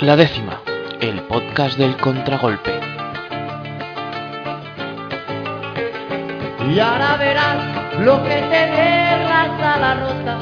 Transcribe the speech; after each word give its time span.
La 0.00 0.16
décima, 0.16 0.60
el 1.00 1.22
podcast 1.22 1.78
del 1.78 1.96
contragolpe. 1.96 2.72
Y 6.68 6.80
ahora 6.80 7.16
verás 7.16 7.56
lo 8.00 8.20
que 8.24 8.34
te 8.34 8.66
derrasa 8.74 9.78
la 9.78 9.94
rota. 9.94 10.38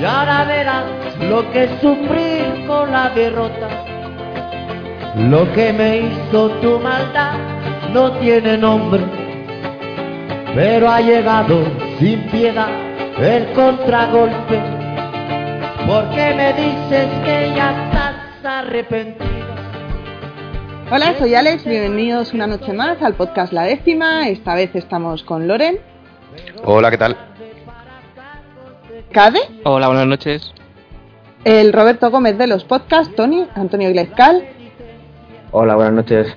Y 0.00 0.04
ahora 0.04 0.44
verás 0.44 0.84
lo 1.28 1.50
que 1.50 1.68
sufrir 1.80 2.64
con 2.68 2.92
la 2.92 3.10
derrota. 3.10 3.68
Lo 5.16 5.52
que 5.52 5.72
me 5.72 5.98
hizo 5.98 6.48
tu 6.62 6.78
maldad 6.78 7.32
no 7.92 8.12
tiene 8.12 8.56
nombre, 8.56 9.02
pero 10.54 10.88
ha 10.88 11.00
llegado 11.00 11.64
sin 11.98 12.20
piedad 12.30 12.68
el 13.18 13.52
contragolpe. 13.52 14.60
Porque 15.86 16.34
me 16.36 16.52
dices 16.52 17.08
que 17.24 17.52
ya 17.56 17.89
Hola, 20.90 21.14
soy 21.18 21.34
Alex, 21.34 21.66
bienvenidos 21.66 22.32
una 22.32 22.46
noche 22.46 22.72
más 22.72 23.02
al 23.02 23.12
podcast 23.14 23.52
La 23.52 23.64
Décima. 23.64 24.28
Esta 24.28 24.54
vez 24.54 24.74
estamos 24.74 25.22
con 25.24 25.46
Loren, 25.46 25.78
Hola, 26.64 26.90
¿qué 26.90 26.96
tal? 26.96 27.16
Cade, 29.12 29.40
Hola, 29.64 29.88
buenas 29.88 30.06
noches. 30.06 30.54
el 31.44 31.70
Roberto 31.74 32.10
Gómez 32.10 32.38
de 32.38 32.46
los 32.46 32.64
podcasts, 32.64 33.14
Tony, 33.14 33.46
Antonio 33.54 33.90
Glezcal, 33.90 34.42
Hola, 35.50 35.74
buenas 35.74 35.92
noches. 35.92 36.34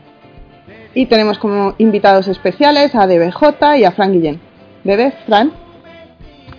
y 0.93 1.05
tenemos 1.05 1.37
como 1.39 1.73
invitados 1.77 2.27
especiales 2.27 2.95
a 2.95 3.07
DBJ 3.07 3.77
y 3.77 3.85
a 3.85 3.91
Fran 3.93 4.11
Guillén. 4.11 4.41
Bebé, 4.83 5.13
Fran, 5.25 5.53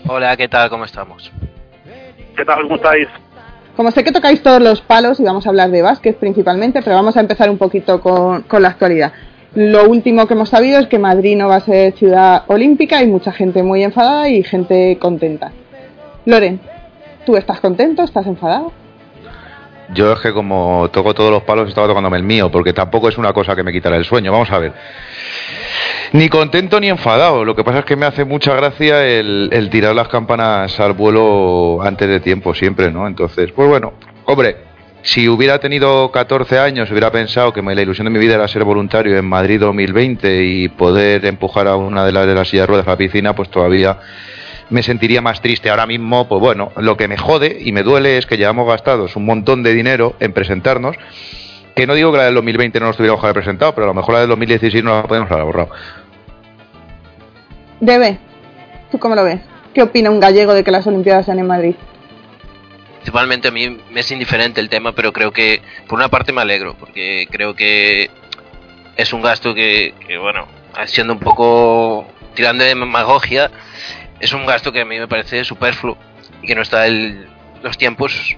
Hola, 0.08 0.36
¿qué 0.38 0.48
tal? 0.48 0.70
¿Cómo 0.70 0.86
estamos? 0.86 1.30
¿Qué 2.34 2.44
tal? 2.46 2.62
¿Cómo 2.62 2.76
estáis? 2.76 3.08
Como 3.76 3.90
sé 3.90 4.04
que 4.04 4.12
tocáis 4.12 4.42
todos 4.42 4.62
los 4.62 4.80
palos 4.80 5.18
y 5.18 5.24
vamos 5.24 5.46
a 5.46 5.48
hablar 5.48 5.70
de 5.70 5.82
básquet 5.82 6.16
principalmente, 6.16 6.80
pero 6.82 6.96
vamos 6.96 7.16
a 7.16 7.20
empezar 7.20 7.50
un 7.50 7.58
poquito 7.58 8.00
con, 8.00 8.44
la 8.60 8.68
actualidad. 8.68 9.12
Lo 9.54 9.88
último 9.88 10.26
que 10.26 10.34
hemos 10.34 10.48
sabido 10.48 10.78
es 10.80 10.86
que 10.86 10.98
Madrid 10.98 11.36
no 11.36 11.48
va 11.48 11.56
a 11.56 11.60
ser 11.60 11.92
ciudad 11.94 12.42
olímpica 12.48 13.02
y 13.02 13.06
mucha 13.06 13.32
gente 13.32 13.62
muy 13.62 13.82
enfadada 13.82 14.28
y 14.28 14.42
gente 14.42 14.98
contenta. 15.00 15.52
Loren, 16.24 16.60
¿tú 17.26 17.36
estás 17.36 17.60
contento? 17.60 18.02
¿Estás 18.02 18.26
enfadado? 18.26 18.72
Yo 19.92 20.12
es 20.12 20.20
que 20.20 20.32
como 20.32 20.88
toco 20.90 21.14
todos 21.14 21.30
los 21.30 21.42
palos 21.42 21.68
estaba 21.68 21.86
tocándome 21.86 22.16
el 22.16 22.22
mío, 22.22 22.50
porque 22.50 22.72
tampoco 22.72 23.08
es 23.08 23.18
una 23.18 23.32
cosa 23.32 23.54
que 23.54 23.62
me 23.62 23.72
quitará 23.72 23.96
el 23.96 24.04
sueño. 24.04 24.32
Vamos 24.32 24.50
a 24.50 24.58
ver. 24.58 24.72
Ni 26.12 26.28
contento 26.28 26.80
ni 26.80 26.88
enfadado. 26.88 27.44
Lo 27.44 27.54
que 27.54 27.64
pasa 27.64 27.80
es 27.80 27.84
que 27.84 27.96
me 27.96 28.06
hace 28.06 28.24
mucha 28.24 28.54
gracia 28.54 29.04
el, 29.04 29.68
tirar 29.70 29.94
las 29.94 30.08
campanas 30.08 30.78
al 30.80 30.92
vuelo 30.92 31.82
antes 31.82 32.08
de 32.08 32.20
tiempo 32.20 32.54
siempre, 32.54 32.90
¿no? 32.90 33.06
Entonces, 33.06 33.52
pues 33.52 33.68
bueno, 33.68 33.92
hombre, 34.24 34.56
si 35.02 35.28
hubiera 35.28 35.58
tenido 35.58 36.10
14 36.10 36.58
años, 36.58 36.90
hubiera 36.90 37.10
pensado 37.10 37.52
que 37.52 37.60
la 37.60 37.82
ilusión 37.82 38.06
de 38.06 38.10
mi 38.10 38.18
vida 38.18 38.36
era 38.36 38.48
ser 38.48 38.64
voluntario 38.64 39.18
en 39.18 39.24
Madrid 39.26 39.60
2020 39.60 40.44
y 40.44 40.68
poder 40.68 41.26
empujar 41.26 41.68
a 41.68 41.76
una 41.76 42.06
de 42.06 42.12
las 42.12 42.26
de 42.26 42.34
las 42.34 42.48
sillas 42.48 42.62
de 42.62 42.66
ruedas 42.68 42.86
a 42.86 42.92
la 42.92 42.96
piscina, 42.96 43.34
pues 43.34 43.50
todavía 43.50 43.98
me 44.70 44.82
sentiría 44.82 45.20
más 45.20 45.40
triste. 45.40 45.70
Ahora 45.70 45.86
mismo, 45.86 46.28
pues 46.28 46.40
bueno, 46.40 46.72
lo 46.76 46.96
que 46.96 47.08
me 47.08 47.16
jode 47.16 47.58
y 47.60 47.72
me 47.72 47.82
duele 47.82 48.18
es 48.18 48.26
que 48.26 48.36
llevamos 48.36 48.66
gastados 48.66 49.16
un 49.16 49.26
montón 49.26 49.62
de 49.62 49.74
dinero 49.74 50.14
en 50.20 50.32
presentarnos. 50.32 50.96
Que 51.74 51.86
no 51.86 51.94
digo 51.94 52.12
que 52.12 52.18
la 52.18 52.24
del 52.24 52.34
2020 52.34 52.80
no 52.80 52.86
nos 52.86 52.96
tuviéramos 52.96 53.20
que 53.20 53.26
haber 53.26 53.42
presentado, 53.42 53.74
pero 53.74 53.86
a 53.86 53.88
lo 53.88 53.94
mejor 53.94 54.14
la 54.14 54.20
del 54.20 54.28
2016 54.28 54.84
no 54.84 54.94
la 54.94 55.02
podemos 55.02 55.30
haber 55.30 55.44
borrado. 55.44 55.70
Bebé, 57.80 58.18
¿tú 58.90 58.98
cómo 58.98 59.14
lo 59.14 59.24
ves? 59.24 59.40
¿Qué 59.74 59.82
opina 59.82 60.10
un 60.10 60.20
gallego 60.20 60.54
de 60.54 60.62
que 60.62 60.70
las 60.70 60.86
Olimpiadas 60.86 61.26
sean 61.26 61.40
en 61.40 61.46
Madrid? 61.48 61.74
Principalmente 62.98 63.48
a 63.48 63.50
mí 63.50 63.76
me 63.90 64.00
es 64.00 64.10
indiferente 64.12 64.60
el 64.60 64.68
tema, 64.68 64.92
pero 64.92 65.12
creo 65.12 65.32
que 65.32 65.60
por 65.88 65.98
una 65.98 66.08
parte 66.08 66.32
me 66.32 66.40
alegro, 66.40 66.74
porque 66.78 67.26
creo 67.30 67.54
que 67.54 68.08
es 68.96 69.12
un 69.12 69.20
gasto 69.20 69.52
que, 69.52 69.94
que, 70.06 70.16
bueno, 70.16 70.46
siendo 70.86 71.12
un 71.12 71.18
poco 71.18 72.06
tirando 72.34 72.62
de 72.64 72.70
demagogia, 72.70 73.50
es 74.20 74.32
un 74.32 74.46
gasto 74.46 74.72
que 74.72 74.80
a 74.80 74.84
mí 74.84 74.98
me 74.98 75.08
parece 75.08 75.44
superfluo 75.44 75.96
y 76.42 76.46
que 76.46 76.54
no 76.54 76.62
está 76.62 76.86
el, 76.86 77.26
los 77.62 77.76
tiempos 77.78 78.36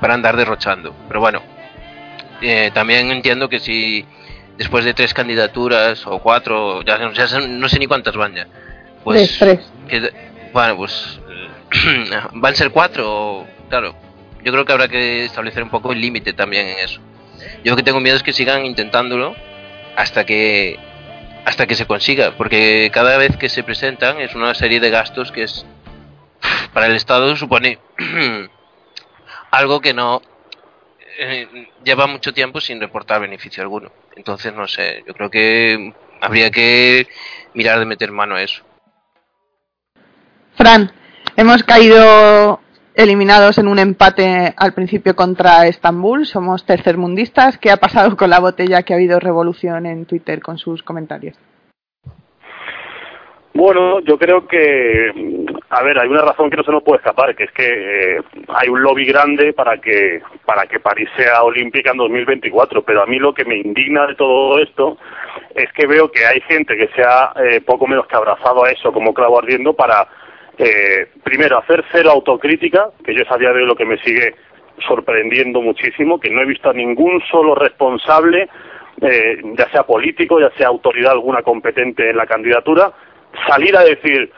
para 0.00 0.14
andar 0.14 0.36
derrochando. 0.36 0.94
Pero 1.08 1.20
bueno, 1.20 1.42
eh, 2.40 2.70
también 2.74 3.10
entiendo 3.10 3.48
que 3.48 3.60
si 3.60 4.04
después 4.58 4.84
de 4.84 4.94
tres 4.94 5.14
candidaturas 5.14 6.06
o 6.06 6.18
cuatro, 6.18 6.82
ya, 6.82 7.12
ya 7.12 7.26
sé- 7.28 7.46
no 7.48 7.68
sé 7.68 7.78
ni 7.78 7.86
cuántas 7.86 8.16
van 8.16 8.34
ya, 8.34 8.46
pues 9.04 9.38
Tres, 9.38 9.60
tres. 9.60 9.72
que- 9.88 10.12
bueno, 10.52 10.76
pues 10.76 11.18
van 12.32 12.52
a 12.52 12.56
ser 12.56 12.70
cuatro, 12.70 13.46
claro. 13.68 13.94
Yo 14.44 14.50
creo 14.52 14.64
que 14.64 14.72
habrá 14.72 14.88
que 14.88 15.24
establecer 15.24 15.62
un 15.62 15.70
poco 15.70 15.92
el 15.92 16.00
límite 16.00 16.32
también 16.32 16.66
en 16.66 16.78
eso. 16.80 17.00
Yo 17.64 17.70
lo 17.70 17.76
que 17.76 17.82
tengo 17.84 18.00
miedo 18.00 18.16
es 18.16 18.22
que 18.24 18.32
sigan 18.32 18.66
intentándolo 18.66 19.34
hasta 19.96 20.24
que 20.26 20.78
hasta 21.44 21.66
que 21.66 21.74
se 21.74 21.86
consiga, 21.86 22.36
porque 22.36 22.90
cada 22.92 23.16
vez 23.16 23.36
que 23.36 23.48
se 23.48 23.62
presentan 23.62 24.20
es 24.20 24.34
una 24.34 24.54
serie 24.54 24.80
de 24.80 24.90
gastos 24.90 25.32
que 25.32 25.44
es 25.44 25.66
para 26.72 26.86
el 26.86 26.96
Estado 26.96 27.36
supone 27.36 27.78
algo 29.50 29.80
que 29.80 29.92
no 29.94 30.22
eh, 31.18 31.68
lleva 31.84 32.06
mucho 32.06 32.32
tiempo 32.32 32.60
sin 32.60 32.80
reportar 32.80 33.20
beneficio 33.20 33.62
alguno. 33.62 33.92
Entonces, 34.16 34.52
no 34.54 34.66
sé, 34.66 35.02
yo 35.06 35.14
creo 35.14 35.30
que 35.30 35.92
habría 36.20 36.50
que 36.50 37.06
mirar 37.54 37.78
de 37.78 37.86
meter 37.86 38.10
mano 38.12 38.36
a 38.36 38.42
eso. 38.42 38.62
Fran, 40.54 40.92
hemos 41.36 41.62
caído 41.62 42.60
eliminados 42.94 43.58
en 43.58 43.68
un 43.68 43.78
empate 43.78 44.54
al 44.56 44.74
principio 44.74 45.16
contra 45.16 45.66
Estambul, 45.66 46.26
somos 46.26 46.66
tercermundistas. 46.66 47.58
¿Qué 47.58 47.70
ha 47.70 47.76
pasado 47.76 48.16
con 48.16 48.30
la 48.30 48.40
botella 48.40 48.82
que 48.82 48.92
ha 48.92 48.96
habido 48.96 49.18
revolución 49.20 49.86
en 49.86 50.06
Twitter 50.06 50.40
con 50.40 50.58
sus 50.58 50.82
comentarios? 50.82 51.36
Bueno, 53.54 54.00
yo 54.00 54.18
creo 54.18 54.46
que, 54.48 55.12
a 55.68 55.82
ver, 55.82 55.98
hay 55.98 56.08
una 56.08 56.22
razón 56.22 56.48
que 56.48 56.56
no 56.56 56.62
se 56.62 56.72
nos 56.72 56.82
puede 56.82 56.98
escapar, 56.98 57.36
que 57.36 57.44
es 57.44 57.52
que 57.52 58.16
eh, 58.16 58.20
hay 58.48 58.68
un 58.70 58.82
lobby 58.82 59.04
grande 59.04 59.52
para 59.52 59.76
que 59.76 60.22
para 60.46 60.66
que 60.66 60.80
París 60.80 61.08
sea 61.18 61.42
olímpica 61.42 61.90
en 61.90 61.98
2024, 61.98 62.82
pero 62.82 63.02
a 63.02 63.06
mí 63.06 63.18
lo 63.18 63.34
que 63.34 63.44
me 63.44 63.58
indigna 63.58 64.06
de 64.06 64.14
todo 64.14 64.58
esto 64.58 64.96
es 65.54 65.70
que 65.74 65.86
veo 65.86 66.10
que 66.10 66.24
hay 66.24 66.40
gente 66.40 66.78
que 66.78 66.88
se 66.96 67.02
ha 67.02 67.34
eh, 67.44 67.60
poco 67.60 67.86
menos 67.86 68.06
que 68.06 68.16
abrazado 68.16 68.64
a 68.64 68.70
eso 68.70 68.90
como 68.90 69.12
clavo 69.12 69.38
ardiendo 69.38 69.74
para, 69.74 70.08
eh, 70.58 71.08
primero, 71.22 71.58
hacer 71.58 71.84
cero 71.90 72.10
autocrítica, 72.10 72.90
que 73.04 73.14
yo 73.14 73.22
es 73.22 73.30
a 73.30 73.38
día 73.38 73.52
de 73.52 73.64
lo 73.64 73.74
que 73.74 73.84
me 73.84 73.98
sigue 73.98 74.34
sorprendiendo 74.86 75.60
muchísimo, 75.60 76.18
que 76.18 76.30
no 76.30 76.42
he 76.42 76.46
visto 76.46 76.70
a 76.70 76.74
ningún 76.74 77.22
solo 77.30 77.54
responsable, 77.54 78.48
eh, 79.00 79.40
ya 79.56 79.70
sea 79.70 79.84
político, 79.84 80.40
ya 80.40 80.50
sea 80.56 80.68
autoridad 80.68 81.12
alguna 81.12 81.42
competente 81.42 82.10
en 82.10 82.16
la 82.16 82.26
candidatura, 82.26 82.92
salir 83.48 83.76
a 83.76 83.84
decir, 83.84 84.30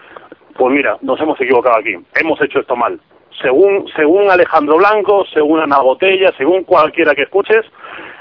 pues 0.57 0.73
mira, 0.73 0.97
nos 1.03 1.21
hemos 1.21 1.41
equivocado 1.41 1.79
aquí, 1.79 1.95
hemos 2.15 2.41
hecho 2.41 2.61
esto 2.61 2.77
mal. 2.77 3.01
Según, 3.43 3.87
según 3.97 4.31
Alejandro 4.31 4.77
Blanco, 4.77 5.25
según 5.33 5.61
Ana 5.61 5.81
Botella, 5.81 6.33
según 6.39 6.63
cualquiera 6.63 7.15
que 7.15 7.23
escuches, 7.23 7.65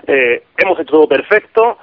eh, 0.08 0.44
hemos 0.58 0.80
hecho 0.80 0.92
todo 0.92 1.08
perfecto 1.08 1.78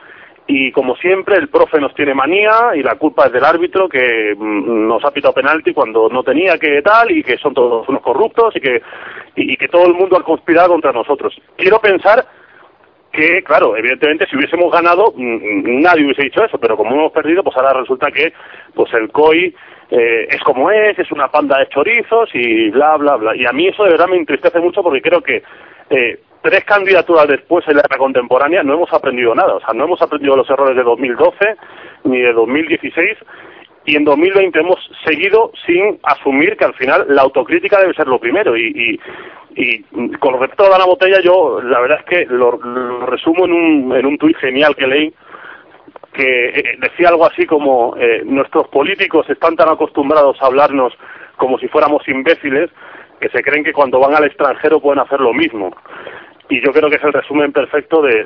y 0.52 0.72
como 0.72 0.96
siempre 0.96 1.36
el 1.36 1.48
profe 1.48 1.78
nos 1.78 1.94
tiene 1.94 2.12
manía 2.12 2.74
y 2.74 2.82
la 2.82 2.96
culpa 2.96 3.26
es 3.26 3.32
del 3.32 3.44
árbitro 3.44 3.88
que 3.88 4.34
mm, 4.36 4.88
nos 4.88 5.04
ha 5.04 5.12
pitado 5.12 5.32
penalti 5.32 5.72
cuando 5.72 6.08
no 6.08 6.24
tenía 6.24 6.58
que 6.58 6.82
tal 6.82 7.12
y 7.12 7.22
que 7.22 7.38
son 7.38 7.54
todos 7.54 7.88
unos 7.88 8.02
corruptos 8.02 8.56
y 8.56 8.60
que, 8.60 8.82
y, 9.36 9.56
que 9.56 9.68
todo 9.68 9.86
el 9.86 9.94
mundo 9.94 10.16
ha 10.16 10.24
conspirado 10.24 10.70
contra 10.70 10.90
nosotros. 10.90 11.40
Quiero 11.56 11.78
pensar 11.78 12.26
que, 13.12 13.44
claro, 13.44 13.76
evidentemente 13.76 14.26
si 14.26 14.36
hubiésemos 14.36 14.72
ganado 14.72 15.12
mm, 15.16 15.82
nadie 15.82 16.04
hubiese 16.04 16.24
dicho 16.24 16.44
eso, 16.44 16.58
pero 16.58 16.76
como 16.76 16.96
hemos 16.96 17.12
perdido, 17.12 17.44
pues 17.44 17.56
ahora 17.56 17.72
resulta 17.72 18.10
que 18.10 18.32
pues 18.74 18.92
el 18.94 19.08
COI 19.12 19.54
eh, 19.92 20.26
es 20.30 20.40
como 20.42 20.68
es, 20.72 20.98
es 20.98 21.12
una 21.12 21.28
panda 21.28 21.60
de 21.60 21.68
chorizos 21.68 22.28
y 22.34 22.70
bla, 22.70 22.96
bla, 22.96 23.14
bla. 23.14 23.36
Y 23.36 23.46
a 23.46 23.52
mí 23.52 23.68
eso 23.68 23.84
de 23.84 23.90
verdad 23.90 24.08
me 24.08 24.16
entristece 24.16 24.58
mucho 24.58 24.82
porque 24.82 25.00
creo 25.00 25.20
que 25.20 25.44
eh, 25.90 26.18
tres 26.42 26.64
candidaturas 26.64 27.28
después 27.28 27.66
en 27.68 27.76
la 27.76 27.82
era 27.88 27.98
contemporánea 27.98 28.62
no 28.62 28.74
hemos 28.74 28.92
aprendido 28.92 29.34
nada. 29.34 29.54
O 29.54 29.60
sea, 29.60 29.74
no 29.74 29.84
hemos 29.84 30.00
aprendido 30.02 30.36
los 30.36 30.48
errores 30.48 30.76
de 30.76 30.82
2012 30.82 31.56
ni 32.04 32.20
de 32.20 32.32
2016 32.32 33.18
y 33.86 33.96
en 33.96 34.04
2020 34.04 34.58
hemos 34.58 34.78
seguido 35.04 35.52
sin 35.66 35.98
asumir 36.02 36.56
que 36.56 36.64
al 36.64 36.74
final 36.74 37.06
la 37.08 37.22
autocrítica 37.22 37.80
debe 37.80 37.94
ser 37.94 38.06
lo 38.06 38.18
primero 38.18 38.56
y, 38.56 38.66
y, 38.66 39.00
y 39.56 39.82
con 40.18 40.38
respecto 40.38 40.64
a 40.64 40.76
Ana 40.76 40.84
Botella 40.84 41.20
yo 41.22 41.60
la 41.62 41.80
verdad 41.80 42.00
es 42.00 42.04
que 42.04 42.26
lo, 42.26 42.52
lo 42.58 43.06
resumo 43.06 43.46
en 43.46 43.52
un, 43.52 43.96
en 43.96 44.06
un 44.06 44.18
tuit 44.18 44.36
genial 44.36 44.76
que 44.76 44.86
leí 44.86 45.14
que 46.12 46.48
eh, 46.48 46.78
decía 46.78 47.08
algo 47.08 47.24
así 47.24 47.46
como 47.46 47.96
eh, 47.96 48.22
nuestros 48.24 48.68
políticos 48.68 49.28
están 49.30 49.56
tan 49.56 49.68
acostumbrados 49.68 50.36
a 50.42 50.46
hablarnos 50.46 50.92
como 51.36 51.58
si 51.58 51.68
fuéramos 51.68 52.06
imbéciles 52.08 52.70
que 53.20 53.28
se 53.28 53.42
creen 53.42 53.64
que 53.64 53.72
cuando 53.72 54.00
van 54.00 54.14
al 54.14 54.24
extranjero 54.24 54.80
pueden 54.80 55.00
hacer 55.00 55.20
lo 55.20 55.32
mismo. 55.32 55.74
Y 56.50 56.60
yo 56.60 56.72
creo 56.72 56.90
que 56.90 56.96
es 56.96 57.04
el 57.04 57.12
resumen 57.12 57.52
perfecto 57.52 58.02
de, 58.02 58.24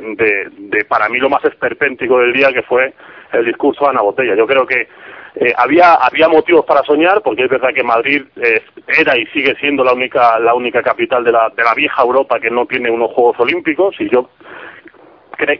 de, 0.58 0.84
para 0.86 1.10
mí 1.10 1.18
lo 1.18 1.28
más 1.28 1.44
esperpéntico 1.44 2.18
del 2.18 2.32
día 2.32 2.52
que 2.54 2.62
fue 2.62 2.94
el 3.32 3.44
discurso 3.44 3.84
de 3.84 3.90
Ana 3.90 4.00
Botella. 4.00 4.34
Yo 4.34 4.46
creo 4.46 4.66
que 4.66 4.88
eh, 5.36 5.52
había 5.56 5.94
había 5.94 6.28
motivos 6.28 6.64
para 6.64 6.82
soñar 6.84 7.20
porque 7.22 7.44
es 7.44 7.50
verdad 7.50 7.74
que 7.74 7.82
Madrid 7.82 8.22
eh, 8.36 8.62
era 8.86 9.18
y 9.18 9.26
sigue 9.26 9.54
siendo 9.56 9.84
la 9.84 9.92
única 9.92 10.38
la 10.38 10.54
única 10.54 10.80
capital 10.80 11.22
de 11.22 11.32
la 11.32 11.50
de 11.54 11.62
la 11.62 11.74
vieja 11.74 12.02
Europa 12.02 12.40
que 12.40 12.50
no 12.50 12.64
tiene 12.66 12.90
unos 12.90 13.10
Juegos 13.12 13.40
Olímpicos 13.40 13.94
y 13.98 14.08
yo 14.08 14.30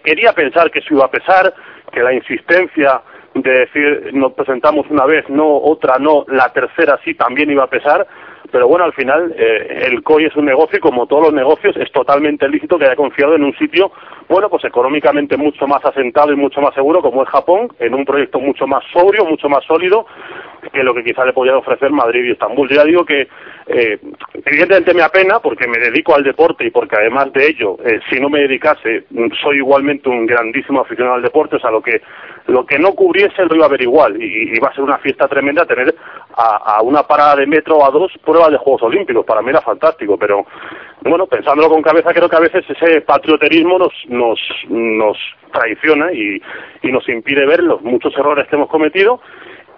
quería 0.03 0.33
pensar 0.33 0.71
que 0.71 0.79
eso 0.79 0.95
iba 0.95 1.05
a 1.05 1.11
pesar 1.11 1.53
que 1.93 2.01
la 2.01 2.15
insistencia 2.15 3.03
de 3.35 3.51
decir 3.51 4.11
nos 4.15 4.33
presentamos 4.35 4.87
una 4.91 5.07
vez 5.07 5.29
no 5.29 5.57
otra 5.57 5.99
no 5.99 6.25
la 6.29 6.53
tercera 6.53 6.99
sí 7.05 7.15
también 7.15 7.51
iba 7.51 7.65
a 7.65 7.69
pesar 7.69 8.07
pero 8.51 8.69
bueno, 8.69 8.85
al 8.85 8.93
final 8.93 9.35
eh, 9.37 9.87
el 9.87 10.03
COI 10.03 10.27
es 10.27 10.37
un 10.37 10.45
negocio 10.45 10.79
y 10.79 10.81
como 10.81 11.07
todos 11.07 11.25
los 11.25 11.33
negocios 11.33 11.77
es 11.77 11.91
totalmente 11.93 12.49
lícito 12.49 12.79
que 12.79 12.85
haya 12.85 12.97
confiado 12.97 13.35
en 13.35 13.45
un 13.45 13.57
sitio, 13.57 13.93
bueno, 14.29 14.49
pues 14.49 14.65
económicamente 14.65 15.37
mucho 15.37 15.67
más 15.67 15.85
asentado 15.85 16.33
y 16.33 16.37
mucho 16.37 16.61
más 16.61 16.75
seguro 16.75 17.01
como 17.01 17.23
es 17.23 17.29
Japón, 17.29 17.69
en 17.79 17.95
un 17.95 18.05
proyecto 18.05 18.41
mucho 18.41 18.67
más 18.67 18.85
sobrio, 18.93 19.25
mucho 19.25 19.49
más 19.49 19.65
sólido 19.65 20.07
que 20.73 20.83
lo 20.83 20.95
que 20.95 21.05
quizá 21.05 21.25
le 21.25 21.33
podían 21.33 21.57
ofrecer 21.57 21.91
Madrid 21.91 22.25
y 22.25 22.31
Estambul. 22.33 22.69
Ya 22.69 22.85
digo 22.85 23.05
que 23.05 23.29
eh, 23.67 23.99
evidentemente 24.45 24.95
me 24.95 25.03
apena 25.03 25.41
porque 25.41 25.69
me 25.69 25.79
dedico 25.79 26.15
al 26.15 26.25
deporte 26.25 26.65
y 26.65 26.71
porque 26.71 26.97
además 26.97 27.33
de 27.33 27.47
ello, 27.47 27.77
eh, 27.85 28.01
si 28.11 28.19
no 28.21 28.29
me 28.29 28.41
dedicase, 28.41 29.05
soy 29.43 29.59
igualmente 29.59 30.09
un 30.09 30.27
grandísimo 30.27 30.81
aficionado 30.81 31.17
al 31.17 31.23
deporte, 31.23 31.57
o 31.57 31.61
sea, 31.61 31.71
lo 31.71 31.83
que 31.83 32.01
lo 32.47 32.67
que 32.67 32.79
no 32.79 32.93
cubriese 32.93 33.45
lo 33.47 33.57
iba 33.57 33.67
a 33.67 33.71
ver 33.71 33.83
igual 33.83 34.23
y, 34.23 34.55
iba 34.55 34.69
a 34.69 34.75
ser 34.75 34.85
una 34.85 34.99
fiesta 34.99 35.29
tremenda 35.29 35.65
tener 35.65 35.95
a, 36.37 36.77
a, 36.77 36.83
una 36.83 37.03
parada 37.05 37.37
de 37.37 37.47
metro 37.47 37.77
o 37.77 37.85
a 37.87 37.91
dos 37.91 38.13
pruebas 38.25 38.51
de 38.51 38.59
Juegos 38.59 38.83
Olímpicos. 38.83 39.25
Para 39.25 39.43
mí 39.43 39.51
era 39.51 39.61
fantástico, 39.61 40.17
pero 40.19 40.45
bueno, 41.03 41.27
pensándolo 41.27 41.69
con 41.69 41.83
cabeza, 41.83 42.15
creo 42.15 42.29
que 42.29 42.37
a 42.37 42.41
veces 42.41 42.65
ese 42.69 43.03
patrioterismo 43.03 43.79
nos, 43.79 43.93
nos, 44.09 44.41
nos 44.71 45.19
traiciona 45.53 46.13
y, 46.13 46.41
nos 46.83 47.09
impide 47.09 47.47
ver 47.47 47.63
los 47.63 47.83
muchos 47.83 48.17
errores 48.17 48.47
que 48.49 48.57
hemos 48.57 48.69
cometido 48.69 49.21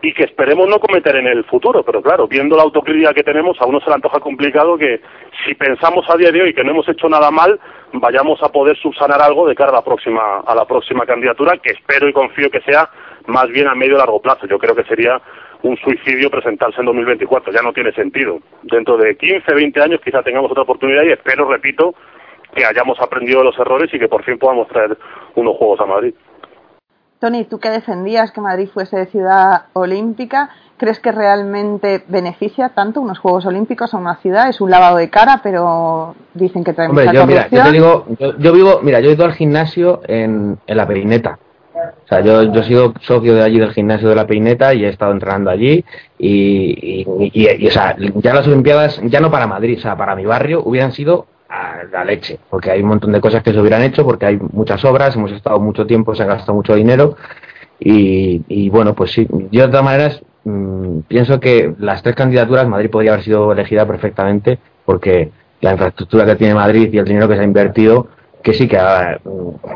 y 0.03 0.13
que 0.13 0.25
esperemos 0.25 0.69
no 0.69 0.79
cometer 0.79 1.17
en 1.17 1.27
el 1.27 1.45
futuro. 1.45 1.83
Pero 1.83 2.03
claro, 2.03 2.29
viendo 2.29 2.57
la 2.57 2.63
autocrítica 2.63 3.15
que 3.15 3.25
tenemos, 3.25 3.61
a 3.61 3.67
uno 3.67 3.81
se 3.81 3.89
le 3.89 3.95
antoja 3.95 4.21
complicado 4.21 4.77
que 4.77 5.01
si 5.45 5.55
pensamos 5.55 6.09
a 6.09 6.17
día 6.17 6.31
de 6.31 6.43
hoy 6.43 6.55
que 6.55 6.63
no 6.63 6.73
hemos 6.73 6.89
hecho 6.89 7.09
nada 7.09 7.31
mal, 7.31 7.59
vayamos 7.95 8.41
a 8.43 8.53
poder 8.53 8.77
subsanar 8.77 9.21
algo 9.21 9.49
de 9.49 9.55
cara 9.55 9.71
a 9.71 9.77
la 9.77 9.85
próxima, 9.85 10.41
a 10.47 10.55
la 10.55 10.65
próxima 10.65 11.07
candidatura, 11.07 11.57
que 11.59 11.73
espero 11.73 12.09
y 12.09 12.13
confío 12.13 12.51
que 12.51 12.61
sea 12.61 12.89
más 13.27 13.49
bien 13.49 13.67
a 13.67 13.75
medio 13.75 13.97
largo 13.97 14.21
plazo. 14.21 14.47
Yo 14.47 14.59
creo 14.59 14.77
que 14.77 14.85
sería 14.85 15.21
un 15.63 15.77
suicidio 15.79 16.31
presentarse 16.31 16.81
en 16.81 16.87
2024, 16.87 17.53
ya 17.53 17.63
no 17.63 17.73
tiene 17.73 17.93
sentido. 17.93 18.39
Dentro 18.63 18.97
de 18.97 19.17
15, 19.17 19.53
20 19.53 19.81
años 19.83 20.01
quizá 20.05 20.23
tengamos 20.23 20.51
otra 20.51 20.63
oportunidad 20.63 21.03
y 21.05 21.13
espero, 21.13 21.49
repito, 21.49 21.95
que 22.55 22.65
hayamos 22.65 22.99
aprendido 23.01 23.41
de 23.41 23.47
los 23.47 23.59
errores 23.59 23.93
y 23.93 23.99
que 23.99 24.09
por 24.09 24.25
fin 24.25 24.39
podamos 24.39 24.69
traer 24.69 24.97
unos 25.35 25.57
Juegos 25.57 25.81
a 25.81 25.87
Madrid. 25.87 26.15
Tony, 27.19 27.45
tú 27.45 27.59
que 27.59 27.71
defendías 27.71 28.31
que 28.31 28.43
Madrid 28.43 28.69
fuese 28.73 29.07
ciudad 29.07 29.67
olímpica, 29.73 30.51
¿crees 30.77 31.01
que 31.01 31.13
realmente 31.13 32.05
beneficia 32.09 32.71
tanto 32.75 33.01
unos 33.01 33.19
Juegos 33.19 33.47
Olímpicos 33.47 33.95
a 33.95 33.97
una 33.97 34.17
ciudad? 34.17 34.51
Es 34.51 34.61
un 34.61 34.71
lavado 34.71 34.99
de 34.99 35.09
cara, 35.09 35.41
pero 35.43 36.15
dicen 36.35 36.63
que 36.63 36.75
trae 36.75 36.89
Hombre, 36.89 37.07
mucha 37.07 37.19
yo, 37.19 37.27
mira, 37.27 37.43
yo 37.45 37.49
te 37.49 37.57
corrupción. 37.57 37.73
digo, 37.73 38.07
yo, 38.19 38.39
yo 38.39 38.53
vivo, 38.53 38.81
mira, 38.83 39.01
yo 39.01 39.11
he 39.11 39.15
ido 39.15 39.25
al 39.25 39.33
gimnasio 39.33 40.03
en, 40.07 40.59
en 40.67 40.77
la 40.77 40.87
Perineta. 40.87 41.39
O 41.77 42.09
sea, 42.09 42.21
yo, 42.21 42.43
yo 42.45 42.61
he 42.61 42.65
sido 42.65 42.95
socio 43.01 43.35
de 43.35 43.43
allí 43.43 43.59
del 43.59 43.73
gimnasio 43.73 44.09
de 44.09 44.15
la 44.15 44.27
Peineta 44.27 44.73
y 44.73 44.85
he 44.85 44.89
estado 44.89 45.13
entrenando 45.13 45.51
allí 45.51 45.85
y, 46.19 47.05
y, 47.33 47.67
o 47.67 47.71
sea, 47.71 47.97
ya 47.99 48.35
las 48.35 48.47
Olimpiadas, 48.47 49.01
ya 49.05 49.21
no 49.21 49.31
para 49.31 49.47
Madrid, 49.47 49.77
o 49.79 49.83
sea, 49.83 49.97
para 49.97 50.17
mi 50.17 50.25
barrio 50.25 50.63
hubieran 50.65 50.93
sido 50.93 51.27
a 51.49 51.83
la 51.93 52.05
leche, 52.05 52.39
porque 52.51 52.71
hay 52.71 52.83
un 52.83 52.89
montón 52.89 53.13
de 53.13 53.21
cosas 53.21 53.43
que 53.43 53.53
se 53.53 53.61
hubieran 53.61 53.83
hecho, 53.83 54.05
porque 54.05 54.27
hay 54.27 54.39
muchas 54.53 54.85
obras, 54.85 55.15
hemos 55.17 55.33
estado 55.33 55.61
mucho 55.61 55.87
tiempo, 55.87 56.15
se 56.15 56.23
ha 56.23 56.27
gastado 56.27 56.55
mucho 56.55 56.75
dinero 56.75 57.17
y, 57.79 58.43
y 58.49 58.71
bueno, 58.71 58.95
pues 58.95 59.13
sí, 59.13 59.27
yo 59.51 59.63
de 59.63 59.69
todas 59.69 59.85
maneras 59.85 60.23
mm, 60.45 61.01
pienso 61.09 61.39
que 61.41 61.75
las 61.79 62.03
tres 62.03 62.17
candidaturas 62.17 62.67
Madrid 62.67 62.91
podría 62.91 63.13
haber 63.13 63.25
sido 63.25 63.53
elegida 63.53 63.87
perfectamente 63.87 64.59
porque 64.85 65.31
la 65.61 65.73
infraestructura 65.73 66.25
que 66.25 66.37
tiene 66.37 66.55
Madrid 66.55 66.89
y 66.93 66.99
el 66.99 67.05
dinero 67.05 67.29
que 67.29 67.35
se 67.35 67.41
ha 67.41 67.45
invertido 67.45 68.09
que 68.47 68.55
sí 68.55 68.69
que 68.69 68.79
ah, 68.79 69.19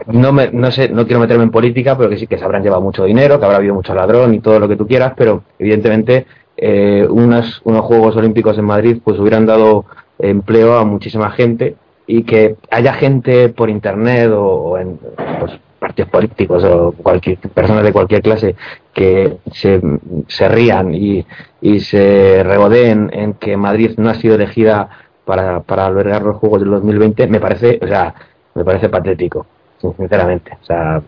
no 0.06 0.32
me, 0.32 0.52
no 0.52 0.70
sé 0.70 0.88
no 0.90 1.04
quiero 1.04 1.18
meterme 1.18 1.42
en 1.42 1.50
política 1.50 1.98
pero 1.98 2.08
que 2.08 2.16
sí 2.16 2.28
que 2.28 2.38
se 2.38 2.44
habrán 2.44 2.62
llevado 2.62 2.80
mucho 2.80 3.02
dinero 3.02 3.36
que 3.36 3.44
habrá 3.44 3.56
habido 3.56 3.74
mucho 3.74 3.96
ladrón 3.96 4.32
y 4.32 4.38
todo 4.38 4.60
lo 4.60 4.68
que 4.68 4.76
tú 4.76 4.86
quieras 4.86 5.12
pero 5.16 5.42
evidentemente 5.58 6.24
eh, 6.56 7.04
unos 7.10 7.60
unos 7.64 7.84
Juegos 7.84 8.14
Olímpicos 8.14 8.56
en 8.58 8.66
Madrid 8.66 8.98
pues 9.02 9.18
hubieran 9.18 9.44
dado 9.44 9.86
empleo 10.20 10.78
a 10.78 10.84
muchísima 10.84 11.32
gente 11.32 11.74
y 12.06 12.22
que 12.22 12.54
haya 12.70 12.92
gente 12.92 13.48
por 13.48 13.70
internet 13.70 14.30
o, 14.30 14.44
o 14.44 14.78
en 14.78 15.00
pues, 15.40 15.58
partidos 15.80 16.12
políticos 16.12 16.62
o 16.62 16.92
cualquier 16.92 17.38
personas 17.38 17.82
de 17.82 17.92
cualquier 17.92 18.22
clase 18.22 18.54
que 18.94 19.38
se, 19.50 19.80
se 20.28 20.48
rían 20.48 20.94
y, 20.94 21.26
y 21.60 21.80
se 21.80 22.44
regodeen 22.44 23.10
en 23.12 23.34
que 23.34 23.56
Madrid 23.56 23.94
no 23.96 24.10
ha 24.10 24.14
sido 24.14 24.36
elegida 24.36 24.90
para, 25.24 25.58
para 25.62 25.86
albergar 25.86 26.22
los 26.22 26.36
Juegos 26.36 26.60
del 26.60 26.70
2020 26.70 27.26
me 27.26 27.40
parece 27.40 27.80
o 27.82 27.88
sea 27.88 28.14
me 28.54 28.64
parece 28.64 28.88
patético 28.88 29.46
sinceramente 29.80 30.56
o 30.60 30.64
sea 30.64 31.02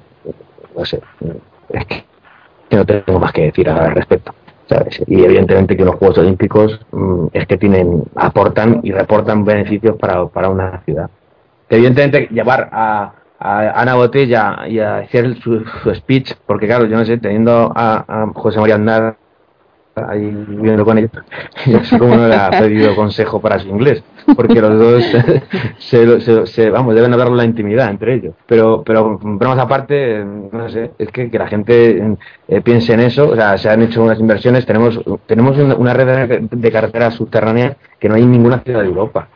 no 0.77 0.85
sé 0.85 1.01
es 1.71 1.87
que 1.87 2.05
no 2.71 2.87
tengo 2.87 3.19
más 3.19 3.33
que 3.33 3.43
decir 3.43 3.69
al 3.69 3.95
respecto 3.95 4.35
¿sabes? 4.67 5.03
y 5.07 5.23
evidentemente 5.23 5.77
que 5.77 5.85
los 5.85 5.97
Juegos 5.97 6.19
Olímpicos 6.19 6.81
mm, 6.91 7.27
es 7.33 7.47
que 7.47 7.59
tienen 7.59 8.05
aportan 8.15 8.81
y 8.83 8.93
reportan 8.93 9.45
beneficios 9.45 9.97
para, 9.97 10.27
para 10.27 10.49
una 10.49 10.81
ciudad 10.85 11.11
evidentemente 11.69 12.29
llevar 12.31 12.69
a, 12.73 13.13
a 13.39 13.81
Ana 13.81 13.95
Botella 13.95 14.65
y 14.69 14.79
a 14.79 14.99
hacer 14.99 15.37
su, 15.41 15.65
speech 15.95 16.35
porque 16.47 16.67
claro 16.67 16.87
yo 16.87 16.97
no 16.97 17.05
sé 17.05 17.19
teniendo 17.19 17.73
a, 17.75 18.05
a 18.07 18.27
José 18.35 18.61
María 18.61 18.77
Andar 18.77 19.17
ahí 19.95 20.31
viviendo 20.49 20.85
con 20.85 20.99
ellos. 20.99 21.11
Yo 21.67 21.83
sé 21.85 21.99
cómo 21.99 22.17
no 22.17 22.27
le 22.29 22.35
ha 22.35 22.51
pedido 22.51 22.95
consejo 22.97 23.41
para 23.41 23.59
su 23.59 23.69
inglés 23.69 24.03
porque 24.37 24.61
los 24.61 24.79
dos 24.79 25.05
se, 25.79 26.21
se- 26.21 26.47
se- 26.47 26.71
vamos 26.71 26.95
deben 26.95 27.13
hablar 27.13 27.31
la 27.31 27.45
intimidad 27.45 27.91
entre 27.91 28.15
ellos. 28.15 28.35
Pero 28.47 28.83
pero 28.85 29.19
bromas 29.23 29.59
aparte 29.59 30.25
no 30.25 30.69
sé 30.69 30.93
es 30.99 31.09
que, 31.11 31.31
que 31.31 31.39
la 31.39 31.47
gente 31.49 32.17
eh, 32.49 32.61
piense 32.63 32.95
en 32.95 33.01
eso 33.01 33.29
o 33.29 33.35
sea 33.37 33.59
se 33.59 33.69
han 33.69 33.83
hecho 33.83 34.03
unas 34.03 34.19
inversiones 34.21 34.65
tenemos 34.65 35.01
tenemos 35.27 35.59
una, 35.59 35.93
red 35.95 36.29
de, 36.29 36.49
de 36.51 36.73
carreteras 36.73 37.15
subterráneas 37.15 37.77
que 37.99 38.09
no 38.09 38.15
hay 38.15 38.23
en 38.23 38.31
ninguna 38.33 38.61
ciudad 38.61 38.81
de 38.81 38.87
Europa. 38.87 39.29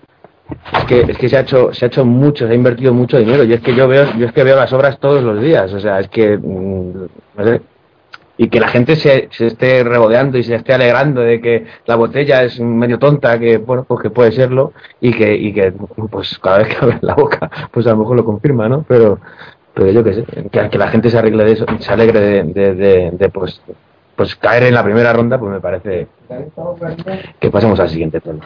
Es 0.73 0.85
que, 0.85 1.01
es 1.01 1.19
que 1.19 1.29
se 1.29 1.37
ha 1.37 1.41
hecho 1.41 1.75
se 1.75 1.85
ha 1.85 1.89
hecho 1.89 2.05
mucho 2.05 2.47
se 2.47 2.53
ha 2.53 2.57
invertido 2.57 2.95
mucho 2.95 3.19
dinero 3.19 3.43
y 3.45 3.53
es 3.53 3.61
que 3.61 3.75
yo 3.75 3.89
veo 3.89 4.07
yo 4.17 4.27
es 4.27 4.33
que 4.33 4.45
veo 4.45 4.57
las 4.57 4.73
obras 4.73 4.99
todos 5.01 5.23
los 5.23 5.43
días 5.43 5.73
o 5.73 5.81
sea 5.81 5.99
es 6.01 6.09
que 6.09 6.39
mm, 6.39 6.93
no 7.37 7.45
sé 7.45 7.61
y 8.39 8.49
que 8.49 8.61
la 8.61 8.69
gente 8.69 8.97
se, 8.97 9.29
se 9.33 9.47
esté 9.47 9.83
regodeando 9.83 10.37
y 10.39 10.43
se 10.43 10.55
esté 10.57 10.75
alegrando 10.75 11.23
de 11.23 11.41
que 11.41 11.67
la 11.87 11.97
botella 11.97 12.43
es 12.43 12.61
medio 12.61 12.99
tonta 12.99 13.39
que 13.39 13.57
bueno 13.59 13.85
pues 13.85 14.03
que 14.03 14.11
puede 14.11 14.33
serlo 14.33 14.73
y 15.01 15.13
que 15.13 15.35
y 15.35 15.53
que 15.55 15.73
pues 16.11 16.39
cada 16.39 16.59
vez 16.59 16.69
que 16.69 16.77
abre 16.85 16.99
la 17.01 17.15
boca 17.15 17.51
pues 17.71 17.87
a 17.87 17.91
lo 17.91 17.97
mejor 17.99 18.17
lo 18.17 18.25
confirma 18.25 18.69
no 18.69 18.85
pero 18.87 19.19
pero 19.75 19.91
yo 19.91 20.03
qué 20.05 20.13
sé 20.15 20.25
que, 20.51 20.69
que 20.71 20.79
la 20.79 20.89
gente 20.89 21.09
se 21.11 21.19
arregle 21.19 21.45
de 21.45 21.53
eso 21.53 21.67
se 21.79 21.93
alegre 21.93 22.21
de, 22.21 22.43
de, 22.45 22.75
de- 22.75 23.11
de, 23.13 23.29
pues 23.31 23.61
pues 24.17 24.35
caer 24.37 24.65
en 24.65 24.75
la 24.75 24.83
primera 24.85 25.13
ronda 25.13 25.39
pues 25.39 25.53
me 25.53 25.61
parece 25.61 26.07
que 27.41 27.51
pasemos 27.51 27.79
al 27.81 27.89
siguiente 27.91 28.21
turno 28.21 28.41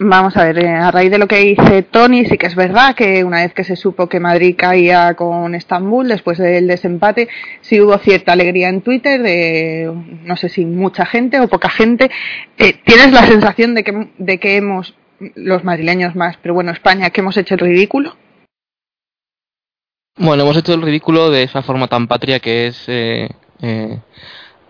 Vamos 0.00 0.38
a 0.38 0.44
ver, 0.44 0.58
eh, 0.64 0.68
a 0.70 0.90
raíz 0.90 1.10
de 1.10 1.18
lo 1.18 1.28
que 1.28 1.36
dice 1.36 1.82
Tony, 1.82 2.24
sí 2.24 2.38
que 2.38 2.46
es 2.46 2.54
verdad 2.54 2.94
que 2.94 3.24
una 3.24 3.42
vez 3.42 3.52
que 3.52 3.64
se 3.64 3.76
supo 3.76 4.08
que 4.08 4.18
Madrid 4.18 4.54
caía 4.56 5.14
con 5.14 5.54
Estambul, 5.54 6.08
después 6.08 6.38
del 6.38 6.66
desempate, 6.66 7.28
sí 7.60 7.78
hubo 7.78 7.98
cierta 7.98 8.32
alegría 8.32 8.70
en 8.70 8.80
Twitter 8.80 9.22
de, 9.22 9.92
no 10.24 10.36
sé 10.38 10.48
si 10.48 10.64
mucha 10.64 11.04
gente 11.04 11.38
o 11.40 11.48
poca 11.48 11.68
gente. 11.68 12.10
Eh, 12.56 12.72
¿Tienes 12.84 13.12
la 13.12 13.26
sensación 13.26 13.74
de 13.74 13.84
que, 13.84 14.08
de 14.16 14.40
que 14.40 14.56
hemos, 14.56 14.94
los 15.34 15.62
madrileños 15.62 16.16
más, 16.16 16.38
pero 16.40 16.54
bueno, 16.54 16.72
España, 16.72 17.10
que 17.10 17.20
hemos 17.20 17.36
hecho 17.36 17.54
el 17.54 17.60
ridículo? 17.60 18.16
Bueno, 20.16 20.42
hemos 20.42 20.56
hecho 20.56 20.72
el 20.72 20.82
ridículo 20.82 21.30
de 21.30 21.42
esa 21.42 21.62
forma 21.62 21.86
tan 21.86 22.08
patria 22.08 22.40
que 22.40 22.68
es 22.68 22.84
eh, 22.88 23.28
eh, 23.60 23.98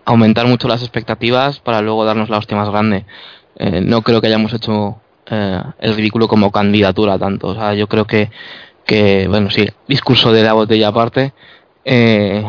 aumentar 0.03 0.47
mucho 0.47 0.67
las 0.67 0.81
expectativas 0.81 1.59
para 1.59 1.81
luego 1.81 2.03
darnos 2.03 2.29
la 2.29 2.39
hostia 2.39 2.57
más 2.57 2.69
grande. 2.69 3.05
Eh, 3.57 3.81
no 3.81 4.01
creo 4.01 4.21
que 4.21 4.27
hayamos 4.27 4.53
hecho 4.53 4.99
eh, 5.27 5.61
el 5.79 5.95
ridículo 5.95 6.27
como 6.27 6.51
candidatura 6.51 7.17
tanto. 7.17 7.47
O 7.47 7.55
sea, 7.55 7.73
yo 7.73 7.87
creo 7.87 8.05
que, 8.05 8.31
que 8.85 9.27
bueno, 9.27 9.49
sí, 9.49 9.67
discurso 9.87 10.31
de 10.31 10.43
la 10.43 10.53
botella 10.53 10.89
aparte. 10.89 11.33
eh, 11.85 12.43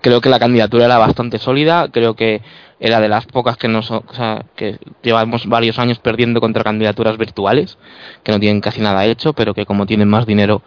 creo 0.00 0.20
que 0.20 0.28
la 0.28 0.38
candidatura 0.38 0.86
era 0.86 0.98
bastante 0.98 1.38
sólida. 1.38 1.88
Creo 1.90 2.14
que 2.14 2.42
era 2.80 3.00
de 3.00 3.08
las 3.08 3.26
pocas 3.26 3.56
que 3.56 3.68
nos, 3.68 3.90
o 3.90 4.04
sea, 4.12 4.44
que 4.56 4.78
llevamos 5.02 5.46
varios 5.46 5.78
años 5.78 5.98
perdiendo 5.98 6.40
contra 6.40 6.62
candidaturas 6.62 7.18
virtuales 7.18 7.78
que 8.22 8.32
no 8.32 8.38
tienen 8.40 8.60
casi 8.60 8.80
nada 8.80 9.04
hecho, 9.06 9.32
pero 9.32 9.54
que 9.54 9.66
como 9.66 9.86
tienen 9.86 10.08
más 10.08 10.26
dinero, 10.26 10.62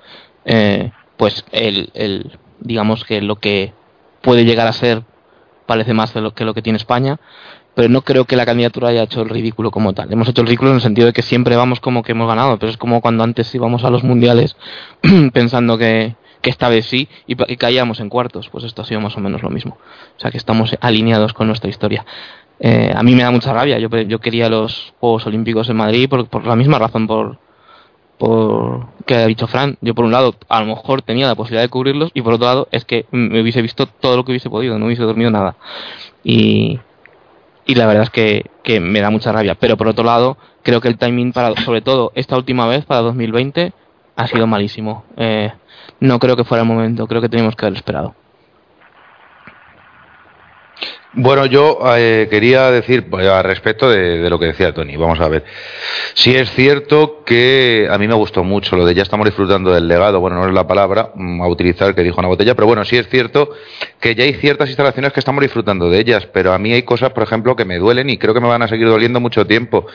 eh, 0.45 0.91
pues 1.17 1.45
el, 1.51 1.89
el, 1.93 2.31
digamos 2.59 3.05
que 3.05 3.21
lo 3.21 3.37
que 3.37 3.73
puede 4.21 4.43
llegar 4.43 4.67
a 4.67 4.73
ser 4.73 5.03
parece 5.65 5.93
más 5.93 6.13
de 6.13 6.21
lo 6.21 6.33
que 6.33 6.43
lo 6.43 6.53
que 6.53 6.61
tiene 6.61 6.77
España, 6.77 7.19
pero 7.73 7.89
no 7.89 8.01
creo 8.01 8.25
que 8.25 8.35
la 8.35 8.45
candidatura 8.45 8.89
haya 8.89 9.03
hecho 9.03 9.21
el 9.21 9.29
ridículo 9.29 9.71
como 9.71 9.93
tal. 9.93 10.11
Hemos 10.11 10.27
hecho 10.27 10.41
el 10.41 10.47
ridículo 10.47 10.71
en 10.71 10.75
el 10.75 10.81
sentido 10.81 11.07
de 11.07 11.13
que 11.13 11.21
siempre 11.21 11.55
vamos 11.55 11.79
como 11.79 12.03
que 12.03 12.11
hemos 12.11 12.27
ganado, 12.27 12.57
pero 12.57 12.69
es 12.69 12.77
como 12.77 13.01
cuando 13.01 13.23
antes 13.23 13.53
íbamos 13.55 13.83
a 13.83 13.89
los 13.89 14.03
mundiales 14.03 14.57
pensando 15.33 15.77
que, 15.77 16.15
que 16.41 16.49
esta 16.49 16.69
vez 16.69 16.85
sí 16.85 17.07
y, 17.27 17.35
caíamos 17.55 17.99
en 17.99 18.09
cuartos. 18.09 18.49
Pues 18.49 18.65
esto 18.65 18.81
ha 18.81 18.85
sido 18.85 18.99
más 18.99 19.15
o 19.15 19.21
menos 19.21 19.41
lo 19.41 19.49
mismo. 19.49 19.77
O 20.17 20.19
sea 20.19 20.31
que 20.31 20.37
estamos 20.37 20.75
alineados 20.81 21.33
con 21.33 21.47
nuestra 21.47 21.69
historia. 21.69 22.05
Eh, 22.59 22.93
a 22.93 23.01
mí 23.03 23.15
me 23.15 23.23
da 23.23 23.31
mucha 23.31 23.53
rabia. 23.53 23.79
Yo, 23.79 23.89
yo 23.89 24.19
quería 24.19 24.49
los 24.49 24.93
Juegos 24.99 25.25
Olímpicos 25.25 25.69
en 25.69 25.77
Madrid 25.77 26.09
por, 26.09 26.27
por 26.27 26.45
la 26.45 26.55
misma 26.55 26.77
razón 26.77 27.07
por, 27.07 27.39
por 28.17 28.87
que 29.05 29.15
ha 29.15 29.27
dicho 29.27 29.47
Fran. 29.47 29.77
Yo 29.79 29.95
por 29.95 30.03
un 30.03 30.11
lado 30.11 30.35
a 30.49 30.59
lo 30.59 30.65
mejor 30.65 31.01
tenía 31.01 31.25
la 31.25 31.35
posibilidad 31.35 31.63
de 31.63 31.69
cubrirlos 31.69 32.11
y 32.13 32.21
por 32.21 32.33
otro 32.33 32.47
lado 32.47 32.67
es 32.71 32.83
que 32.83 33.05
me 33.11 33.41
hubiese 33.41 33.61
visto 33.61 33.85
todo 33.85 34.17
lo 34.17 34.25
que 34.25 34.31
hubiese 34.31 34.49
podido, 34.49 34.77
no 34.77 34.87
hubiese 34.87 35.03
dormido 35.03 35.31
nada. 35.31 35.55
Y, 36.23 36.79
y 37.65 37.75
la 37.75 37.85
verdad 37.85 38.03
es 38.03 38.09
que, 38.09 38.49
que 38.63 38.79
me 38.79 39.01
da 39.01 39.09
mucha 39.09 39.31
rabia. 39.31 39.55
Pero 39.55 39.77
por 39.77 39.87
otro 39.87 40.03
lado, 40.03 40.37
creo 40.63 40.81
que 40.81 40.87
el 40.87 40.97
timing 40.97 41.33
para, 41.33 41.55
sobre 41.63 41.81
todo 41.81 42.11
esta 42.15 42.37
última 42.37 42.67
vez, 42.67 42.85
para 42.85 43.01
2020, 43.01 43.73
ha 44.15 44.27
sido 44.27 44.47
malísimo. 44.47 45.03
Eh, 45.17 45.51
no 45.99 46.19
creo 46.19 46.35
que 46.35 46.43
fuera 46.43 46.63
el 46.63 46.67
momento, 46.67 47.07
creo 47.07 47.21
que 47.21 47.29
teníamos 47.29 47.55
que 47.55 47.65
haber 47.65 47.77
esperado. 47.77 48.15
Bueno, 51.13 51.45
yo 51.45 51.77
eh, 51.97 52.27
quería 52.29 52.71
decir 52.71 53.09
pues, 53.09 53.27
al 53.27 53.43
respecto 53.43 53.89
de, 53.89 54.29
lo 54.29 54.39
que 54.39 54.45
decía 54.45 54.73
Tony. 54.73 54.95
Vamos 54.95 55.19
a 55.19 55.27
ver. 55.27 55.43
Si 56.13 56.33
es 56.33 56.49
cierto 56.51 57.23
que 57.25 57.89
a 57.91 57.97
mí 57.97 58.07
me 58.07 58.13
gustó 58.13 58.45
mucho 58.45 58.77
lo 58.77 58.85
de 58.85 58.93
ya 58.93 59.01
estamos 59.01 59.25
disfrutando 59.25 59.73
del 59.73 59.89
legado. 59.89 60.21
Bueno, 60.21 60.37
no 60.37 60.47
es 60.47 60.53
la 60.53 60.65
palabra 60.65 61.11
mm, 61.13 61.41
a 61.41 61.47
utilizar 61.49 61.93
que 61.93 62.03
dijo 62.03 62.19
una 62.19 62.29
botella, 62.29 62.55
pero 62.55 62.65
bueno, 62.65 62.85
sí 62.85 62.95
es 62.95 63.09
cierto 63.09 63.49
que 63.99 64.15
ya 64.15 64.23
hay 64.23 64.35
ciertas 64.35 64.69
instalaciones 64.69 65.11
que 65.11 65.19
estamos 65.19 65.41
disfrutando 65.41 65.89
de 65.89 65.99
ellas. 65.99 66.27
Pero 66.27 66.53
a 66.53 66.57
mí 66.57 66.71
hay 66.71 66.83
cosas, 66.83 67.09
por 67.11 67.23
ejemplo, 67.23 67.57
que 67.57 67.65
me 67.65 67.77
duelen 67.77 68.09
y 68.09 68.17
creo 68.17 68.33
que 68.33 68.39
me 68.39 68.47
van 68.47 68.61
a 68.61 68.69
seguir 68.69 68.87
doliendo 68.87 69.19
mucho 69.19 69.45
tiempo. 69.45 69.87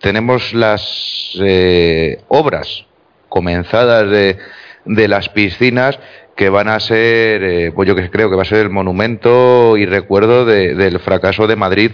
Tenemos 0.00 0.54
las 0.54 1.38
eh, 1.40 2.18
obras 2.26 2.84
comenzadas 3.28 4.10
de, 4.10 4.38
de 4.86 5.06
las 5.06 5.28
piscinas 5.28 6.00
que 6.36 6.48
van 6.48 6.68
a 6.68 6.80
ser, 6.80 7.42
eh, 7.42 7.72
pues 7.72 7.88
yo 7.88 7.94
creo 7.94 8.28
que 8.28 8.36
va 8.36 8.42
a 8.42 8.46
ser 8.46 8.58
el 8.58 8.70
monumento 8.70 9.76
y 9.76 9.86
recuerdo 9.86 10.44
del 10.44 10.98
fracaso 11.00 11.46
de 11.46 11.56
Madrid 11.56 11.92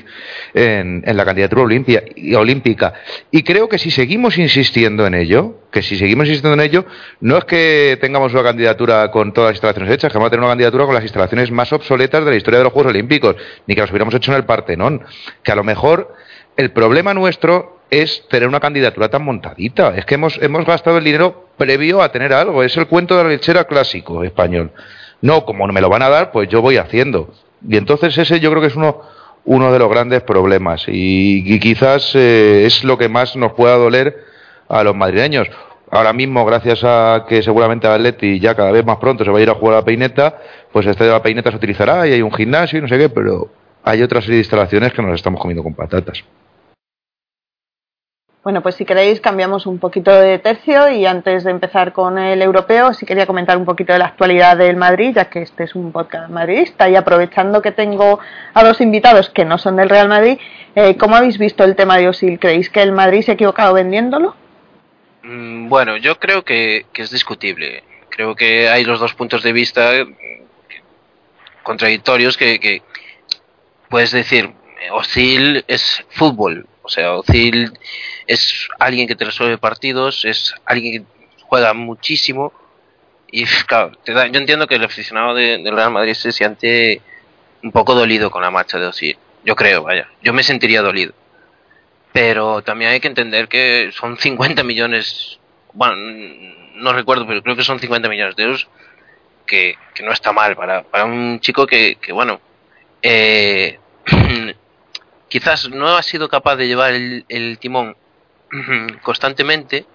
en, 0.55 1.03
la 1.05 1.25
candidatura 1.25 1.63
olímpica. 1.63 2.95
Y 3.31 3.43
creo 3.43 3.69
que 3.69 3.79
si 3.79 3.91
seguimos 3.91 4.39
insistiendo 4.39 5.07
en 5.07 5.15
ello, 5.15 5.57
que 5.71 5.83
si 5.83 5.97
seguimos 5.97 6.27
insistiendo 6.27 6.61
en 6.61 6.69
ello, 6.69 6.87
no 7.21 7.37
es 7.37 7.45
que 7.45 7.99
tengamos 8.01 8.33
una 8.33 8.43
candidatura 8.43 9.11
con 9.11 9.33
todas 9.33 9.51
las 9.51 9.57
instalaciones 9.57 9.93
hechas, 9.93 10.11
que 10.11 10.19
vamos 10.19 10.29
a 10.29 10.31
tener 10.31 10.41
una 10.43 10.53
candidatura 10.53 10.87
con 10.87 10.95
las 10.95 11.05
instalaciones 11.05 11.51
más 11.51 11.73
obsoletas 11.73 12.25
de 12.25 12.31
la 12.31 12.37
historia 12.37 12.59
de 12.59 12.65
los 12.65 12.73
Juegos 12.73 12.91
Olímpicos, 12.91 13.37
ni 13.67 13.75
que 13.75 13.81
las 13.83 13.91
hubiéramos 13.91 14.15
hecho 14.15 14.33
en 14.33 14.39
el 14.39 14.45
Partenón. 14.45 15.03
Que 15.43 15.53
a 15.53 15.55
lo 15.55 15.65
mejor 15.65 16.15
el 16.61 16.73
problema 16.73 17.15
nuestro 17.15 17.81
es 17.91 18.29
tener 18.29 18.47
una 18.47 18.61
candidatura 18.61 19.09
tan 19.09 19.25
montadita. 19.25 19.95
Es 19.97 20.05
que 20.05 20.17
hemos, 20.17 20.39
hemos 20.43 20.67
gastado 20.67 20.99
el 20.99 21.05
dinero 21.05 21.47
previo 21.57 22.03
a 22.03 22.13
tener 22.13 22.35
algo. 22.35 22.63
Es 22.63 22.77
el 22.77 22.87
cuento 22.87 23.17
de 23.17 23.25
la 23.25 23.31
lechera 23.31 23.65
clásico 23.65 24.23
español. 24.23 24.71
No, 25.23 25.47
como 25.47 25.67
no 25.67 25.73
me 25.73 25.81
lo 25.81 25.89
van 25.89 26.03
a 26.03 26.11
dar, 26.11 26.33
pues 26.33 26.51
yo 26.51 26.61
voy 26.61 26.77
haciendo. 26.77 27.33
Y 27.67 27.79
entonces 27.79 28.17
ese 28.17 28.41
yo 28.41 28.51
creo 28.51 28.61
que 28.61 28.69
es 28.69 28.77
uno, 28.77 29.01
uno 29.47 29.73
de 29.73 29.79
los 29.79 29.89
grandes 29.89 30.23
problemas. 30.23 30.85
Y, 30.87 31.59
quizás 31.61 32.15
eh, 32.15 32.65
es 32.67 32.85
lo 32.85 32.99
que 32.99 33.09
más 33.09 33.37
nos 33.37 33.55
pueda 33.55 33.77
doler 33.77 34.23
a 34.69 34.85
los 34.85 34.95
madrileños. 34.95 35.49
Ahora 35.91 36.13
mismo, 36.13 36.45
gracias 36.45 36.85
a 36.85 37.25
que 37.27 37.43
seguramente 37.43 37.89
Atleti 37.89 38.39
ya 38.39 38.55
cada 38.55 38.71
vez 38.71 38.85
más 38.85 38.99
pronto 38.99 39.25
se 39.25 39.31
va 39.31 39.39
a 39.39 39.43
ir 39.43 39.49
a 39.49 39.55
jugar 39.55 39.75
a 39.75 39.79
la 39.79 39.85
peineta, 39.85 40.39
pues 40.73 40.87
este 40.87 41.05
de 41.05 41.11
la 41.11 41.23
peineta 41.23 41.51
se 41.51 41.57
utilizará 41.57 42.07
y 42.07 42.13
hay 42.13 42.23
un 42.23 42.33
gimnasio 42.33 42.79
y 42.79 42.83
no 42.83 42.89
sé 42.89 42.99
qué, 42.99 43.09
pero 43.09 43.49
hay 43.83 44.03
otra 44.03 44.21
serie 44.21 44.37
de 44.37 44.43
instalaciones 44.43 44.93
que 44.93 45.03
nos 45.03 45.15
estamos 45.15 45.41
comiendo 45.41 45.65
con 45.65 45.75
patatas. 45.75 46.23
Bueno, 48.43 48.63
pues 48.63 48.77
si 48.77 48.87
queréis 48.87 49.21
cambiamos 49.21 49.67
un 49.67 49.79
poquito 49.79 50.11
de 50.19 50.39
tercio 50.39 50.89
y 50.89 51.05
antes 51.05 51.45
de 51.45 51.51
empezar 51.51 51.93
con 51.93 52.19
el 52.19 52.41
europeo, 52.41 52.95
sí 52.95 53.05
quería 53.05 53.27
comentar 53.27 53.59
un 53.59 53.67
poquito 53.67 53.93
de 53.93 53.99
la 53.99 54.07
actualidad 54.07 54.57
del 54.57 54.77
Madrid, 54.77 55.13
ya 55.15 55.29
que 55.29 55.43
este 55.43 55.65
es 55.65 55.75
un 55.75 55.93
podcast 55.93 56.31
madridista 56.31 56.89
y 56.89 56.97
aprovechando 56.97 57.61
que 57.61 57.71
tengo 57.71 58.19
a 58.55 58.65
dos 58.65 58.81
invitados 58.81 59.29
que 59.29 59.45
no 59.45 59.59
son 59.59 59.77
del 59.77 59.91
Real 59.91 60.09
Madrid, 60.09 60.39
eh, 60.75 60.97
¿cómo 60.97 61.17
habéis 61.17 61.37
visto 61.37 61.65
el 61.65 61.77
tema 61.77 61.99
de 61.99 62.09
Osil? 62.09 62.39
¿Creéis 62.39 62.71
que 62.71 62.81
el 62.81 62.93
Madrid 62.93 63.21
se 63.21 63.33
ha 63.33 63.35
equivocado 63.35 63.75
vendiéndolo? 63.75 64.35
Mm, 65.23 65.69
bueno, 65.69 65.99
yo 65.99 66.19
creo 66.19 66.43
que, 66.43 66.87
es 66.95 67.11
discutible. 67.11 67.85
Creo 68.09 68.35
que 68.35 68.71
hay 68.71 68.85
los 68.85 69.01
dos 69.01 69.13
puntos 69.13 69.43
de 69.43 69.53
vista 69.53 69.91
contradictorios 71.63 72.39
que, 72.39 72.83
puedes 73.91 74.13
decir, 74.13 74.51
Osil 74.93 75.63
es 75.69 76.03
fútbol, 76.09 76.67
o 76.83 76.89
sea, 76.89 77.15
Ozil 77.15 77.73
es 78.31 78.69
alguien 78.79 79.09
que 79.09 79.17
te 79.17 79.25
resuelve 79.25 79.59
partidos, 79.59 80.25
es 80.25 80.55
alguien 80.65 81.05
que 81.05 81.35
juega 81.43 81.75
muchísimo. 81.75 82.53
Y 83.33 83.45
claro, 83.67 83.93
yo 84.07 84.39
entiendo 84.39 84.69
que 84.69 84.77
el 84.77 84.85
aficionado 84.85 85.35
del 85.35 85.75
Real 85.75 85.91
Madrid 85.91 86.15
se 86.15 86.31
siente 86.31 87.03
un 87.65 87.73
poco 87.73 87.95
dolido 87.95 88.31
con 88.31 88.43
la 88.43 88.53
marcha 88.53 88.79
de 88.79 88.87
Ozil. 88.87 89.19
Yo 89.45 89.57
creo, 89.57 89.83
vaya. 89.83 90.09
Yo 90.23 90.33
me 90.33 90.45
sentiría 90.45 90.81
dolido. 90.81 91.13
Pero 92.13 92.63
también 92.63 92.93
hay 92.93 93.01
que 93.01 93.09
entender 93.09 93.49
que 93.49 93.91
son 93.93 94.17
50 94.17 94.63
millones. 94.63 95.41
Bueno, 95.73 95.97
no 96.77 96.93
recuerdo, 96.93 97.27
pero 97.27 97.43
creo 97.43 97.57
que 97.57 97.65
son 97.65 97.81
50 97.81 98.09
millones 98.09 98.37
de 98.37 98.45
euros. 98.45 98.69
Que, 99.45 99.75
que 99.93 100.05
no 100.05 100.13
está 100.13 100.33
mal 100.33 100.55
para, 100.55 100.85
para 100.85 101.05
un 101.05 101.41
chico 101.41 101.67
que, 101.67 101.97
que 102.01 102.13
bueno, 102.13 102.41
eh, 103.03 103.81
quizás 105.29 105.69
no 105.71 105.97
ha 105.97 106.03
sido 106.05 106.29
capaz 106.29 106.55
de 106.57 106.69
llevar 106.69 106.93
el, 106.93 107.59
timón 107.59 107.97
constantemente, 109.03 109.87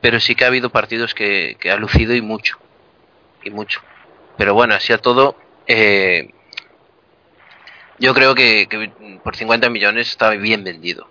pero 0.00 0.20
sí 0.20 0.34
que 0.34 0.44
ha 0.44 0.48
habido 0.48 0.70
partidos 0.70 1.14
que, 1.14 1.56
ha 1.70 1.76
lucido 1.76 2.14
y 2.14 2.22
mucho, 2.22 2.58
y 3.42 3.50
mucho. 3.50 3.80
Pero 4.36 4.54
bueno, 4.54 4.74
así 4.74 4.92
a 4.92 4.98
todo, 4.98 5.36
eh, 5.66 6.30
yo 7.98 8.14
creo 8.14 8.34
que, 8.34 8.68
por 9.22 9.36
50 9.36 9.70
millones 9.70 10.08
está 10.08 10.30
bien 10.30 10.64
vendido. 10.64 11.08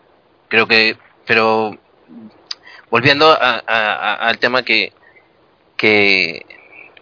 Creo 0.48 0.68
que, 0.68 0.98
pero 1.26 1.78
volviendo 2.92 3.36
al 3.40 4.38
tema 4.38 4.64
que, 4.64 4.94
que, 5.76 6.46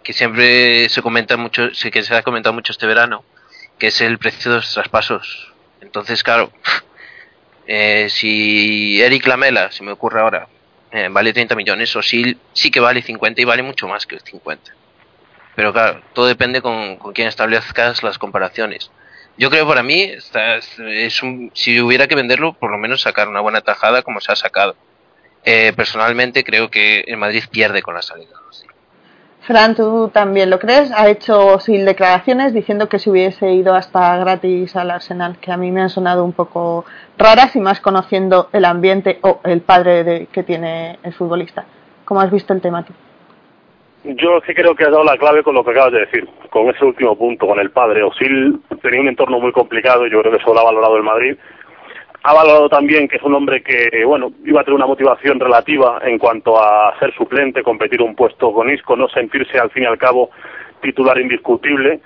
que 0.02 0.12
siempre 0.12 0.88
se 0.88 1.02
comenta 1.02 1.36
mucho, 1.36 1.68
que 1.92 2.02
se 2.02 2.14
ha 2.14 2.22
comentado 2.22 2.54
mucho 2.54 2.72
este 2.72 2.86
verano, 2.86 3.24
que 3.78 3.88
es 3.88 4.00
el 4.00 4.18
precio 4.18 4.50
de 4.50 4.56
los 4.58 4.72
traspasos 4.72 5.54
entonces, 5.84 6.22
claro, 6.22 6.50
eh, 7.66 8.08
si 8.10 9.00
Eric 9.02 9.26
Lamela, 9.26 9.70
se 9.70 9.82
me 9.82 9.92
ocurre 9.92 10.20
ahora, 10.20 10.48
eh, 10.92 11.08
vale 11.10 11.32
30 11.32 11.54
millones, 11.54 11.94
o 11.96 12.02
sí, 12.02 12.36
sí 12.52 12.70
que 12.70 12.80
vale 12.80 13.02
50 13.02 13.40
y 13.40 13.44
vale 13.44 13.62
mucho 13.62 13.88
más 13.88 14.06
que 14.06 14.20
50. 14.20 14.72
Pero 15.54 15.72
claro, 15.72 16.02
todo 16.12 16.26
depende 16.26 16.60
con, 16.60 16.96
con 16.96 17.12
quién 17.12 17.28
establezcas 17.28 18.02
las 18.02 18.18
comparaciones. 18.18 18.90
Yo 19.36 19.50
creo 19.50 19.66
para 19.66 19.82
mí, 19.82 20.12
es 20.78 21.22
un, 21.22 21.50
si 21.54 21.80
hubiera 21.80 22.06
que 22.06 22.14
venderlo, 22.14 22.52
por 22.52 22.70
lo 22.70 22.78
menos 22.78 23.02
sacar 23.02 23.28
una 23.28 23.40
buena 23.40 23.60
tajada 23.62 24.02
como 24.02 24.20
se 24.20 24.30
ha 24.30 24.36
sacado. 24.36 24.76
Eh, 25.44 25.72
personalmente 25.76 26.44
creo 26.44 26.70
que 26.70 27.00
el 27.06 27.16
Madrid 27.16 27.44
pierde 27.50 27.82
con 27.82 27.94
la 27.94 28.02
salida. 28.02 28.30
Fran, 29.46 29.74
¿tú 29.74 30.08
también 30.08 30.48
lo 30.48 30.58
crees? 30.58 30.90
Ha 30.92 31.10
hecho 31.10 31.58
sin 31.60 31.84
declaraciones 31.84 32.54
diciendo 32.54 32.88
que 32.88 32.98
se 32.98 33.10
hubiese 33.10 33.52
ido 33.52 33.74
hasta 33.74 34.16
gratis 34.16 34.74
al 34.74 34.90
Arsenal, 34.90 35.36
que 35.38 35.52
a 35.52 35.58
mí 35.58 35.70
me 35.70 35.82
han 35.82 35.90
sonado 35.90 36.24
un 36.24 36.32
poco 36.32 36.86
raras 37.18 37.54
y 37.54 37.60
más 37.60 37.78
conociendo 37.80 38.48
el 38.54 38.64
ambiente 38.64 39.18
o 39.20 39.40
el 39.44 39.60
padre 39.60 40.02
de, 40.02 40.26
que 40.32 40.44
tiene 40.44 40.98
el 41.02 41.12
futbolista. 41.12 41.66
¿Cómo 42.06 42.22
has 42.22 42.30
visto 42.30 42.54
el 42.54 42.62
tema 42.62 42.84
tú? 42.84 42.94
Yo 44.04 44.40
sí 44.46 44.54
creo 44.54 44.74
que 44.74 44.84
has 44.84 44.90
dado 44.90 45.04
la 45.04 45.18
clave 45.18 45.42
con 45.42 45.54
lo 45.54 45.62
que 45.62 45.72
acabas 45.72 45.92
de 45.92 46.00
decir, 46.00 46.26
con 46.48 46.68
ese 46.70 46.82
último 46.82 47.14
punto, 47.14 47.46
con 47.46 47.58
el 47.58 47.70
padre. 47.70 48.02
Osil 48.02 48.62
tenía 48.80 49.00
un 49.02 49.08
entorno 49.08 49.40
muy 49.40 49.52
complicado, 49.52 50.06
yo 50.06 50.20
creo 50.22 50.32
que 50.32 50.38
eso 50.38 50.54
lo 50.54 50.60
ha 50.60 50.64
valorado 50.64 50.96
el 50.96 51.02
Madrid 51.02 51.36
ha 52.26 52.32
valorado 52.32 52.70
también 52.70 53.06
que 53.06 53.16
es 53.16 53.22
un 53.22 53.34
hombre 53.34 53.62
que, 53.62 54.02
bueno, 54.06 54.32
iba 54.46 54.62
a 54.62 54.64
tener 54.64 54.76
una 54.76 54.86
motivación 54.86 55.38
relativa 55.38 56.00
en 56.02 56.18
cuanto 56.18 56.58
a 56.58 56.98
ser 56.98 57.14
suplente, 57.14 57.62
competir 57.62 58.00
un 58.00 58.14
puesto 58.14 58.50
con 58.50 58.70
Isco, 58.70 58.96
no 58.96 59.08
sentirse 59.10 59.58
al 59.58 59.70
fin 59.70 59.82
y 59.82 59.86
al 59.86 59.98
cabo 59.98 60.30
titular 60.80 61.18
indiscutible. 61.20 62.00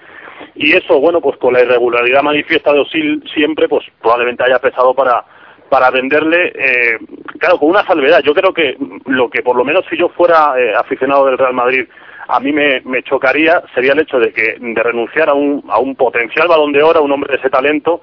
Y 0.56 0.72
eso, 0.72 0.98
bueno, 0.98 1.20
pues 1.20 1.36
con 1.38 1.54
la 1.54 1.62
irregularidad 1.62 2.24
manifiesta 2.24 2.72
de 2.72 2.80
Osil 2.80 3.22
siempre, 3.32 3.68
pues 3.68 3.84
probablemente 4.02 4.42
haya 4.42 4.58
pesado 4.58 4.92
para, 4.92 5.24
para 5.68 5.88
venderle, 5.92 6.52
eh, 6.52 6.98
claro, 7.38 7.60
con 7.60 7.70
una 7.70 7.86
salvedad. 7.86 8.20
Yo 8.24 8.34
creo 8.34 8.52
que 8.52 8.76
lo 9.06 9.30
que 9.30 9.42
por 9.42 9.54
lo 9.54 9.64
menos 9.64 9.84
si 9.88 9.96
yo 9.96 10.08
fuera 10.08 10.54
eh, 10.58 10.72
aficionado 10.76 11.26
del 11.26 11.38
Real 11.38 11.54
Madrid, 11.54 11.86
a 12.26 12.40
mí 12.40 12.50
me, 12.50 12.80
me, 12.80 13.04
chocaría 13.04 13.62
sería 13.72 13.92
el 13.92 14.00
hecho 14.00 14.18
de 14.18 14.32
que 14.32 14.56
de 14.58 14.82
renunciar 14.82 15.28
a 15.28 15.34
un, 15.34 15.62
a 15.68 15.78
un 15.78 15.94
potencial 15.94 16.48
balón 16.48 16.72
de 16.72 16.82
oro, 16.82 16.98
a 16.98 17.02
un 17.02 17.12
hombre 17.12 17.34
de 17.34 17.38
ese 17.38 17.50
talento, 17.50 18.02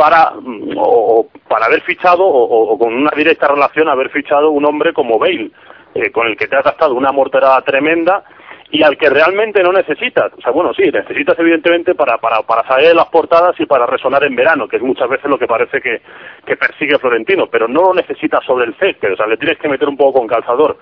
para 0.00 0.32
o, 0.78 1.28
para 1.46 1.66
haber 1.66 1.82
fichado 1.82 2.24
o, 2.26 2.78
con 2.78 2.94
una 2.94 3.10
directa 3.14 3.48
relación 3.48 3.86
haber 3.86 4.08
fichado 4.08 4.50
un 4.50 4.64
hombre 4.64 4.94
como 4.94 5.18
Bale 5.18 5.50
eh, 5.94 6.10
con 6.10 6.26
el 6.26 6.38
que 6.38 6.46
te 6.46 6.56
has 6.56 6.64
gastado 6.64 6.94
una 6.94 7.12
morterada 7.12 7.60
tremenda 7.60 8.24
y 8.70 8.82
al 8.82 8.96
que 8.96 9.10
realmente 9.10 9.62
no 9.62 9.72
necesitas. 9.72 10.32
O 10.38 10.40
sea, 10.40 10.52
bueno, 10.52 10.72
sí, 10.72 10.84
necesitas 10.90 11.38
evidentemente 11.38 11.94
para, 11.94 12.16
para, 12.16 12.40
para 12.42 12.66
salir 12.66 12.88
de 12.88 12.94
las 12.94 13.08
portadas 13.08 13.60
y 13.60 13.66
para 13.66 13.84
resonar 13.84 14.24
en 14.24 14.34
verano, 14.34 14.66
que 14.66 14.76
es 14.76 14.82
muchas 14.82 15.10
veces 15.10 15.28
lo 15.28 15.38
que 15.38 15.46
parece 15.46 15.82
que, 15.82 16.00
que 16.46 16.56
persigue 16.56 16.98
Florentino, 16.98 17.48
pero 17.48 17.68
no 17.68 17.82
lo 17.82 17.94
necesitas 17.94 18.42
sobre 18.46 18.66
el 18.66 18.76
césped, 18.76 19.12
o 19.12 19.16
sea, 19.16 19.26
le 19.26 19.36
tienes 19.36 19.58
que 19.58 19.68
meter 19.68 19.86
un 19.86 19.98
poco 19.98 20.20
con 20.20 20.28
calzador. 20.28 20.78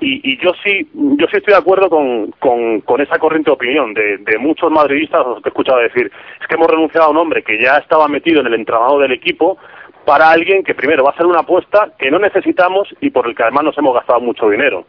Y, 0.00 0.32
y 0.32 0.38
yo 0.38 0.52
sí 0.64 0.88
yo 0.94 1.26
sí 1.30 1.36
estoy 1.36 1.52
de 1.52 1.60
acuerdo 1.60 1.90
con, 1.90 2.30
con, 2.38 2.80
con 2.80 3.00
esa 3.00 3.18
corriente 3.18 3.50
de 3.50 3.54
opinión 3.54 3.92
de, 3.92 4.18
de 4.18 4.38
muchos 4.38 4.70
madridistas, 4.70 5.26
os 5.26 5.44
he 5.44 5.48
escuchado 5.48 5.78
decir, 5.78 6.10
es 6.40 6.46
que 6.46 6.54
hemos 6.54 6.68
renunciado 6.68 7.06
a 7.06 7.10
un 7.10 7.18
hombre 7.18 7.42
que 7.42 7.60
ya 7.60 7.76
estaba 7.76 8.08
metido 8.08 8.40
en 8.40 8.46
el 8.46 8.54
entramado 8.54 8.98
del 8.98 9.12
equipo 9.12 9.58
para 10.04 10.30
alguien 10.30 10.64
que 10.64 10.74
primero 10.74 11.04
va 11.04 11.10
a 11.10 11.16
ser 11.16 11.26
una 11.26 11.40
apuesta 11.40 11.92
que 11.98 12.10
no 12.10 12.18
necesitamos 12.18 12.88
y 13.00 13.10
por 13.10 13.26
el 13.28 13.34
que 13.34 13.42
además 13.42 13.64
nos 13.64 13.78
hemos 13.78 13.94
gastado 13.94 14.20
mucho 14.20 14.48
dinero. 14.48 14.86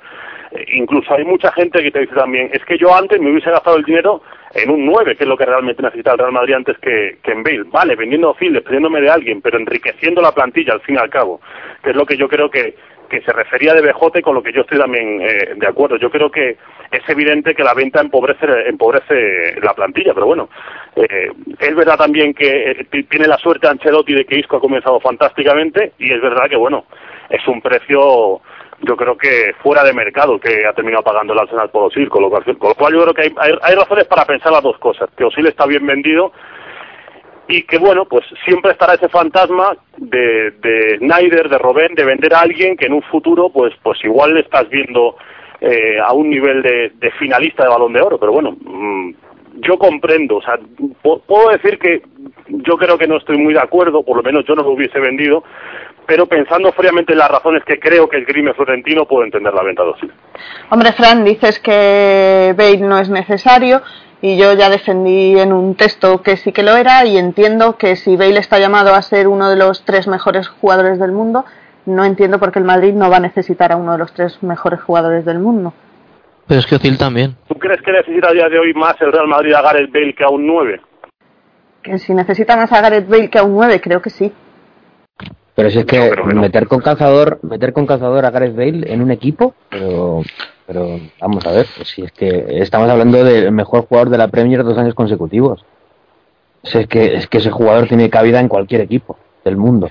Eh, 0.51 0.65
incluso 0.73 1.13
hay 1.13 1.23
mucha 1.25 1.51
gente 1.51 1.81
que 1.81 1.91
te 1.91 1.99
dice 1.99 2.15
también, 2.15 2.49
es 2.53 2.63
que 2.65 2.77
yo 2.77 2.95
antes 2.95 3.19
me 3.19 3.31
hubiese 3.31 3.51
gastado 3.51 3.77
el 3.77 3.83
dinero 3.83 4.21
en 4.53 4.69
un 4.69 4.85
9, 4.85 5.15
que 5.15 5.23
es 5.23 5.29
lo 5.29 5.37
que 5.37 5.45
realmente 5.45 5.81
necesita 5.81 6.11
el 6.11 6.17
Real 6.17 6.31
Madrid 6.31 6.55
antes 6.55 6.77
que, 6.79 7.17
que 7.23 7.31
en 7.31 7.43
Bale. 7.43 7.63
Vale, 7.65 7.95
vendiendo 7.95 8.29
a 8.29 8.33
Phil, 8.33 8.53
dependiéndome 8.53 9.01
de 9.01 9.09
alguien, 9.09 9.41
pero 9.41 9.57
enriqueciendo 9.57 10.21
la 10.21 10.33
plantilla 10.33 10.73
al 10.73 10.81
fin 10.81 10.95
y 10.95 10.97
al 10.97 11.09
cabo, 11.09 11.39
que 11.83 11.91
es 11.91 11.95
lo 11.95 12.05
que 12.05 12.17
yo 12.17 12.27
creo 12.27 12.49
que, 12.49 12.75
que 13.11 13.21
se 13.21 13.33
refería 13.33 13.73
de 13.73 13.81
Bejote 13.81 14.21
con 14.21 14.35
lo 14.35 14.41
que 14.41 14.53
yo 14.53 14.61
estoy 14.61 14.79
también 14.79 15.21
eh, 15.21 15.53
de 15.57 15.67
acuerdo. 15.67 15.97
Yo 15.97 16.09
creo 16.09 16.31
que 16.31 16.57
es 16.89 17.09
evidente 17.09 17.53
que 17.53 17.63
la 17.63 17.73
venta 17.73 17.99
empobrece, 17.99 18.45
empobrece 18.67 19.59
la 19.61 19.73
plantilla, 19.73 20.13
pero 20.13 20.27
bueno, 20.27 20.47
eh, 20.95 21.29
es 21.59 21.75
verdad 21.75 21.97
también 21.97 22.33
que 22.33 22.71
eh, 22.71 23.03
tiene 23.09 23.27
la 23.27 23.37
suerte 23.37 23.67
Ancelotti 23.67 24.13
de 24.13 24.23
que 24.23 24.39
Isco 24.39 24.55
ha 24.55 24.61
comenzado 24.61 25.01
fantásticamente 25.01 25.91
y 25.99 26.13
es 26.13 26.21
verdad 26.21 26.49
que 26.49 26.55
bueno, 26.55 26.85
es 27.29 27.45
un 27.49 27.61
precio 27.61 28.39
yo 28.83 28.97
creo 28.97 29.15
que 29.15 29.53
fuera 29.61 29.83
de 29.83 29.93
mercado 29.93 30.39
que 30.39 30.65
ha 30.65 30.73
terminado 30.73 31.03
pagando 31.03 31.33
el 31.33 31.39
Arsenal 31.39 31.69
por 31.69 31.83
Osil, 31.83 32.09
con 32.09 32.23
lo 32.23 32.29
cual, 32.29 32.43
con 32.43 32.69
lo 32.69 32.75
cual 32.75 32.93
yo 32.93 33.03
creo 33.03 33.13
que 33.13 33.21
hay, 33.23 33.33
hay, 33.37 33.51
hay 33.61 33.75
razones 33.75 34.05
para 34.05 34.25
pensar 34.25 34.51
las 34.51 34.63
dos 34.63 34.77
cosas, 34.79 35.09
que 35.15 35.25
Osil 35.25 35.45
está 35.45 35.67
bien 35.67 35.85
vendido 35.85 36.31
y 37.51 37.63
que 37.63 37.77
bueno, 37.77 38.05
pues 38.05 38.25
siempre 38.45 38.71
estará 38.71 38.93
ese 38.93 39.09
fantasma 39.09 39.75
de, 39.97 40.51
de 40.51 40.97
Snyder, 40.99 41.49
de 41.49 41.57
Robben, 41.57 41.93
de 41.95 42.05
vender 42.05 42.33
a 42.33 42.39
alguien 42.39 42.77
que 42.77 42.85
en 42.85 42.93
un 42.93 43.01
futuro 43.03 43.49
pues 43.49 43.73
pues 43.83 43.99
igual 44.05 44.33
le 44.33 44.39
estás 44.39 44.69
viendo 44.69 45.17
eh, 45.59 45.99
a 45.99 46.13
un 46.13 46.29
nivel 46.29 46.61
de, 46.61 46.93
de, 46.95 47.11
finalista 47.11 47.63
de 47.63 47.69
balón 47.69 47.93
de 47.93 48.01
oro, 48.01 48.17
pero 48.17 48.31
bueno, 48.31 48.51
mmm, 48.51 49.11
yo 49.57 49.77
comprendo, 49.77 50.37
o 50.37 50.41
sea, 50.41 50.57
puedo 51.01 51.49
decir 51.49 51.77
que 51.77 52.01
yo 52.47 52.77
creo 52.77 52.97
que 52.97 53.07
no 53.07 53.17
estoy 53.17 53.37
muy 53.37 53.53
de 53.53 53.59
acuerdo, 53.59 54.01
por 54.03 54.17
lo 54.17 54.23
menos 54.23 54.45
yo 54.47 54.55
no 54.55 54.63
lo 54.63 54.71
hubiese 54.71 54.99
vendido, 54.99 55.43
pero 56.05 56.25
pensando 56.25 56.71
fríamente 56.71 57.13
en 57.13 57.19
las 57.19 57.29
razones 57.29 57.63
que 57.63 57.79
creo 57.79 58.07
que 58.09 58.17
el 58.17 58.25
grime 58.25 58.53
florentino, 58.53 59.05
puedo 59.05 59.23
entender 59.23 59.53
la 59.53 59.63
venta 59.63 59.83
de. 59.83 59.91
Hombre, 60.69 60.93
Fran, 60.93 61.23
dices 61.23 61.59
que 61.59 62.53
Bale 62.57 62.77
no 62.77 62.97
es 62.99 63.09
necesario, 63.09 63.81
y 64.21 64.37
yo 64.37 64.53
ya 64.53 64.69
defendí 64.69 65.39
en 65.39 65.51
un 65.51 65.75
texto 65.75 66.21
que 66.21 66.37
sí 66.37 66.51
que 66.51 66.63
lo 66.63 66.75
era 66.77 67.05
y 67.05 67.17
entiendo 67.17 67.77
que 67.77 67.95
si 67.95 68.15
Bale 68.15 68.39
está 68.39 68.59
llamado 68.59 68.93
a 68.93 69.01
ser 69.01 69.27
uno 69.27 69.49
de 69.49 69.55
los 69.55 69.83
tres 69.83 70.07
mejores 70.07 70.47
jugadores 70.47 70.99
del 70.99 71.11
mundo, 71.11 71.43
no 71.85 72.05
entiendo 72.05 72.39
por 72.39 72.51
qué 72.51 72.59
el 72.59 72.65
Madrid 72.65 72.93
no 72.93 73.09
va 73.09 73.17
a 73.17 73.21
necesitar 73.21 73.71
a 73.71 73.77
uno 73.77 73.93
de 73.93 73.97
los 73.97 74.13
tres 74.13 74.41
mejores 74.43 74.81
jugadores 74.81 75.25
del 75.25 75.39
mundo. 75.39 75.73
Pero 76.47 76.59
es 76.59 76.67
que 76.67 76.75
Ozil 76.75 76.97
también. 76.97 77.35
¿Tú 77.47 77.55
crees 77.55 77.81
que 77.81 77.91
necesita 77.91 78.29
a 78.29 78.33
día 78.33 78.49
de 78.49 78.59
hoy 78.59 78.73
más 78.73 78.95
el 79.01 79.11
Real 79.11 79.27
Madrid 79.27 79.53
a 79.53 79.61
Gareth 79.61 79.91
Bale 79.91 80.13
que 80.13 80.23
a 80.23 80.29
un 80.29 80.45
9? 80.45 80.81
Que 81.81 81.97
si 81.97 82.13
necesita 82.13 82.55
más 82.55 82.71
a 82.71 82.81
Gareth 82.81 83.07
Bale 83.07 83.29
que 83.29 83.39
a 83.39 83.43
un 83.43 83.53
9, 83.53 83.81
creo 83.81 84.01
que 84.01 84.09
sí. 84.11 84.31
Pero 85.55 85.69
si 85.69 85.79
es 85.79 85.85
que 85.85 86.11
no. 86.15 86.41
meter 86.41 86.67
con 86.67 86.79
calzador, 86.79 87.39
meter 87.43 87.73
con 87.73 87.85
calzador 87.85 88.25
a 88.25 88.31
Gareth 88.31 88.55
Bale 88.55 88.93
en 88.93 89.01
un 89.01 89.11
equipo, 89.11 89.55
pero 89.69 90.21
pero 90.71 91.01
vamos 91.19 91.45
a 91.45 91.51
ver, 91.51 91.67
si 91.83 92.01
es 92.01 92.13
que 92.13 92.45
estamos 92.61 92.89
hablando 92.89 93.21
del 93.25 93.51
mejor 93.51 93.85
jugador 93.87 94.09
de 94.09 94.17
la 94.17 94.29
Premier 94.29 94.63
dos 94.63 94.77
años 94.77 94.93
consecutivos. 94.93 95.65
Si 96.63 96.77
es 96.77 96.87
que 96.87 97.15
es 97.15 97.27
que 97.27 97.39
ese 97.39 97.51
jugador 97.51 97.89
tiene 97.89 98.09
cabida 98.09 98.39
en 98.39 98.47
cualquier 98.47 98.79
equipo 98.79 99.17
del 99.43 99.57
mundo. 99.57 99.89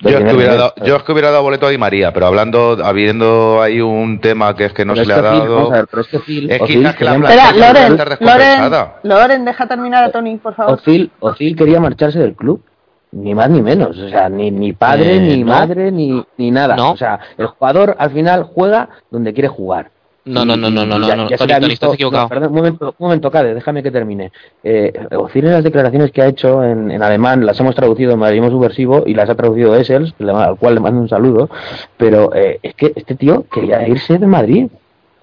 Yo 0.00 0.10
es, 0.10 0.24
que 0.24 0.34
hubiera 0.34 0.54
dado, 0.54 0.74
yo 0.84 0.96
es 0.96 1.02
que 1.02 1.12
hubiera 1.12 1.30
dado 1.30 1.42
boleto 1.44 1.66
a 1.66 1.70
Di 1.70 1.78
María, 1.78 2.12
pero 2.12 2.26
hablando, 2.26 2.76
habiendo 2.84 3.62
ahí 3.62 3.80
un 3.80 4.20
tema 4.20 4.54
que 4.54 4.66
es 4.66 4.72
que 4.74 4.84
no 4.84 4.92
pero 4.92 5.04
se 5.04 5.08
le 5.08 5.14
ha 5.14 5.22
dado. 5.22 5.64
Phil, 5.64 5.72
ver, 5.72 5.86
pero 5.90 6.02
es 6.02 6.08
que 6.08 6.18
Phil, 6.18 6.50
es 6.50 6.60
que 6.94 7.04
la 7.04 7.14
Espera, 7.14 7.52
Loren, 7.52 7.96
Loren, 7.96 8.70
Loren, 8.70 8.88
Loren, 9.04 9.44
deja 9.46 9.66
terminar 9.66 10.04
a 10.04 10.10
Tony, 10.12 10.36
por 10.36 10.54
favor. 10.54 10.74
Ozil, 10.74 11.10
Ozil 11.20 11.56
quería 11.56 11.80
marcharse 11.80 12.18
del 12.18 12.34
club. 12.34 12.62
Ni 13.10 13.34
más 13.34 13.48
ni 13.48 13.62
menos, 13.62 13.96
o 13.96 14.08
sea, 14.10 14.28
ni, 14.28 14.50
ni 14.50 14.74
padre, 14.74 15.16
Eh, 15.16 15.20
ni 15.20 15.42
no. 15.42 15.46
madre, 15.52 15.90
ni, 15.90 16.22
ni 16.36 16.50
nada. 16.50 16.76
No. 16.76 16.92
O 16.92 16.96
sea, 16.98 17.18
el 17.38 17.46
jugador 17.46 17.96
al 17.98 18.10
final 18.10 18.42
juega 18.42 18.90
donde 19.10 19.32
quiere 19.32 19.48
jugar. 19.48 19.90
No, 20.28 20.44
no, 20.44 20.56
no, 20.56 20.70
no, 20.70 20.84
no, 20.86 20.98
no, 20.98 21.08
Ya- 21.08 21.16
no, 21.16 21.28
ya 21.28 21.36
Tony, 21.36 21.52
Tony, 21.60 21.72
estás 21.72 21.94
equivocado. 21.94 22.24
no, 22.24 22.28
perdón, 22.28 22.48
un 22.50 22.54
momento, 22.56 22.94
un 22.98 23.04
momento, 23.06 23.30
Cade, 23.30 23.54
déjame 23.54 23.82
que 23.82 23.90
termine. 23.90 24.30
Eh, 24.62 24.92
en 25.34 25.52
las 25.52 25.64
declaraciones 25.64 26.10
que 26.12 26.22
ha 26.22 26.26
hecho 26.26 26.62
en, 26.64 26.90
en 26.90 27.02
alemán 27.02 27.44
las 27.46 27.58
hemos 27.60 27.74
traducido 27.74 28.12
en 28.12 28.18
madridismo 28.18 28.50
subversivo 28.50 29.04
y 29.06 29.14
las 29.14 29.28
ha 29.30 29.34
traducido 29.34 29.74
Essels, 29.74 30.14
al 30.20 30.56
cual 30.56 30.74
le 30.74 30.80
mando 30.80 31.00
un 31.00 31.08
saludo, 31.08 31.48
pero 31.96 32.34
eh, 32.34 32.58
es 32.62 32.74
que 32.74 32.92
este 32.94 33.14
tío 33.14 33.44
quería 33.52 33.86
irse 33.88 34.18
de 34.18 34.26
Madrid 34.26 34.66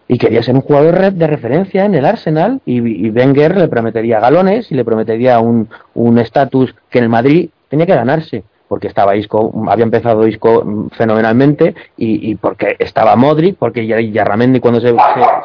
y 0.07 0.17
quería 0.17 0.43
ser 0.43 0.55
un 0.55 0.61
jugador 0.61 1.11
de 1.13 1.27
referencia 1.27 1.85
en 1.85 1.95
el 1.95 2.05
Arsenal 2.05 2.61
y, 2.65 3.07
y 3.07 3.09
Wenger 3.09 3.57
le 3.57 3.67
prometería 3.67 4.19
galones 4.19 4.71
y 4.71 4.75
le 4.75 4.85
prometería 4.85 5.39
un 5.39 5.67
un 5.95 6.19
estatus 6.19 6.75
que 6.89 6.99
en 6.99 7.05
el 7.05 7.09
Madrid 7.09 7.49
tenía 7.69 7.85
que 7.87 7.95
ganarse 7.95 8.43
porque 8.75 8.87
estaba 8.87 9.15
Isco, 9.15 9.53
había 9.69 9.85
empezado 9.85 10.27
Isco 10.27 10.89
fenomenalmente 10.97 11.73
y, 11.95 12.29
y 12.31 12.35
porque 12.35 12.75
estaba 12.77 13.15
Modric, 13.15 13.55
porque 13.55 13.87
ya- 13.87 14.01
Yarramendi 14.01 14.59
cuando 14.59 14.81
se, 14.81 14.93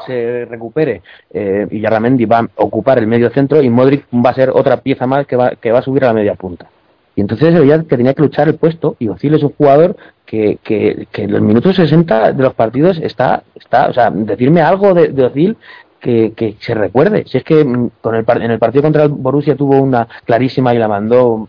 se, 0.05 0.47
recupere 0.47 1.01
eh, 1.33 1.69
Yarramendi 1.71 2.25
va 2.25 2.41
a 2.41 2.49
ocupar 2.57 2.99
el 2.99 3.07
medio 3.07 3.31
centro 3.31 3.63
y 3.63 3.71
Modric 3.71 4.05
va 4.13 4.31
a 4.31 4.35
ser 4.35 4.51
otra 4.51 4.79
pieza 4.79 5.07
más 5.07 5.29
que 5.29 5.37
va, 5.37 5.51
que 5.51 5.71
va 5.71 5.79
a 5.79 5.83
subir 5.83 6.03
a 6.03 6.09
la 6.09 6.15
media 6.15 6.35
punta. 6.35 6.67
Y 7.15 7.21
entonces 7.21 7.55
veía 7.55 7.79
que 7.79 7.85
tenía 7.85 8.15
que 8.15 8.23
luchar 8.23 8.49
el 8.49 8.57
puesto 8.57 8.97
y 8.99 9.07
Ozil 9.07 9.35
es 9.35 9.45
un 9.45 9.53
jugador 9.53 9.95
que, 10.27 10.59
que, 10.65 11.07
que 11.13 11.23
en 11.23 11.31
los 11.31 11.41
minutos 11.41 11.77
60 11.77 12.33
de 12.33 12.43
los 12.43 12.55
partidos 12.55 12.99
está, 13.01 13.45
está 13.55 13.91
o 13.91 13.93
sea, 13.93 14.11
decirme 14.11 14.61
algo 14.61 14.93
de, 14.93 15.07
de 15.11 15.25
Ozil 15.25 15.57
que, 16.01 16.33
que 16.35 16.57
se 16.59 16.75
recuerde. 16.75 17.23
Si 17.29 17.39
es 17.39 17.45
que 17.45 17.65
mm, 17.65 17.91
con 18.01 18.17
el, 18.17 18.25
en 18.27 18.51
el 18.51 18.59
partido 18.59 18.83
contra 18.83 19.05
el 19.05 19.11
Borussia 19.11 19.55
tuvo 19.55 19.81
una 19.81 20.09
clarísima 20.25 20.75
y 20.75 20.79
la 20.79 20.89
mandó, 20.89 21.49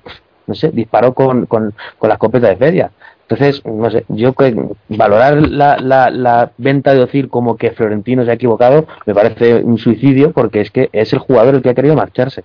no 0.52 0.56
sé, 0.56 0.70
disparó 0.70 1.14
con, 1.14 1.46
con, 1.46 1.74
con 1.98 2.10
la 2.10 2.16
escopeta 2.16 2.50
de 2.50 2.58
feria. 2.58 2.92
Entonces, 3.30 3.66
no 3.66 3.90
sé, 3.90 4.04
yo 4.10 4.34
que 4.34 4.54
valorar 4.90 5.38
la, 5.48 5.78
la, 5.78 6.10
la 6.10 6.52
venta 6.58 6.94
de 6.94 7.00
Ozil 7.02 7.30
como 7.30 7.56
que 7.56 7.72
Florentino 7.72 8.26
se 8.26 8.32
ha 8.32 8.34
equivocado 8.34 8.86
me 9.06 9.14
parece 9.16 9.56
un 9.64 9.78
suicidio 9.78 10.32
porque 10.34 10.60
es 10.60 10.70
que 10.70 10.90
es 10.92 11.14
el 11.14 11.20
jugador 11.20 11.56
el 11.56 11.62
que 11.62 11.70
ha 11.70 11.74
querido 11.74 11.96
marcharse. 11.96 12.44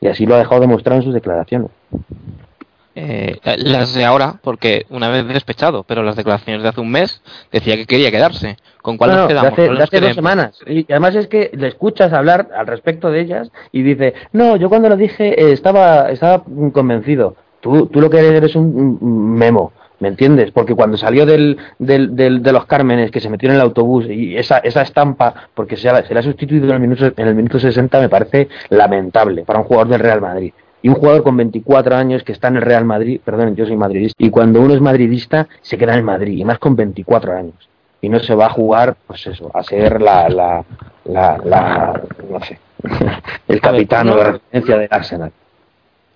Y 0.00 0.08
así 0.08 0.26
lo 0.26 0.34
ha 0.34 0.38
dejado 0.38 0.60
demostrado 0.60 0.98
en 0.98 1.04
sus 1.04 1.14
declaraciones. 1.14 1.68
Eh, 2.96 3.38
las 3.56 3.92
de 3.94 4.04
ahora, 4.04 4.36
porque 4.40 4.86
una 4.90 5.08
vez 5.08 5.26
despechado, 5.26 5.82
pero 5.82 6.04
las 6.04 6.14
declaraciones 6.14 6.62
de 6.62 6.68
hace 6.68 6.80
un 6.80 6.90
mes 6.92 7.22
decía 7.50 7.76
que 7.76 7.86
quería 7.86 8.10
quedarse. 8.12 8.56
¿Con 8.82 8.96
cuál 8.98 9.10
No, 9.10 9.16
nos 9.16 9.22
no, 9.24 9.28
quedamos? 9.28 9.44
de 9.44 9.52
hace, 9.52 9.66
¿Cuál 9.66 9.76
de 9.78 9.80
nos 9.80 9.88
hace 9.88 10.00
dos 10.00 10.14
semanas. 10.14 10.58
Y 10.66 10.92
además 10.92 11.14
es 11.16 11.26
que 11.26 11.50
le 11.54 11.68
escuchas 11.68 12.12
hablar 12.12 12.48
al 12.56 12.66
respecto 12.66 13.10
de 13.10 13.20
ellas 13.20 13.50
y 13.72 13.82
dice, 13.82 14.14
no, 14.32 14.56
yo 14.56 14.68
cuando 14.68 14.88
lo 14.88 14.96
dije 14.96 15.40
eh, 15.42 15.52
estaba, 15.52 16.10
estaba 16.10 16.44
convencido. 16.72 17.36
Tú, 17.64 17.86
tú 17.86 18.00
lo 18.00 18.10
que 18.10 18.18
eres 18.18 18.42
es 18.50 18.56
un 18.56 18.98
memo, 19.36 19.72
¿me 20.00 20.08
entiendes? 20.08 20.50
Porque 20.50 20.74
cuando 20.74 20.98
salió 20.98 21.24
del, 21.24 21.56
del, 21.78 22.14
del- 22.14 22.42
de 22.42 22.52
los 22.52 22.66
Cármenes, 22.66 23.10
que 23.10 23.20
se 23.20 23.30
metió 23.30 23.48
en 23.48 23.54
el 23.54 23.60
autobús 23.62 24.04
y 24.06 24.36
esa, 24.36 24.58
esa 24.58 24.82
estampa, 24.82 25.32
porque 25.54 25.76
se, 25.78 25.88
se 26.04 26.12
le 26.12 26.20
ha 26.20 26.22
sustituido 26.22 26.66
en 26.66 26.72
el, 26.72 26.80
minuto, 26.80 27.06
en 27.16 27.26
el 27.26 27.34
minuto 27.34 27.58
60, 27.58 27.98
me 28.00 28.10
parece 28.10 28.48
lamentable 28.68 29.44
para 29.44 29.60
un 29.60 29.64
jugador 29.64 29.88
del 29.88 30.00
Real 30.00 30.20
Madrid. 30.20 30.52
Y 30.82 30.90
un 30.90 30.96
jugador 30.96 31.22
con 31.22 31.34
24 31.38 31.96
años 31.96 32.22
que 32.22 32.32
está 32.32 32.48
en 32.48 32.56
el 32.56 32.62
Real 32.62 32.84
Madrid, 32.84 33.18
perdón, 33.24 33.56
yo 33.56 33.64
soy 33.64 33.76
madridista, 33.78 34.14
y 34.22 34.28
cuando 34.28 34.60
uno 34.60 34.74
es 34.74 34.82
madridista 34.82 35.48
se 35.62 35.78
queda 35.78 35.96
en 35.96 36.04
Madrid, 36.04 36.36
y 36.36 36.44
más 36.44 36.58
con 36.58 36.76
24 36.76 37.32
años 37.34 37.70
y 38.02 38.10
no 38.10 38.18
se 38.20 38.34
va 38.34 38.44
a 38.46 38.50
jugar, 38.50 38.96
pues 39.06 39.26
eso, 39.26 39.50
a 39.54 39.62
ser 39.62 40.02
la, 40.02 40.28
la, 40.28 40.62
la, 41.06 41.38
la 41.42 42.02
no 42.30 42.38
sé, 42.44 42.58
el 43.48 43.60
capitán 43.62 44.10
o 44.10 44.16
de 44.16 44.24
referencia 44.32 44.76
del 44.76 44.88
Arsenal. 44.90 45.32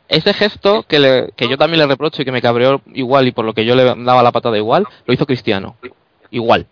Ese 0.08 0.32
gesto 0.32 0.84
que, 0.84 0.98
le- 0.98 1.30
que 1.36 1.48
yo 1.48 1.56
también 1.58 1.80
le 1.80 1.86
reprocho 1.86 2.22
y 2.22 2.24
que 2.24 2.32
me 2.32 2.40
cabreó 2.42 2.80
igual 2.94 3.26
y 3.28 3.32
por 3.32 3.44
lo 3.44 3.52
que 3.54 3.64
yo 3.64 3.74
le 3.74 3.84
daba 3.84 4.22
la 4.22 4.32
patada 4.32 4.56
igual, 4.56 4.86
lo 5.06 5.14
hizo 5.14 5.26
Cristiano. 5.26 5.76
Igual. 6.30 6.66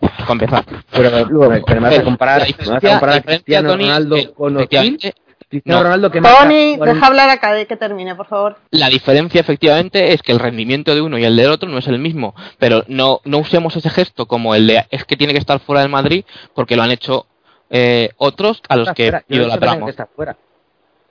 Para 0.00 0.32
empezar. 0.32 0.64
Pero 0.90 1.24
luego, 1.26 1.64
pero 1.66 1.80
me 1.80 1.88
vas 1.90 1.98
a 1.98 2.02
comparar, 2.04 2.42
me 2.42 2.66
vas 2.66 2.84
a 2.84 2.90
comparar 2.90 3.24
Cristiano 3.24 3.70
Tony, 3.70 3.84
Ronaldo 3.84 4.16
con 4.34 4.56
Ozil, 4.56 4.62
efectivamente, 4.64 5.14
Cristiano 5.48 5.78
no. 5.78 5.84
Ronaldo 5.84 6.10
que 6.10 6.20
Tony, 6.20 6.76
40 6.76 6.84
deja 6.94 7.06
hablar 7.06 7.30
a 7.30 7.36
Cade 7.38 7.66
que 7.66 7.76
termine, 7.76 8.14
por 8.16 8.26
favor. 8.26 8.56
La 8.70 8.88
diferencia 8.88 9.40
efectivamente 9.40 10.12
es 10.12 10.22
que 10.22 10.32
el 10.32 10.40
rendimiento 10.40 10.94
de 10.94 11.00
uno 11.02 11.18
y 11.18 11.24
el 11.24 11.36
del 11.36 11.50
otro 11.52 11.68
no 11.68 11.78
es 11.78 11.86
el 11.86 11.98
mismo, 12.00 12.34
pero 12.58 12.84
no, 12.88 13.20
no 13.24 13.38
usemos 13.38 13.76
ese 13.76 13.90
gesto 13.90 14.26
como 14.26 14.54
el 14.56 14.66
de 14.66 14.84
es 14.90 15.04
que 15.04 15.16
tiene 15.16 15.32
que 15.32 15.38
estar 15.38 15.60
fuera 15.60 15.82
del 15.82 15.90
Madrid 15.90 16.24
porque 16.54 16.74
lo 16.76 16.82
han 16.82 16.90
hecho 16.90 17.26
eh, 17.70 18.10
otros 18.16 18.60
a 18.68 18.74
los 18.76 18.88
está 18.88 18.94
que 18.94 19.02
fuera. 19.04 19.18
Dicho 19.18 19.26
que 19.28 19.36
idolatramos. 19.36 19.90
estar 19.90 20.08
fuera. 20.16 20.36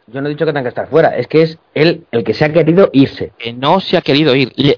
Yo 0.08 0.22
no 0.22 0.28
he 0.28 0.32
dicho 0.32 0.46
que 0.46 0.52
tenga 0.52 0.64
que 0.64 0.70
estar 0.70 0.88
fuera, 0.88 1.16
es 1.16 1.28
que 1.28 1.42
es 1.44 1.58
él 1.74 2.06
el 2.12 2.24
que 2.24 2.34
se 2.34 2.46
ha 2.46 2.52
querido 2.54 2.90
irse. 2.94 3.32
Que 3.38 3.54
no 3.54 3.80
se 3.80 3.98
ha 3.98 4.02
querido 4.02 4.36
ir. 4.36 4.52
Le- 4.56 4.76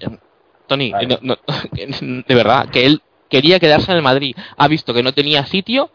Tony, 0.67 0.91
Vale. 0.91 1.07
no- 1.07 1.17
no- 1.21 1.37
de 2.27 2.35
verdad, 2.35 2.69
que 2.69 2.85
él 2.85 3.01
quería 3.29 3.59
quedarse 3.59 3.91
en 3.91 3.97
el 3.97 4.03
Madrid. 4.03 4.35
Ha 4.57 4.67
visto 4.67 4.93
que 4.93 5.03
no 5.03 5.13
tenía 5.13 5.45
sitio, 5.45 5.89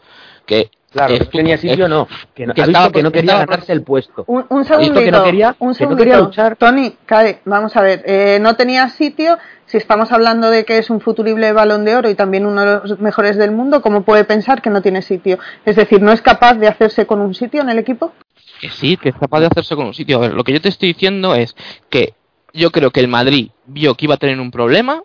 que 0.46 0.70
Claro, 0.90 1.14
que 1.14 1.20
no 1.20 1.26
tenía 1.26 1.56
sitio, 1.56 1.88
no. 1.88 2.08
Que 2.34 2.46
no, 2.46 2.54
que 2.54 2.62
ha 2.62 2.66
dicho 2.66 2.78
estaba- 2.78 2.92
que 2.92 3.02
no 3.04 3.12
quería 3.12 3.30
estaba- 3.34 3.46
ganarse 3.46 3.72
el 3.72 3.82
puesto. 3.84 4.24
Un, 4.26 4.44
un 4.48 4.64
segundito, 4.64 4.98
que 5.00 5.10
no 5.12 5.22
quería, 5.22 5.48
un 5.50 5.54
que 5.58 5.64
no 5.66 5.74
segundito. 5.74 5.98
quería 5.98 6.18
luchar. 6.18 6.56
Tony, 6.56 6.96
cae, 7.06 7.40
vamos 7.44 7.76
a 7.76 7.82
ver, 7.82 8.02
eh, 8.06 8.38
no 8.40 8.56
tenía 8.56 8.88
sitio. 8.88 9.38
Si 9.66 9.76
estamos 9.76 10.10
hablando 10.10 10.50
de 10.50 10.64
que 10.64 10.78
es 10.78 10.90
un 10.90 11.00
futurible 11.00 11.52
balón 11.52 11.84
de 11.84 11.94
oro 11.94 12.10
y 12.10 12.16
también 12.16 12.44
uno 12.44 12.60
de 12.64 12.88
los 12.88 12.98
mejores 12.98 13.36
del 13.36 13.52
mundo, 13.52 13.82
¿cómo 13.82 14.02
puede 14.02 14.24
pensar 14.24 14.60
que 14.60 14.68
no 14.70 14.82
tiene 14.82 15.00
sitio? 15.00 15.38
Es 15.64 15.76
decir, 15.76 16.02
¿no 16.02 16.10
es 16.10 16.20
capaz 16.22 16.54
de 16.54 16.66
hacerse 16.66 17.06
con 17.06 17.20
un 17.20 17.34
sitio 17.34 17.60
en 17.60 17.70
el 17.70 17.78
equipo? 17.78 18.12
Que 18.60 18.70
sí, 18.70 18.96
que 18.96 19.08
es 19.08 19.14
capaz 19.14 19.40
de 19.40 19.46
hacerse 19.46 19.74
con 19.74 19.86
un 19.86 19.94
sitio. 19.94 20.18
A 20.18 20.20
ver, 20.20 20.34
lo 20.34 20.44
que 20.44 20.52
yo 20.52 20.60
te 20.60 20.68
estoy 20.68 20.92
diciendo 20.92 21.34
es 21.34 21.56
que 21.88 22.14
yo 22.52 22.70
creo 22.70 22.90
que 22.90 23.00
el 23.00 23.08
Madrid 23.08 23.50
vio 23.66 23.94
que 23.94 24.06
iba 24.06 24.14
a 24.14 24.18
tener 24.18 24.38
un 24.40 24.50
problema 24.50 25.02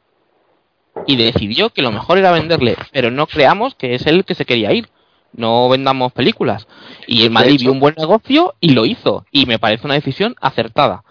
y 1.08 1.16
decidió 1.16 1.70
que 1.70 1.82
lo 1.82 1.92
mejor 1.92 2.18
era 2.18 2.32
venderle, 2.32 2.76
pero 2.92 3.12
no 3.12 3.28
creamos 3.28 3.76
que 3.76 3.96
es 3.96 4.06
él 4.08 4.26
que 4.26 4.36
se 4.36 4.46
quería 4.46 4.74
ir. 4.74 4.90
No 5.34 5.68
vendamos 5.68 6.14
películas. 6.14 6.66
Y 7.08 7.24
el 7.24 7.32
Madrid 7.32 7.60
vio 7.60 7.72
un 7.74 7.82
buen 7.82 7.96
negocio 7.98 8.56
y 8.62 8.70
lo 8.70 8.86
hizo. 8.86 9.26
Y 9.32 9.46
me 9.46 9.60
parece 9.60 9.86
una 9.86 9.96
decisión 9.96 10.34
acertada. 10.40 11.04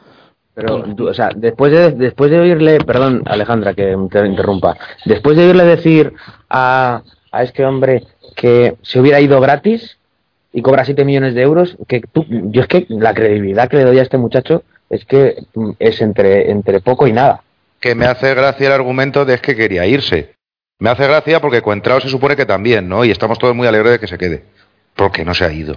Pero, 0.54 0.82
tú, 0.94 1.08
o 1.08 1.14
sea, 1.14 1.30
después 1.34 1.72
de, 1.72 1.90
después 1.90 2.30
de 2.30 2.40
oírle, 2.40 2.78
perdón, 2.78 3.22
Alejandra, 3.26 3.74
que 3.74 3.96
te 4.10 4.26
interrumpa, 4.26 4.76
después 5.04 5.36
de 5.36 5.46
oírle 5.46 5.64
decir 5.64 6.14
a, 6.48 7.02
a 7.32 7.42
este 7.42 7.66
hombre 7.66 8.04
que 8.36 8.76
se 8.82 9.00
hubiera 9.00 9.20
ido 9.20 9.40
gratis 9.40 9.98
y 10.54 10.62
cobra 10.62 10.84
7 10.84 11.04
millones 11.04 11.34
de 11.34 11.42
euros, 11.42 11.76
que 11.88 12.00
tú, 12.00 12.24
yo 12.28 12.62
es 12.62 12.68
que 12.68 12.86
la 12.88 13.12
credibilidad 13.12 13.68
que 13.68 13.76
le 13.76 13.84
doy 13.84 13.98
a 13.98 14.02
este 14.02 14.18
muchacho 14.18 14.62
es 14.88 15.04
que 15.04 15.44
mm, 15.52 15.70
es 15.80 16.00
entre, 16.00 16.50
entre 16.50 16.80
poco 16.80 17.08
y 17.08 17.12
nada. 17.12 17.42
Que 17.80 17.96
me 17.96 18.06
hace 18.06 18.32
gracia 18.34 18.68
el 18.68 18.72
argumento 18.72 19.24
de 19.24 19.34
es 19.34 19.40
que 19.40 19.56
quería 19.56 19.84
irse. 19.84 20.34
Me 20.78 20.90
hace 20.90 21.06
gracia 21.08 21.40
porque 21.40 21.60
Cuentrao 21.60 22.00
se 22.00 22.08
supone 22.08 22.36
que 22.36 22.46
también, 22.46 22.88
¿no? 22.88 23.04
Y 23.04 23.10
estamos 23.10 23.36
todos 23.38 23.54
muy 23.54 23.66
alegres 23.66 23.92
de 23.92 23.98
que 23.98 24.06
se 24.06 24.16
quede. 24.16 24.44
Porque 24.94 25.24
no 25.24 25.34
se 25.34 25.44
ha 25.44 25.52
ido. 25.52 25.76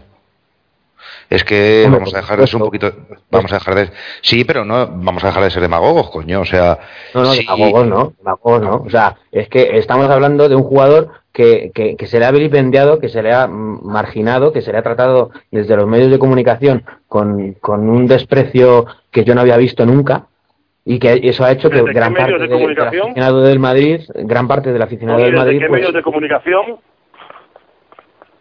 Es 1.30 1.44
que 1.44 1.84
Hombre, 1.86 2.00
vamos 2.00 2.14
a 2.14 2.18
dejar 2.18 2.40
de 2.40 2.48
ser 2.48 2.56
un 2.56 2.66
poquito. 2.68 2.92
Vamos 3.30 3.52
a 3.52 3.56
dejar 3.56 3.76
de. 3.76 3.90
Sí, 4.22 4.46
pero 4.46 4.64
no 4.64 4.88
vamos 4.88 5.24
a 5.24 5.28
dejar 5.28 5.44
de 5.44 5.50
ser 5.50 5.62
demagogos, 5.62 6.10
coño. 6.10 6.42
O 6.42 6.46
sea. 6.46 6.80
No, 7.14 7.22
no, 7.24 7.34
sí, 7.34 7.46
demagogos 7.46 7.88
no, 7.88 8.14
demagogos 8.18 8.62
no. 8.62 8.84
O 8.86 8.90
sea, 8.90 9.18
es 9.32 9.50
que 9.50 9.78
estamos 9.78 10.10
hablando 10.10 10.48
de 10.48 10.56
un 10.56 10.64
jugador 10.64 11.10
que, 11.34 11.72
que, 11.76 11.96
que 11.98 12.08
se 12.08 12.20
le 12.20 12.26
ha 12.26 12.32
vilipendiado, 12.32 13.00
que 13.00 13.10
se 13.10 13.22
le 13.22 13.34
ha 13.34 13.48
marginado, 13.48 14.54
que 14.54 14.62
se 14.62 14.72
le 14.72 14.78
ha 14.78 14.84
tratado 14.84 15.32
desde 15.52 15.76
los 15.76 15.86
medios 15.88 16.12
de 16.12 16.20
comunicación 16.20 16.84
con, 17.08 17.54
con 17.62 17.90
un 17.90 18.08
desprecio 18.08 18.86
que 19.12 19.24
yo 19.24 19.36
no 19.36 19.42
había 19.42 19.58
visto 19.58 19.86
nunca 19.86 20.28
y 20.86 21.00
que 21.00 21.20
eso 21.24 21.44
ha 21.44 21.52
hecho 21.52 21.70
que 21.70 21.76
¿Desde 21.78 21.90
qué 21.90 21.94
gran 21.94 22.14
parte 22.14 22.34
de 22.40 22.48
de- 22.48 22.68
del 22.68 22.80
aficionado 22.82 23.42
del 23.42 23.60
Madrid, 23.60 24.02
gran 24.16 24.48
parte 24.48 24.72
del 24.72 24.82
aficionado 24.82 25.20
¿Y 25.20 25.24
del 25.24 25.32
desde 25.34 25.44
Madrid, 25.46 25.60
qué 25.60 25.68
pues, 25.68 25.82
medios 25.82 25.94
de 25.94 26.02
comunicación? 26.02 26.78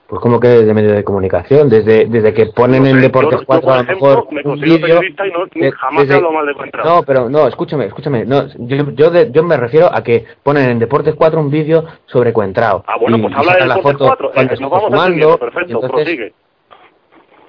Pues 0.08 0.20
como 0.22 0.38
que 0.38 0.46
desde 0.48 0.72
medios 0.72 0.92
de 0.94 1.02
comunicación, 1.02 1.68
desde, 1.68 2.06
desde 2.06 2.32
que 2.32 2.46
ponen 2.46 2.82
No 2.84 2.88
en 2.90 2.94
sé, 2.96 3.00
Deportes 3.02 3.32
yo- 3.32 3.40
yo, 3.40 3.46
4 3.46 3.62
por 3.62 3.72
a 3.72 3.76
lo 3.76 3.82
ejemplo, 3.82 4.08
mejor 4.08 4.32
me 4.32 4.42
un 4.52 4.60
vídeo 4.60 5.00
y 5.02 5.30
no- 5.32 5.46
de- 5.52 5.72
jamás 5.72 6.06
desde- 6.08 6.20
mal 6.30 6.46
de. 6.46 6.54
No, 6.84 7.02
pero 7.02 7.28
no, 7.28 7.48
escúchame, 7.48 7.86
escúchame. 7.86 8.24
No, 8.24 8.46
yo, 8.58 8.90
yo, 8.92 9.10
de- 9.10 9.30
yo 9.32 9.42
me 9.42 9.56
refiero 9.56 9.92
a 9.92 10.02
que 10.04 10.24
ponen 10.44 10.70
en 10.70 10.78
Deportes 10.78 11.14
4 11.16 11.40
un 11.40 11.50
vídeo 11.50 11.84
sobre 12.06 12.32
Cuentrao. 12.32 12.84
Ah, 12.86 12.96
bueno, 13.00 13.16
Y- 13.18 13.22
pues 13.22 13.34
y 13.34 13.36
habla 13.36 13.52
de 13.54 13.58
Deportes 13.62 13.82
foto 13.92 14.04
4. 14.06 14.30
cuando 14.32 14.54
Eh, 14.54 14.56
nos 14.60 14.70
vamos 14.70 14.86
fumando, 14.90 15.38
perfecto, 15.38 15.72
entonces, 15.72 15.90
prosigue. 15.90 16.32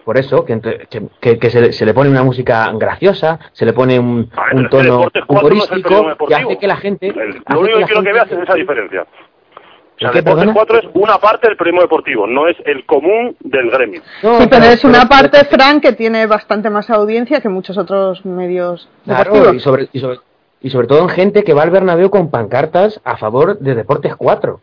Por 0.04 0.18
eso, 0.18 0.46
que, 0.46 0.60
que, 0.62 1.02
que- 1.20 1.38
que 1.38 1.50
se, 1.50 1.62
le, 1.62 1.74
se 1.74 1.86
le 1.86 1.94
pone 1.94 2.10
una 2.10 2.24
música 2.24 2.72
graciosa, 2.76 3.40
se 3.52 3.66
le 3.66 3.74
pone 3.74 4.00
un, 4.00 4.30
ver, 4.30 4.56
un 4.56 4.60
es 4.60 4.64
que 4.64 4.78
tono 4.78 4.84
Deportes 5.00 5.24
4 5.28 5.50
no 5.50 5.64
es 5.64 5.70
el 5.72 5.78
humorístico 5.78 5.90
y 6.06 6.08
deportivo. 6.10 6.40
hace 6.50 6.58
que 6.60 6.68
la 6.68 6.78
gente... 6.78 7.08
El- 7.10 7.42
Lo 7.50 7.60
único 7.60 7.78
que 7.78 7.84
que 7.84 7.86
quiero 7.88 8.04
que 8.04 8.14
veas 8.14 8.32
es 8.32 8.40
esa 8.40 8.54
diferencia. 8.56 9.06
O 9.98 10.00
sea, 10.00 10.10
¿El 10.10 10.14
qué, 10.14 10.20
Deportes 10.22 10.40
perdona? 10.46 10.54
4 10.54 10.78
es 10.80 10.86
una 10.94 11.18
parte 11.18 11.48
del 11.48 11.58
periodismo 11.58 11.82
deportivo, 11.82 12.28
no 12.28 12.48
es 12.48 12.56
el 12.66 12.86
común 12.86 13.36
del 13.40 13.72
gremio. 13.72 14.02
No, 14.22 14.40
sí, 14.42 14.48
pero 14.50 14.66
es 14.66 14.84
una 14.84 15.00
pero- 15.00 15.10
parte, 15.10 15.46
Frank, 15.46 15.82
que 15.82 15.94
tiene 15.94 16.28
bastante 16.28 16.70
más 16.70 16.90
audiencia 16.92 17.42
que 17.42 17.50
muchos 17.50 17.78
otros 17.80 18.24
medios 18.26 18.88
Claro, 19.06 19.34
deportivos. 19.34 19.56
y 19.56 19.60
sobre, 19.60 19.90
y, 19.92 20.00
sobre, 20.00 20.18
y 20.62 20.70
sobre 20.70 20.88
todo 20.88 21.02
en 21.02 21.10
gente 21.10 21.44
que 21.44 21.54
va 21.54 21.64
al 21.64 21.72
Bernabéu 21.72 22.10
con 22.12 22.30
pancartas 22.30 23.02
a 23.04 23.18
favor 23.18 23.58
de 23.60 23.74
Deportes 23.74 24.16
4. 24.16 24.62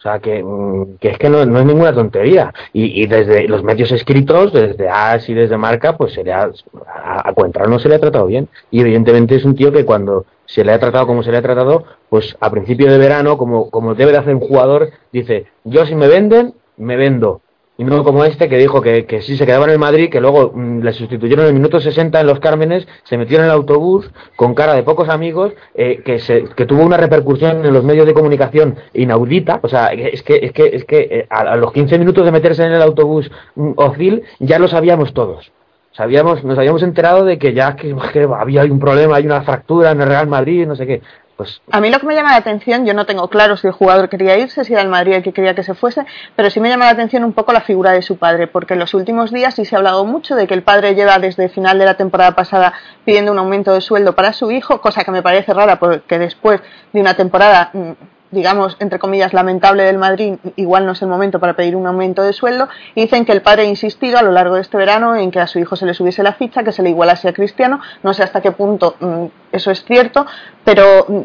O 0.00 0.02
sea, 0.02 0.18
que, 0.18 0.42
mm, 0.42 0.96
que 0.98 1.08
es 1.10 1.18
que 1.18 1.28
no, 1.28 1.44
no 1.44 1.60
es 1.60 1.66
ninguna 1.66 1.92
tontería. 1.92 2.54
Y, 2.72 3.02
y 3.02 3.06
desde 3.06 3.46
los 3.46 3.62
medios 3.62 3.92
escritos, 3.92 4.50
desde 4.50 4.88
AS 4.88 5.28
y 5.28 5.34
desde 5.34 5.58
Marca, 5.58 5.98
pues 5.98 6.14
se 6.14 6.24
le 6.24 6.32
ha, 6.32 6.50
a, 6.86 7.34
no 7.68 7.78
se 7.78 7.90
le 7.90 7.96
ha 7.96 8.00
tratado 8.00 8.24
bien. 8.24 8.48
Y 8.70 8.80
evidentemente 8.80 9.34
es 9.34 9.44
un 9.44 9.54
tío 9.54 9.70
que 9.70 9.84
cuando 9.84 10.24
se 10.46 10.64
le 10.64 10.72
ha 10.72 10.80
tratado 10.80 11.06
como 11.06 11.22
se 11.22 11.30
le 11.30 11.36
ha 11.36 11.42
tratado, 11.42 11.84
pues 12.08 12.34
a 12.40 12.50
principio 12.50 12.90
de 12.90 12.96
verano, 12.96 13.36
como, 13.36 13.70
como 13.70 13.94
debe 13.94 14.12
de 14.12 14.18
hacer 14.18 14.34
un 14.34 14.40
jugador, 14.40 14.88
dice, 15.12 15.48
yo 15.64 15.84
si 15.84 15.94
me 15.94 16.08
venden, 16.08 16.54
me 16.78 16.96
vendo. 16.96 17.42
Y 17.80 17.84
no 17.84 18.04
como 18.04 18.26
este 18.26 18.50
que 18.50 18.58
dijo 18.58 18.82
que, 18.82 19.06
que 19.06 19.22
sí 19.22 19.38
se 19.38 19.46
quedaba 19.46 19.64
en 19.64 19.70
el 19.70 19.78
Madrid, 19.78 20.10
que 20.10 20.20
luego 20.20 20.52
mm, 20.54 20.80
le 20.82 20.92
sustituyeron 20.92 21.46
en 21.46 21.48
el 21.48 21.54
minuto 21.54 21.80
60 21.80 22.20
en 22.20 22.26
los 22.26 22.38
Cármenes, 22.38 22.86
se 23.04 23.16
metió 23.16 23.38
en 23.38 23.44
el 23.44 23.50
autobús 23.50 24.10
con 24.36 24.54
cara 24.54 24.74
de 24.74 24.82
pocos 24.82 25.08
amigos, 25.08 25.54
eh, 25.74 26.02
que, 26.04 26.18
se, 26.18 26.44
que 26.54 26.66
tuvo 26.66 26.84
una 26.84 26.98
repercusión 26.98 27.64
en 27.64 27.72
los 27.72 27.82
medios 27.82 28.04
de 28.04 28.12
comunicación 28.12 28.76
inaudita. 28.92 29.60
O 29.62 29.68
sea, 29.68 29.86
es 29.94 30.22
que, 30.22 30.40
es 30.42 30.52
que, 30.52 30.66
es 30.66 30.84
que 30.84 30.98
eh, 31.10 31.26
a, 31.30 31.56
los 31.56 31.72
15 31.72 31.98
minutos 31.98 32.26
de 32.26 32.32
meterse 32.32 32.62
en 32.64 32.72
el 32.72 32.82
autobús 32.82 33.30
mm, 33.54 33.70
Ozil 33.76 34.24
ya 34.40 34.58
lo 34.58 34.68
sabíamos 34.68 35.14
todos. 35.14 35.50
Sabíamos, 35.92 36.44
nos 36.44 36.58
habíamos 36.58 36.82
enterado 36.82 37.24
de 37.24 37.38
que 37.38 37.54
ya 37.54 37.76
que, 37.76 37.96
que 38.12 38.28
había 38.36 38.62
un 38.64 38.78
problema, 38.78 39.16
hay 39.16 39.24
una 39.24 39.40
fractura 39.40 39.92
en 39.92 40.02
el 40.02 40.06
Real 40.06 40.26
Madrid, 40.26 40.66
no 40.66 40.76
sé 40.76 40.86
qué. 40.86 41.00
Pues 41.40 41.62
A 41.70 41.80
mí 41.80 41.88
lo 41.88 41.98
que 41.98 42.06
me 42.06 42.14
llama 42.14 42.32
la 42.32 42.36
atención, 42.36 42.84
yo 42.84 42.92
no 42.92 43.06
tengo 43.06 43.28
claro 43.28 43.56
si 43.56 43.66
el 43.66 43.72
jugador 43.72 44.10
quería 44.10 44.36
irse, 44.36 44.62
si 44.62 44.74
era 44.74 44.82
el 44.82 44.90
Madrid 44.90 45.14
el 45.14 45.22
que 45.22 45.32
quería 45.32 45.54
que 45.54 45.62
se 45.62 45.72
fuese, 45.72 46.04
pero 46.36 46.50
sí 46.50 46.60
me 46.60 46.68
llama 46.68 46.84
la 46.84 46.90
atención 46.90 47.24
un 47.24 47.32
poco 47.32 47.54
la 47.54 47.62
figura 47.62 47.92
de 47.92 48.02
su 48.02 48.18
padre, 48.18 48.46
porque 48.46 48.74
en 48.74 48.80
los 48.80 48.92
últimos 48.92 49.32
días 49.32 49.54
sí 49.54 49.64
se 49.64 49.74
ha 49.74 49.78
hablado 49.78 50.04
mucho 50.04 50.36
de 50.36 50.46
que 50.46 50.52
el 50.52 50.62
padre 50.62 50.94
lleva 50.94 51.18
desde 51.18 51.44
el 51.44 51.50
final 51.50 51.78
de 51.78 51.86
la 51.86 51.94
temporada 51.94 52.32
pasada 52.32 52.74
pidiendo 53.06 53.32
un 53.32 53.38
aumento 53.38 53.72
de 53.72 53.80
sueldo 53.80 54.14
para 54.14 54.34
su 54.34 54.50
hijo, 54.50 54.82
cosa 54.82 55.02
que 55.02 55.12
me 55.12 55.22
parece 55.22 55.54
rara 55.54 55.78
porque 55.78 56.18
después 56.18 56.60
de 56.92 57.00
una 57.00 57.14
temporada 57.14 57.70
mm, 57.72 57.92
digamos, 58.30 58.76
entre 58.80 58.98
comillas, 58.98 59.32
lamentable 59.32 59.82
del 59.82 59.98
Madrid, 59.98 60.34
igual 60.56 60.86
no 60.86 60.92
es 60.92 61.02
el 61.02 61.08
momento 61.08 61.40
para 61.40 61.54
pedir 61.54 61.76
un 61.76 61.86
aumento 61.86 62.22
de 62.22 62.32
sueldo, 62.32 62.68
dicen 62.94 63.24
que 63.24 63.32
el 63.32 63.42
padre 63.42 63.62
ha 63.62 63.66
insistido 63.66 64.18
a 64.18 64.22
lo 64.22 64.32
largo 64.32 64.54
de 64.54 64.60
este 64.60 64.76
verano 64.76 65.16
en 65.16 65.30
que 65.30 65.40
a 65.40 65.46
su 65.46 65.58
hijo 65.58 65.76
se 65.76 65.86
le 65.86 65.94
subiese 65.94 66.22
la 66.22 66.34
ficha, 66.34 66.62
que 66.62 66.72
se 66.72 66.82
le 66.82 66.90
igualase 66.90 67.28
a 67.28 67.32
Cristiano, 67.32 67.80
no 68.02 68.14
sé 68.14 68.22
hasta 68.22 68.40
qué 68.40 68.52
punto 68.52 68.96
mm, 69.00 69.26
eso 69.52 69.70
es 69.70 69.84
cierto, 69.84 70.26
pero 70.64 71.06
mm, 71.08 71.20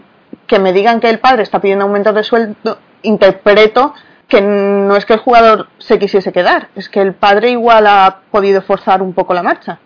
que 0.48 0.60
me 0.60 0.74
digan 0.74 1.00
que 1.00 1.10
el 1.10 1.20
padre 1.20 1.44
está 1.44 1.60
pidiendo 1.60 1.86
aumento 1.86 2.14
de 2.14 2.24
sueldo, 2.24 2.78
interpreto 3.04 3.94
que 4.28 4.42
no 4.42 4.96
es 4.96 5.06
que 5.06 5.14
el 5.14 5.20
jugador 5.20 5.68
se 5.78 6.00
quisiese 6.00 6.34
quedar, 6.34 6.70
es 6.76 6.90
que 6.90 7.02
el 7.02 7.14
padre 7.14 7.52
igual 7.52 7.86
ha 7.88 8.22
podido 8.32 8.62
forzar 8.62 9.02
un 9.02 9.14
poco 9.14 9.34
la 9.34 9.44
marcha. 9.44 9.80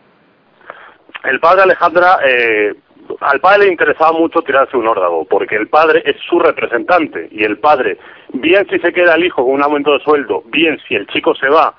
El 1.24 1.40
padre 1.42 1.64
Alejandra, 1.64 2.20
eh, 2.26 2.74
al 3.22 3.40
padre 3.40 3.66
le 3.66 3.72
interesaba 3.72 4.12
mucho 4.12 4.42
tirarse 4.42 4.78
un 4.78 4.88
órdago, 4.88 5.26
porque 5.26 5.56
el 5.56 5.68
padre 5.68 6.04
es 6.06 6.16
su 6.28 6.40
representante, 6.40 7.28
y 7.32 7.44
el 7.44 7.58
padre, 7.58 7.98
bien 8.34 8.68
si 8.70 8.80
se 8.80 8.94
queda 8.94 9.16
el 9.16 9.26
hijo 9.26 9.44
con 9.44 9.54
un 9.54 9.64
aumento 9.64 9.94
de 9.94 10.04
sueldo, 10.04 10.44
bien 10.48 10.80
si 10.88 10.96
el 10.96 11.08
chico 11.08 11.34
se 11.36 11.50
va 11.50 11.74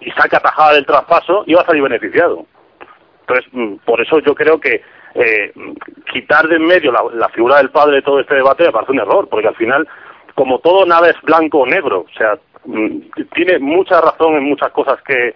y 0.00 0.10
saca 0.12 0.40
tajada 0.40 0.74
del 0.74 0.86
traspaso, 0.86 1.44
iba 1.46 1.62
a 1.62 1.66
salir 1.66 1.82
beneficiado. 1.82 2.46
Entonces, 3.20 3.46
mm, 3.52 3.74
por 3.84 4.00
eso 4.00 4.20
yo 4.20 4.34
creo 4.34 4.60
que 4.60 4.82
eh, 5.14 5.52
quitar 6.12 6.46
de 6.46 6.56
en 6.56 6.66
medio 6.66 6.92
la, 6.92 7.02
la 7.12 7.28
figura 7.30 7.56
del 7.56 7.70
padre 7.70 7.96
de 7.96 8.02
todo 8.02 8.20
este 8.20 8.36
debate 8.36 8.64
me 8.64 8.72
parece 8.72 8.92
un 8.92 9.00
error, 9.00 9.28
porque 9.28 9.48
al 9.48 9.56
final, 9.56 9.88
como 10.34 10.60
todo 10.60 10.86
nada 10.86 11.10
es 11.10 11.20
blanco 11.22 11.60
o 11.60 11.66
negro, 11.66 12.06
o 12.08 12.16
sea, 12.16 12.38
mm, 12.64 12.98
tiene 13.34 13.58
mucha 13.58 14.00
razón 14.00 14.36
en 14.36 14.44
muchas 14.44 14.70
cosas 14.70 15.00
que, 15.02 15.34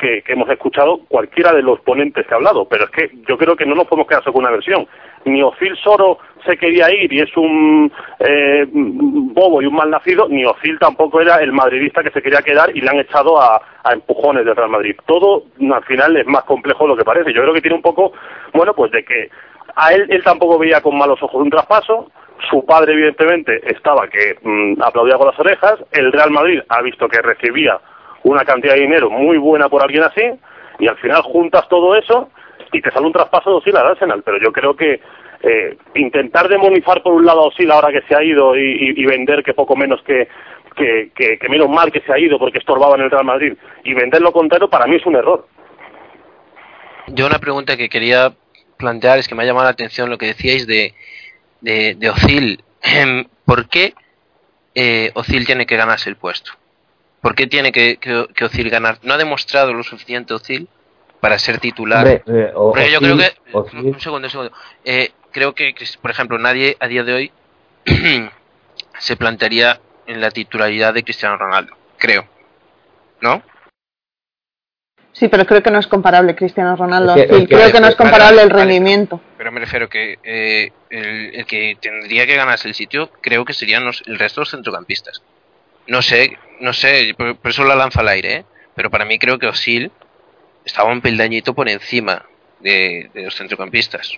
que, 0.00 0.22
hemos 0.26 0.48
escuchado 0.48 1.00
cualquiera 1.08 1.52
de 1.52 1.62
los 1.62 1.80
ponentes 1.80 2.26
que 2.26 2.34
ha 2.34 2.36
hablado, 2.36 2.66
pero 2.66 2.84
es 2.84 2.90
que 2.90 3.10
yo 3.28 3.36
creo 3.36 3.54
que 3.54 3.66
no 3.66 3.74
nos 3.74 3.86
podemos 3.86 4.08
quedar 4.08 4.22
solo 4.22 4.34
con 4.34 4.42
una 4.42 4.52
versión. 4.52 4.86
Ni 5.24 5.42
Ozil 5.42 5.76
Soro 5.76 6.18
se 6.46 6.56
quería 6.56 6.90
ir 6.90 7.12
y 7.12 7.20
es 7.20 7.36
un 7.36 7.92
eh, 8.18 8.66
bobo 8.72 9.60
y 9.60 9.66
un 9.66 9.74
mal 9.74 9.90
nacido, 9.90 10.28
ni 10.28 10.44
Ozil 10.44 10.78
tampoco 10.78 11.20
era 11.20 11.36
el 11.36 11.52
madridista 11.52 12.02
que 12.02 12.10
se 12.10 12.22
quería 12.22 12.42
quedar 12.42 12.74
y 12.74 12.80
le 12.80 12.88
han 12.88 12.98
echado 12.98 13.40
a, 13.40 13.60
a 13.84 13.92
empujones 13.92 14.44
del 14.44 14.56
Real 14.56 14.70
Madrid. 14.70 14.96
Todo 15.06 15.44
al 15.72 15.84
final 15.84 16.16
es 16.16 16.26
más 16.26 16.44
complejo 16.44 16.84
de 16.84 16.88
lo 16.88 16.96
que 16.96 17.04
parece. 17.04 17.32
Yo 17.32 17.42
creo 17.42 17.54
que 17.54 17.60
tiene 17.60 17.76
un 17.76 17.82
poco, 17.82 18.12
bueno, 18.54 18.74
pues 18.74 18.90
de 18.92 19.04
que 19.04 19.30
a 19.76 19.92
él, 19.92 20.06
él 20.08 20.22
tampoco 20.24 20.58
veía 20.58 20.80
con 20.80 20.96
malos 20.96 21.22
ojos 21.22 21.42
un 21.42 21.50
traspaso, 21.50 22.10
su 22.48 22.64
padre 22.64 22.94
evidentemente 22.94 23.60
estaba 23.70 24.08
que 24.08 24.38
mm, 24.42 24.82
aplaudía 24.82 25.16
con 25.16 25.26
las 25.26 25.38
orejas, 25.38 25.74
el 25.92 26.12
Real 26.12 26.30
Madrid 26.30 26.60
ha 26.68 26.80
visto 26.80 27.08
que 27.08 27.20
recibía 27.20 27.78
una 28.24 28.44
cantidad 28.44 28.74
de 28.74 28.80
dinero 28.80 29.10
muy 29.10 29.38
buena 29.38 29.68
por 29.68 29.82
alguien 29.82 30.04
así, 30.04 30.22
y 30.78 30.88
al 30.88 30.96
final 30.98 31.22
juntas 31.22 31.68
todo 31.68 31.94
eso 31.94 32.30
y 32.72 32.80
te 32.80 32.90
sale 32.90 33.06
un 33.06 33.12
traspaso 33.12 33.50
de 33.50 33.56
Osil 33.56 33.76
al 33.76 33.88
Arsenal. 33.88 34.22
Pero 34.24 34.38
yo 34.38 34.52
creo 34.52 34.74
que 34.74 35.00
eh, 35.42 35.76
intentar 35.94 36.48
demonizar 36.48 37.02
por 37.02 37.14
un 37.14 37.24
lado 37.24 37.40
a 37.40 37.46
Osil 37.48 37.70
ahora 37.70 37.92
que 37.92 38.06
se 38.06 38.14
ha 38.14 38.22
ido 38.22 38.56
y, 38.56 39.04
vender 39.04 39.42
que 39.42 39.54
poco 39.54 39.76
menos 39.76 40.02
que, 40.02 40.28
que, 40.76 41.10
que, 41.14 41.48
menos 41.48 41.68
mal 41.68 41.90
que 41.90 42.00
se 42.00 42.12
ha 42.12 42.18
ido 42.18 42.38
porque 42.38 42.58
estorbaba 42.58 42.96
en 42.96 43.02
el 43.02 43.10
Real 43.10 43.24
Madrid 43.24 43.54
y 43.84 43.94
vender 43.94 44.20
lo 44.20 44.32
contrario 44.32 44.68
para 44.68 44.86
mí 44.86 44.96
es 44.96 45.06
un 45.06 45.16
error. 45.16 45.46
Yo 47.08 47.26
una 47.26 47.38
pregunta 47.38 47.76
que 47.76 47.88
quería 47.88 48.32
plantear 48.76 49.18
es 49.18 49.28
que 49.28 49.34
me 49.34 49.42
ha 49.42 49.46
llamado 49.46 49.64
la 49.64 49.72
atención 49.72 50.10
lo 50.10 50.18
que 50.18 50.26
decíais 50.26 50.66
de, 50.66 50.94
de, 51.60 51.96
de. 51.96 52.58
¿Por 53.44 53.68
qué 53.68 53.94
eh, 54.74 55.12
tiene 55.44 55.66
que 55.66 55.76
ganarse 55.76 56.08
el 56.08 56.16
puesto? 56.16 56.52
¿Por 57.20 57.34
qué 57.34 57.46
tiene 57.46 57.70
que, 57.72 57.98
que, 57.98 58.26
que 58.34 58.44
Ozil 58.44 58.70
ganar? 58.70 58.98
No 59.02 59.14
ha 59.14 59.18
demostrado 59.18 59.72
lo 59.74 59.82
suficiente 59.82 60.32
Ozil 60.34 60.68
para 61.20 61.38
ser 61.38 61.58
titular. 61.58 61.98
Hombre, 62.06 62.22
eh, 62.26 62.52
o- 62.54 62.72
Porque 62.72 62.90
yo 62.90 62.98
Ozil- 63.00 63.14
creo 63.14 63.16
que. 63.18 63.52
Ozil- 63.52 63.94
Un 63.94 64.00
segundo, 64.00 64.26
un 64.26 64.30
segundo. 64.30 64.52
Eh, 64.84 65.10
creo 65.30 65.54
que, 65.54 65.74
por 66.00 66.10
ejemplo, 66.10 66.38
nadie 66.38 66.76
a 66.80 66.86
día 66.88 67.04
de 67.04 67.12
hoy 67.12 67.32
se 68.98 69.16
plantearía 69.16 69.80
en 70.06 70.20
la 70.20 70.30
titularidad 70.30 70.94
de 70.94 71.04
Cristiano 71.04 71.36
Ronaldo. 71.36 71.76
Creo. 71.98 72.26
¿No? 73.20 73.42
Sí, 75.12 75.28
pero 75.28 75.44
creo 75.44 75.62
que 75.62 75.70
no 75.70 75.78
es 75.78 75.86
comparable 75.86 76.34
Cristiano 76.34 76.74
Ronaldo. 76.76 77.14
Es 77.16 77.26
que- 77.26 77.32
Ozil. 77.34 77.42
es 77.42 77.48
que- 77.48 77.54
creo 77.54 77.72
que 77.72 77.80
no 77.80 77.88
es 77.88 77.96
vale, 77.96 77.96
comparable 77.96 78.42
el 78.42 78.48
vale. 78.48 78.62
rendimiento. 78.64 79.20
Pero 79.36 79.52
me 79.52 79.60
refiero 79.60 79.88
que 79.88 80.18
eh, 80.24 80.72
el, 80.88 81.34
el 81.34 81.44
que 81.46 81.76
tendría 81.80 82.26
que 82.26 82.36
ganarse 82.36 82.68
el 82.68 82.74
sitio, 82.74 83.10
creo 83.20 83.44
que 83.44 83.52
serían 83.52 83.84
los, 83.84 84.02
el 84.06 84.18
resto 84.18 84.40
de 84.40 84.42
los 84.42 84.50
centrocampistas. 84.52 85.22
No 85.90 86.02
sé, 86.02 86.38
no 86.60 86.72
sé, 86.72 87.14
por, 87.18 87.36
por 87.36 87.50
eso 87.50 87.64
la 87.64 87.74
lanza 87.74 88.00
al 88.00 88.08
aire, 88.08 88.34
¿eh? 88.36 88.44
pero 88.76 88.90
para 88.90 89.04
mí 89.04 89.18
creo 89.18 89.38
que 89.38 89.46
Osil 89.48 89.90
estaba 90.64 90.90
un 90.92 91.00
peldañito 91.00 91.52
por 91.52 91.68
encima 91.68 92.24
de, 92.60 93.10
de 93.12 93.22
los 93.22 93.34
centrocampistas. 93.34 94.12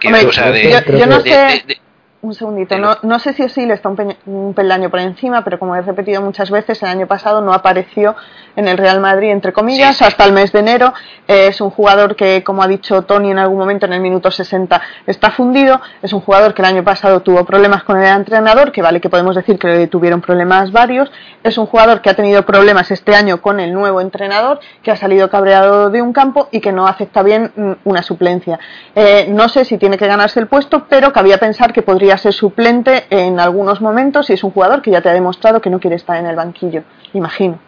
Que, 0.00 0.06
Hombre, 0.08 0.26
o 0.26 0.32
sea, 0.32 0.50
de- 0.52 0.70
yo- 0.70 0.98
yo 0.98 1.06
no 1.06 1.20
de- 1.22 1.30
sé- 1.30 1.80
Un 2.24 2.32
segundito, 2.32 2.78
no, 2.78 2.96
no 3.02 3.18
sé 3.18 3.34
si 3.34 3.42
Osil 3.42 3.70
está 3.70 3.90
un, 3.90 3.96
peña- 3.96 4.16
un 4.24 4.54
peldaño 4.54 4.88
por 4.88 4.98
encima, 4.98 5.44
pero 5.44 5.58
como 5.58 5.76
he 5.76 5.82
repetido 5.82 6.22
muchas 6.22 6.50
veces, 6.50 6.82
el 6.82 6.88
año 6.88 7.06
pasado 7.06 7.42
no 7.42 7.52
apareció 7.52 8.16
en 8.56 8.66
el 8.66 8.78
Real 8.78 8.98
Madrid, 8.98 9.30
entre 9.30 9.52
comillas, 9.52 9.96
Sí, 9.96 9.98
sí. 9.98 10.04
hasta 10.04 10.24
el 10.24 10.32
mes 10.32 10.50
de 10.50 10.60
enero. 10.60 10.94
Eh, 11.28 11.48
es 11.48 11.60
un 11.60 11.68
jugador 11.68 12.16
que, 12.16 12.42
como 12.42 12.62
ha 12.62 12.66
dicho 12.66 13.02
Tony 13.02 13.30
en 13.32 13.38
algún 13.38 13.58
momento 13.58 13.84
en 13.84 13.92
el 13.92 14.00
minuto 14.00 14.30
60, 14.30 14.80
está 15.06 15.32
fundido. 15.32 15.82
Es 16.00 16.14
un 16.14 16.20
jugador 16.22 16.54
que 16.54 16.62
el 16.62 16.66
año 16.68 16.82
pasado 16.82 17.20
tuvo 17.20 17.44
problemas 17.44 17.82
con 17.82 18.00
el 18.00 18.06
entrenador, 18.06 18.72
que 18.72 18.80
vale 18.80 19.02
que 19.02 19.10
podemos 19.10 19.36
decir 19.36 19.58
que 19.58 19.86
tuvieron 19.88 20.22
problemas 20.22 20.72
varios. 20.72 21.12
Es 21.42 21.58
un 21.58 21.66
jugador 21.66 22.00
que 22.00 22.08
ha 22.08 22.14
tenido 22.14 22.46
problemas 22.46 22.90
este 22.90 23.14
año 23.14 23.42
con 23.42 23.60
el 23.60 23.74
nuevo 23.74 24.00
entrenador, 24.00 24.60
que 24.82 24.90
ha 24.90 24.96
salido 24.96 25.28
cabreado 25.28 25.90
de 25.90 26.00
un 26.00 26.14
campo 26.14 26.48
y 26.50 26.60
que 26.60 26.72
no 26.72 26.86
acepta 26.86 27.22
bien 27.22 27.52
mm, 27.54 27.72
una 27.84 28.02
suplencia. 28.02 28.58
Eh, 28.94 29.26
no 29.28 29.50
sé 29.50 29.66
si 29.66 29.76
tiene 29.76 29.98
que 29.98 30.06
ganarse 30.06 30.40
el 30.40 30.46
puesto, 30.46 30.86
pero 30.88 31.12
cabía 31.12 31.36
pensar 31.36 31.70
que 31.74 31.82
podría 31.82 32.13
ser 32.18 32.32
suplente 32.32 33.04
en 33.10 33.40
algunos 33.40 33.80
momentos 33.80 34.30
y 34.30 34.34
es 34.34 34.44
un 34.44 34.50
jugador 34.50 34.82
que 34.82 34.90
ya 34.90 35.00
te 35.00 35.08
ha 35.08 35.12
demostrado 35.14 35.60
que 35.60 35.70
no 35.70 35.80
quiere 35.80 35.96
estar 35.96 36.16
en 36.16 36.26
el 36.26 36.36
banquillo, 36.36 36.82
imagino. 37.12 37.58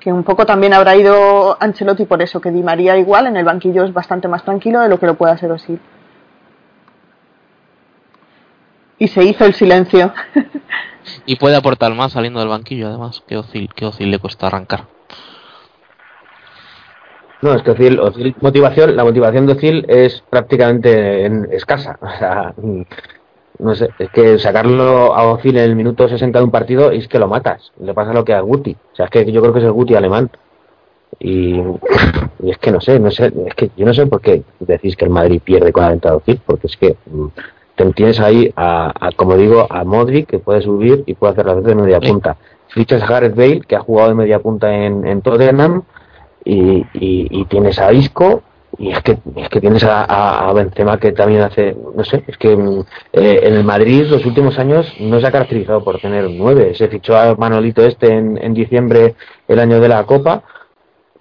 Que 0.00 0.12
un 0.12 0.22
poco 0.24 0.44
también 0.44 0.74
habrá 0.74 0.96
ido 0.96 1.56
Ancelotti 1.60 2.04
por 2.04 2.20
eso, 2.20 2.40
que 2.40 2.50
Di 2.50 2.62
María 2.62 2.96
igual 2.98 3.26
en 3.26 3.36
el 3.36 3.44
banquillo 3.44 3.84
es 3.84 3.92
bastante 3.92 4.28
más 4.28 4.44
tranquilo 4.44 4.80
de 4.80 4.88
lo 4.88 4.98
que 5.00 5.06
lo 5.06 5.14
pueda 5.14 5.32
hacer 5.32 5.50
Osil. 5.50 5.80
Y 8.98 9.08
se 9.08 9.24
hizo 9.24 9.44
el 9.44 9.54
silencio. 9.54 10.12
Y 11.26 11.36
puede 11.36 11.54
aportar 11.54 11.92
más 11.92 12.12
saliendo 12.12 12.40
del 12.40 12.48
banquillo, 12.48 12.88
además, 12.88 13.22
que 13.26 13.36
Ozil, 13.36 13.68
que 13.74 13.84
Ozil 13.84 14.10
le 14.10 14.18
cuesta 14.18 14.46
arrancar. 14.46 14.86
No, 17.42 17.52
es 17.52 17.62
que 17.62 17.72
Ozil, 17.72 17.98
Ozil- 18.00 18.34
motivación, 18.40 18.96
la 18.96 19.04
motivación 19.04 19.44
de 19.44 19.52
Ozil 19.52 19.84
es 19.86 20.22
prácticamente 20.30 21.26
en- 21.26 21.46
escasa. 21.52 21.98
O 22.00 22.08
sea, 22.18 22.54
no 23.58 23.74
sé, 23.74 23.90
es 23.98 24.10
que 24.10 24.38
sacarlo 24.38 25.14
a 25.14 25.32
Ozil 25.32 25.56
en 25.56 25.64
el 25.64 25.76
minuto 25.76 26.08
60 26.08 26.38
de 26.38 26.44
un 26.44 26.50
partido 26.50 26.90
es 26.90 27.06
que 27.08 27.18
lo 27.18 27.28
matas. 27.28 27.72
Le 27.80 27.94
pasa 27.94 28.12
lo 28.12 28.24
que 28.24 28.34
a 28.34 28.40
Guti. 28.40 28.76
O 28.92 28.96
sea, 28.96 29.06
es 29.06 29.10
que 29.10 29.30
yo 29.30 29.40
creo 29.40 29.52
que 29.52 29.60
es 29.60 29.64
el 29.64 29.72
Guti 29.72 29.94
alemán. 29.94 30.30
Y, 31.20 31.60
y 32.42 32.50
es 32.50 32.58
que 32.58 32.72
no 32.72 32.80
sé, 32.80 32.98
no 32.98 33.10
sé, 33.10 33.32
es 33.46 33.54
que 33.54 33.70
yo 33.76 33.86
no 33.86 33.94
sé 33.94 34.06
por 34.06 34.20
qué 34.20 34.42
decís 34.58 34.96
que 34.96 35.04
el 35.04 35.12
Madrid 35.12 35.40
pierde 35.42 35.72
con 35.72 35.84
la 35.84 35.90
venta 35.90 36.10
de 36.10 36.16
Ozil, 36.16 36.40
porque 36.44 36.66
es 36.66 36.76
que 36.76 36.96
mm, 37.06 37.26
te 37.76 37.92
tienes 37.92 38.18
ahí 38.18 38.52
a, 38.56 38.92
a, 38.98 39.12
como 39.12 39.36
digo, 39.36 39.66
a 39.70 39.84
Modric 39.84 40.28
que 40.28 40.40
puede 40.40 40.60
subir 40.60 41.04
y 41.06 41.14
puede 41.14 41.34
hacer 41.34 41.46
las 41.46 41.56
veces 41.56 41.76
de 41.76 41.82
media 41.82 42.00
punta. 42.00 42.36
Fichas 42.68 43.02
a 43.02 43.06
Gareth 43.06 43.36
Bale 43.36 43.60
que 43.60 43.76
ha 43.76 43.80
jugado 43.80 44.08
de 44.08 44.14
media 44.16 44.40
punta 44.40 44.74
en, 44.74 45.06
en 45.06 45.22
Tottenham 45.22 45.82
y, 46.44 46.78
y, 46.94 47.28
y 47.30 47.44
tienes 47.44 47.78
a 47.78 47.92
Isco 47.92 48.42
y 48.78 48.90
es 48.90 49.00
que 49.02 49.18
es 49.36 49.48
que 49.48 49.60
tienes 49.60 49.84
a, 49.84 50.48
a, 50.48 50.52
Benzema 50.52 50.98
que 50.98 51.12
también 51.12 51.42
hace 51.42 51.76
no 51.96 52.04
sé 52.04 52.24
es 52.26 52.36
que 52.38 52.56
mm, 52.56 52.80
eh, 53.12 53.40
en 53.44 53.54
el 53.54 53.64
Madrid 53.64 54.04
los 54.08 54.24
últimos 54.26 54.58
años 54.58 54.92
no 55.00 55.20
se 55.20 55.26
ha 55.26 55.32
caracterizado 55.32 55.82
por 55.84 56.00
tener 56.00 56.26
un 56.26 56.38
9 56.38 56.74
se 56.74 56.88
fichó 56.88 57.16
a 57.16 57.34
Manolito 57.36 57.84
este 57.84 58.12
en, 58.12 58.38
en 58.38 58.54
diciembre 58.54 59.14
el 59.48 59.58
año 59.58 59.80
de 59.80 59.88
la 59.88 60.04
Copa 60.04 60.42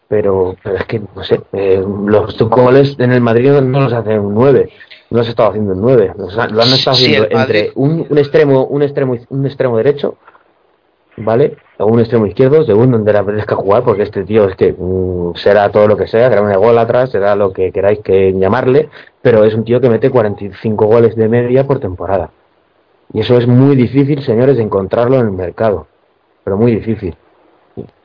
pero, 0.07 0.55
pero 0.63 0.75
es 0.77 0.85
que 0.85 0.99
no 1.15 1.23
sé 1.23 1.41
eh, 1.53 1.83
los 2.05 2.37
goles 2.49 2.95
en 2.99 3.11
el 3.11 3.21
Madrid 3.21 3.51
no, 3.61 3.81
los 3.81 3.93
hace 3.93 4.19
un 4.19 4.33
9 4.33 4.69
no 5.09 5.17
los 5.19 5.27
ha 5.27 5.29
estado 5.31 5.49
haciendo 5.49 5.73
un 5.73 5.81
9 5.81 6.13
los 6.17 6.37
ha- 6.37 6.47
lo 6.47 6.61
han 6.61 6.69
estado 6.69 6.95
haciendo 6.95 7.27
entre 7.41 7.71
un, 7.75 8.05
un 8.09 8.17
extremo 8.17 8.65
un 8.65 8.81
extremo 8.83 9.15
un 9.29 9.45
extremo 9.45 9.77
derecho 9.77 10.17
¿vale? 11.17 11.57
O 11.79 11.85
un 11.87 11.99
extremo 11.99 12.25
izquierdo, 12.27 12.63
según 12.65 12.91
donde 12.91 13.11
le 13.11 13.17
apetezca 13.19 13.55
jugar, 13.55 13.83
porque 13.83 14.03
este 14.03 14.23
tío 14.23 14.47
es 14.47 14.55
que 14.55 14.73
mm, 14.77 15.35
será 15.35 15.69
todo 15.69 15.87
lo 15.87 15.97
que 15.97 16.07
sea, 16.07 16.29
será 16.29 16.41
un 16.41 16.53
gol 16.53 16.77
atrás, 16.77 17.09
será 17.09 17.35
lo 17.35 17.51
que 17.51 17.71
queráis 17.71 17.99
que 17.99 18.31
llamarle, 18.33 18.89
pero 19.21 19.43
es 19.43 19.55
un 19.55 19.63
tío 19.63 19.81
que 19.81 19.89
mete 19.89 20.09
45 20.11 20.85
goles 20.85 21.15
de 21.15 21.27
media 21.27 21.65
por 21.65 21.79
temporada. 21.79 22.29
Y 23.11 23.21
eso 23.21 23.37
es 23.37 23.47
muy 23.47 23.75
difícil, 23.75 24.21
señores, 24.23 24.57
de 24.57 24.63
encontrarlo 24.63 25.15
en 25.19 25.25
el 25.25 25.31
mercado, 25.31 25.87
pero 26.43 26.57
muy 26.57 26.73
difícil. 26.75 27.15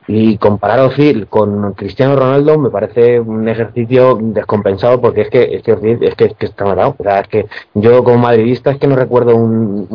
Y 0.07 0.37
comparar 0.39 0.79
a 0.79 0.85
Ozil 0.85 1.27
con 1.27 1.73
Cristiano 1.73 2.15
Ronaldo 2.15 2.57
me 2.57 2.71
parece 2.71 3.19
un 3.19 3.47
ejercicio 3.47 4.17
descompensado 4.19 4.99
porque 4.99 5.21
es 5.21 5.29
que 5.29 5.43
es 5.55 5.61
que, 5.61 5.75
Ozil- 5.77 6.01
es 6.01 6.15
que, 6.15 6.25
es 6.25 6.35
está 6.39 6.65
matado. 6.65 6.95
O 6.97 7.03
sea, 7.03 7.19
es 7.19 7.27
que 7.27 7.45
yo 7.75 8.03
como 8.03 8.17
madridista 8.17 8.71
es 8.71 8.79
que 8.79 8.87
no 8.87 8.95
recuerdo 8.95 9.35
un- 9.35 9.87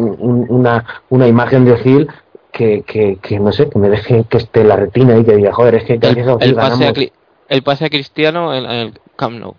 una, 0.48 0.84
una 1.08 1.26
imagen 1.26 1.64
de 1.64 1.72
Ozil 1.72 2.08
que, 2.56 2.82
que, 2.86 3.18
que 3.20 3.40
no 3.40 3.50
sé, 3.52 3.68
que 3.68 3.78
me 3.80 3.88
deje 3.90 4.24
que 4.30 4.36
esté 4.38 4.62
la 4.62 4.76
retina 4.76 5.16
y 5.18 5.24
que 5.24 5.34
diga, 5.34 5.52
joder, 5.52 5.74
es 5.74 5.84
que 5.84 5.94
El, 5.94 6.04
el 6.06 6.24
pase, 6.24 6.30
a, 6.30 6.54
ganamos. 6.54 6.88
Cri- 6.92 7.12
el 7.48 7.62
pase 7.64 7.84
a 7.86 7.90
Cristiano 7.90 8.54
en, 8.54 8.64
en 8.64 8.70
el 8.70 9.00
Camp 9.16 9.38
Nou. 9.40 9.56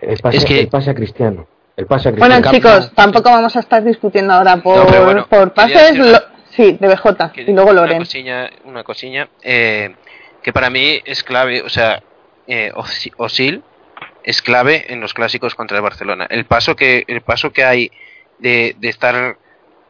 El 0.00 0.18
pase, 0.18 0.36
Es 0.38 0.44
que- 0.44 0.60
el 0.60 0.68
pase 0.68 0.90
a 0.90 0.94
Cristiano. 0.94 1.46
El 1.76 1.86
pase 1.86 2.08
a 2.08 2.12
Bueno, 2.12 2.36
Cristiano. 2.36 2.42
Camp 2.42 2.54
chicos, 2.82 2.92
tampoco 2.94 3.30
vamos 3.30 3.56
a 3.56 3.60
estar 3.60 3.82
discutiendo 3.82 4.32
ahora 4.32 4.56
por, 4.58 4.76
No, 4.90 5.04
bueno, 5.04 5.26
por 5.28 5.52
pases. 5.52 5.92
una- 5.98 6.10
lo- 6.12 6.18
sí, 6.50 6.76
de 6.80 6.86
BJ 6.88 7.32
que- 7.32 7.42
y 7.42 7.52
luego 7.52 7.70
una 7.70 7.80
Loren. 7.82 7.98
cosilla, 7.98 8.48
una 8.64 8.84
cosilla 8.84 9.28
eh, 9.42 9.94
que 10.42 10.52
para 10.52 10.70
mí 10.70 11.00
es 11.04 11.22
clave, 11.24 11.62
o 11.62 11.68
sea, 11.68 12.02
eh, 12.46 12.70
Osi- 12.74 13.12
Osil 13.16 13.62
es 14.22 14.40
clave 14.40 14.92
en 14.92 15.00
los 15.00 15.14
clásicos 15.14 15.54
contra 15.56 15.76
el 15.78 15.82
Barcelona. 15.82 16.26
El 16.30 16.44
paso 16.44 16.76
que 16.76 17.04
el 17.08 17.22
paso 17.22 17.52
que 17.52 17.64
hay 17.64 17.90
de, 18.38 18.76
de 18.78 18.88
estar 18.88 19.36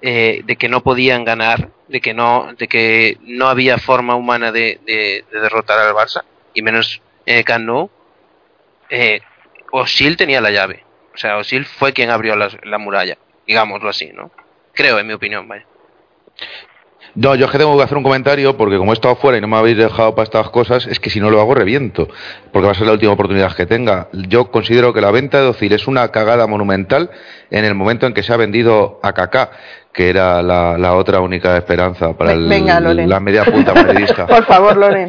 eh, 0.02 0.42
de 0.44 0.56
que 0.56 0.68
no 0.68 0.82
podían 0.82 1.24
ganar, 1.24 1.68
de 1.92 2.00
que 2.00 2.14
no 2.14 2.54
de 2.58 2.66
que 2.66 3.18
no 3.22 3.48
había 3.48 3.76
forma 3.78 4.14
humana 4.16 4.50
de, 4.50 4.80
de- 4.86 5.24
de 5.30 5.40
derrotar 5.40 5.78
al 5.78 5.94
Barça 5.94 6.22
y 6.54 6.62
menos 6.62 7.00
eh, 7.26 7.44
Nou, 7.60 7.90
eh, 8.90 9.20
Osil 9.70 10.16
tenía 10.16 10.40
la 10.40 10.50
llave. 10.50 10.84
O 11.14 11.18
sea, 11.18 11.36
Osil 11.36 11.64
fue 11.66 11.92
quien 11.92 12.10
abrió 12.10 12.34
la, 12.36 12.48
la 12.64 12.78
muralla, 12.78 13.16
digámoslo 13.46 13.88
así, 13.90 14.10
¿no? 14.12 14.30
Creo, 14.74 14.98
en 14.98 15.06
mi 15.06 15.12
opinión, 15.12 15.46
vaya. 15.46 15.66
No, 17.14 17.34
yo 17.34 17.44
es 17.44 17.50
que 17.52 17.58
tengo 17.58 17.76
que 17.76 17.82
hacer 17.82 17.98
un 17.98 18.04
comentario 18.04 18.56
porque 18.56 18.78
como 18.78 18.92
he 18.92 18.94
estado 18.94 19.16
fuera 19.16 19.36
y 19.36 19.40
no 19.42 19.46
me 19.48 19.56
habéis 19.58 19.76
dejado 19.76 20.14
para 20.14 20.24
estas 20.24 20.48
cosas, 20.48 20.86
es 20.86 20.98
que 20.98 21.10
si 21.10 21.20
no 21.20 21.28
lo 21.28 21.40
hago 21.42 21.54
reviento, 21.54 22.08
porque 22.52 22.64
va 22.66 22.72
a 22.72 22.74
ser 22.74 22.86
la 22.86 22.94
última 22.94 23.12
oportunidad 23.12 23.52
que 23.54 23.66
tenga. 23.66 24.08
Yo 24.12 24.50
considero 24.50 24.94
que 24.94 25.02
la 25.02 25.10
venta 25.10 25.40
de 25.42 25.48
Ozil 25.48 25.72
es 25.74 25.86
una 25.86 26.08
cagada 26.08 26.46
monumental 26.46 27.10
en 27.50 27.66
el 27.66 27.74
momento 27.74 28.06
en 28.06 28.14
que 28.14 28.22
se 28.22 28.32
ha 28.32 28.38
vendido 28.38 28.98
a 29.02 29.12
Kaká, 29.12 29.50
que 29.92 30.08
era 30.08 30.42
la, 30.42 30.78
la 30.78 30.94
otra 30.94 31.20
única 31.20 31.54
esperanza 31.58 32.14
para 32.16 32.32
el- 32.32 32.48
venga, 32.48 32.80
la 32.80 33.20
media 33.20 33.44
punta 33.44 33.74
madridista. 33.74 34.26
Por 34.28 34.44
favor, 34.46 34.74
Loren. 34.78 35.08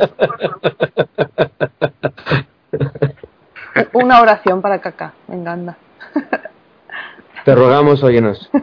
Una 3.93 4.21
oración 4.21 4.61
para 4.61 4.79
Kaká. 4.81 5.13
Venga, 5.27 5.53
anda. 5.53 5.77
Te 7.45 7.55
rogamos, 7.55 8.03
óyenos. 8.03 8.49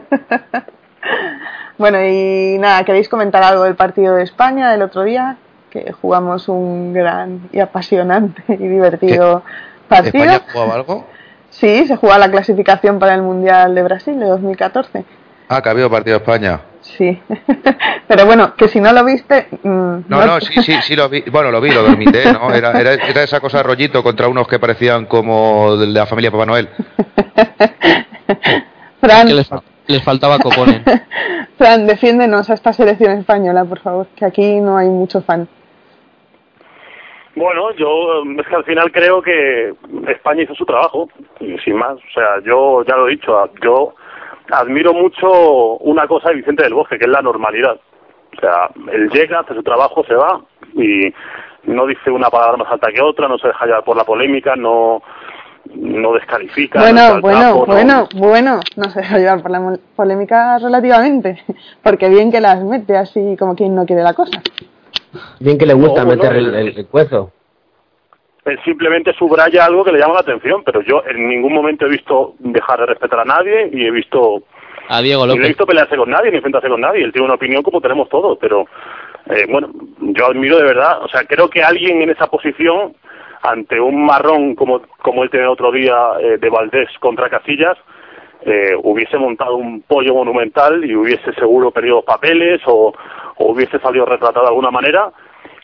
Bueno, 1.81 1.97
y 2.05 2.59
nada, 2.59 2.83
¿queréis 2.83 3.09
comentar 3.09 3.41
algo 3.41 3.63
del 3.63 3.75
partido 3.75 4.13
de 4.13 4.23
España 4.23 4.71
del 4.71 4.83
otro 4.83 5.01
día? 5.01 5.37
Que 5.71 5.91
jugamos 5.91 6.47
un 6.47 6.93
gran 6.93 7.49
y 7.51 7.59
apasionante 7.59 8.43
y 8.47 8.67
divertido 8.67 9.41
partido. 9.89 10.25
¿España 10.25 10.41
jugaba 10.53 10.75
algo? 10.75 11.07
Sí, 11.49 11.87
se 11.87 11.95
juega 11.95 12.19
la 12.19 12.29
clasificación 12.29 12.99
para 12.99 13.15
el 13.15 13.23
Mundial 13.23 13.73
de 13.73 13.81
Brasil 13.81 14.19
de 14.19 14.27
2014. 14.27 15.03
Ah, 15.49 15.59
que 15.63 15.69
ha 15.69 15.71
habido 15.71 15.89
partido 15.89 16.19
de 16.19 16.23
España. 16.23 16.61
Sí. 16.81 17.19
Pero 18.07 18.27
bueno, 18.27 18.53
que 18.55 18.67
si 18.67 18.79
no 18.79 18.93
lo 18.93 19.03
viste. 19.03 19.47
mm, 19.63 20.01
No, 20.07 20.25
no, 20.27 20.39
sí, 20.39 20.61
sí, 20.61 20.75
sí 20.83 20.95
lo 20.95 21.09
vi. 21.09 21.23
Bueno, 21.31 21.49
lo 21.49 21.59
vi, 21.59 21.71
lo 21.71 21.81
dormité, 21.81 22.31
¿no? 22.31 22.53
Era, 22.53 22.79
era, 22.79 22.93
era 22.93 23.23
esa 23.23 23.39
cosa 23.39 23.57
de 23.57 23.63
rollito 23.63 24.03
contra 24.03 24.27
unos 24.27 24.47
que 24.47 24.59
parecían 24.59 25.07
como 25.07 25.75
de 25.77 25.87
la 25.87 26.05
familia 26.05 26.29
Papá 26.29 26.45
Noel. 26.45 26.69
Fran, 29.01 29.27
les, 29.91 30.03
fa- 30.03 30.11
les 30.11 30.19
faltaba 30.19 30.39
Coponen. 30.39 30.83
Fran, 31.57 31.85
defiéndenos 31.87 32.49
a 32.49 32.53
esta 32.53 32.73
selección 32.73 33.11
española, 33.19 33.65
por 33.65 33.79
favor, 33.79 34.07
que 34.15 34.25
aquí 34.25 34.59
no 34.59 34.77
hay 34.77 34.87
mucho 34.87 35.21
fan. 35.21 35.47
Bueno, 37.35 37.71
yo 37.73 38.23
mm, 38.25 38.39
es 38.39 38.47
que 38.47 38.55
al 38.55 38.63
final 38.65 38.91
creo 38.91 39.21
que 39.21 39.73
España 40.07 40.43
hizo 40.43 40.55
su 40.55 40.65
trabajo, 40.65 41.07
y 41.39 41.57
sin 41.59 41.75
más. 41.75 41.93
O 41.93 42.11
sea, 42.13 42.39
yo 42.43 42.83
ya 42.83 42.95
lo 42.97 43.07
he 43.07 43.11
dicho, 43.11 43.49
yo 43.63 43.93
admiro 44.51 44.93
mucho 44.93 45.77
una 45.77 46.07
cosa 46.07 46.29
de 46.29 46.35
Vicente 46.35 46.63
del 46.63 46.73
Bosque, 46.73 46.97
que 46.97 47.05
es 47.05 47.11
la 47.11 47.21
normalidad. 47.21 47.79
O 48.37 48.39
sea, 48.39 48.69
él 48.91 49.09
llega, 49.09 49.39
hace 49.39 49.53
su 49.53 49.63
trabajo, 49.63 50.03
se 50.05 50.15
va 50.15 50.41
y 50.73 51.13
no 51.63 51.85
dice 51.85 52.09
una 52.09 52.29
palabra 52.29 52.57
más 52.57 52.71
alta 52.71 52.91
que 52.91 53.01
otra, 53.01 53.27
no 53.27 53.37
se 53.37 53.47
deja 53.47 53.65
llevar 53.65 53.83
por 53.83 53.95
la 53.95 54.03
polémica, 54.05 54.55
no 54.55 55.01
no 55.75 56.13
descalifica. 56.13 56.79
no 56.79 56.85
Bueno, 56.85 57.21
bueno, 57.21 57.39
trapo, 57.39 57.59
no- 57.59 57.65
bueno, 57.73 58.09
bueno, 58.15 58.59
no 58.77 58.89
se 58.89 58.99
deja 59.01 59.17
llevar 59.17 59.41
por 59.41 59.51
la 59.51 59.77
polémica 59.95 60.57
relativamente, 60.59 61.41
porque 61.83 62.09
bien 62.09 62.31
que 62.31 62.41
las 62.41 62.63
mete 62.63 62.97
así 62.97 63.35
como 63.37 63.55
quien 63.55 63.75
no 63.75 63.85
quiere 63.85 64.03
la 64.03 64.13
cosa. 64.13 64.41
Bien 65.39 65.57
que 65.57 65.65
le 65.65 65.73
gusta 65.73 66.03
No, 66.03 66.09
meter 66.11 66.33
el, 66.35 66.53
el- 66.55 66.87
cuezo. 66.87 67.31
Él 68.45 68.57
simplemente 68.65 69.13
subraya 69.13 69.65
algo 69.65 69.83
que 69.83 69.91
le 69.91 69.99
llama 69.99 70.15
la 70.15 70.21
atención, 70.21 70.63
pero 70.63 70.81
yo 70.81 71.03
en 71.07 71.29
ningún 71.29 71.53
momento 71.53 71.85
he 71.85 71.89
visto 71.89 72.33
dejar 72.39 72.79
de 72.79 72.85
respetar 72.87 73.19
a 73.19 73.25
nadie 73.25 73.69
y 73.71 73.85
he 73.85 73.91
visto 73.91 74.41
A 74.89 74.99
Diego 75.01 75.25
Y 75.25 75.27
no 75.27 75.33
he 75.33 75.35
López. 75.37 75.49
visto 75.49 75.65
pelearse 75.67 75.95
con 75.95 76.09
nadie, 76.09 76.31
ni 76.31 76.37
enfrentarse 76.37 76.67
con 76.67 76.81
nadie. 76.81 77.03
Él 77.03 77.11
tiene 77.11 77.25
una 77.25 77.35
opinión 77.35 77.61
como 77.61 77.79
tenemos 77.81 78.09
todos, 78.09 78.39
pero 78.41 78.65
eh, 79.29 79.45
bueno, 79.47 79.69
yo 79.99 80.25
admiro 80.25 80.57
de 80.57 80.63
verdad. 80.63 81.03
O 81.03 81.07
sea, 81.09 81.23
creo 81.25 81.51
que 81.51 81.61
alguien 81.61 82.01
en 82.01 82.09
esa 82.09 82.25
posición, 82.27 82.95
ante 83.41 83.79
un 83.79 84.05
marrón 84.05 84.55
como, 84.55 84.81
como 85.01 85.23
él 85.23 85.29
tenía 85.29 85.45
el 85.45 85.51
otro 85.51 85.71
día 85.71 85.95
eh, 86.19 86.37
de 86.37 86.49
Valdés 86.49 86.89
contra 86.99 87.29
Casillas, 87.29 87.77
eh, 88.43 88.73
hubiese 88.83 89.17
montado 89.17 89.55
un 89.55 89.81
pollo 89.81 90.15
monumental 90.15 90.83
y 90.83 90.95
hubiese 90.95 91.33
seguro 91.33 91.71
perdido 91.71 92.01
papeles 92.01 92.61
o, 92.65 92.93
o 93.37 93.51
hubiese 93.51 93.79
salido 93.79 94.05
retratado 94.05 94.45
de 94.45 94.49
alguna 94.49 94.71
manera. 94.71 95.11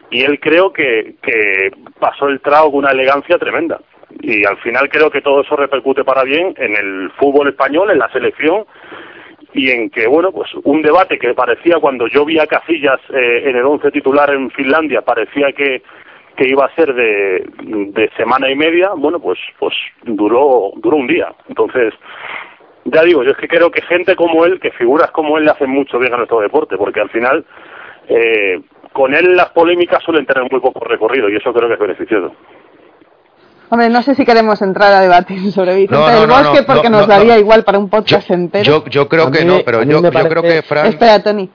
Y 0.10 0.24
él 0.24 0.40
creo 0.40 0.72
que, 0.72 1.16
que 1.22 1.72
pasó 2.00 2.28
el 2.28 2.40
trago 2.40 2.72
con 2.72 2.80
una 2.80 2.92
elegancia 2.92 3.38
tremenda. 3.38 3.80
Y 4.22 4.46
al 4.46 4.58
final 4.58 4.90
creo 4.90 5.10
que 5.10 5.22
todo 5.22 5.42
eso 5.42 5.56
repercute 5.56 6.04
para 6.04 6.24
bien 6.24 6.54
en 6.58 6.76
el 6.76 7.12
fútbol 7.18 7.50
español, 7.50 7.92
en 7.92 8.00
la 8.00 8.10
selección 8.10 8.66
y 9.54 9.72
en 9.72 9.90
que, 9.90 10.08
bueno, 10.08 10.32
pues 10.32 10.50
un 10.64 10.82
debate 10.82 11.18
que 11.18 11.34
parecía 11.34 11.80
cuando 11.80 12.08
yo 12.08 12.26
vi 12.26 12.40
a 12.40 12.48
Casillas 12.48 13.00
eh, 13.10 13.44
en 13.46 13.56
el 13.56 13.66
once 13.66 13.92
titular 13.92 14.30
en 14.30 14.52
Finlandia, 14.52 15.02
parecía 15.02 15.52
que, 15.52 15.82
que 16.38 16.48
iba 16.48 16.66
a 16.66 16.76
ser 16.76 16.94
de, 16.94 17.46
de 17.64 18.10
semana 18.16 18.50
y 18.50 18.56
media, 18.56 18.92
bueno, 18.96 19.20
pues, 19.20 19.40
pues 19.60 19.74
duró, 20.04 20.72
duró 20.78 20.98
un 20.98 21.08
día. 21.08 21.34
Entonces, 21.50 21.94
ya 22.86 23.04
digo, 23.04 23.24
yo 23.24 23.32
es 23.32 23.38
que 23.38 23.48
creo 23.48 23.72
que 23.72 23.82
gente 23.82 24.16
como 24.16 24.46
él, 24.46 24.60
que 24.60 24.72
figuras 24.72 25.12
como 25.12 25.38
él 25.38 25.46
le 25.46 25.52
hacen 25.52 25.70
mucho 25.70 26.00
bien 26.00 26.14
a 26.14 26.18
nuestro 26.18 26.40
deporte, 26.40 26.78
porque 26.78 27.02
al 27.02 27.10
final, 27.10 27.44
eh, 28.08 28.62
con 28.94 29.14
él 29.14 29.36
las 29.36 29.50
polémicas 29.50 30.04
suelen 30.04 30.26
tener 30.26 30.50
muy 30.50 30.62
poco 30.62 30.80
recorrido 30.86 31.28
y 31.28 31.36
eso 31.36 31.52
creo 31.52 31.68
que 31.68 31.74
es 31.74 31.80
beneficioso. 31.80 32.34
Hombre, 33.70 33.90
no 33.90 34.02
sé 34.02 34.16
si 34.16 34.24
queremos 34.24 34.62
entrar 34.62 34.94
a 34.94 35.02
debatir 35.02 35.52
sobre 35.52 35.76
Vicente 35.76 35.96
No, 35.96 36.10
no, 36.10 36.20
del 36.22 36.30
Bosque 36.30 36.62
no, 36.62 36.66
porque 36.66 36.90
no, 36.90 37.00
nos 37.00 37.08
no, 37.08 37.14
daría 37.14 37.34
no. 37.34 37.40
igual 37.40 37.64
para 37.64 37.80
un 37.80 37.90
podcast 37.90 38.30
entero. 38.32 38.64
Yo, 38.64 38.86
yo 38.86 39.10
creo 39.10 39.28
A 39.28 39.32
que 39.32 39.40
mí 39.40 39.46
no, 39.46 39.60
pero 39.66 39.84
yo, 39.84 40.02
creo 40.02 40.42
que 40.44 40.62
Fran... 40.62 40.86
Espera, 40.86 41.22
Tony. 41.22 41.50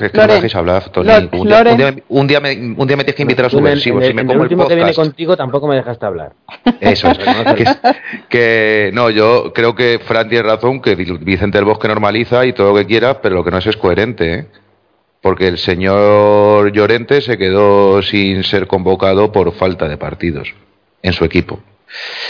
Que, 0.00 0.10
que 0.10 0.16
no 0.16 0.22
me 0.22 0.26
Loren. 0.28 0.34
dejéis 0.36 0.54
hablar, 0.56 0.88
Tony. 0.90 1.08
Un, 1.10 1.28
día, 1.30 1.40
un, 1.40 1.48
Loren. 1.50 1.76
día, 1.76 1.94
un, 2.08 2.26
día 2.26 2.40
me, 2.40 2.52
un 2.52 2.86
día 2.86 2.96
me 2.96 3.04
tienes 3.04 3.14
que 3.14 3.22
invitar 3.22 3.44
a 3.44 3.48
Tú 3.50 3.58
en 3.58 3.66
el- 3.66 3.72
subversivo. 3.80 3.98
en 3.98 4.02
el, 4.04 4.08
si 4.08 4.14
me 4.14 4.22
como 4.22 4.32
el 4.32 4.36
el 4.38 4.42
último 4.42 4.66
que 4.68 4.74
viene 4.74 4.90
podcast. 4.92 5.08
contigo 5.08 5.36
tampoco 5.36 5.68
me 5.68 5.76
dejaste 5.76 6.06
hablar. 6.06 6.32
Eso 6.80 7.08
es. 7.10 7.18
Reconocerlo. 7.18 7.54
que, 7.84 7.96
que 8.30 8.90
no, 8.94 9.10
yo 9.10 9.52
creo 9.52 9.74
que 9.74 10.00
Fran 10.04 10.28
tiene 10.28 10.44
razón, 10.48 10.80
que 10.80 10.94
Vicente 10.94 11.58
del 11.58 11.64
Bosque 11.66 11.88
normaliza 11.88 12.46
y 12.46 12.52
todo 12.52 12.70
lo 12.72 12.76
que 12.78 12.86
quiera, 12.86 13.20
pero 13.20 13.34
lo 13.36 13.44
que 13.44 13.50
no 13.50 13.58
es 13.58 13.66
es 13.66 13.76
coherente, 13.76 14.34
¿eh? 14.34 14.46
Porque 15.20 15.48
el 15.48 15.58
señor 15.58 16.72
Llorente 16.72 17.20
se 17.20 17.36
quedó 17.36 18.00
sin 18.00 18.42
ser 18.42 18.66
convocado 18.66 19.30
por 19.32 19.52
falta 19.52 19.86
de 19.86 19.98
partidos 19.98 20.54
en 21.02 21.12
su 21.12 21.24
equipo. 21.26 21.60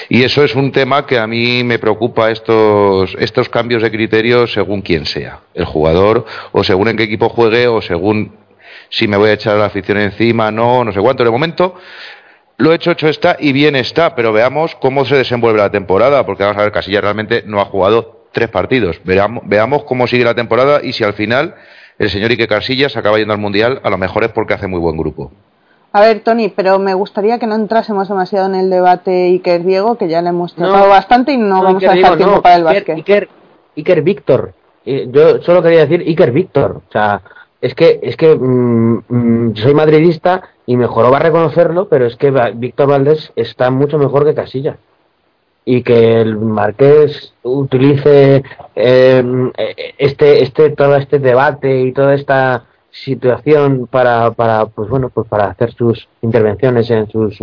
Y 0.08 0.22
eso 0.22 0.42
es 0.44 0.54
un 0.54 0.72
tema 0.72 1.06
que 1.06 1.18
a 1.18 1.26
mí 1.26 1.62
me 1.64 1.78
preocupa 1.78 2.30
estos, 2.30 3.14
estos 3.18 3.48
cambios 3.48 3.82
de 3.82 3.90
criterios 3.90 4.52
según 4.52 4.82
quién 4.82 5.06
sea, 5.06 5.40
el 5.54 5.64
jugador, 5.64 6.24
o 6.52 6.64
según 6.64 6.88
en 6.88 6.96
qué 6.96 7.04
equipo 7.04 7.28
juegue, 7.28 7.66
o 7.68 7.80
según 7.82 8.32
si 8.88 9.06
me 9.06 9.16
voy 9.16 9.30
a 9.30 9.34
echar 9.34 9.56
a 9.56 9.58
la 9.58 9.66
afición 9.66 9.98
encima, 9.98 10.50
no, 10.50 10.84
no 10.84 10.92
sé 10.92 11.00
cuánto. 11.00 11.24
De 11.24 11.30
momento, 11.30 11.76
lo 12.56 12.72
hecho, 12.72 12.90
hecho 12.90 13.08
está 13.08 13.36
y 13.38 13.52
bien 13.52 13.76
está, 13.76 14.14
pero 14.14 14.32
veamos 14.32 14.74
cómo 14.76 15.04
se 15.04 15.16
desenvuelve 15.16 15.58
la 15.58 15.70
temporada, 15.70 16.26
porque 16.26 16.42
vamos 16.42 16.58
a 16.58 16.62
ver, 16.62 16.72
Casillas 16.72 17.02
realmente 17.02 17.42
no 17.46 17.60
ha 17.60 17.64
jugado 17.64 18.26
tres 18.32 18.48
partidos. 18.48 19.00
Veamos, 19.04 19.44
veamos 19.46 19.84
cómo 19.84 20.06
sigue 20.06 20.24
la 20.24 20.34
temporada 20.34 20.80
y 20.82 20.92
si 20.92 21.04
al 21.04 21.14
final 21.14 21.54
el 21.98 22.10
señor 22.10 22.30
Ike 22.30 22.48
Casillas 22.48 22.96
acaba 22.96 23.18
yendo 23.18 23.32
al 23.32 23.40
Mundial, 23.40 23.80
a 23.82 23.90
lo 23.90 23.98
mejor 23.98 24.24
es 24.24 24.30
porque 24.30 24.54
hace 24.54 24.66
muy 24.66 24.80
buen 24.80 24.96
grupo. 24.96 25.32
A 25.92 26.00
ver, 26.00 26.20
Tony, 26.20 26.48
pero 26.48 26.78
me 26.78 26.94
gustaría 26.94 27.38
que 27.38 27.46
no 27.48 27.56
entrásemos 27.56 28.08
demasiado 28.08 28.46
en 28.46 28.54
el 28.54 28.70
debate 28.70 29.24
Iker 29.26 29.64
Diego, 29.64 29.96
que 29.96 30.08
ya 30.08 30.22
le 30.22 30.28
hemos 30.28 30.56
No. 30.56 30.68
tratado 30.68 30.88
bastante 30.88 31.32
y 31.32 31.36
no, 31.36 31.62
vamos 31.62 31.82
Iker 31.82 31.90
a 31.90 31.94
dejar 31.94 32.16
tiempo 32.16 32.36
no. 32.36 32.42
para 32.42 32.54
el 32.56 32.64
básquet. 32.64 32.96
Iker, 32.96 33.28
Iker 33.76 34.02
Víctor. 34.02 34.52
Eh, 34.86 35.08
Yo 35.10 35.42
solo 35.42 35.62
quería 35.62 35.80
decir 35.80 36.00
Iker 36.06 36.30
Víctor. 36.30 36.82
O 36.88 36.92
sea, 36.92 37.22
es 37.60 37.74
que, 37.74 37.98
es 38.02 38.16
que 38.16 38.34
mm, 38.36 39.02
mm, 39.08 39.56
soy 39.56 39.74
madridista 39.74 40.42
y 40.64 40.76
mejor 40.76 41.12
va 41.12 41.16
a 41.16 41.20
reconocerlo, 41.20 41.88
pero 41.88 42.06
es 42.06 42.14
que 42.16 42.30
Víctor 42.54 42.86
Valdés 42.88 43.32
está 43.34 43.70
mucho 43.70 43.98
mejor 43.98 44.24
que 44.24 44.34
Casilla. 44.34 44.76
Y 45.64 45.82
que 45.82 46.20
el 46.20 46.36
Marqués 46.38 47.34
utilice 47.42 48.42
eh, 48.76 49.24
este, 49.98 50.42
este, 50.42 50.70
todo 50.70 50.96
este 50.96 51.18
debate 51.18 51.80
y 51.82 51.92
toda 51.92 52.14
esta 52.14 52.64
situación 52.90 53.86
para, 53.90 54.30
para 54.32 54.66
pues 54.66 54.88
bueno 54.88 55.08
pues 55.10 55.26
para 55.28 55.44
hacer 55.46 55.72
sus 55.74 56.08
intervenciones 56.22 56.90
en 56.90 57.08
sus 57.10 57.38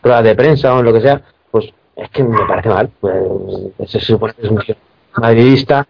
pruebas 0.00 0.24
de 0.24 0.34
prensa 0.34 0.74
o 0.74 0.78
en 0.80 0.84
lo 0.84 0.92
que 0.92 1.00
sea 1.00 1.20
pues 1.50 1.66
es 1.96 2.08
que 2.10 2.22
me 2.22 2.46
parece 2.46 2.68
mal 2.68 2.88
pues 3.00 3.14
se 3.86 4.00
supone 4.00 4.34
que 4.34 4.46
es 4.46 4.50
un 4.50 4.62
madridista 5.16 5.86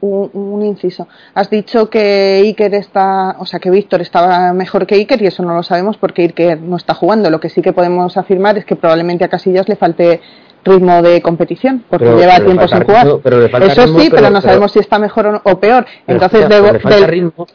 Un, 0.00 0.30
un 0.32 0.62
inciso. 0.64 1.06
Has 1.34 1.48
dicho 1.48 1.88
que 1.88 2.40
Iker 2.42 2.74
está, 2.74 3.36
o 3.38 3.46
sea, 3.46 3.60
que 3.60 3.70
Víctor 3.70 4.00
estaba 4.00 4.52
mejor 4.52 4.84
que 4.84 4.96
Iker 4.96 5.22
y 5.22 5.26
eso 5.28 5.44
no 5.44 5.54
lo 5.54 5.62
sabemos 5.62 5.96
porque 5.96 6.22
Iker 6.22 6.60
no 6.60 6.74
está 6.76 6.92
jugando. 6.94 7.30
Lo 7.30 7.38
que 7.38 7.48
sí 7.50 7.62
que 7.62 7.72
podemos 7.72 8.16
afirmar 8.16 8.58
es 8.58 8.64
que 8.64 8.74
probablemente 8.74 9.24
a 9.24 9.28
Casillas 9.28 9.68
le 9.68 9.76
falte 9.76 10.20
ritmo 10.64 11.02
de 11.02 11.22
competición 11.22 11.84
porque 11.88 12.06
Pero- 12.06 12.18
lleva 12.18 12.32
pero 12.38 12.46
tiempo 12.46 12.66
sin 12.66 12.82
jugar. 12.82 13.04
ritmo, 13.06 13.20
pero 13.22 13.44
eso 13.44 13.82
ritmo, 13.84 14.00
sí, 14.00 14.08
pero, 14.10 14.30
no 14.30 14.40
sabemos 14.40 14.72
si 14.72 14.80
está 14.80 14.98
mejor 14.98 15.26
o, 15.26 15.40
o 15.52 15.60
peor. 15.60 15.86
Entonces, 16.08 16.48
le 16.48 16.80
falta 16.80 16.96
del- 16.96 17.04
ritmo 17.06 17.46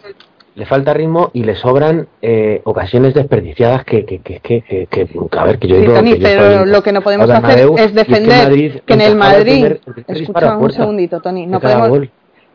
le 0.56 0.66
falta 0.66 0.94
ritmo 0.94 1.30
y 1.34 1.44
le 1.44 1.56
sobran 1.56 2.08
eh, 2.22 2.62
ocasiones 2.66 3.14
desperdiciadas 3.14 3.86
que, 3.86 4.04
que, 4.06 4.20
que, 4.20 4.40
que, 4.42 5.08
a 5.38 5.46
ver 5.46 5.60
que 5.60 5.68
yo 5.68 5.76
Sí, 5.76 5.82
digo 5.82 5.94
Tony, 5.94 6.12
que 6.14 6.20
yo 6.20 6.24
pero 6.24 6.44
estoy 6.56 6.72
lo 6.72 6.84
que 6.84 6.92
no 6.92 7.02
podemos 7.02 7.30
hacer 7.30 7.70
es 7.78 7.94
defender 7.94 8.82
que 8.86 8.94
en 8.94 9.02
el 9.02 9.16
Madrid, 9.16 9.52
primer- 9.54 9.72
el 9.72 9.94
primer 9.94 10.18
disparo 10.18 10.48
escucha 10.48 10.58
un 10.58 10.72
segundito, 10.74 11.20
Tony, 11.22 11.48
no 11.48 11.60
podemos, 11.62 11.90
gol. 11.90 12.10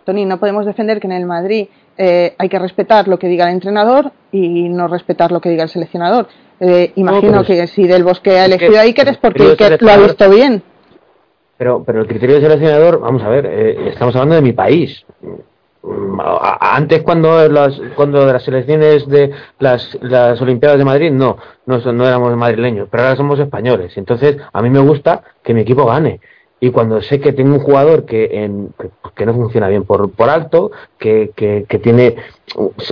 Tony, 0.04 0.24
no 0.26 0.38
podemos 0.38 0.66
defender 0.66 1.00
que 1.00 1.06
en 1.06 1.12
el 1.12 1.26
Madrid 1.26 1.68
eh, 1.98 2.34
hay 2.38 2.48
que 2.48 2.58
respetar 2.58 3.08
lo 3.08 3.18
que 3.18 3.28
diga 3.28 3.46
el 3.48 3.54
entrenador 3.54 4.12
y 4.30 4.68
no 4.68 4.86
respetar 4.88 5.32
lo 5.32 5.40
que 5.40 5.48
diga 5.48 5.62
el 5.64 5.68
seleccionador. 5.70 6.28
Eh, 6.60 6.92
imagino 6.96 7.40
es- 7.40 7.46
que 7.46 7.66
si 7.66 7.86
Del 7.86 8.04
Bosque 8.04 8.38
ha 8.38 8.44
elegido 8.44 8.78
a 8.78 8.82
Iker 8.82 9.08
es 9.08 9.16
porque 9.18 9.42
Iker 9.42 9.82
lo 9.82 9.90
ha 9.90 9.96
visto 9.96 10.28
bien. 10.30 10.62
Pero, 11.58 11.82
pero 11.84 12.02
el 12.02 12.06
criterio 12.06 12.34
del 12.34 12.44
seleccionador, 12.44 13.00
vamos 13.00 13.22
a 13.22 13.28
ver, 13.30 13.46
eh, 13.46 13.88
estamos 13.88 14.14
hablando 14.14 14.34
de 14.34 14.42
mi 14.42 14.52
país. 14.52 15.04
Mm, 15.86 16.20
Antes 16.60 17.02
cuando 17.02 17.48
las 17.48 17.80
cuando 17.94 18.26
las 18.26 18.42
selecciones 18.42 19.06
de 19.08 19.30
las, 19.60 19.96
las 20.02 20.40
Olimpiadas 20.42 20.78
de 20.78 20.84
Madrid 20.84 21.12
no, 21.12 21.36
no 21.64 21.78
no 21.92 22.06
éramos 22.06 22.36
madrileños, 22.36 22.88
pero 22.90 23.04
ahora 23.04 23.16
somos 23.16 23.38
españoles. 23.38 23.96
Entonces 23.96 24.36
a 24.52 24.62
mí 24.62 24.70
me 24.70 24.80
gusta 24.80 25.22
que 25.42 25.54
mi 25.54 25.60
equipo 25.62 25.86
gane. 25.86 26.20
Y 26.58 26.70
cuando 26.70 27.02
sé 27.02 27.20
que 27.20 27.34
tengo 27.34 27.54
un 27.54 27.60
jugador 27.60 28.06
que, 28.06 28.44
en, 28.44 28.70
que, 29.14 29.26
no 29.26 29.34
funciona 29.34 29.68
bien 29.68 29.84
por, 29.84 30.10
por 30.10 30.30
alto, 30.30 30.70
que, 30.98 31.30
que, 31.36 31.66
que 31.68 31.78
tiene 31.78 32.16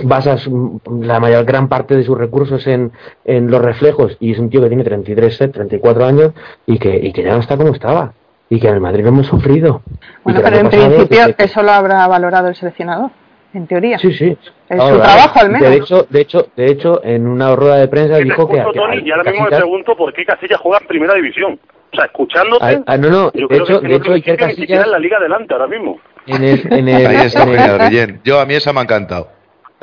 basas 0.03 0.47
mm, 0.47 1.01
la 1.01 1.19
mayor 1.19 1.45
gran 1.45 1.67
parte 1.67 1.95
de 1.97 2.03
sus 2.03 2.17
recursos 2.17 2.67
en, 2.67 2.91
en 3.25 3.49
los 3.49 3.61
reflejos 3.61 4.17
y 4.19 4.31
es 4.33 4.39
un 4.39 4.49
tío 4.49 4.61
que 4.61 4.67
tiene 4.67 4.83
33, 4.83 5.41
eh, 5.41 5.47
34 5.49 6.05
años 6.05 6.33
y 6.67 6.77
que, 6.77 6.95
y 6.95 7.11
que 7.11 7.23
ya 7.23 7.33
no 7.33 7.39
está 7.39 7.57
como 7.57 7.73
estaba 7.73 8.13
y 8.49 8.59
que 8.59 8.67
en 8.67 8.75
el 8.75 8.81
Madrid 8.81 9.03
lo 9.03 9.09
hemos 9.09 9.27
sufrido. 9.27 9.81
Bueno, 10.23 10.39
que 10.39 10.45
pero 10.45 10.57
en 10.57 10.69
principio 10.69 11.19
desde 11.19 11.33
que- 11.33 11.43
eso 11.43 11.63
lo 11.63 11.71
habrá 11.71 12.07
valorado 12.07 12.47
el 12.47 12.55
seleccionador, 12.55 13.09
en 13.53 13.67
teoría. 13.67 13.97
Sí, 13.99 14.13
sí. 14.13 14.37
Es 14.69 14.79
Ahora, 14.79 14.95
su 14.95 15.01
trabajo, 15.01 15.39
al 15.39 15.47
De 15.53 15.59
menos. 15.59 15.71
hecho, 15.75 16.07
de 16.09 16.21
hecho, 16.21 16.47
de 16.55 16.67
hecho, 16.67 17.01
en 17.03 17.27
una 17.27 17.55
rueda 17.55 17.77
de 17.77 17.87
prensa 17.87 18.17
Que 18.17 18.23
dijo 18.25 18.47
que, 18.47 18.57
escucho, 18.57 18.73
que 18.73 18.79
Tony, 18.79 18.97
al- 18.97 19.07
y 19.07 19.11
ahora 19.11 19.23
mismo 19.31 19.45
me 19.45 19.49
Casillas- 19.51 19.59
pregunto 19.59 19.97
por 19.97 20.13
qué 20.13 20.25
Casillas 20.25 20.59
juega 20.59 20.79
en 20.81 20.87
primera 20.87 21.13
división. 21.15 21.59
O 21.93 21.95
sea, 21.95 22.05
escuchándote, 22.05 22.65
Ah, 22.65 22.83
ah, 22.87 22.97
no, 22.97 23.09
no, 23.09 23.31
yo 23.33 23.41
de 23.41 23.47
creo 23.47 23.63
hecho, 23.63 23.81
que, 23.81 23.87
de 23.87 23.89
no 23.89 23.95
hecho, 23.95 24.05
que 24.11 24.13
Iker 24.15 24.37
Casillas 24.37 24.85
en 24.85 24.91
la 24.91 24.99
liga 24.99 25.17
adelante 25.17 25.53
ahora 25.53 25.67
mismo. 25.67 25.99
en 26.27 26.43
el, 26.43 26.73
en 26.73 26.87
el, 26.89 27.07
Ahí 27.07 27.25
está, 27.27 27.43
en 27.43 27.93
el-. 27.93 28.19
Yo 28.23 28.39
a 28.39 28.45
mí 28.45 28.53
esa 28.55 28.73
me 28.73 28.79
ha 28.79 28.83
encantado. 28.83 29.29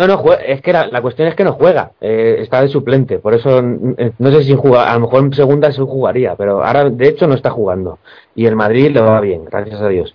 No, 0.03 0.09
no, 0.09 0.33
es 0.33 0.61
que 0.63 0.73
la, 0.73 1.01
cuestión 1.01 1.29
es 1.29 1.37
que 1.37 1.45
no 1.45 1.53
juega, 1.53 1.93
eh, 2.01 2.39
está 2.41 2.61
de 2.61 2.67
suplente, 2.67 3.21
por 3.21 3.35
eso 3.35 3.61
eh, 3.99 4.11
no 4.19 4.33
sé 4.33 4.43
si 4.43 4.57
juega, 4.57 4.91
a 4.91 4.95
lo 4.95 5.03
mejor 5.03 5.23
en 5.23 5.33
segunda 5.33 5.71
se 5.71 5.81
jugaría, 5.81 6.35
pero 6.35 6.65
ahora 6.65 6.91
de 6.91 7.07
hecho 7.07 7.29
no 7.29 7.35
está 7.35 7.51
jugando. 7.51 8.01
Y 8.35 8.47
el 8.47 8.57
Madrid 8.57 8.91
le 8.91 9.01
va 9.01 9.21
bien, 9.21 9.45
gracias 9.45 9.81
a 9.81 9.87
Dios, 9.87 10.13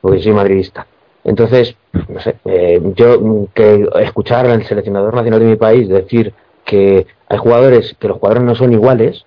porque 0.00 0.22
soy 0.22 0.32
madridista. 0.32 0.86
Entonces, 1.24 1.76
no 2.08 2.20
sé, 2.20 2.36
eh, 2.46 2.80
yo 2.94 3.48
que 3.52 3.86
escuchar 4.00 4.46
al 4.46 4.64
seleccionador 4.64 5.12
nacional 5.12 5.40
de 5.40 5.46
mi 5.46 5.56
país 5.56 5.90
decir 5.90 6.32
que 6.64 7.06
hay 7.28 7.36
jugadores, 7.36 7.96
que 7.98 8.08
los 8.08 8.16
jugadores 8.16 8.44
no 8.44 8.54
son 8.54 8.72
iguales 8.72 9.26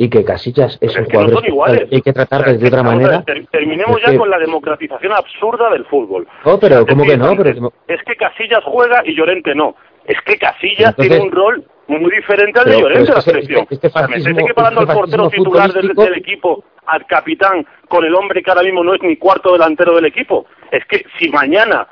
y 0.00 0.08
que 0.08 0.24
Casillas 0.24 0.78
es 0.80 0.92
Pero 0.94 1.00
un 1.00 1.02
es 1.02 1.08
que 1.08 1.16
no 1.16 1.22
jugador 1.24 1.34
son 1.40 1.46
iguales. 1.48 1.88
hay 1.92 2.00
que 2.02 2.12
tratarles 2.12 2.60
de 2.60 2.68
otra 2.68 2.82
manera. 2.84 3.22
ter- 3.24 3.46
terminemos 3.48 4.00
ya 4.00 4.12
que- 4.12 4.16
con 4.16 4.30
la 4.30 4.38
democratización 4.38 5.12
absurda 5.12 5.68
del 5.70 5.84
fútbol. 5.86 6.26
No, 6.46 6.58
pero 6.58 6.86
¿cómo 6.86 7.02
decir, 7.04 7.18
que 7.20 7.26
no? 7.26 7.36
Pero, 7.36 7.72
Es 7.88 8.02
que 8.04 8.14
Casillas 8.16 8.62
juega 8.64 9.02
y 9.04 9.14
Llorente 9.14 9.54
no. 9.56 9.74
Es 10.06 10.18
que 10.22 10.38
Casillas 10.38 10.94
tiene 10.96 11.18
un 11.18 11.30
rol 11.32 11.64
muy 11.88 12.10
diferente 12.14 12.60
al 12.60 12.66
de 12.70 12.80
Llorente 12.80 13.12
la 13.12 13.20
selección. 13.20 13.62
Este, 13.62 13.74
este 13.74 13.90
fascismo, 13.90 14.46
que 14.46 14.54
parando 14.54 14.80
este 14.82 14.92
al 14.92 14.98
portero 14.98 15.28
titular 15.30 15.72
del, 15.72 15.88
del, 15.88 16.14
equipo, 16.14 16.64
al 16.86 17.04
capitán, 17.06 17.66
con 17.88 18.04
el 18.04 18.14
hombre 18.14 18.42
que 18.42 18.50
ahora 18.50 18.62
mismo 18.62 18.84
no 18.84 18.94
es 18.94 19.02
ni 19.02 19.16
cuarto 19.16 19.52
delantero 19.52 19.94
del 19.96 20.04
equipo. 20.06 20.46
Es 20.70 20.84
que 20.86 21.04
si 21.18 21.28
mañana 21.30 21.88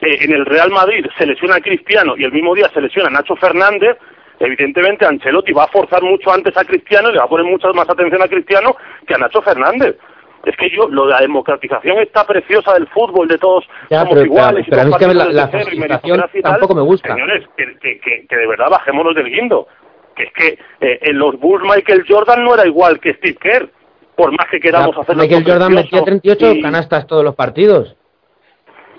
eh, 0.00 0.16
en 0.22 0.32
el 0.32 0.46
Real 0.46 0.70
Madrid 0.70 1.04
se 1.18 1.26
lesiona 1.26 1.56
a 1.56 1.60
Cristiano 1.60 2.14
y 2.16 2.24
el 2.24 2.32
mismo 2.32 2.54
día 2.54 2.70
se 2.72 2.80
lesiona 2.80 3.08
a 3.08 3.12
Nacho 3.12 3.36
Fernández, 3.36 3.98
evidentemente 4.40 5.06
Ancelotti 5.06 5.52
va 5.52 5.64
a 5.64 5.68
forzar 5.68 6.02
mucho 6.02 6.32
antes 6.32 6.56
a 6.56 6.64
Cristiano 6.64 7.10
y 7.10 7.12
le 7.12 7.18
va 7.18 7.26
a 7.26 7.28
poner 7.28 7.46
mucha 7.46 7.70
más 7.72 7.88
atención 7.88 8.22
a 8.22 8.28
Cristiano 8.28 8.74
que 9.06 9.14
a 9.14 9.18
Nacho 9.18 9.42
Fernández. 9.42 9.96
Es 10.44 10.56
que 10.56 10.70
yo, 10.70 10.88
lo 10.88 11.04
de 11.04 11.10
la 11.10 11.20
democratización 11.20 11.98
está 11.98 12.26
preciosa 12.26 12.72
del 12.72 12.88
fútbol, 12.88 13.28
de 13.28 13.36
todos 13.36 13.68
somos 13.90 14.24
iguales. 14.24 14.66
Pero, 14.70 14.88
y 14.88 14.92
que 14.94 15.06
la, 15.14 15.50
tampoco 16.42 16.74
me 16.74 16.80
gusta. 16.80 17.12
Señores, 17.12 17.46
que, 17.56 17.78
que, 17.78 18.26
que, 18.26 18.36
de 18.36 18.46
verdad 18.46 18.70
bajémonos 18.70 19.14
del 19.14 19.30
guindo. 19.30 19.68
Que 20.16 20.24
es 20.24 20.32
que 20.32 20.58
eh, 20.80 20.98
en 21.02 21.18
los 21.18 21.38
Bulls 21.38 21.62
Michael 21.62 22.06
Jordan 22.08 22.42
no 22.42 22.54
era 22.54 22.66
igual 22.66 22.98
que 23.00 23.12
Steve 23.14 23.36
Kerr, 23.38 23.70
por 24.16 24.32
más 24.32 24.46
que 24.50 24.60
queramos 24.60 24.96
hacer 24.96 25.14
Michael 25.14 25.44
Jordan 25.46 25.74
metía 25.74 26.02
38 26.02 26.54
canastas 26.62 27.06
todos 27.06 27.22
los 27.22 27.34
partidos. 27.34 27.96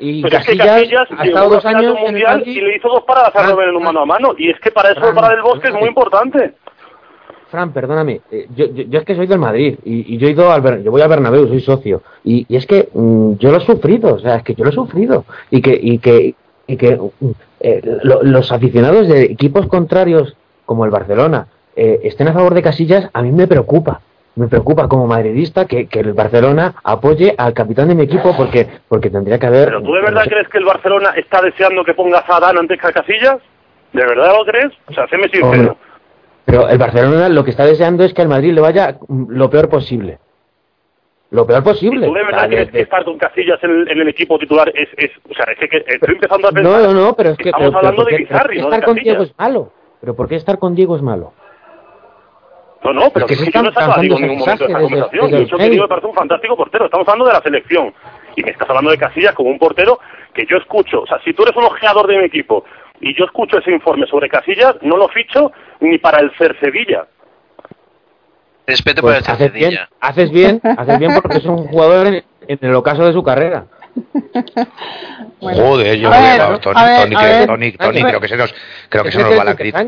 Y 0.01 0.23
Pero 0.23 0.37
Casillas, 0.37 0.81
es 0.81 0.89
que 0.89 0.95
Casillas 0.95 1.07
ha 1.17 1.25
estado 1.25 1.49
dos 1.49 1.65
años 1.65 1.95
en 2.05 2.17
y 2.45 2.59
le 2.59 2.75
hizo 2.75 2.89
dos 2.89 3.03
paradas 3.03 3.35
a 3.35 3.51
Robert 3.51 3.69
en 3.69 3.75
un 3.75 3.83
mano 3.83 4.01
a 4.01 4.05
mano. 4.05 4.33
Y 4.37 4.49
es 4.49 4.59
que 4.59 4.71
para 4.71 4.91
eso 4.91 5.07
el 5.07 5.15
para 5.15 5.29
del 5.29 5.43
bosque 5.43 5.67
es 5.67 5.73
muy 5.73 5.87
importante. 5.87 6.55
Fran, 7.51 7.73
perdóname, 7.73 8.21
eh, 8.31 8.47
yo, 8.55 8.65
yo, 8.67 8.99
es 8.99 9.05
que 9.05 9.13
soy 9.13 9.27
del 9.27 9.37
Madrid 9.37 9.77
y, 9.83 10.17
yo 10.17 10.27
he 10.27 10.31
ido 10.31 10.49
al 10.49 10.83
yo 10.83 10.89
voy 10.89 11.01
a 11.01 11.07
Bernabéu, 11.07 11.49
soy 11.49 11.59
socio 11.59 12.01
y, 12.23 12.45
y 12.47 12.55
es 12.55 12.65
que 12.65 12.87
mm, 12.93 13.33
yo 13.33 13.51
lo 13.51 13.57
he 13.57 13.65
sufrido, 13.65 14.15
o 14.15 14.19
sea, 14.19 14.37
es 14.37 14.43
que 14.43 14.55
yo 14.55 14.63
lo 14.63 14.69
he 14.69 14.73
sufrido 14.73 15.25
y 15.49 15.61
que 15.61 15.77
y 15.79 15.97
que 15.99 16.33
y 16.65 16.77
que 16.77 16.95
mm, 16.95 17.31
eh, 17.59 17.81
los 18.03 18.51
aficionados 18.53 19.09
de 19.09 19.23
equipos 19.23 19.67
contrarios 19.67 20.33
como 20.65 20.85
el 20.85 20.91
Barcelona 20.91 21.47
eh, 21.75 21.99
estén 22.03 22.29
a 22.29 22.33
favor 22.33 22.53
de 22.53 22.61
Casillas 22.61 23.09
a 23.11 23.21
mí 23.21 23.33
me 23.33 23.47
preocupa, 23.47 23.99
me 24.35 24.47
preocupa 24.47 24.87
como 24.87 25.07
madridista 25.07 25.65
que, 25.65 25.87
que, 25.87 25.99
el 25.99 26.13
Barcelona 26.13 26.75
apoye 26.83 27.35
al 27.37 27.53
capitán 27.53 27.89
de 27.89 27.95
mi 27.95 28.03
equipo 28.03 28.35
porque 28.35 28.67
porque 28.87 29.09
tendría 29.09 29.37
que 29.37 29.47
haber. 29.47 29.65
¿Pero 29.65 29.83
tú 29.83 29.93
de 29.93 30.01
verdad 30.01 30.23
crees 30.27 30.47
que 30.47 30.57
el 30.57 30.65
Barcelona 30.65 31.11
está 31.17 31.41
deseando 31.41 31.83
que 31.83 31.93
ponga 31.93 32.19
a 32.19 32.37
Adán 32.37 32.57
antes 32.57 32.79
que 32.79 32.87
a 32.87 32.91
Casillas? 32.91 33.39
¿De 33.93 34.05
verdad 34.05 34.33
lo 34.37 34.45
crees? 34.45 34.71
O 34.87 34.93
sea, 34.93 35.07
séme 35.07 35.27
sincero. 35.29 35.77
Pero 36.45 36.67
el 36.69 36.77
Barcelona 36.77 37.29
lo 37.29 37.43
que 37.43 37.51
está 37.51 37.65
deseando 37.65 38.03
es 38.03 38.13
que 38.13 38.21
al 38.21 38.29
Madrid 38.29 38.53
le 38.53 38.61
vaya 38.61 38.97
lo 39.09 39.49
peor 39.49 39.69
posible. 39.69 40.19
Lo 41.29 41.45
peor 41.45 41.63
posible. 41.63 42.07
¿Tú 42.07 42.13
de 42.13 42.23
verdad 42.23 42.47
crees 42.47 42.71
que 42.71 42.81
estar 42.81 43.05
con 43.05 43.17
Casillas 43.17 43.59
en 43.63 43.87
el, 43.87 44.07
equipo 44.09 44.37
titular 44.37 44.69
es, 44.75 44.89
es, 44.97 45.11
O 45.29 45.33
sea, 45.33 45.45
es 45.53 45.69
que, 45.69 45.77
estoy 45.77 46.13
empezando 46.13 46.49
a 46.49 46.51
pensar... 46.51 46.81
No, 46.81 46.93
no, 46.93 46.93
no, 46.93 47.15
pero 47.15 47.29
es 47.31 47.37
que... 47.37 47.49
Estamos 47.49 47.73
hablando 47.73 48.03
de 48.03 48.17
Bizarri, 48.17 48.59
¿no? 48.59 48.65
estar 48.65 48.83
con 48.83 48.95
Diego 48.95 49.23
es 49.23 49.33
malo. 49.37 49.71
¿Pero 50.01 50.15
por 50.15 50.27
qué 50.27 50.35
estar 50.35 50.59
con 50.59 50.75
Diego 50.75 50.95
es 50.97 51.01
malo? 51.01 51.31
No, 52.83 52.93
no, 52.93 53.09
pero 53.11 53.27
es 53.27 53.39
que, 53.39 53.51
yo 53.51 53.61
no 53.61 53.69
estaba 53.69 53.95
en 53.95 54.01
ningún 54.01 54.37
momento 54.39 54.65
de 54.65 54.71
esa 54.71 54.81
conversación. 54.81 55.25
Desde, 55.25 55.37
desde 55.37 55.51
yo 55.51 55.57
que 55.57 55.69
digo 55.69 55.83
me 55.83 55.89
parece 55.89 56.07
un 56.07 56.13
fantástico 56.13 56.57
portero. 56.57 56.85
Estamos 56.85 57.07
hablando 57.07 57.27
de 57.27 57.33
la 57.33 57.41
selección. 57.41 57.93
Y 58.35 58.43
me 58.43 58.51
estás 58.51 58.69
hablando 58.69 58.91
de 58.91 58.97
Casillas 58.97 59.35
como 59.35 59.49
un 59.49 59.59
portero 59.59 59.99
que 60.33 60.45
yo 60.49 60.57
escucho. 60.57 61.01
O 61.01 61.07
sea, 61.07 61.19
si 61.23 61.33
tú 61.33 61.43
eres 61.43 61.55
un 61.55 61.65
ojeador 61.65 62.07
de 62.07 62.17
mi 62.17 62.25
equipo 62.25 62.65
y 62.99 63.15
yo 63.17 63.25
escucho 63.25 63.59
ese 63.59 63.71
informe 63.71 64.07
sobre 64.07 64.29
Casillas, 64.29 64.75
no 64.81 64.97
lo 64.97 65.07
ficho 65.09 65.51
ni 65.79 65.97
para 65.99 66.19
el 66.19 66.31
Cercedilla. 66.37 67.05
Respeto 68.65 69.01
pues 69.01 69.19
por 69.19 69.29
el 69.29 69.35
haces 69.35 69.53
bien, 69.53 69.77
haces 69.99 70.31
bien, 70.31 70.61
haces 70.63 70.99
bien 70.99 71.11
porque 71.21 71.37
es 71.37 71.45
un 71.45 71.67
jugador 71.67 72.07
en, 72.07 72.23
en 72.47 72.59
el 72.61 72.75
ocaso 72.75 73.05
de 73.05 73.13
su 73.13 73.21
carrera. 73.21 73.65
Joder, 75.41 75.97
yo 75.97 76.09
ver, 76.09 76.59
Tony, 76.59 77.15
Tony, 77.15 77.15
Tony, 77.45 77.71
Tony, 77.71 78.03
creo 78.03 78.21
que 78.21 78.27
se 78.27 78.37
nos, 78.37 78.53
creo 78.89 79.03
que 79.03 79.11
se 79.11 79.19
nos 79.19 79.37
va 79.37 79.43
la 79.43 79.55
crítica. 79.55 79.87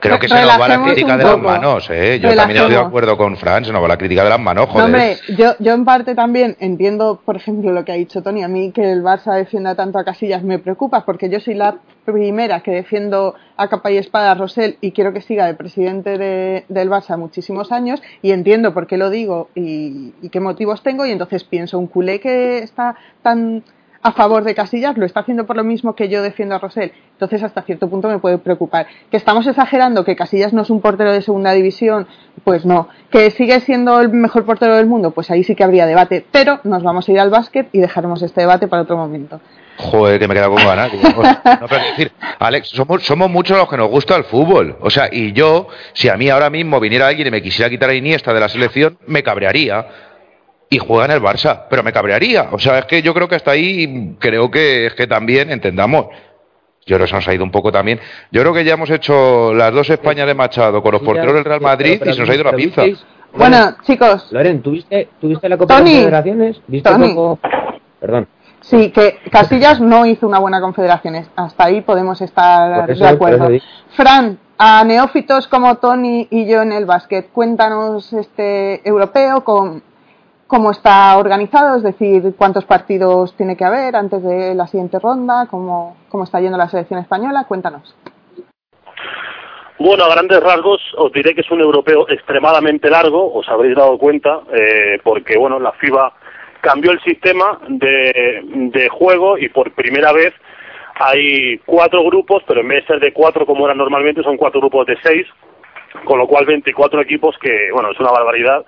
Creo 0.00 0.18
que 0.18 0.28
se 0.28 0.34
nos 0.34 0.60
va 0.60 0.68
la 0.68 0.82
crítica 0.82 1.16
de 1.16 1.24
las 1.24 1.38
manos, 1.38 1.88
eh. 1.90 2.18
Yo 2.20 2.34
también 2.34 2.62
estoy 2.62 2.74
de 2.74 2.80
acuerdo 2.80 3.16
con 3.16 3.36
Fran, 3.36 3.64
se 3.64 3.72
nos 3.72 3.82
va 3.82 3.88
la 3.88 3.98
crítica 3.98 4.24
de 4.24 4.30
las 4.30 4.40
manos, 4.40 4.66
joder. 4.68 4.86
hombre, 4.86 5.16
yo, 5.36 5.54
yo 5.58 5.72
en 5.72 5.84
parte 5.84 6.14
también 6.14 6.56
entiendo, 6.60 7.20
por 7.24 7.36
ejemplo, 7.36 7.72
lo 7.72 7.84
que 7.84 7.92
ha 7.92 7.96
dicho 7.96 8.22
Tony, 8.22 8.42
a 8.42 8.48
mí 8.48 8.72
que 8.72 8.90
el 8.90 9.02
Barça 9.02 9.34
defienda 9.34 9.74
tanto 9.74 9.98
a 9.98 10.04
Casillas 10.04 10.42
me 10.42 10.58
preocupa, 10.58 11.04
porque 11.04 11.28
yo 11.28 11.40
soy 11.40 11.54
la 11.54 11.76
primera 12.06 12.60
que 12.60 12.70
defiendo 12.70 13.34
a 13.56 13.68
capa 13.68 13.90
y 13.90 13.98
espada 13.98 14.30
a 14.30 14.34
Rosell 14.34 14.76
y 14.80 14.92
quiero 14.92 15.12
que 15.12 15.20
siga 15.20 15.46
de 15.46 15.54
presidente 15.54 16.16
de, 16.18 16.64
del 16.68 16.88
Barça 16.88 17.18
muchísimos 17.18 17.72
años 17.72 18.00
y 18.22 18.30
entiendo 18.30 18.72
por 18.72 18.86
qué 18.86 18.96
lo 18.96 19.10
digo 19.10 19.48
y, 19.54 20.14
y 20.22 20.28
qué 20.30 20.40
motivos 20.40 20.82
tengo 20.82 21.04
y 21.04 21.10
entonces 21.10 21.42
pienso, 21.44 21.78
un 21.78 21.88
culé 21.88 22.20
que 22.20 22.58
está 22.58 22.96
tan 23.22 23.35
a 24.06 24.12
favor 24.12 24.44
de 24.44 24.54
Casillas 24.54 24.96
lo 24.96 25.04
está 25.04 25.20
haciendo 25.20 25.46
por 25.46 25.56
lo 25.56 25.64
mismo 25.64 25.96
que 25.96 26.08
yo 26.08 26.22
defiendo 26.22 26.54
a 26.54 26.58
Rosell. 26.58 26.92
Entonces, 27.12 27.42
hasta 27.42 27.62
cierto 27.62 27.90
punto 27.90 28.08
me 28.08 28.20
puede 28.20 28.38
preocupar. 28.38 28.86
¿Que 29.10 29.16
estamos 29.16 29.46
exagerando 29.48 30.04
que 30.04 30.14
Casillas 30.14 30.52
no 30.52 30.62
es 30.62 30.70
un 30.70 30.80
portero 30.80 31.12
de 31.12 31.22
segunda 31.22 31.50
división? 31.52 32.06
Pues 32.44 32.64
no. 32.64 32.88
¿Que 33.10 33.32
sigue 33.32 33.58
siendo 33.60 34.00
el 34.00 34.10
mejor 34.10 34.44
portero 34.44 34.76
del 34.76 34.86
mundo? 34.86 35.10
Pues 35.10 35.30
ahí 35.32 35.42
sí 35.42 35.56
que 35.56 35.64
habría 35.64 35.86
debate. 35.86 36.24
Pero 36.30 36.60
nos 36.62 36.84
vamos 36.84 37.08
a 37.08 37.12
ir 37.12 37.18
al 37.18 37.30
básquet 37.30 37.68
y 37.72 37.80
dejaremos 37.80 38.22
este 38.22 38.42
debate 38.42 38.68
para 38.68 38.82
otro 38.82 38.96
momento. 38.96 39.40
Joder, 39.78 40.18
que 40.18 40.28
me 40.28 40.34
queda 40.34 40.48
con 40.48 40.56
ganas. 40.56 40.92
No, 40.92 41.68
pero 41.68 41.84
decir, 41.84 42.12
Alex, 42.38 42.68
somos, 42.68 43.02
somos 43.02 43.28
muchos 43.28 43.58
los 43.58 43.68
que 43.68 43.76
nos 43.76 43.88
gusta 43.88 44.14
el 44.16 44.24
fútbol. 44.24 44.76
O 44.80 44.90
sea, 44.90 45.08
y 45.10 45.32
yo, 45.32 45.68
si 45.92 46.08
a 46.08 46.16
mí 46.16 46.30
ahora 46.30 46.48
mismo 46.48 46.78
viniera 46.80 47.08
alguien 47.08 47.28
y 47.28 47.30
me 47.30 47.42
quisiera 47.42 47.68
quitar 47.68 47.90
a 47.90 47.94
Iniesta 47.94 48.32
de 48.32 48.40
la 48.40 48.48
selección, 48.48 48.98
me 49.06 49.22
cabrearía 49.22 49.86
y 50.68 50.78
juega 50.78 51.06
en 51.06 51.10
el 51.12 51.22
Barça, 51.22 51.64
pero 51.70 51.82
me 51.82 51.92
cabrearía. 51.92 52.48
O 52.52 52.58
sea, 52.58 52.78
es 52.78 52.84
que 52.86 53.02
yo 53.02 53.14
creo 53.14 53.28
que 53.28 53.36
hasta 53.36 53.52
ahí 53.52 54.16
creo 54.18 54.50
que 54.50 54.86
es 54.86 54.94
que 54.94 55.06
también 55.06 55.50
entendamos. 55.50 56.06
Yo 56.86 56.96
creo 56.96 57.06
que 57.06 57.08
se 57.08 57.14
nos 57.16 57.28
ha 57.28 57.34
ido 57.34 57.44
un 57.44 57.50
poco 57.50 57.72
también. 57.72 58.00
Yo 58.30 58.42
creo 58.42 58.54
que 58.54 58.64
ya 58.64 58.74
hemos 58.74 58.90
hecho 58.90 59.52
las 59.54 59.72
dos 59.72 59.90
Españas 59.90 60.26
de 60.26 60.34
Machado 60.34 60.82
con 60.82 60.92
los 60.92 61.02
porteros 61.02 61.34
del 61.34 61.44
Real 61.44 61.60
Madrid 61.60 62.00
y 62.04 62.12
se 62.12 62.20
nos 62.20 62.28
ha 62.28 62.34
ido 62.34 62.44
la 62.44 62.52
pinza. 62.52 62.82
Bueno, 63.32 63.76
chicos. 63.82 64.28
Loren, 64.30 64.62
¿tuviste, 64.62 65.08
¿tuviste 65.20 65.48
la 65.48 65.58
Copa 65.58 65.76
de 65.76 65.82
Confederaciones? 65.82 66.60
¿Viste 66.66 66.88
Tony. 66.88 67.14
Perdón. 68.00 68.28
Sí, 68.60 68.90
que 68.90 69.18
Castillas 69.30 69.80
no 69.80 70.06
hizo 70.06 70.26
una 70.26 70.38
buena 70.38 70.60
confederaciones. 70.60 71.28
Hasta 71.36 71.64
ahí 71.64 71.82
podemos 71.82 72.20
estar 72.20 72.86
de 72.86 73.06
acuerdo. 73.06 73.48
Fran, 73.96 74.38
a 74.58 74.84
neófitos 74.84 75.46
como 75.48 75.76
Tony 75.76 76.26
y 76.30 76.46
yo 76.46 76.62
en 76.62 76.72
el 76.72 76.86
básquet, 76.86 77.30
cuéntanos 77.30 78.12
este 78.12 78.86
europeo 78.88 79.44
con 79.44 79.82
cómo 80.46 80.70
está 80.70 81.16
organizado, 81.18 81.76
es 81.76 81.82
decir, 81.82 82.34
cuántos 82.36 82.64
partidos 82.64 83.36
tiene 83.36 83.56
que 83.56 83.64
haber 83.64 83.96
antes 83.96 84.22
de 84.22 84.54
la 84.54 84.66
siguiente 84.66 84.98
ronda, 84.98 85.46
cómo, 85.50 85.96
cómo 86.08 86.24
está 86.24 86.40
yendo 86.40 86.56
la 86.56 86.68
selección 86.68 87.00
española. 87.00 87.44
Cuéntanos. 87.48 87.96
Bueno, 89.78 90.04
a 90.04 90.08
grandes 90.10 90.40
rasgos 90.40 90.80
os 90.96 91.12
diré 91.12 91.34
que 91.34 91.42
es 91.42 91.50
un 91.50 91.60
europeo 91.60 92.08
extremadamente 92.08 92.88
largo, 92.88 93.34
os 93.34 93.46
habréis 93.48 93.76
dado 93.76 93.98
cuenta, 93.98 94.40
eh, 94.52 94.98
porque 95.02 95.36
bueno, 95.36 95.58
la 95.58 95.72
FIBA 95.72 96.14
cambió 96.62 96.92
el 96.92 97.00
sistema 97.02 97.58
de, 97.68 98.40
de 98.72 98.88
juego 98.88 99.36
y 99.36 99.50
por 99.50 99.72
primera 99.72 100.12
vez 100.12 100.32
hay 100.94 101.58
cuatro 101.66 102.02
grupos, 102.04 102.42
pero 102.46 102.62
en 102.62 102.68
vez 102.68 102.82
de 102.82 102.86
ser 102.86 103.00
de 103.00 103.12
cuatro 103.12 103.44
como 103.44 103.66
era 103.66 103.74
normalmente, 103.74 104.22
son 104.22 104.38
cuatro 104.38 104.60
grupos 104.60 104.86
de 104.86 104.96
seis, 105.02 105.26
con 106.04 106.18
lo 106.18 106.26
cual 106.26 106.46
24 106.46 107.02
equipos, 107.02 107.36
que 107.38 107.70
bueno, 107.72 107.90
es 107.90 108.00
una 108.00 108.12
barbaridad 108.12 108.64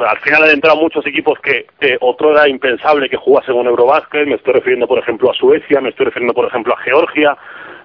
al 0.00 0.18
final 0.18 0.44
han 0.44 0.50
entrado 0.50 0.80
muchos 0.80 1.06
equipos 1.06 1.38
que 1.40 1.66
otro 2.00 2.32
era 2.32 2.48
impensable 2.48 3.08
que 3.08 3.16
jugasen 3.16 3.54
un 3.54 3.66
Eurobásquet, 3.66 4.26
me 4.26 4.36
estoy 4.36 4.54
refiriendo 4.54 4.86
por 4.86 4.98
ejemplo 4.98 5.30
a 5.30 5.34
Suecia, 5.34 5.80
me 5.80 5.90
estoy 5.90 6.06
refiriendo 6.06 6.34
por 6.34 6.46
ejemplo 6.46 6.74
a 6.74 6.78
Georgia, 6.78 7.36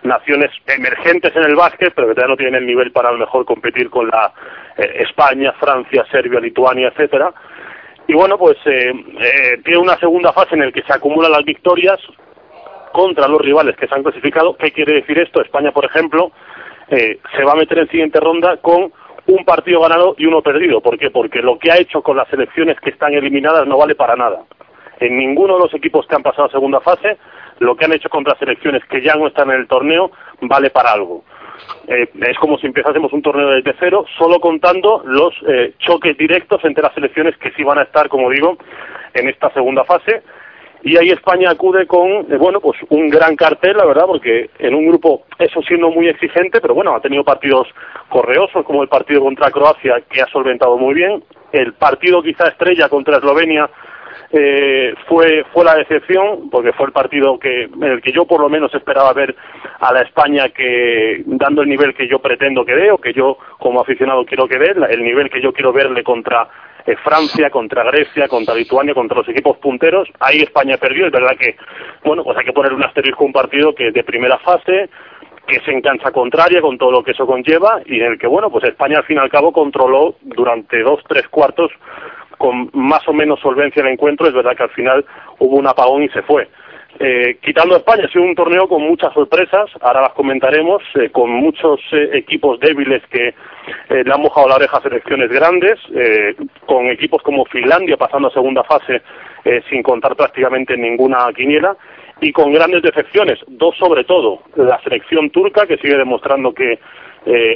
naciones 0.03 0.51
emergentes 0.67 1.35
en 1.35 1.43
el 1.43 1.55
básquet, 1.55 1.93
pero 1.93 2.07
que 2.07 2.13
todavía 2.13 2.33
no 2.33 2.37
tienen 2.37 2.55
el 2.55 2.67
nivel 2.67 2.91
para 2.91 3.09
a 3.09 3.13
mejor 3.13 3.45
competir 3.45 3.89
con 3.89 4.07
la 4.07 4.31
eh, 4.77 5.03
España, 5.07 5.51
Francia, 5.59 6.05
Serbia, 6.11 6.39
Lituania, 6.39 6.89
etcétera. 6.89 7.33
Y 8.07 8.13
bueno, 8.13 8.37
pues 8.37 8.57
eh, 8.65 8.93
eh, 9.19 9.61
tiene 9.65 9.79
una 9.79 9.97
segunda 9.97 10.31
fase 10.31 10.55
en 10.55 10.61
la 10.61 10.71
que 10.71 10.83
se 10.83 10.93
acumulan 10.93 11.31
las 11.31 11.43
victorias 11.43 11.99
contra 12.93 13.27
los 13.27 13.41
rivales 13.41 13.75
que 13.75 13.87
se 13.87 13.93
han 13.93 14.03
clasificado. 14.03 14.55
¿Qué 14.55 14.71
quiere 14.71 14.93
decir 14.93 15.19
esto? 15.19 15.41
España, 15.41 15.71
por 15.71 15.85
ejemplo, 15.85 16.31
eh, 16.89 17.19
se 17.35 17.43
va 17.43 17.51
a 17.51 17.55
meter 17.55 17.79
en 17.79 17.89
siguiente 17.89 18.19
ronda 18.19 18.57
con 18.57 18.93
un 19.27 19.45
partido 19.45 19.81
ganado 19.81 20.15
y 20.17 20.25
uno 20.25 20.41
perdido. 20.41 20.81
¿Por 20.81 20.97
qué? 20.97 21.09
Porque 21.09 21.41
lo 21.41 21.59
que 21.59 21.71
ha 21.71 21.77
hecho 21.77 22.01
con 22.01 22.17
las 22.17 22.27
selecciones 22.29 22.79
que 22.79 22.89
están 22.89 23.13
eliminadas 23.13 23.67
no 23.67 23.77
vale 23.77 23.95
para 23.95 24.15
nada. 24.15 24.43
En 24.99 25.17
ninguno 25.17 25.55
de 25.55 25.59
los 25.59 25.73
equipos 25.73 26.07
que 26.07 26.15
han 26.15 26.23
pasado 26.23 26.47
a 26.47 26.51
segunda 26.51 26.79
fase, 26.79 27.17
lo 27.59 27.75
que 27.75 27.85
han 27.85 27.93
hecho 27.93 28.09
contra 28.09 28.37
selecciones 28.39 28.83
que 28.85 29.01
ya 29.01 29.15
no 29.15 29.27
están 29.27 29.51
en 29.51 29.57
el 29.57 29.67
torneo 29.67 30.11
vale 30.41 30.69
para 30.69 30.91
algo. 30.91 31.23
Eh, 31.87 32.09
es 32.21 32.37
como 32.37 32.57
si 32.57 32.67
empezásemos 32.67 33.11
un 33.13 33.21
torneo 33.21 33.49
desde 33.49 33.75
cero, 33.79 34.05
solo 34.17 34.39
contando 34.39 35.01
los 35.05 35.33
eh, 35.47 35.73
choques 35.79 36.17
directos 36.17 36.63
entre 36.63 36.83
las 36.83 36.93
selecciones 36.93 37.37
que 37.37 37.51
sí 37.51 37.63
van 37.63 37.79
a 37.79 37.83
estar, 37.83 38.09
como 38.09 38.29
digo, 38.29 38.57
en 39.13 39.27
esta 39.27 39.51
segunda 39.51 39.83
fase 39.83 40.23
y 40.87 40.95
ahí 40.95 41.09
España 41.09 41.49
acude 41.49 41.85
con, 41.85 42.09
eh, 42.31 42.37
bueno, 42.37 42.61
pues 42.61 42.79
un 42.89 43.09
gran 43.09 43.35
cartel, 43.35 43.75
la 43.75 43.85
verdad, 43.85 44.05
porque 44.07 44.49
en 44.57 44.73
un 44.73 44.87
grupo, 44.87 45.23
eso 45.37 45.61
siendo 45.63 45.89
muy 45.89 46.07
exigente, 46.07 46.61
pero 46.61 46.73
bueno, 46.73 46.95
ha 46.95 47.01
tenido 47.01 47.25
partidos 47.25 47.67
correosos, 48.07 48.63
como 48.63 48.83
el 48.83 48.87
partido 48.87 49.21
contra 49.21 49.51
Croacia, 49.51 50.01
que 50.09 50.21
ha 50.21 50.27
solventado 50.27 50.77
muy 50.77 50.93
bien, 50.93 51.21
el 51.51 51.73
partido 51.73 52.23
quizá 52.23 52.47
estrella 52.47 52.87
contra 52.87 53.17
Eslovenia, 53.17 53.69
eh, 54.31 54.93
fue 55.07 55.45
fue 55.53 55.63
la 55.63 55.75
decepción 55.75 56.49
porque 56.49 56.73
fue 56.73 56.87
el 56.87 56.91
partido 56.91 57.39
que 57.39 57.63
en 57.63 57.83
el 57.83 58.01
que 58.01 58.11
yo 58.11 58.25
por 58.25 58.41
lo 58.41 58.49
menos 58.49 58.73
esperaba 58.73 59.13
ver 59.13 59.33
a 59.79 59.93
la 59.93 60.01
España 60.01 60.49
que 60.49 61.23
dando 61.25 61.61
el 61.61 61.69
nivel 61.69 61.93
que 61.93 62.09
yo 62.09 62.19
pretendo 62.19 62.65
que 62.65 62.75
dé 62.75 62.91
o 62.91 62.97
que 62.97 63.13
yo 63.13 63.37
como 63.57 63.79
aficionado 63.79 64.25
quiero 64.25 64.47
que 64.47 64.57
dé 64.57 64.73
el 64.89 65.03
nivel 65.03 65.29
que 65.29 65.41
yo 65.41 65.53
quiero 65.53 65.71
verle 65.71 66.03
contra 66.03 66.49
Francia, 66.95 67.49
contra 67.49 67.83
Grecia, 67.83 68.27
contra 68.27 68.55
Lituania, 68.55 68.93
contra 68.93 69.17
los 69.17 69.27
equipos 69.29 69.57
punteros. 69.57 70.07
Ahí 70.19 70.39
España 70.39 70.77
perdió. 70.77 71.07
Es 71.07 71.11
verdad 71.11 71.35
que, 71.37 71.55
bueno, 72.03 72.23
pues 72.23 72.37
hay 72.37 72.45
que 72.45 72.53
poner 72.53 72.73
un 72.73 72.83
asterisco 72.83 73.25
un 73.25 73.33
partido 73.33 73.75
que 73.75 73.91
de 73.91 74.03
primera 74.03 74.37
fase, 74.39 74.89
que 75.47 75.57
es 75.57 75.67
en 75.67 75.81
cancha 75.81 76.11
contraria 76.11 76.61
con 76.61 76.77
todo 76.77 76.91
lo 76.91 77.03
que 77.03 77.11
eso 77.11 77.25
conlleva 77.25 77.81
y 77.85 77.99
en 77.99 78.13
el 78.13 78.19
que, 78.19 78.27
bueno, 78.27 78.49
pues 78.49 78.63
España 78.63 78.99
al 78.99 79.05
fin 79.05 79.17
y 79.17 79.19
al 79.19 79.29
cabo 79.29 79.51
controló 79.51 80.15
durante 80.21 80.81
dos, 80.81 81.01
tres 81.07 81.27
cuartos 81.29 81.71
con 82.37 82.69
más 82.73 83.07
o 83.07 83.13
menos 83.13 83.39
solvencia 83.39 83.81
el 83.81 83.89
encuentro. 83.89 84.27
Es 84.27 84.33
verdad 84.33 84.55
que 84.55 84.63
al 84.63 84.69
final 84.69 85.05
hubo 85.39 85.57
un 85.57 85.67
apagón 85.67 86.03
y 86.03 86.09
se 86.09 86.21
fue. 86.21 86.47
Eh, 86.99 87.37
quitando 87.43 87.75
España, 87.75 88.05
ha 88.05 88.11
sido 88.11 88.23
un 88.23 88.33
torneo 88.33 88.67
con 88.67 88.81
muchas 88.81 89.13
sorpresas, 89.13 89.69
ahora 89.81 90.01
las 90.01 90.13
comentaremos, 90.13 90.81
eh, 90.95 91.11
con 91.11 91.29
muchos 91.29 91.79
eh, 91.91 92.09
equipos 92.13 92.59
débiles 92.59 93.03
que 93.11 93.27
eh, 93.27 94.03
le 94.03 94.11
han 94.11 94.21
mojado 94.21 94.47
la 94.49 94.55
oreja 94.55 94.77
a 94.77 94.81
selecciones 94.81 95.29
grandes, 95.29 95.79
con 96.65 96.87
equipos 96.87 97.21
como 97.21 97.45
Finlandia 97.45 97.97
pasando 97.97 98.29
a 98.29 98.31
segunda 98.31 98.63
fase 98.63 99.01
sin 99.69 99.81
contar 99.81 100.15
prácticamente 100.15 100.75
ninguna 100.75 101.31
quiniela, 101.35 101.75
y 102.19 102.31
con 102.31 102.51
grandes 102.51 102.81
decepciones, 102.81 103.39
dos 103.47 103.77
sobre 103.77 104.03
todo, 104.03 104.41
la 104.55 104.81
selección 104.81 105.29
turca 105.29 105.65
que 105.65 105.77
sigue 105.77 105.97
demostrando 105.97 106.53
que 106.53 106.79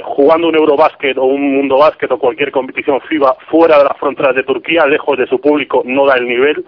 jugando 0.04 0.48
un 0.48 0.56
Eurobásquet 0.56 1.18
o 1.18 1.24
un 1.24 1.56
Mundo 1.56 1.78
Básquet 1.78 2.10
o 2.12 2.18
cualquier 2.18 2.50
competición 2.50 3.00
FIBA 3.02 3.36
fuera 3.50 3.78
de 3.78 3.84
las 3.84 3.98
fronteras 3.98 4.34
de 4.34 4.44
Turquía, 4.44 4.86
lejos 4.86 5.18
de 5.18 5.26
su 5.26 5.40
público, 5.40 5.82
no 5.84 6.06
da 6.06 6.16
el 6.16 6.26
nivel 6.26 6.64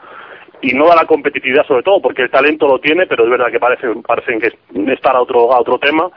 y 0.64 0.72
no 0.72 0.86
da 0.86 0.96
la 0.96 1.04
competitividad 1.04 1.66
sobre 1.66 1.82
todo 1.82 2.00
porque 2.00 2.22
el 2.22 2.30
talento 2.30 2.66
lo 2.66 2.78
tiene 2.78 3.06
pero 3.06 3.24
es 3.24 3.30
verdad 3.30 3.50
que 3.50 3.60
parece 3.60 3.86
parecen 4.06 4.40
que 4.40 4.50
estar 4.92 5.14
a 5.14 5.20
otro 5.20 5.52
a 5.52 5.60
otro 5.60 5.78
tema. 5.78 6.10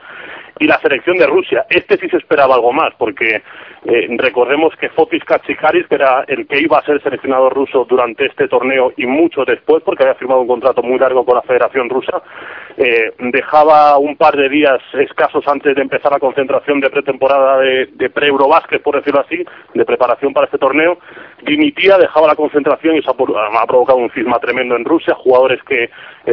Y 0.60 0.66
la 0.66 0.80
selección 0.80 1.18
de 1.18 1.26
Rusia 1.26 1.66
este 1.68 1.98
sí 1.98 2.08
se 2.08 2.16
esperaba 2.16 2.54
algo 2.54 2.72
más 2.72 2.92
porque 2.98 3.42
eh, 3.84 4.08
recordemos 4.16 4.74
que 4.80 4.88
Fotis 4.88 5.22
Katsikaris 5.22 5.86
que 5.86 5.94
era 5.94 6.24
el 6.26 6.48
que 6.48 6.60
iba 6.60 6.78
a 6.78 6.84
ser 6.84 7.00
seleccionado 7.02 7.50
ruso 7.50 7.86
durante 7.88 8.26
este 8.26 8.48
torneo 8.48 8.92
y 8.96 9.06
mucho 9.06 9.44
después 9.44 9.82
porque 9.84 10.02
había 10.02 10.16
firmado 10.16 10.40
un 10.40 10.48
contrato 10.48 10.82
muy 10.82 10.98
largo 10.98 11.24
con 11.24 11.36
la 11.36 11.42
Federación 11.42 11.88
Rusa 11.88 12.22
eh, 12.76 13.12
dejaba 13.18 13.98
un 13.98 14.16
par 14.16 14.34
de 14.34 14.48
días 14.48 14.80
escasos 14.94 15.46
antes 15.46 15.76
de 15.76 15.82
empezar 15.82 16.10
la 16.10 16.18
concentración 16.18 16.80
de 16.80 16.90
pretemporada 16.90 17.58
de, 17.58 17.86
de 17.92 18.10
pre-Eurobásquet 18.10 18.82
por 18.82 18.96
decirlo 18.96 19.20
así 19.20 19.44
de 19.74 19.84
preparación 19.84 20.32
para 20.32 20.46
este 20.46 20.58
torneo 20.58 20.98
dimitía 21.44 21.98
dejaba 21.98 22.26
la 22.26 22.34
concentración 22.34 22.96
y 22.96 22.98
eso 22.98 23.10
ha, 23.10 23.62
ha 23.62 23.66
provocado 23.66 23.98
un 23.98 24.10
cisma 24.10 24.37
tremendo 24.38 24.76
en 24.76 24.84
Rusia, 24.84 25.14
jugadores 25.14 25.62
que 25.64 25.84
eh, 25.84 25.90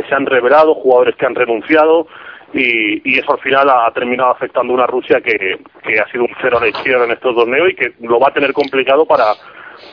se 0.08 0.16
han 0.16 0.26
revelado, 0.26 0.76
jugadores 0.76 1.16
que 1.16 1.26
han 1.26 1.36
renunciado 1.36 2.08
y, 2.54 3.20
eso 3.20 3.34
al 3.34 3.40
final 3.40 3.70
ha, 3.70 3.92
terminado 3.92 4.32
afectando 4.32 4.74
una 4.74 4.88
Rusia 4.88 5.20
que, 5.20 5.60
que 5.84 6.00
ha 6.00 6.08
sido 6.10 6.24
un 6.24 6.36
cero 6.42 6.58
a 6.58 6.62
la 6.62 6.70
izquierda 6.70 7.06
en 7.06 7.12
estos 7.12 7.36
torneos 7.36 7.70
y 7.72 7.76
que 7.76 7.94
lo 8.02 8.20
va 8.20 8.30
a 8.30 8.34
tener 8.34 8.54
complicado 8.54 9.06
para 9.06 9.34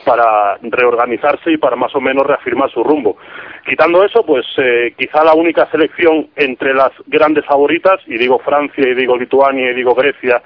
para 0.05 0.57
reorganizarse 0.61 1.51
y 1.51 1.57
para 1.57 1.75
más 1.75 1.93
o 1.95 2.01
menos 2.01 2.25
reafirmar 2.25 2.69
su 2.71 2.83
rumbo. 2.83 3.17
Quitando 3.65 4.03
eso, 4.03 4.25
pues 4.25 4.45
eh, 4.57 4.93
quizá 4.97 5.23
la 5.23 5.33
única 5.33 5.69
selección 5.71 6.29
entre 6.35 6.73
las 6.73 6.91
grandes 7.07 7.45
favoritas, 7.45 7.99
y 8.07 8.17
digo 8.17 8.39
Francia, 8.39 8.87
y 8.87 8.93
digo 8.93 9.17
Lituania, 9.17 9.71
y 9.71 9.73
digo 9.73 9.95
Grecia, 9.95 10.41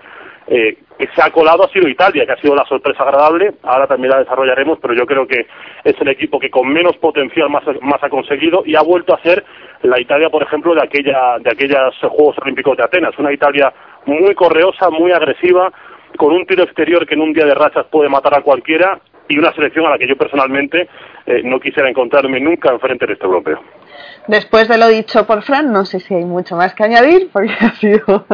eh, 0.48 0.78
que 0.98 1.08
se 1.14 1.22
ha 1.22 1.30
colado 1.30 1.66
ha 1.66 1.70
sido 1.70 1.88
Italia, 1.88 2.26
que 2.26 2.32
ha 2.32 2.42
sido 2.42 2.56
la 2.56 2.66
sorpresa 2.66 3.04
agradable. 3.04 3.54
Ahora 3.64 3.88
también 3.88 4.12
la 4.12 4.20
desarrollaremos, 4.20 4.80
pero 4.82 4.94
yo 4.94 5.06
creo 5.06 5.28
que 5.28 5.46
es 5.84 5.96
el 6.00 6.08
equipo 6.08 6.40
que 6.40 6.50
con 6.50 6.68
menos 6.70 6.96
potencial 6.98 7.50
más, 7.50 7.64
más 7.82 8.02
ha 8.04 8.10
conseguido 8.10 8.64
y 8.66 8.76
ha 8.76 8.82
vuelto 8.82 9.14
a 9.14 9.22
ser 9.22 9.44
la 9.84 10.00
Italia, 10.00 10.30
por 10.30 10.44
ejemplo, 10.44 10.74
de 10.74 10.82
aquella 10.82 11.38
de 11.40 11.52
aquellos 11.52 11.96
Juegos 12.02 12.38
Olímpicos 12.42 12.78
de 12.78 12.84
Atenas. 12.84 13.18
Una 13.18 13.34
Italia 13.34 13.72
muy 14.06 14.34
correosa, 14.34 14.90
muy 14.90 15.12
agresiva, 15.12 15.72
con 16.18 16.34
un 16.34 16.46
tiro 16.46 16.64
exterior 16.64 17.06
que 17.06 17.16
en 17.16 17.22
un 17.22 17.34
día 17.34 17.46
de 17.46 17.54
rachas 17.54 17.86
puede 17.92 18.10
matar 18.10 18.36
a 18.36 18.42
cualquiera 18.42 19.00
y 19.28 19.38
una 19.38 19.54
selección 19.54 19.86
a 19.86 19.90
la 19.92 19.98
que 19.98 20.08
yo 20.08 20.16
personalmente 20.16 20.88
eh, 21.26 21.42
no 21.44 21.60
quisiera 21.60 21.90
encontrarme 21.90 22.40
nunca 22.40 22.72
enfrente 22.72 23.06
de 23.06 23.14
este 23.14 23.26
europeo. 23.26 23.60
Después 24.28 24.68
de 24.68 24.78
lo 24.78 24.88
dicho 24.88 25.26
por 25.26 25.44
Fran, 25.44 25.72
no 25.72 25.86
sé 25.86 26.00
si 26.00 26.14
hay 26.14 26.26
mucho 26.26 26.56
más 26.56 26.74
que 26.74 26.84
añadir, 26.84 27.30
porque 27.32 27.54
ha 27.60 27.76
sido 27.76 28.26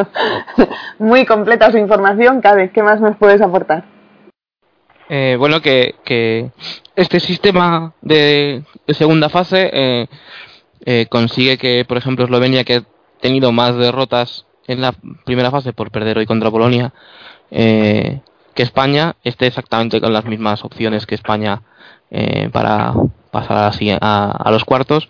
muy 1.00 1.26
completa 1.26 1.72
su 1.72 1.78
información. 1.78 2.42
Cade, 2.42 2.72
¿qué 2.72 2.82
más 2.82 3.00
nos 3.00 3.18
puedes 3.18 3.42
aportar? 3.42 3.86
Eh, 5.10 5.36
bueno, 5.38 5.62
que, 5.62 5.96
que, 6.04 6.52
este 6.96 7.20
sistema 7.20 7.94
de, 8.02 8.64
segunda 8.88 9.30
fase 9.30 9.70
eh, 9.74 10.08
eh, 10.86 11.06
consigue 11.10 11.58
que, 11.58 11.86
por 11.88 11.98
ejemplo, 11.98 12.26
Eslovenia, 12.26 12.64
que 12.64 12.78
ha 12.78 12.84
tenido 13.22 13.52
más 13.52 13.76
derrotas 13.76 14.46
en 14.68 14.82
la 14.82 14.94
primera 15.26 15.52
fase 15.52 15.74
por 15.74 15.92
perder 15.92 16.18
hoy 16.18 16.26
contra 16.26 16.50
Polonia, 16.52 16.94
que 17.50 18.22
España 18.56 19.16
esté 19.24 19.48
exactamente 19.48 20.02
con 20.02 20.14
las 20.14 20.26
mismas 20.26 20.64
opciones 20.64 21.06
que 21.06 21.16
España 21.16 21.62
para 22.52 22.94
pasar 23.30 23.72
a, 24.02 24.32
a 24.32 24.52
los 24.52 24.64
cuartos 24.66 25.10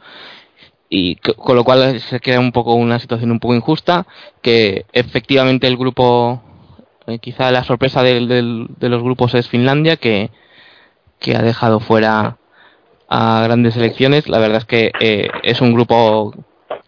y 0.95 1.15
con 1.15 1.55
lo 1.55 1.63
cual 1.63 1.99
se 1.99 2.19
crea 2.19 2.39
un 2.39 2.51
poco 2.51 2.75
una 2.75 2.99
situación 2.99 3.31
un 3.31 3.39
poco 3.39 3.55
injusta 3.55 4.05
que 4.43 4.85
efectivamente 4.93 5.65
el 5.65 5.75
grupo 5.75 6.43
eh, 7.07 7.17
quizá 7.17 7.49
la 7.49 7.63
sorpresa 7.63 8.03
de, 8.03 8.21
los 8.21 9.01
grupos 9.01 9.33
es 9.33 9.49
Finlandia 9.49 9.97
que, 9.97 10.29
que 11.19 11.35
ha 11.35 11.41
dejado 11.41 11.79
fuera 11.79 12.37
a 13.09 13.41
grandes 13.43 13.73
selecciones. 13.73 14.29
La 14.29 14.37
verdad 14.37 14.57
es 14.57 14.65
que 14.65 14.91
eh, 14.99 15.29
es 15.41 15.61
un 15.61 15.73
grupo 15.73 16.31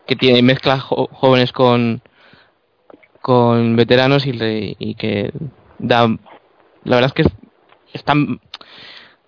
que 0.06 0.16
tiene 0.16 0.44
mezcla 0.44 0.78
jóvenes 0.80 1.52
con 1.52 2.04
con 3.22 3.76
veteranos 3.76 4.28
y, 4.28 4.76
y, 4.78 4.94
que 4.94 5.32
da 5.80 6.08
la 6.84 6.96
verdad 6.96 7.12
es 7.16 7.26
que 7.26 7.34
están 7.92 8.40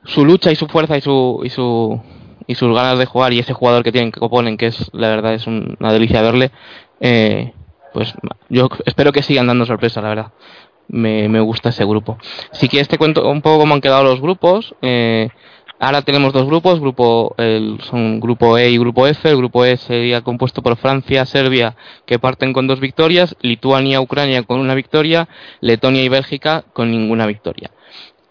su 0.04 0.24
lucha 0.24 0.52
y 0.52 0.56
su 0.56 0.68
fuerza 0.68 0.96
y 0.98 1.02
su 1.02 1.42
y 1.44 1.50
su 1.50 2.00
y 2.48 2.56
sus 2.56 2.74
ganas 2.74 2.98
de 2.98 3.06
jugar 3.06 3.34
y 3.34 3.40
ese 3.40 3.54
jugador 3.54 3.84
que 3.84 3.92
tienen 3.92 4.12
que 4.12 4.20
oponen, 4.22 4.58
que 4.58 4.68
es 4.68 4.90
la 4.94 5.10
verdad 5.10 5.34
es 5.34 5.46
una 5.48 5.92
delicia 5.92 6.22
verle, 6.22 6.52
eh, 7.00 7.54
pues 7.94 8.14
yo 8.50 8.70
espero 8.86 9.12
que 9.12 9.24
sigan 9.24 9.48
dando 9.48 9.66
sorpresa, 9.66 10.02
la 10.02 10.10
verdad. 10.10 10.32
Me, 10.88 11.28
me 11.28 11.42
gusta 11.42 11.70
ese 11.70 11.84
grupo. 11.84 12.18
Si 12.52 12.70
quieres 12.70 12.88
te 12.88 12.98
cuento 12.98 13.30
un 13.30 13.42
poco 13.42 13.60
cómo 13.60 13.74
han 13.74 13.82
quedado 13.82 14.04
los 14.04 14.22
grupos. 14.22 14.74
Eh, 14.82 15.30
ahora 15.80 16.02
tenemos 16.02 16.32
dos 16.32 16.46
grupos, 16.46 16.80
grupo 16.80 17.36
el, 17.38 17.80
son 17.82 18.22
grupo 18.22 18.58
E 18.58 18.70
y 18.70 18.78
grupo 18.78 19.06
F. 19.06 19.30
El 19.30 19.38
grupo 19.38 19.66
E 19.66 19.76
sería 19.78 20.22
compuesto 20.22 20.62
por 20.62 20.78
Francia, 20.78 21.26
Serbia, 21.26 21.76
que 22.06 22.20
parten 22.20 22.54
con 22.54 22.68
dos 22.68 22.80
victorias, 22.80 23.36
Lituania, 23.42 24.00
Ucrania 24.00 24.44
con 24.44 24.60
una 24.60 24.76
victoria, 24.76 25.28
Letonia 25.60 26.04
y 26.04 26.10
Bélgica 26.10 26.64
con 26.72 26.90
ninguna 26.90 27.26
victoria. 27.26 27.72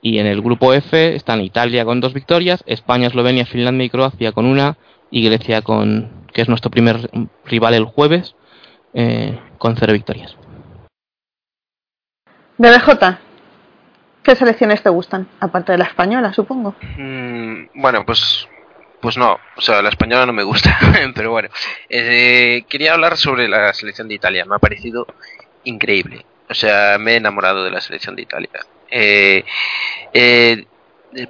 Y 0.07 0.21
en 0.21 0.27
el 0.29 0.41
grupo 0.41 0.73
F 0.73 1.17
están 1.17 1.41
Italia 1.41 1.85
con 1.85 2.01
dos 2.01 2.15
victorias, 2.15 2.63
España, 2.69 3.09
Eslovenia, 3.09 3.45
Finlandia 3.45 3.87
y 3.87 3.91
Croacia 3.91 4.31
con 4.31 4.47
una, 4.47 4.77
y 5.11 5.25
Grecia 5.29 5.63
con, 5.63 6.29
que 6.33 6.43
es 6.43 6.49
nuestro 6.49 6.71
primer 6.71 7.11
rival 7.45 7.75
el 7.75 7.87
jueves, 7.87 8.37
eh, 8.95 9.37
con 9.59 9.77
cero 9.77 9.95
victorias. 9.95 10.37
BBJ, 12.57 13.19
¿qué 14.23 14.37
selecciones 14.37 14.81
te 14.81 14.91
gustan? 14.91 15.27
Aparte 15.41 15.73
de 15.73 15.79
la 15.79 15.87
española, 15.87 16.33
supongo. 16.33 16.77
Mm, 16.99 17.71
bueno, 17.75 18.07
pues 18.07 18.49
pues 19.01 19.19
no, 19.19 19.41
o 19.57 19.61
sea, 19.61 19.83
la 19.83 19.89
española 19.89 20.25
no 20.25 20.33
me 20.33 20.45
gusta, 20.45 20.79
pero 21.17 21.33
bueno. 21.33 21.49
Eh, 21.89 22.65
quería 22.69 22.93
hablar 22.93 23.17
sobre 23.17 23.49
la 23.49 23.75
selección 23.75 24.07
de 24.07 24.15
Italia, 24.15 24.45
me 24.45 24.55
ha 24.55 24.61
parecido 24.61 25.05
increíble. 25.65 26.25
O 26.49 26.55
sea, 26.55 26.97
me 26.97 27.15
he 27.15 27.17
enamorado 27.17 27.65
de 27.65 27.73
la 27.73 27.81
selección 27.81 28.15
de 28.15 28.23
Italia 28.23 28.51
eh, 28.91 29.45
eh, 30.13 30.67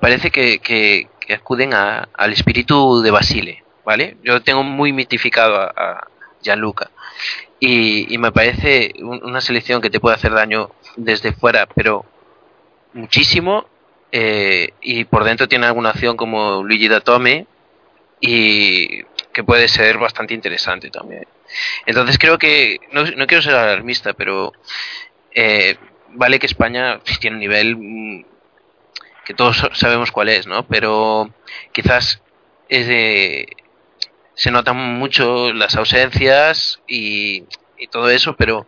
parece 0.00 0.30
que, 0.30 0.58
que, 0.58 1.08
acuden 1.34 1.74
a, 1.74 2.08
al 2.14 2.32
espíritu 2.32 3.02
de 3.02 3.10
Basile, 3.10 3.64
¿vale? 3.84 4.16
Yo 4.22 4.42
tengo 4.42 4.62
muy 4.62 4.92
mitificado 4.92 5.60
a, 5.60 6.06
Gianluca 6.42 6.90
y, 7.58 8.16
me 8.18 8.30
parece 8.30 8.92
una 9.00 9.40
selección 9.40 9.80
que 9.80 9.90
te 9.90 9.98
puede 9.98 10.16
hacer 10.16 10.32
daño 10.32 10.70
desde 10.96 11.32
fuera, 11.32 11.66
pero 11.66 12.04
muchísimo. 12.92 13.66
Eh, 14.12 14.72
y 14.80 15.04
por 15.04 15.24
dentro 15.24 15.48
tiene 15.48 15.66
alguna 15.66 15.90
acción 15.90 16.16
como 16.16 16.62
Luigi 16.62 16.86
Datome 16.86 17.46
y 18.20 19.02
que 19.32 19.44
puede 19.44 19.68
ser 19.68 19.98
bastante 19.98 20.32
interesante 20.32 20.90
también. 20.90 21.26
Entonces 21.86 22.18
creo 22.18 22.38
que, 22.38 22.78
no, 22.92 23.04
no 23.04 23.26
quiero 23.26 23.42
ser 23.42 23.54
alarmista, 23.54 24.12
pero 24.12 24.52
eh, 25.34 25.76
vale 26.16 26.38
que 26.38 26.46
España 26.46 27.00
tiene 27.20 27.36
un 27.36 27.40
nivel 27.40 27.76
mm, 27.76 28.24
que 29.24 29.34
todos 29.34 29.68
sabemos 29.74 30.12
cuál 30.12 30.28
es, 30.28 30.46
¿no? 30.46 30.66
Pero 30.66 31.30
quizás 31.72 32.22
es 32.68 32.86
de, 32.86 33.48
se 34.34 34.50
notan 34.50 34.76
mucho 34.76 35.52
las 35.52 35.76
ausencias 35.76 36.80
y, 36.86 37.44
todo 37.90 38.10
eso, 38.10 38.34
pero 38.36 38.66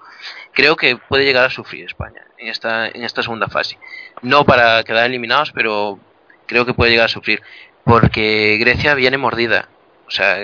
creo 0.52 0.76
que 0.76 0.96
puede 0.96 1.24
llegar 1.24 1.44
a 1.44 1.50
sufrir 1.50 1.86
España 1.86 2.24
en 2.36 2.48
esta, 2.48 2.88
en 2.88 3.04
esta 3.04 3.22
segunda 3.22 3.48
fase. 3.48 3.78
No 4.22 4.44
para 4.44 4.84
quedar 4.84 5.06
eliminados, 5.06 5.50
pero 5.52 5.98
creo 6.46 6.64
que 6.66 6.74
puede 6.74 6.90
llegar 6.90 7.06
a 7.06 7.08
sufrir. 7.08 7.42
porque 7.84 8.58
Grecia 8.60 8.94
viene 8.94 9.16
mordida. 9.16 9.68
O 10.06 10.10
sea, 10.10 10.36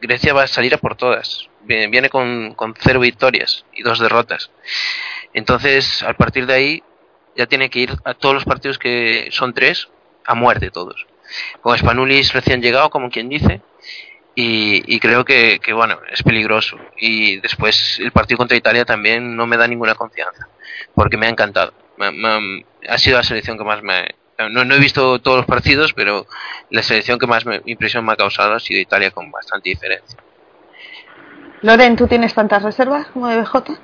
Grecia 0.00 0.32
va 0.32 0.44
a 0.44 0.46
salir 0.46 0.74
a 0.74 0.78
por 0.78 0.96
todas. 0.96 1.48
Viene 1.66 2.10
con, 2.10 2.54
con 2.54 2.74
cero 2.78 3.00
victorias 3.00 3.64
y 3.72 3.82
dos 3.82 3.98
derrotas. 3.98 4.50
Entonces, 5.32 6.02
a 6.02 6.12
partir 6.14 6.46
de 6.46 6.54
ahí, 6.54 6.82
ya 7.36 7.46
tiene 7.46 7.70
que 7.70 7.80
ir 7.80 7.92
a 8.04 8.14
todos 8.14 8.34
los 8.34 8.44
partidos 8.44 8.78
que 8.78 9.28
son 9.30 9.52
tres, 9.54 9.88
a 10.24 10.34
muerte 10.34 10.70
todos. 10.70 11.06
Con 11.60 11.76
Spanulis 11.76 12.32
recién 12.32 12.62
llegado, 12.62 12.90
como 12.90 13.10
quien 13.10 13.28
dice, 13.28 13.60
y, 14.36 14.98
creo 14.98 15.24
que, 15.24 15.60
bueno, 15.72 15.98
es 16.10 16.22
peligroso. 16.22 16.78
Y 16.96 17.40
después 17.40 17.98
el 18.00 18.12
partido 18.12 18.38
contra 18.38 18.56
Italia 18.56 18.84
también 18.84 19.36
no 19.36 19.46
me 19.46 19.56
da 19.56 19.68
ninguna 19.68 19.94
confianza, 19.94 20.48
porque 20.94 21.16
me 21.16 21.26
ha 21.26 21.30
encantado. 21.30 21.72
ha 22.88 22.98
sido 22.98 23.18
la 23.18 23.22
selección 23.22 23.58
que 23.58 23.64
más 23.64 23.82
me... 23.82 24.14
No, 24.50 24.64
no 24.64 24.74
he 24.74 24.80
visto 24.80 25.20
todos 25.20 25.38
los 25.38 25.46
partidos, 25.46 25.92
pero 25.92 26.26
la 26.70 26.82
selección 26.82 27.20
que 27.20 27.26
más 27.28 27.44
impresión 27.66 28.04
me 28.04 28.12
ha 28.12 28.16
causado 28.16 28.54
ha 28.54 28.60
sido 28.60 28.80
Italia 28.80 29.12
con 29.12 29.30
bastante 29.30 29.70
diferencia. 29.70 30.18
Loren, 31.64 31.96
¿tú 31.96 32.06
tienes 32.06 32.34
tantas 32.34 32.62
reservas 32.62 33.06
como 33.06 33.26
de 33.26 33.40
BJ? 33.40 33.78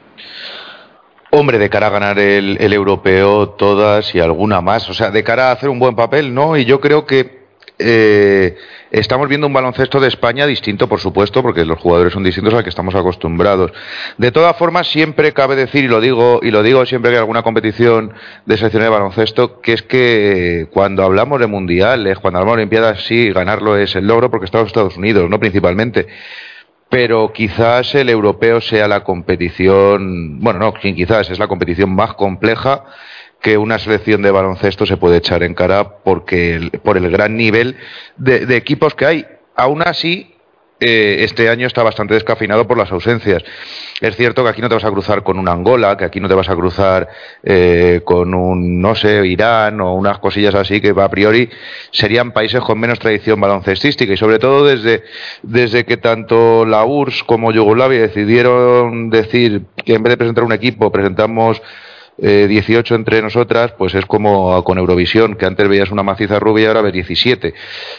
Hombre, 1.30 1.58
de 1.58 1.70
cara 1.70 1.86
a 1.86 1.90
ganar 1.90 2.18
el, 2.18 2.58
el, 2.60 2.74
europeo, 2.74 3.48
todas 3.48 4.14
y 4.14 4.20
alguna 4.20 4.60
más. 4.60 4.90
O 4.90 4.92
sea, 4.92 5.10
de 5.10 5.24
cara 5.24 5.48
a 5.48 5.52
hacer 5.52 5.70
un 5.70 5.78
buen 5.78 5.96
papel, 5.96 6.34
¿no? 6.34 6.58
Y 6.58 6.66
yo 6.66 6.78
creo 6.78 7.06
que 7.06 7.40
eh, 7.78 8.54
estamos 8.90 9.30
viendo 9.30 9.46
un 9.46 9.54
baloncesto 9.54 9.98
de 9.98 10.08
España 10.08 10.44
distinto, 10.44 10.90
por 10.90 11.00
supuesto, 11.00 11.40
porque 11.40 11.64
los 11.64 11.78
jugadores 11.78 12.12
son 12.12 12.22
distintos 12.22 12.52
al 12.52 12.62
que 12.62 12.68
estamos 12.68 12.94
acostumbrados. 12.94 13.72
De 14.18 14.30
todas 14.30 14.54
formas, 14.58 14.86
siempre 14.86 15.32
cabe 15.32 15.56
decir, 15.56 15.84
y 15.84 15.88
lo 15.88 16.02
digo, 16.02 16.40
y 16.42 16.50
lo 16.50 16.62
digo 16.62 16.84
siempre 16.84 17.10
que 17.10 17.16
hay 17.16 17.20
alguna 17.20 17.42
competición 17.42 18.12
de 18.44 18.58
selección 18.58 18.82
de 18.82 18.90
baloncesto, 18.90 19.62
que 19.62 19.72
es 19.72 19.82
que 19.82 20.68
cuando 20.70 21.02
hablamos 21.02 21.40
de 21.40 21.46
mundiales, 21.46 22.18
cuando 22.18 22.40
hablamos 22.40 22.58
de 22.58 22.62
Olimpiadas, 22.64 23.06
sí, 23.06 23.32
ganarlo 23.32 23.78
es 23.78 23.96
el 23.96 24.06
logro, 24.06 24.30
porque 24.30 24.44
estamos 24.44 24.64
en 24.64 24.66
Estados 24.66 24.98
Unidos, 24.98 25.30
no 25.30 25.40
principalmente 25.40 26.08
pero 26.90 27.32
quizás 27.32 27.94
el 27.94 28.08
europeo 28.10 28.60
sea 28.60 28.88
la 28.88 29.04
competición, 29.04 30.40
bueno, 30.40 30.58
no, 30.58 30.74
quizás 30.74 31.30
es 31.30 31.38
la 31.38 31.46
competición 31.46 31.94
más 31.94 32.14
compleja 32.14 32.84
que 33.40 33.56
una 33.56 33.78
selección 33.78 34.22
de 34.22 34.32
baloncesto 34.32 34.84
se 34.84 34.96
puede 34.96 35.18
echar 35.18 35.44
en 35.44 35.54
cara 35.54 35.98
porque 36.02 36.70
por 36.82 36.96
el 36.96 37.08
gran 37.10 37.36
nivel 37.36 37.76
de, 38.16 38.56
equipos 38.56 38.94
que 38.94 39.06
hay. 39.06 39.26
Aún 39.54 39.82
así, 39.82 40.34
eh, 40.80 41.24
este 41.24 41.48
año 41.48 41.66
está 41.66 41.82
bastante 41.82 42.14
descafinado 42.14 42.66
por 42.66 42.78
las 42.78 42.90
ausencias. 42.90 43.42
Es 44.00 44.16
cierto 44.16 44.42
que 44.42 44.48
aquí 44.48 44.62
no 44.62 44.68
te 44.68 44.76
vas 44.76 44.84
a 44.84 44.90
cruzar 44.90 45.22
con 45.22 45.38
un 45.38 45.46
Angola, 45.46 45.96
que 45.96 46.06
aquí 46.06 46.20
no 46.20 46.28
te 46.28 46.34
vas 46.34 46.48
a 46.48 46.56
cruzar 46.56 47.08
eh, 47.42 48.00
con 48.02 48.32
un, 48.32 48.80
no 48.80 48.94
sé, 48.94 49.26
Irán 49.26 49.80
o 49.82 49.94
unas 49.94 50.18
cosillas 50.18 50.54
así 50.54 50.80
que 50.80 50.94
a 50.96 51.08
priori 51.10 51.50
serían 51.90 52.32
países 52.32 52.62
con 52.62 52.80
menos 52.80 52.98
tradición 52.98 53.38
baloncestística 53.38 54.12
y 54.12 54.16
sobre 54.16 54.38
todo 54.38 54.64
desde, 54.64 55.04
desde 55.42 55.84
que 55.84 55.98
tanto 55.98 56.64
la 56.64 56.84
URSS 56.84 57.24
como 57.24 57.52
Yugoslavia 57.52 58.00
decidieron 58.00 59.10
decir 59.10 59.62
que 59.84 59.94
en 59.94 60.02
vez 60.02 60.12
de 60.12 60.16
presentar 60.16 60.44
un 60.44 60.52
equipo 60.52 60.90
presentamos 60.90 61.60
18 62.20 62.94
eh, 62.94 62.96
entre 62.96 63.22
nosotras, 63.22 63.72
pues 63.78 63.94
es 63.94 64.04
como 64.06 64.62
con 64.64 64.78
Eurovisión, 64.78 65.36
que 65.36 65.46
antes 65.46 65.68
veías 65.68 65.90
una 65.90 66.02
maciza 66.02 66.38
rubia 66.38 66.64
y 66.64 66.66
ahora 66.66 66.82
ves 66.82 66.92
17. 66.92 67.54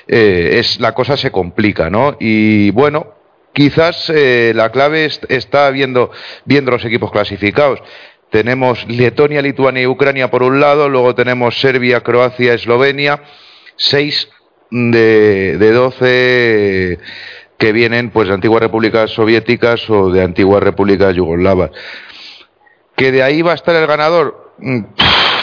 Eh, 0.07 0.49
es, 0.59 0.79
la 0.79 0.93
cosa 0.93 1.17
se 1.17 1.31
complica, 1.31 1.89
¿no? 1.89 2.17
Y 2.19 2.71
bueno, 2.71 3.15
quizás 3.53 4.11
eh, 4.13 4.53
la 4.55 4.71
clave 4.71 5.09
está 5.29 5.69
viendo, 5.71 6.11
viendo 6.45 6.71
los 6.71 6.85
equipos 6.85 7.11
clasificados. 7.11 7.81
Tenemos 8.29 8.87
Letonia, 8.87 9.41
Lituania 9.41 9.83
y 9.83 9.87
Ucrania 9.87 10.29
por 10.29 10.43
un 10.43 10.59
lado, 10.59 10.87
luego 10.87 11.15
tenemos 11.15 11.59
Serbia, 11.59 12.01
Croacia, 12.01 12.53
Eslovenia, 12.53 13.23
seis 13.75 14.29
de, 14.69 15.57
de 15.57 15.71
12 15.71 16.99
que 17.57 17.71
vienen 17.73 18.09
pues 18.09 18.27
de 18.27 18.33
antiguas 18.33 18.61
repúblicas 18.61 19.11
soviéticas 19.11 19.87
o 19.89 20.09
de 20.09 20.23
antiguas 20.23 20.63
repúblicas 20.63 21.13
yugoslavas. 21.13 21.71
¿Que 23.01 23.11
de 23.11 23.23
ahí 23.23 23.41
va 23.41 23.53
a 23.53 23.55
estar 23.55 23.75
el 23.75 23.87
ganador? 23.87 24.51
Mm, 24.59 24.81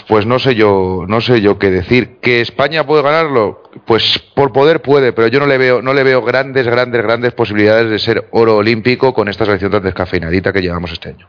pues 0.06 0.26
no 0.26 0.38
sé 0.38 0.54
yo, 0.54 1.06
no 1.08 1.20
sé 1.20 1.40
yo 1.40 1.58
qué 1.58 1.72
decir. 1.72 2.20
¿Que 2.20 2.40
España 2.40 2.86
puede 2.86 3.02
ganarlo? 3.02 3.64
Pues 3.84 4.16
por 4.36 4.52
poder 4.52 4.80
puede, 4.80 5.12
pero 5.12 5.26
yo 5.26 5.40
no 5.40 5.46
le 5.46 5.58
veo, 5.58 5.82
no 5.82 5.92
le 5.92 6.04
veo 6.04 6.22
grandes, 6.22 6.68
grandes, 6.68 7.02
grandes 7.02 7.32
posibilidades 7.32 7.90
de 7.90 7.98
ser 7.98 8.28
oro 8.30 8.58
olímpico 8.58 9.12
con 9.12 9.26
esta 9.26 9.44
selección 9.44 9.72
tan 9.72 9.82
descafeinadita 9.82 10.52
que 10.52 10.62
llevamos 10.62 10.92
este 10.92 11.08
año. 11.08 11.26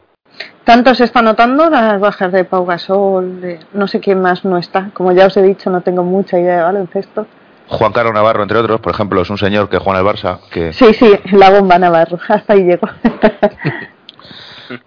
Tanto 0.66 0.94
se 0.94 1.06
está 1.06 1.24
notando 1.24 1.68
las 1.68 2.00
bajas 2.00 2.32
de 2.32 2.44
Pau 2.44 2.64
Gasol, 2.64 3.42
de 3.42 3.60
no 3.74 3.88
sé 3.88 4.00
quién 4.00 4.22
más 4.22 4.46
no 4.46 4.60
está. 4.60 4.92
Como 4.94 5.12
ya 5.14 5.26
os 5.26 5.36
he 5.36 5.42
dicho, 5.42 5.72
no 5.72 5.82
tengo 5.82 6.04
mucha 6.04 6.40
idea 6.40 6.58
de 6.58 6.62
baloncesto. 6.62 7.26
Juan 7.70 7.92
Carlos 7.92 8.14
Navarro, 8.14 8.44
entre 8.44 8.60
otros, 8.60 8.80
por 8.82 8.94
ejemplo, 8.94 9.20
es 9.24 9.32
un 9.32 9.40
señor 9.40 9.68
que 9.68 9.80
juega 9.80 10.00
en 10.00 10.06
el 10.06 10.14
Barça. 10.14 10.42
Que... 10.52 10.74
Sí, 10.74 10.94
sí, 10.94 11.12
la 11.32 11.50
bomba 11.50 11.80
Navarro, 11.80 12.20
hasta 12.28 12.54
ahí 12.54 12.66
llegó. 12.66 12.88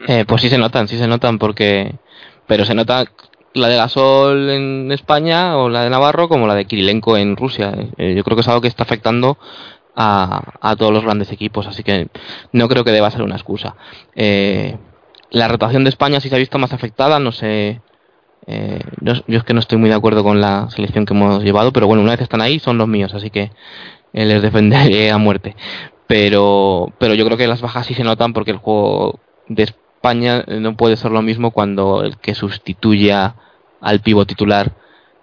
Eh, 0.06 0.24
pues 0.26 0.42
sí 0.42 0.48
se 0.48 0.58
notan, 0.58 0.88
sí 0.88 0.98
se 0.98 1.06
notan 1.06 1.38
porque... 1.38 1.94
Pero 2.46 2.64
se 2.64 2.74
nota 2.74 3.04
la 3.54 3.68
de 3.68 3.76
Gasol 3.76 4.50
en 4.50 4.92
España 4.92 5.56
o 5.56 5.68
la 5.68 5.84
de 5.84 5.90
Navarro 5.90 6.28
como 6.28 6.46
la 6.46 6.54
de 6.54 6.64
Kirilenko 6.64 7.16
en 7.16 7.36
Rusia. 7.36 7.72
Eh, 7.96 8.14
yo 8.14 8.24
creo 8.24 8.36
que 8.36 8.40
es 8.40 8.48
algo 8.48 8.60
que 8.60 8.68
está 8.68 8.82
afectando 8.82 9.38
a, 9.94 10.42
a, 10.60 10.76
todos 10.76 10.92
los 10.92 11.04
grandes 11.04 11.30
equipos, 11.32 11.66
así 11.66 11.82
que 11.82 12.08
no 12.52 12.68
creo 12.68 12.84
que 12.84 12.90
deba 12.90 13.10
ser 13.10 13.22
una 13.22 13.36
excusa. 13.36 13.76
Eh, 14.14 14.76
la 15.30 15.48
rotación 15.48 15.84
de 15.84 15.90
España 15.90 16.20
sí 16.20 16.28
se 16.28 16.34
ha 16.34 16.38
visto 16.38 16.58
más 16.58 16.72
afectada, 16.72 17.18
no 17.18 17.32
sé... 17.32 17.80
yo, 19.00 19.14
yo, 19.26 19.38
es 19.38 19.44
que 19.44 19.54
no 19.54 19.60
estoy 19.60 19.78
muy 19.78 19.88
de 19.88 19.94
acuerdo 19.94 20.24
con 20.24 20.40
la 20.40 20.68
selección 20.70 21.06
que 21.06 21.14
hemos 21.14 21.42
llevado, 21.42 21.72
pero 21.72 21.86
bueno, 21.86 22.02
una 22.02 22.12
vez 22.12 22.20
están 22.20 22.40
ahí 22.40 22.58
son 22.58 22.76
los 22.76 22.88
míos, 22.88 23.14
así 23.14 23.30
que 23.30 23.50
les 24.12 24.42
defenderé 24.42 25.10
a 25.10 25.18
muerte. 25.18 25.56
Pero, 26.06 26.92
pero 26.98 27.14
yo 27.14 27.24
creo 27.24 27.38
que 27.38 27.46
las 27.46 27.62
bajas 27.62 27.86
sí 27.86 27.94
se 27.94 28.04
notan 28.04 28.32
porque 28.32 28.50
el 28.50 28.58
juego 28.58 29.20
de 29.48 29.64
España 29.64 30.44
no 30.46 30.76
puede 30.76 30.96
ser 30.96 31.10
lo 31.10 31.22
mismo 31.22 31.50
cuando 31.50 32.02
el 32.02 32.18
que 32.18 32.34
sustituya 32.34 33.34
al 33.80 34.00
pivo 34.00 34.24
titular 34.26 34.72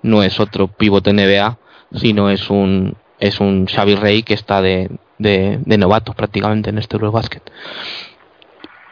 no 0.02 0.24
es 0.24 0.40
otro 0.40 0.68
pivote 0.68 1.14
NBA, 1.14 1.58
sino 1.96 2.30
es 2.30 2.50
un 2.50 2.96
es 3.20 3.40
un 3.40 3.66
Xavi 3.66 3.96
Rey 3.96 4.24
que 4.24 4.34
está 4.34 4.62
de, 4.62 4.90
de, 5.18 5.78
novato 5.78 6.14
prácticamente 6.14 6.70
en 6.70 6.78
este 6.78 6.96
Eurobasket. 6.96 7.52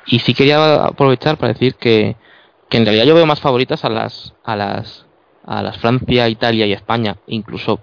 Y 0.05 0.19
sí 0.19 0.33
quería 0.33 0.83
aprovechar 0.85 1.37
para 1.37 1.53
decir 1.53 1.75
que, 1.75 2.17
que 2.69 2.77
en 2.77 2.85
realidad 2.85 3.05
yo 3.05 3.15
veo 3.15 3.25
más 3.25 3.39
favoritas 3.39 3.85
a 3.85 3.89
las 3.89 4.33
a 4.43 4.55
las 4.55 5.05
a 5.45 5.61
las 5.61 5.77
Francia, 5.77 6.27
Italia 6.27 6.65
y 6.65 6.73
España, 6.73 7.17
incluso 7.27 7.79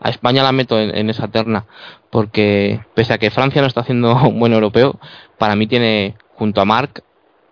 a 0.00 0.10
España 0.10 0.42
la 0.42 0.52
meto 0.52 0.78
en, 0.78 0.94
en, 0.94 1.08
esa 1.08 1.28
terna, 1.28 1.66
porque 2.10 2.80
pese 2.94 3.14
a 3.14 3.18
que 3.18 3.30
Francia 3.30 3.62
no 3.62 3.68
está 3.68 3.80
haciendo 3.80 4.14
un 4.28 4.38
buen 4.38 4.52
europeo, 4.52 4.98
para 5.38 5.56
mí 5.56 5.66
tiene 5.66 6.16
junto 6.40 6.62
a 6.62 6.64
Mark, 6.64 7.04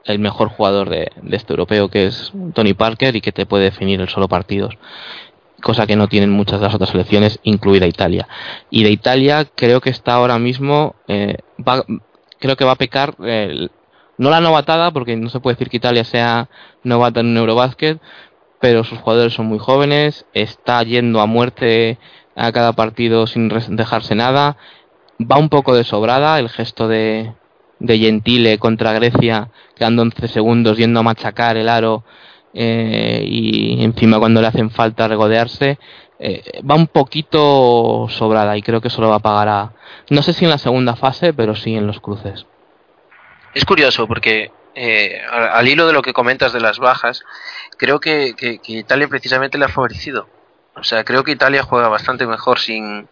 el 0.07 0.19
mejor 0.19 0.49
jugador 0.49 0.89
de, 0.89 1.13
este 1.31 1.53
europeo, 1.53 1.91
que 1.91 2.07
es 2.07 2.33
Tony 2.55 2.73
Parker, 2.73 3.15
y 3.15 3.21
que 3.21 3.33
te 3.33 3.45
puede 3.45 3.65
definir 3.65 4.01
el 4.01 4.09
solo 4.09 4.29
partidos. 4.29 4.79
Cosa 5.63 5.87
que 5.87 5.95
no 5.95 6.09
tienen 6.09 6.31
muchas 6.31 6.59
de 6.59 6.67
las 6.67 6.75
otras 6.75 6.89
selecciones, 6.89 7.39
incluida 7.43 7.87
Italia. 7.87 8.27
Y 8.71 8.85
de 8.85 8.91
Italia 8.91 9.47
creo 9.55 9.83
que 9.83 9.91
está 9.91 10.15
ahora 10.15 10.39
mismo, 10.39 10.95
eh, 11.07 11.37
creo 12.39 12.57
que 12.57 12.65
va 12.65 12.73
a 12.73 12.77
pecar, 12.77 13.15
eh, 13.23 13.69
no 14.17 14.31
la 14.31 14.41
novatada, 14.41 14.91
porque 14.91 15.17
no 15.17 15.29
se 15.29 15.41
puede 15.41 15.57
decir 15.57 15.69
que 15.69 15.77
Italia 15.77 16.05
sea 16.05 16.49
novata 16.83 17.21
en 17.21 17.27
un 17.27 17.37
Eurobasket, 17.37 18.01
pero 18.59 18.85
sus 18.85 19.01
jugadores 19.01 19.35
son 19.35 19.45
muy 19.45 19.59
jóvenes, 19.59 20.25
está 20.33 20.83
yendo 20.83 21.21
a 21.21 21.27
muerte 21.27 21.99
a 22.37 22.53
cada 22.53 22.73
partido 22.73 23.27
sin 23.27 23.51
dejarse 23.51 24.15
nada, 24.15 24.57
va 25.21 25.37
un 25.37 25.51
poco 25.51 25.75
de 25.75 25.85
sobrada 25.85 26.39
el 26.39 26.49
gesto 26.49 26.89
de, 26.89 27.35
de 27.79 27.99
Gentile 27.99 28.59
contra 28.59 28.93
Grecia, 28.93 29.51
quedando 29.77 30.03
11 30.03 30.29
segundos 30.29 30.77
yendo 30.77 31.01
a 31.01 31.05
machacar 31.05 31.57
el 31.57 31.69
aro 31.69 32.05
eh, 32.55 33.23
y 33.25 33.85
encima 33.85 34.19
cuando 34.19 34.41
le 34.41 34.49
hacen 34.49 34.71
falta 34.71 35.09
regodearse, 35.09 35.79
eh, 36.19 36.61
va 36.69 36.75
un 36.75 36.89
poquito 36.89 38.07
sobrada 38.09 38.57
y 38.57 38.63
creo 38.63 38.81
que 38.81 38.89
eso 38.89 39.01
lo 39.01 39.11
va 39.11 39.17
a 39.17 39.21
pagar 39.21 39.49
a, 39.49 39.73
no 40.11 40.23
sé 40.23 40.33
si 40.33 40.45
en 40.45 40.51
la 40.51 40.59
segunda 40.59 40.97
fase, 40.97 41.33
pero 41.33 41.55
sí 41.55 41.77
en 41.77 41.87
los 41.87 42.01
cruces. 42.01 42.47
Es 43.55 43.65
curioso 43.65 44.07
porque 44.07 44.51
eh, 44.75 45.21
al, 45.31 45.69
hilo 45.69 45.87
de 45.87 45.93
lo 45.93 46.03
que 46.03 46.13
comentas 46.13 46.53
de 46.53 46.61
las 46.61 46.79
bajas, 46.79 47.25
creo 47.77 48.01
que, 48.01 48.35
que, 48.37 48.59
que, 48.59 48.73
Italia 48.73 49.09
precisamente 49.09 49.59
le 49.59 49.67
ha 49.67 49.69
favorecido. 49.69 50.29
O 50.75 50.85
sea, 50.85 51.05
creo 51.05 51.25
que 51.25 51.33
Italia 51.33 51.63
juega 51.63 51.89
bastante 51.89 52.27
mejor 52.27 52.59
sin, 52.59 53.09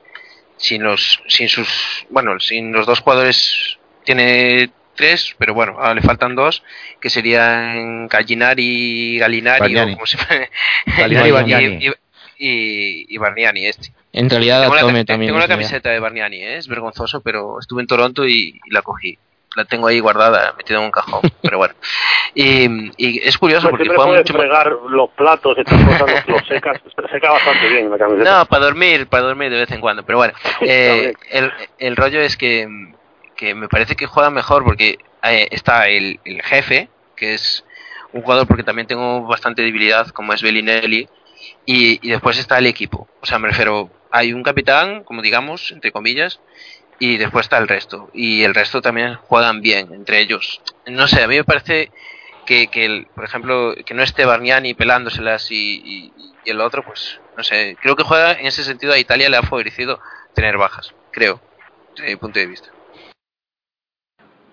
sin 0.56 0.82
los, 0.82 1.20
sin 1.28 1.48
sus, 1.48 1.68
bueno, 2.10 2.38
sin 2.40 2.72
los 2.72 2.86
dos 2.86 3.00
jugadores 3.00 3.78
tiene 4.06 4.70
tres, 4.94 5.36
pero 5.38 5.52
bueno, 5.52 5.76
ahora 5.78 5.94
le 5.94 6.00
faltan 6.00 6.34
dos, 6.34 6.62
que 7.00 7.10
serían 7.10 8.08
Gallinari, 8.08 9.18
Galinari, 9.18 9.76
o 9.76 9.92
como 9.92 10.06
se 10.06 10.18
Galinari, 10.86 11.92
y, 12.38 13.14
y, 13.14 13.18
Barniani, 13.18 13.66
este. 13.66 13.92
En 14.12 14.28
realidad, 14.28 14.62
tengo, 14.62 14.92
la, 14.92 15.04
tengo 15.04 15.36
una 15.36 15.48
camiseta 15.48 15.90
de 15.90 16.00
Barniani, 16.00 16.36
¿eh? 16.36 16.56
es 16.56 16.68
vergonzoso, 16.68 17.20
pero 17.20 17.58
estuve 17.60 17.82
en 17.82 17.86
Toronto 17.86 18.26
y, 18.26 18.58
la 18.70 18.82
cogí. 18.82 19.18
la 19.56 19.64
tengo 19.64 19.86
ahí 19.86 20.00
guardada, 20.00 20.54
metida 20.56 20.78
en 20.78 20.84
un 20.84 20.90
cajón, 20.90 21.20
pero 21.42 21.58
bueno. 21.58 21.74
Y, 22.34 22.90
y 22.98 23.26
es 23.26 23.38
curioso 23.38 23.70
Pues 23.70 23.80
porque 23.80 23.96
juega 23.96 24.18
mucho... 24.18 24.34
fregar 24.34 24.70
los 24.90 25.10
platos, 25.10 25.56
estas 25.56 25.82
cosas, 25.82 26.28
los, 26.28 26.40
los 26.40 26.48
secas, 26.48 26.78
se 26.84 27.08
seca 27.08 27.30
bastante 27.30 27.68
bien 27.68 27.90
la 27.90 27.96
camiseta. 27.96 28.38
No, 28.38 28.46
para 28.46 28.64
dormir, 28.64 29.06
para 29.06 29.22
dormir 29.22 29.50
de 29.50 29.60
vez 29.60 29.70
en 29.70 29.80
cuando, 29.80 30.02
pero 30.04 30.18
bueno, 30.18 30.34
eh, 30.60 31.14
el, 31.30 31.50
el 31.78 31.96
rollo 31.96 32.20
es 32.20 32.36
que, 32.36 32.68
que 33.36 33.54
me 33.54 33.68
parece 33.68 33.96
que 33.96 34.06
juega 34.06 34.30
mejor 34.30 34.64
porque 34.64 34.98
eh, 35.22 35.48
está 35.50 35.88
el, 35.88 36.20
el 36.24 36.42
jefe, 36.42 36.92
que 37.16 37.34
es 37.34 37.64
un 38.12 38.22
jugador 38.22 38.46
porque 38.46 38.64
también 38.64 38.86
tengo 38.88 39.26
bastante 39.26 39.62
debilidad, 39.62 40.08
como 40.10 40.32
es 40.32 40.42
Bellinelli, 40.42 41.08
y, 41.64 42.06
y 42.06 42.10
después 42.10 42.38
está 42.38 42.58
el 42.58 42.66
equipo. 42.66 43.10
O 43.20 43.26
sea, 43.26 43.38
me 43.38 43.48
refiero, 43.48 43.92
hay 44.10 44.32
un 44.32 44.42
capitán, 44.42 45.04
como 45.04 45.22
digamos, 45.22 45.70
entre 45.72 45.92
comillas, 45.92 46.42
y 46.98 47.16
después 47.18 47.46
está 47.46 47.58
el 47.58 47.68
resto. 47.68 48.08
Y 48.12 48.42
el 48.44 48.54
resto 48.54 48.80
también 48.82 49.16
juegan 49.16 49.60
bien 49.62 49.92
entre 49.94 50.20
ellos. 50.20 50.62
No 50.86 51.06
sé, 51.08 51.22
a 51.22 51.28
mí 51.28 51.36
me 51.36 51.44
parece 51.44 51.92
que, 52.44 52.70
que 52.70 52.86
el- 52.86 53.08
por 53.14 53.24
ejemplo, 53.24 53.74
que 53.86 53.94
no 53.94 54.02
esté 54.02 54.24
Bargnani 54.26 54.74
pelándoselas 54.74 55.50
y, 55.50 55.56
y- 55.82 56.40
y 56.44 56.50
el 56.50 56.60
otro, 56.60 56.84
pues, 56.84 57.22
no 57.36 57.44
sé, 57.44 57.78
creo 57.80 57.96
que 57.96 58.04
juega 58.04 58.32
en 58.34 58.46
ese 58.46 58.64
sentido 58.64 58.92
a 58.94 58.98
Italia 58.98 59.28
le 59.30 59.36
ha 59.38 59.42
favorecido 59.42 60.00
tener 60.34 60.56
bajas, 60.58 60.94
creo, 61.10 61.44
desde 61.96 62.10
mi 62.12 62.16
punto 62.16 62.38
de 62.40 62.46
vista. 62.46 62.75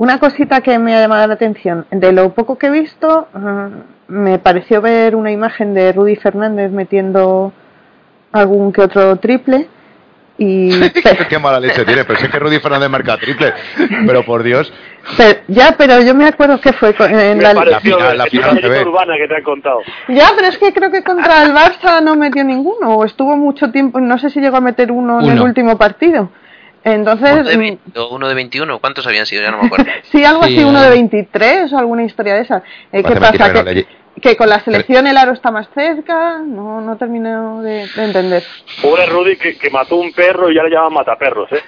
Una 0.03 0.19
cosita 0.19 0.59
que 0.59 0.77
me 0.79 0.93
ha 0.97 0.99
llamado 0.99 1.25
la 1.27 1.35
atención, 1.35 1.85
de 1.89 2.11
lo 2.11 2.33
poco 2.33 2.57
que 2.57 2.67
he 2.67 2.69
visto, 2.71 3.29
eh, 3.33 3.69
me 4.09 4.37
pareció 4.37 4.81
ver 4.81 5.15
una 5.15 5.31
imagen 5.31 5.73
de 5.73 5.93
Rudy 5.93 6.17
Fernández 6.17 6.71
metiendo 6.71 7.53
algún 8.33 8.73
que 8.73 8.81
otro 8.81 9.15
triple 9.15 9.69
y 10.37 10.71
Qué 11.29 11.39
mala 11.39 11.57
leche 11.57 11.85
tiene, 11.85 12.03
pero 12.03 12.19
es 12.19 12.27
que 12.27 12.37
Rudy 12.37 12.59
Fernández 12.59 12.89
marca 12.89 13.15
triple. 13.15 13.53
Pero 14.05 14.25
por 14.25 14.43
Dios, 14.43 14.73
pero- 15.15 15.39
ya, 15.47 15.73
pero 15.77 16.01
yo 16.01 16.13
me 16.13 16.25
acuerdo 16.27 16.59
que 16.59 16.73
fue 16.73 16.93
con- 16.95 17.09
en 17.17 17.37
Me 17.37 17.43
la, 17.45 17.53
pareció 17.53 17.95
final, 17.97 18.17
la 18.17 18.25
final 18.25 18.59
ve. 18.61 18.81
urbana 18.81 19.13
que 19.15 19.27
te 19.29 19.35
han 19.37 19.43
contado. 19.43 19.79
ya, 20.09 20.31
pero 20.35 20.47
es 20.49 20.57
que 20.57 20.73
creo 20.73 20.91
que 20.91 21.01
contra 21.01 21.43
el 21.43 21.53
Barça 21.53 22.03
no 22.03 22.17
metió 22.17 22.43
ninguno 22.43 22.97
o 22.97 23.05
estuvo 23.05 23.37
mucho 23.37 23.71
tiempo, 23.71 24.01
no 24.01 24.17
sé 24.17 24.29
si 24.29 24.41
llegó 24.41 24.57
a 24.57 24.61
meter 24.61 24.91
uno, 24.91 25.21
en 25.21 25.29
el 25.31 25.41
último 25.41 25.77
partido. 25.77 26.29
Entonces, 26.85 27.31
Uno 27.31 27.43
de, 27.43 27.55
mm, 27.55 27.59
20 27.59 27.99
o 27.99 28.09
uno 28.09 28.27
de 28.27 28.33
21, 28.35 28.79
¿cuántos 28.79 29.07
habían 29.07 29.25
sido? 29.25 29.41
Ya 29.43 29.51
no 29.51 29.59
me 29.61 29.67
acuerdo. 29.67 29.85
sí, 30.11 30.23
algo 30.25 30.43
Sí, 30.43 30.55
así, 30.57 30.63
uno 30.65 30.79
eh. 30.81 30.83
de 30.85 30.89
23 30.89 31.71
o 31.73 31.77
alguna 31.77 32.03
historia 32.03 32.35
de 32.35 32.41
esa. 32.41 32.63
Eh, 32.91 33.03
¿Qué 33.03 33.15
pasa? 33.15 33.31
que 33.31 33.53
no 33.59 33.63
Que, 33.65 33.73
le- 33.75 33.87
que 34.21 34.37
con 34.37 34.47
la 34.47 34.59
selección 34.59 35.07
el 35.07 35.17
aro 35.17 35.31
está 35.33 35.49
más 35.49 35.67
cerca, 35.73 36.39
no, 36.45 36.81
no 36.81 36.97
termino 36.97 37.61
de, 37.63 37.87
de 37.95 38.03
entender. 38.03 38.43
Pobre 38.81 39.05
Rudy 39.07 39.37
que, 39.37 39.57
que 39.57 39.69
mató 39.69 39.95
un 39.95 40.11
perro 40.13 40.51
y 40.51 40.55
ya 40.55 40.63
le 40.63 40.69
llaman 40.69 40.93
mataperros, 40.93 41.49
¿eh? 41.51 41.61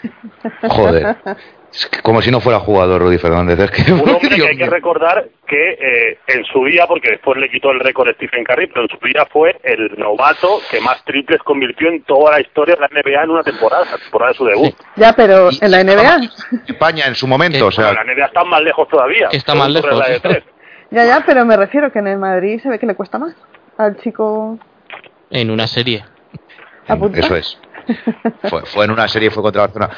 joder. 0.69 1.15
Es 1.75 1.87
que 1.87 2.01
como 2.01 2.21
si 2.21 2.31
no 2.31 2.39
fuera 2.39 2.59
jugador 2.59 3.01
Rudy 3.01 3.17
Fernández. 3.17 3.59
Es 3.59 3.71
que, 3.71 3.91
Un 3.91 3.99
hombre 4.09 4.35
que 4.35 4.47
hay 4.47 4.57
que 4.57 4.69
recordar 4.69 5.27
que 5.45 5.71
eh, 5.71 6.17
en 6.27 6.45
su 6.45 6.63
día, 6.63 6.87
porque 6.87 7.11
después 7.11 7.37
le 7.37 7.49
quitó 7.49 7.71
el 7.71 7.81
récord 7.81 8.09
Stephen 8.15 8.45
Curry, 8.45 8.67
pero 8.67 8.83
en 8.83 8.87
su 8.87 9.05
día 9.05 9.27
fue 9.29 9.59
el 9.61 9.93
novato 9.97 10.61
que 10.71 10.79
más 10.79 11.03
triples 11.03 11.41
convirtió 11.43 11.89
en 11.89 12.03
toda 12.03 12.31
la 12.31 12.41
historia 12.41 12.75
de 12.75 12.81
la 12.81 12.87
NBA 12.87 13.23
en 13.23 13.29
una 13.29 13.43
temporada, 13.43 13.85
la 13.91 13.97
temporada 13.97 14.31
de 14.31 14.37
su 14.37 14.45
debut. 14.45 14.73
Ya, 14.95 15.11
pero 15.13 15.49
en 15.49 15.71
la 15.71 15.83
NBA, 15.83 16.19
España 16.67 17.05
en 17.07 17.15
su 17.15 17.27
momento, 17.27 17.67
o 17.67 17.71
sea, 17.71 17.93
la 17.93 18.05
NBA 18.05 18.25
está 18.25 18.45
más 18.45 18.61
lejos 18.61 18.87
todavía. 18.87 19.27
Está 19.31 19.53
más 19.53 19.69
lejos. 19.69 19.97
la 19.97 20.07
de 20.07 20.19
tres. 20.21 20.43
ya, 20.91 21.05
ya, 21.05 21.23
pero 21.25 21.43
me 21.43 21.57
refiero 21.57 21.91
que 21.91 21.99
en 21.99 22.07
el 22.07 22.19
Madrid 22.19 22.61
se 22.61 22.69
ve 22.69 22.79
que 22.79 22.85
le 22.85 22.95
cuesta 22.95 23.19
más 23.19 23.35
al 23.77 23.97
chico 23.97 24.57
En 25.29 25.51
una 25.51 25.67
serie. 25.67 26.05
eso 26.87 27.35
es. 27.35 27.59
Fue, 28.65 28.85
en 28.85 28.91
una 28.91 29.07
serie, 29.07 29.31
fue 29.31 29.43
contra 29.43 29.63
Barcelona. 29.63 29.95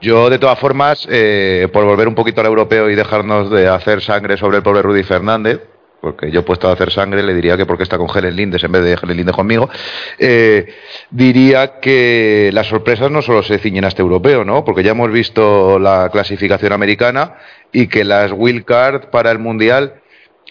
Yo, 0.00 0.30
de 0.30 0.38
todas 0.38 0.58
formas, 0.58 1.06
eh, 1.10 1.68
por 1.72 1.84
volver 1.84 2.08
un 2.08 2.14
poquito 2.14 2.40
al 2.40 2.46
europeo 2.46 2.90
y 2.90 2.94
dejarnos 2.94 3.50
de 3.50 3.68
hacer 3.68 4.00
sangre 4.02 4.36
sobre 4.36 4.58
el 4.58 4.62
pobre 4.62 4.82
Rudy 4.82 5.02
Fernández, 5.02 5.60
porque 6.00 6.30
yo 6.30 6.40
he 6.40 6.42
puesto 6.42 6.68
a 6.68 6.72
hacer 6.72 6.92
sangre, 6.92 7.22
le 7.22 7.34
diría 7.34 7.56
que 7.56 7.66
porque 7.66 7.82
está 7.82 7.98
con 7.98 8.08
Helen 8.14 8.36
Lindes 8.36 8.62
en 8.62 8.72
vez 8.72 8.84
de 8.84 8.98
Helen 9.02 9.16
Lindes 9.16 9.34
conmigo, 9.34 9.68
eh, 10.18 10.74
diría 11.10 11.80
que 11.80 12.50
las 12.52 12.68
sorpresas 12.68 13.10
no 13.10 13.22
solo 13.22 13.42
se 13.42 13.58
ciñen 13.58 13.84
a 13.84 13.88
este 13.88 14.02
europeo, 14.02 14.44
¿no? 14.44 14.64
Porque 14.64 14.82
ya 14.82 14.92
hemos 14.92 15.10
visto 15.10 15.78
la 15.78 16.08
clasificación 16.10 16.72
americana 16.72 17.34
y 17.72 17.88
que 17.88 18.04
las 18.04 18.32
wild 18.32 18.64
card 18.64 19.10
para 19.10 19.30
el 19.30 19.38
Mundial 19.38 19.94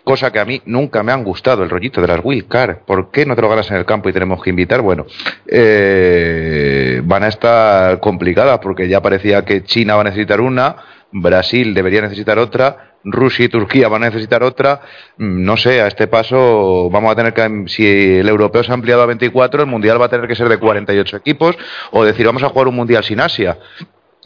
cosa 0.08 0.32
que 0.32 0.40
a 0.40 0.46
mí 0.46 0.62
nunca 0.66 1.04
me 1.04 1.12
han 1.12 1.22
gustado, 1.22 1.64
el 1.64 1.70
rollito 1.70 2.00
de 2.00 2.08
las 2.08 2.22
wild 2.24 2.48
card. 2.48 2.78
¿Por 2.86 3.12
qué 3.12 3.26
no 3.26 3.36
te 3.36 3.42
lo 3.42 3.50
ganas 3.50 3.70
en 3.72 3.76
el 3.76 3.86
campo 3.86 4.08
y 4.08 4.14
tenemos 4.14 4.42
que 4.42 4.50
invitar? 4.50 4.82
Bueno, 4.82 5.06
eh, 5.46 7.02
van 7.04 7.24
a 7.24 7.28
estar 7.28 8.00
complicadas 8.00 8.60
porque 8.60 8.88
ya 8.88 9.02
parecía 9.02 9.44
que 9.44 9.66
China 9.66 9.96
va 9.96 10.02
a 10.02 10.06
necesitar 10.06 10.40
una, 10.40 10.78
Brasil 11.12 11.74
debería 11.74 12.00
necesitar 12.02 12.40
otra, 12.40 12.94
Rusia 13.04 13.46
y 13.46 13.50
Turquía 13.50 13.90
van 13.90 14.04
a 14.04 14.08
necesitar 14.08 14.44
otra. 14.44 14.80
Mm, 15.18 15.44
No 15.44 15.58
sé, 15.58 15.82
a 15.82 15.88
este 15.88 16.08
paso 16.08 16.90
vamos 16.90 17.12
a 17.12 17.16
tener 17.16 17.34
que, 17.34 17.64
si 17.68 17.86
el 18.20 18.30
europeo 18.30 18.64
se 18.64 18.72
ha 18.72 18.76
ampliado 18.76 19.02
a 19.02 19.08
24, 19.08 19.62
el 19.64 19.68
mundial 19.68 20.02
va 20.02 20.06
a 20.06 20.10
tener 20.10 20.26
que 20.26 20.36
ser 20.36 20.48
de 20.48 20.58
48 20.58 21.18
equipos 21.18 21.58
o 21.92 22.06
decir, 22.06 22.26
vamos 22.26 22.44
a 22.44 22.50
jugar 22.50 22.70
un 22.70 22.76
mundial 22.76 23.04
sin 23.04 23.20
Asia 23.20 23.58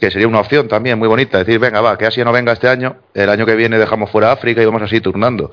que 0.02 0.10
sería 0.10 0.26
una 0.26 0.40
opción 0.40 0.66
también 0.66 0.98
muy 0.98 1.06
bonita, 1.06 1.38
decir, 1.38 1.60
venga, 1.60 1.80
va, 1.80 1.96
que 1.96 2.06
Asia 2.06 2.24
no 2.24 2.32
venga 2.32 2.50
este 2.50 2.66
año, 2.68 2.96
el 3.14 3.28
año 3.30 3.46
que 3.46 3.54
viene 3.54 3.78
dejamos 3.78 4.10
fuera 4.10 4.30
a 4.30 4.32
África 4.32 4.60
y 4.60 4.66
vamos 4.66 4.82
así 4.82 5.00
turnando. 5.00 5.52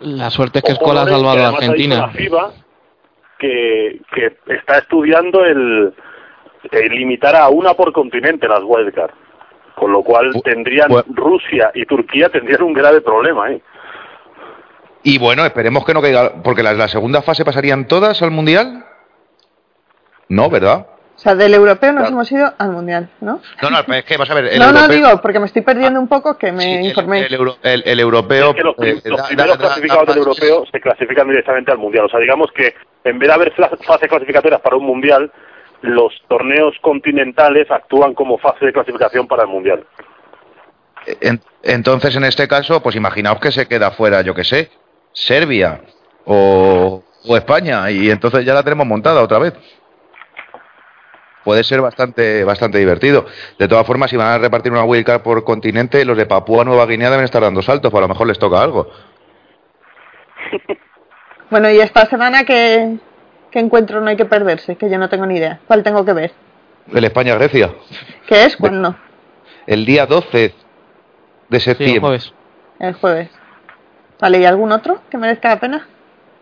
La 0.00 0.30
suerte 0.30 0.60
es 0.60 0.64
que 0.64 0.72
Escola 0.72 1.02
ha 1.02 1.06
salvado 1.06 1.44
a 1.44 1.48
Argentina. 1.48 1.96
la 1.96 2.08
FIBA 2.08 2.52
que, 3.38 4.00
que 4.14 4.34
está 4.46 4.78
estudiando 4.78 5.44
el, 5.44 5.92
el 6.70 6.88
limitar 6.92 7.36
a 7.36 7.50
una 7.50 7.74
por 7.74 7.92
continente 7.92 8.48
las 8.48 8.62
wildcard. 8.64 9.10
Con 9.74 9.92
lo 9.92 10.02
cual 10.02 10.32
Bu- 10.32 10.42
tendrían 10.42 10.88
Rusia 11.08 11.70
y 11.74 11.84
Turquía 11.84 12.30
tendrían 12.30 12.62
un 12.62 12.72
grave 12.72 13.02
problema. 13.02 13.50
¿eh? 13.50 13.60
Y 15.02 15.18
bueno, 15.18 15.44
esperemos 15.44 15.84
que 15.84 15.92
no 15.92 16.00
caiga, 16.00 16.42
porque 16.42 16.62
la, 16.62 16.72
la 16.72 16.88
segunda 16.88 17.20
fase 17.20 17.44
pasarían 17.44 17.86
todas 17.88 18.22
al 18.22 18.30
Mundial. 18.30 18.86
No, 20.30 20.48
¿verdad? 20.48 20.86
O 21.24 21.26
sea, 21.26 21.34
del 21.36 21.54
europeo 21.54 21.90
nos 21.92 22.02
Claro. 22.02 22.12
hemos 22.16 22.32
ido 22.32 22.52
al 22.58 22.70
mundial, 22.70 23.08
¿no? 23.22 23.40
No, 23.62 23.70
no, 23.70 23.94
es 23.94 24.04
que 24.04 24.18
vas 24.18 24.28
a 24.28 24.34
ver. 24.34 24.44
El 24.44 24.58
no, 24.58 24.72
no 24.72 24.86
digo, 24.88 25.22
porque 25.22 25.38
me 25.40 25.46
estoy 25.46 25.62
perdiendo 25.62 25.98
un 25.98 26.06
poco, 26.06 26.36
que 26.36 26.52
me 26.52 26.62
Sí, 26.62 26.70
el- 26.74 26.84
informéis. 26.84 27.26
El, 27.30 27.40
el- 27.62 27.82
el 27.86 28.00
europeo. 28.00 28.50
Es 28.50 28.56
que 28.56 28.62
los, 28.62 28.74
eh, 28.82 29.00
los 29.06 29.20
da- 29.22 29.26
primeros 29.28 29.56
da- 29.56 29.62
da- 29.62 29.68
clasificados 29.68 30.06
da- 30.06 30.12
del 30.12 30.18
europeo 30.18 30.66
se 30.70 30.80
clasifican 30.82 31.26
directamente 31.26 31.72
al 31.72 31.78
mundial. 31.78 32.04
O 32.04 32.08
sea, 32.10 32.20
digamos 32.20 32.52
que 32.52 32.74
en 33.04 33.18
vez 33.18 33.26
de 33.28 33.32
haber 33.34 33.54
fases 33.86 34.06
clasificatorias 34.10 34.60
para 34.60 34.76
un 34.76 34.84
mundial, 34.84 35.32
los 35.80 36.12
torneos 36.28 36.74
continentales 36.82 37.70
actúan 37.70 38.12
como 38.12 38.36
fase 38.36 38.66
de 38.66 38.74
clasificación 38.74 39.26
para 39.26 39.44
el 39.44 39.48
mundial. 39.48 39.82
En- 41.22 41.40
entonces, 41.62 42.14
en 42.16 42.24
este 42.24 42.46
caso, 42.48 42.82
pues 42.82 42.96
imaginaos 42.96 43.40
que 43.40 43.50
se 43.50 43.66
queda 43.66 43.92
fuera, 43.92 44.20
yo 44.20 44.34
que 44.34 44.44
sé, 44.44 44.70
Serbia 45.14 45.80
o, 46.26 47.02
o 47.26 47.36
España, 47.38 47.90
y 47.90 48.10
entonces 48.10 48.44
ya 48.44 48.52
la 48.52 48.62
tenemos 48.62 48.86
montada 48.86 49.22
otra 49.22 49.38
vez. 49.38 49.54
Puede 51.44 51.62
ser 51.64 51.80
bastante, 51.82 52.42
bastante 52.44 52.78
divertido. 52.78 53.26
De 53.58 53.68
todas 53.68 53.86
formas, 53.86 54.08
si 54.10 54.16
van 54.16 54.28
a 54.28 54.38
repartir 54.38 54.72
una 54.72 54.84
wildcard 54.84 55.22
por 55.22 55.44
continente, 55.44 56.04
los 56.04 56.16
de 56.16 56.24
Papúa 56.26 56.64
Nueva 56.64 56.86
Guinea 56.86 57.10
deben 57.10 57.24
estar 57.26 57.42
dando 57.42 57.60
saltos, 57.62 57.90
pues 57.90 57.98
a 57.98 58.06
lo 58.06 58.08
mejor 58.08 58.26
les 58.26 58.38
toca 58.38 58.62
algo. 58.62 58.88
Bueno, 61.50 61.70
y 61.70 61.78
esta 61.78 62.06
semana, 62.06 62.44
¿qué, 62.44 62.96
qué 63.50 63.60
encuentro 63.60 64.00
no 64.00 64.08
hay 64.08 64.16
que 64.16 64.24
perderse? 64.24 64.74
Que 64.76 64.90
yo 64.90 64.98
no 64.98 65.08
tengo 65.08 65.24
ni 65.26 65.36
idea. 65.36 65.60
¿Cuál 65.68 65.82
tengo 65.84 66.04
que 66.04 66.12
ver? 66.12 66.32
El 66.92 67.04
España-Grecia, 67.04 67.70
¿Qué 68.26 68.44
es? 68.44 68.56
¿Cuándo? 68.56 68.96
el 69.66 69.84
día 69.86 70.06
12 70.06 70.38
de 70.38 70.50
Sí, 70.50 70.54
el 71.50 71.60
septiembre. 71.60 72.00
jueves. 72.00 72.34
El 72.80 72.94
jueves. 72.94 73.28
Vale, 74.20 74.38
¿y 74.40 74.44
algún 74.46 74.72
otro 74.72 75.00
que 75.10 75.18
merezca 75.18 75.50
la 75.50 75.60
pena? 75.60 75.86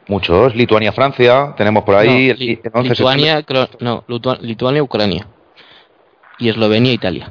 Muchos, 0.09 0.55
Lituania-Francia, 0.57 1.55
tenemos 1.57 1.85
por 1.85 1.95
ahí. 1.95 2.09
No, 2.09 2.33
el- 2.33 2.39
Li- 2.39 2.61
el 2.65 2.71
11 2.75 2.89
de 2.89 2.95
Lituania, 2.95 3.43
creo- 3.45 3.69
no, 3.81 4.05
Litua- 4.09 4.39
Lituania, 4.41 4.83
Ucrania. 4.83 5.27
Y 6.39 6.49
Eslovenia 6.49 6.93
Italia. 6.93 7.29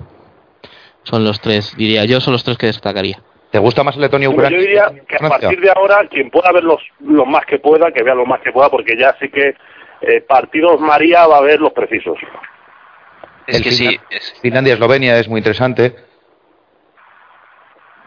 Son 1.04 1.24
los 1.24 1.42
tres, 1.42 1.76
diría 1.76 2.06
yo, 2.06 2.22
son 2.22 2.34
los 2.34 2.44
tres 2.44 2.58
que 2.58 2.68
destacaría. 2.68 3.20
¿Te 3.52 3.60
gusta 3.60 3.84
más 3.84 3.98
Letonia 3.98 4.30
Ucrania? 4.30 4.58
yo 4.58 4.62
diría 4.64 4.92
que 5.08 5.16
a 5.16 5.20
Francia? 5.20 5.50
partir 5.50 5.60
de 5.62 5.72
ahora, 5.76 6.08
quien 6.10 6.30
pueda 6.30 6.52
ver 6.54 6.64
los, 6.64 6.80
los 7.02 7.28
más 7.28 7.46
que 7.46 7.60
pueda, 7.60 7.92
que 7.92 8.02
vea 8.04 8.16
los 8.16 8.28
más 8.28 8.40
que 8.42 8.52
pueda, 8.54 8.70
porque 8.70 8.96
ya 8.98 9.14
sí 9.20 9.28
que 9.30 9.56
eh, 10.02 10.22
partidos 10.22 10.80
María 10.80 11.28
va 11.28 11.40
a 11.40 11.42
ver 11.42 11.60
los 11.60 11.74
precisos. 11.74 12.18
Es 13.48 13.58
El 13.58 13.64
que 13.64 13.72
sí, 13.72 14.00
es- 14.10 14.40
Finlandia-Eslovenia 14.42 15.20
es 15.20 15.28
muy 15.28 15.40
interesante. 15.40 15.94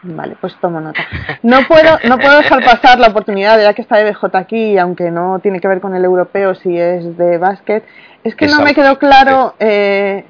Vale, 0.07 0.35
pues 0.39 0.55
tomo 0.61 0.79
nota. 0.79 1.01
No 1.41 1.61
puedo, 1.67 1.97
no 2.07 2.19
puedo 2.19 2.37
dejar 2.37 2.63
pasar 2.63 2.99
la 2.99 3.07
oportunidad, 3.07 3.59
ya 3.59 3.73
que 3.73 3.81
está 3.81 4.03
BJ 4.03 4.37
aquí, 4.37 4.77
aunque 4.77 5.09
no 5.09 5.39
tiene 5.39 5.59
que 5.59 5.67
ver 5.67 5.81
con 5.81 5.95
el 5.95 6.05
europeo, 6.05 6.53
si 6.53 6.77
es 6.79 7.17
de 7.17 7.39
básquet. 7.39 7.83
Es 8.23 8.35
que 8.35 8.45
no 8.47 8.59
me 8.61 8.75
quedó 8.75 8.99
claro, 8.99 9.55
eh, 9.59 10.25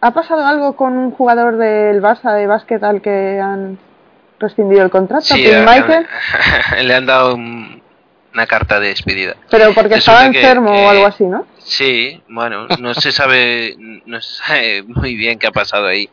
¿ha 0.00 0.10
pasado 0.12 0.46
algo 0.46 0.74
con 0.76 0.96
un 0.96 1.10
jugador 1.10 1.58
del 1.58 2.00
Barça 2.02 2.34
de 2.34 2.46
básquet 2.46 2.82
al 2.82 3.02
que 3.02 3.38
han 3.40 3.78
rescindido 4.40 4.82
el 4.82 4.90
contrato? 4.90 5.24
sí, 5.24 5.34
Phil 5.34 5.64
le, 5.64 5.70
han, 5.70 6.86
le 6.86 6.94
han 6.94 7.06
dado 7.06 7.34
un- 7.34 7.73
una 8.34 8.46
carta 8.46 8.80
de 8.80 8.88
despedida. 8.88 9.36
Pero 9.48 9.72
porque 9.72 9.94
Resulta 9.94 10.26
estaba 10.26 10.26
enfermo 10.26 10.72
que- 10.72 10.84
o 10.84 10.90
algo 10.90 11.06
así, 11.06 11.24
¿no? 11.24 11.46
Sí, 11.64 12.20
bueno, 12.28 12.66
no 12.80 12.92
se 12.94 13.12
sabe, 13.12 13.74
no 13.78 14.20
se 14.20 14.34
sabe 14.42 14.82
muy 14.82 15.14
bien 15.14 15.38
qué 15.38 15.46
ha 15.46 15.52
pasado 15.52 15.86
ahí. 15.86 16.10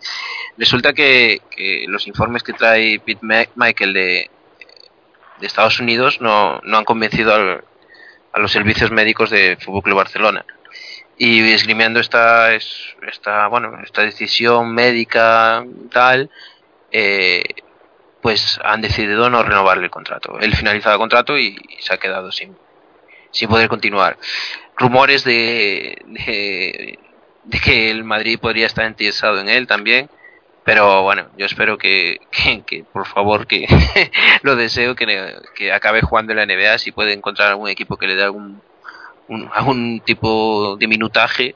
Resulta 0.57 0.93
que, 0.93 1.41
que 1.49 1.85
los 1.87 2.07
informes 2.07 2.43
que 2.43 2.53
trae 2.53 2.99
Pete 2.99 3.25
Michael 3.55 3.93
de, 3.93 4.29
de 5.39 5.47
Estados 5.47 5.79
Unidos 5.79 6.21
no, 6.21 6.61
no 6.63 6.77
han 6.77 6.85
convencido 6.85 7.33
al- 7.33 7.63
a 8.33 8.39
los 8.39 8.51
servicios 8.51 8.91
médicos 8.91 9.29
de 9.29 9.57
Fútbol 9.59 9.81
Club 9.83 9.97
Barcelona. 9.97 10.45
Y 11.17 11.51
esgrimiendo 11.51 11.99
esta, 11.99 12.53
es- 12.53 12.95
esta, 13.07 13.47
bueno, 13.47 13.77
esta 13.83 14.03
decisión 14.03 14.73
médica 14.73 15.65
tal, 15.91 16.29
eh, 16.91 17.43
pues 18.21 18.59
han 18.63 18.81
decidido 18.81 19.29
no 19.29 19.43
renovarle 19.43 19.85
el 19.85 19.91
contrato. 19.91 20.39
Él 20.39 20.55
finalizado 20.55 20.95
el 20.95 20.99
contrato 20.99 21.37
y, 21.37 21.57
y 21.69 21.81
se 21.81 21.93
ha 21.93 21.97
quedado 21.97 22.31
sin, 22.31 22.55
sin 23.31 23.49
poder 23.49 23.67
continuar. 23.67 24.17
Rumores 24.77 25.23
de, 25.23 26.01
de, 26.05 26.99
de 27.43 27.59
que 27.59 27.89
el 27.91 28.03
Madrid 28.03 28.39
podría 28.39 28.67
estar 28.67 28.85
interesado 28.87 29.39
en 29.39 29.49
él 29.49 29.67
también. 29.67 30.09
Pero 30.63 31.01
bueno, 31.01 31.25
yo 31.37 31.47
espero 31.47 31.75
que, 31.79 32.19
que, 32.31 32.61
que, 32.61 32.83
por 32.83 33.07
favor, 33.07 33.47
que 33.47 33.65
lo 34.43 34.55
deseo, 34.55 34.95
que, 34.95 35.35
que 35.55 35.73
acabe 35.73 36.01
jugando 36.01 36.33
en 36.33 36.37
la 36.37 36.45
NBA 36.45 36.77
si 36.77 36.91
puede 36.91 37.13
encontrar 37.13 37.47
algún 37.49 37.67
equipo 37.69 37.97
que 37.97 38.05
le 38.05 38.13
dé 38.15 38.23
algún, 38.23 38.61
un- 39.27 39.49
algún 39.53 40.01
tipo 40.05 40.77
de 40.77 40.87
minutaje. 40.87 41.55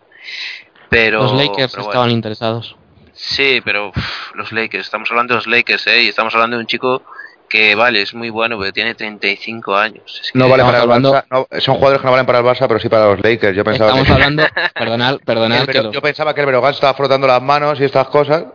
Pero, 0.89 1.21
Los 1.21 1.33
Lakers 1.33 1.71
pero 1.71 1.83
bueno. 1.83 1.89
estaban 1.91 2.09
interesados. 2.11 2.75
Sí, 3.15 3.61
pero 3.63 3.89
uf, 3.89 4.35
los 4.35 4.51
Lakers, 4.51 4.85
estamos 4.85 5.09
hablando 5.09 5.33
de 5.33 5.37
los 5.37 5.47
Lakers, 5.47 5.87
¿eh? 5.87 6.03
Y 6.03 6.07
estamos 6.09 6.33
hablando 6.35 6.57
de 6.57 6.61
un 6.61 6.67
chico 6.67 7.01
que, 7.47 7.73
vale, 7.75 8.01
es 8.01 8.13
muy 8.13 8.29
bueno, 8.29 8.57
pero 8.59 8.73
tiene 8.73 8.93
35 8.95 9.75
años. 9.75 10.19
Es 10.21 10.31
que- 10.31 10.37
No 10.39 10.49
vale 10.49 10.63
para 10.63 10.83
el 10.83 10.89
Barça, 10.89 11.23
no, 11.29 11.47
son 11.59 11.75
jugadores 11.75 12.01
que 12.01 12.05
no 12.05 12.11
valen 12.11 12.25
para 12.25 12.39
el 12.39 12.45
Barça, 12.45 12.67
pero 12.67 12.79
sí 12.79 12.89
para 12.89 13.05
los 13.05 13.23
Lakers. 13.23 13.55
Yo 13.55 13.63
pensaba 13.63 13.91
Estamos 13.91 14.07
que, 14.07 14.13
hablando, 14.13 14.43
perdonad, 14.75 15.17
perdonad 15.25 15.65
yo 15.91 16.01
pensaba 16.01 16.33
que 16.33 16.41
el 16.41 16.47
Breogán 16.47 16.71
estaba 16.71 16.93
frotando 16.93 17.25
las 17.27 17.41
manos 17.41 17.79
y 17.79 17.85
estas 17.85 18.07
cosas. 18.09 18.45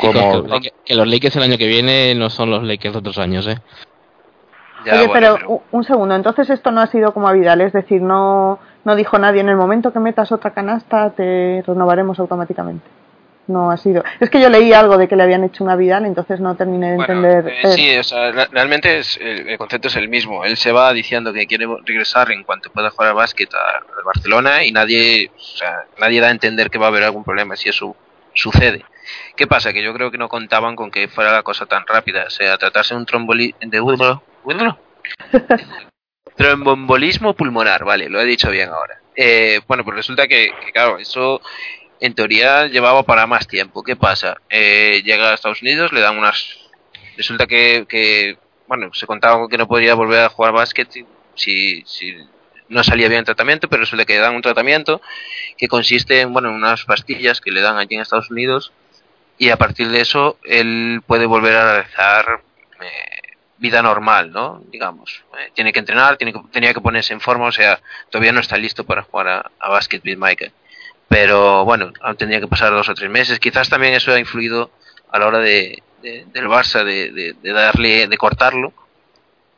chicos, 0.00 0.14
Como, 0.14 0.32
que 0.32 0.36
los 0.38 0.50
Lakers- 0.50 0.72
que 0.84 0.94
los 0.94 1.06
Lakers 1.06 1.36
el 1.36 1.42
año 1.44 1.58
que 1.58 1.66
viene 1.68 2.14
no 2.16 2.28
son 2.30 2.50
los 2.50 2.62
Lakers 2.64 2.94
de 2.94 2.98
otros 2.98 3.18
años, 3.18 3.46
¿eh? 3.46 3.58
Ya, 4.84 4.94
Oye, 4.94 5.06
bueno, 5.06 5.36
pero 5.38 5.62
un 5.70 5.84
segundo, 5.84 6.16
entonces 6.16 6.50
esto 6.50 6.72
no 6.72 6.80
ha 6.80 6.88
sido 6.88 7.14
como 7.14 7.28
a 7.28 7.32
Vidal, 7.32 7.60
es 7.60 7.72
decir, 7.72 8.02
no, 8.02 8.58
no 8.84 8.96
dijo 8.96 9.16
nadie 9.16 9.40
en 9.40 9.48
el 9.48 9.54
momento 9.56 9.92
que 9.92 10.00
metas 10.00 10.32
otra 10.32 10.50
canasta 10.52 11.10
te 11.10 11.62
renovaremos 11.64 12.18
automáticamente. 12.18 12.84
No 13.48 13.70
ha 13.72 13.76
sido. 13.76 14.04
Es 14.20 14.30
que 14.30 14.40
yo 14.40 14.48
leí 14.48 14.72
algo 14.72 14.96
de 14.96 15.08
que 15.08 15.16
le 15.16 15.24
habían 15.24 15.42
hecho 15.42 15.64
una 15.64 15.74
Vidal, 15.74 16.06
entonces 16.06 16.38
no 16.38 16.54
terminé 16.54 16.92
de 16.92 16.96
Bueno, 16.96 17.14
entender. 17.26 17.52
eh, 17.64 17.72
sí, 17.74 17.96
o 17.96 18.04
sea, 18.04 18.30
re- 18.30 18.46
realmente 18.52 18.98
es, 18.98 19.18
el, 19.20 19.58
concepto 19.58 19.88
es 19.88 19.96
el 19.96 20.08
mismo. 20.08 20.44
Él 20.44 20.56
se 20.56 20.70
va 20.70 20.92
diciendo 20.92 21.32
que 21.32 21.46
quiere 21.46 21.66
regresar 21.84 22.30
en 22.30 22.44
cuanto 22.44 22.70
pueda 22.70 22.90
jugar 22.90 23.08
al 23.10 23.16
básquet 23.16 23.52
al 23.52 24.04
Barcelona 24.04 24.64
y 24.64 24.70
nadie, 24.70 25.30
o 25.36 25.40
sea, 25.40 25.84
nadie 25.98 26.20
da 26.20 26.28
a 26.28 26.30
entender 26.30 26.70
que 26.70 26.78
va 26.78 26.86
a 26.86 26.88
haber 26.90 27.02
algún 27.02 27.24
problema 27.24 27.56
si 27.56 27.68
eso 27.68 27.96
sucede. 28.32 28.84
¿Qué 29.36 29.48
pasa? 29.48 29.72
Que 29.72 29.82
yo 29.82 29.92
creo 29.92 30.10
que 30.12 30.18
no 30.18 30.28
contaban 30.28 30.76
con 30.76 30.90
que 30.90 31.08
fuera 31.08 31.32
la 31.32 31.42
cosa 31.42 31.66
tan 31.66 31.84
rápida. 31.86 32.24
O 32.28 32.30
sea, 32.30 32.56
tratarse 32.58 32.94
de 32.94 33.00
un 33.00 33.06
tromboli 33.06 33.54
de. 33.60 33.80
Trombombolismo 36.36 37.34
pulmonar, 37.34 37.84
vale, 37.84 38.08
lo 38.08 38.20
he 38.20 38.24
dicho 38.24 38.50
bien 38.50 38.70
ahora. 38.70 38.98
Eh, 39.14 39.60
bueno, 39.68 39.84
pues 39.84 39.96
resulta 39.96 40.26
que, 40.26 40.50
que, 40.64 40.72
claro, 40.72 40.98
eso 40.98 41.40
en 42.02 42.14
teoría 42.14 42.66
llevaba 42.66 43.04
para 43.04 43.28
más 43.28 43.46
tiempo. 43.46 43.84
¿Qué 43.84 43.94
pasa? 43.94 44.36
Eh, 44.50 45.02
llega 45.04 45.30
a 45.30 45.34
Estados 45.34 45.62
Unidos, 45.62 45.92
le 45.92 46.00
dan 46.00 46.18
unas... 46.18 46.58
Resulta 47.16 47.46
que, 47.46 47.86
que, 47.88 48.36
bueno, 48.66 48.92
se 48.92 49.06
contaba 49.06 49.38
con 49.38 49.48
que 49.48 49.56
no 49.56 49.68
podría 49.68 49.94
volver 49.94 50.24
a 50.24 50.28
jugar 50.28 50.52
básquet 50.52 50.88
si, 51.36 51.84
no 52.68 52.82
salía 52.82 53.06
bien 53.06 53.20
el 53.20 53.24
tratamiento, 53.24 53.68
pero 53.68 53.82
resulta 53.82 54.04
que 54.04 54.14
le 54.14 54.18
dan 54.18 54.34
un 54.34 54.42
tratamiento 54.42 55.00
que 55.56 55.68
consiste 55.68 56.22
en, 56.22 56.32
bueno, 56.32 56.48
en 56.48 56.56
unas 56.56 56.84
pastillas 56.84 57.40
que 57.40 57.52
le 57.52 57.60
dan 57.60 57.76
allí 57.76 57.94
en 57.94 58.00
Estados 58.00 58.30
Unidos 58.32 58.72
y 59.38 59.50
a 59.50 59.56
partir 59.56 59.88
de 59.88 60.00
eso 60.00 60.38
él 60.42 61.02
puede 61.06 61.26
volver 61.26 61.54
a 61.54 61.72
realizar 61.74 62.40
eh, 62.80 63.36
vida 63.58 63.80
normal, 63.80 64.32
¿no? 64.32 64.60
Digamos, 64.72 65.22
Eh, 65.38 65.52
tiene 65.54 65.72
que 65.72 65.78
entrenar, 65.78 66.16
tiene 66.16 66.32
que, 66.32 66.40
tenía 66.50 66.74
que 66.74 66.80
ponerse 66.80 67.12
en 67.12 67.20
forma, 67.20 67.46
o 67.46 67.52
sea, 67.52 67.80
todavía 68.10 68.32
no 68.32 68.40
está 68.40 68.56
listo 68.56 68.84
para 68.84 69.02
jugar 69.02 69.28
a, 69.28 69.50
a 69.60 69.68
básquet 69.68 70.02
Michael. 70.04 70.52
Pero 71.12 71.66
bueno, 71.66 71.92
aún 72.00 72.16
tendría 72.16 72.40
que 72.40 72.46
pasar 72.48 72.72
dos 72.72 72.88
o 72.88 72.94
tres 72.94 73.10
meses. 73.10 73.38
Quizás 73.38 73.68
también 73.68 73.92
eso 73.92 74.12
ha 74.14 74.18
influido 74.18 74.70
a 75.10 75.18
la 75.18 75.26
hora 75.26 75.40
de, 75.40 75.82
de- 76.00 76.24
del 76.32 76.46
Barça 76.48 76.84
de, 76.84 77.12
de- 77.12 77.34
de 77.34 77.52
darle, 77.52 78.08
de 78.08 78.16
cortarlo, 78.16 78.72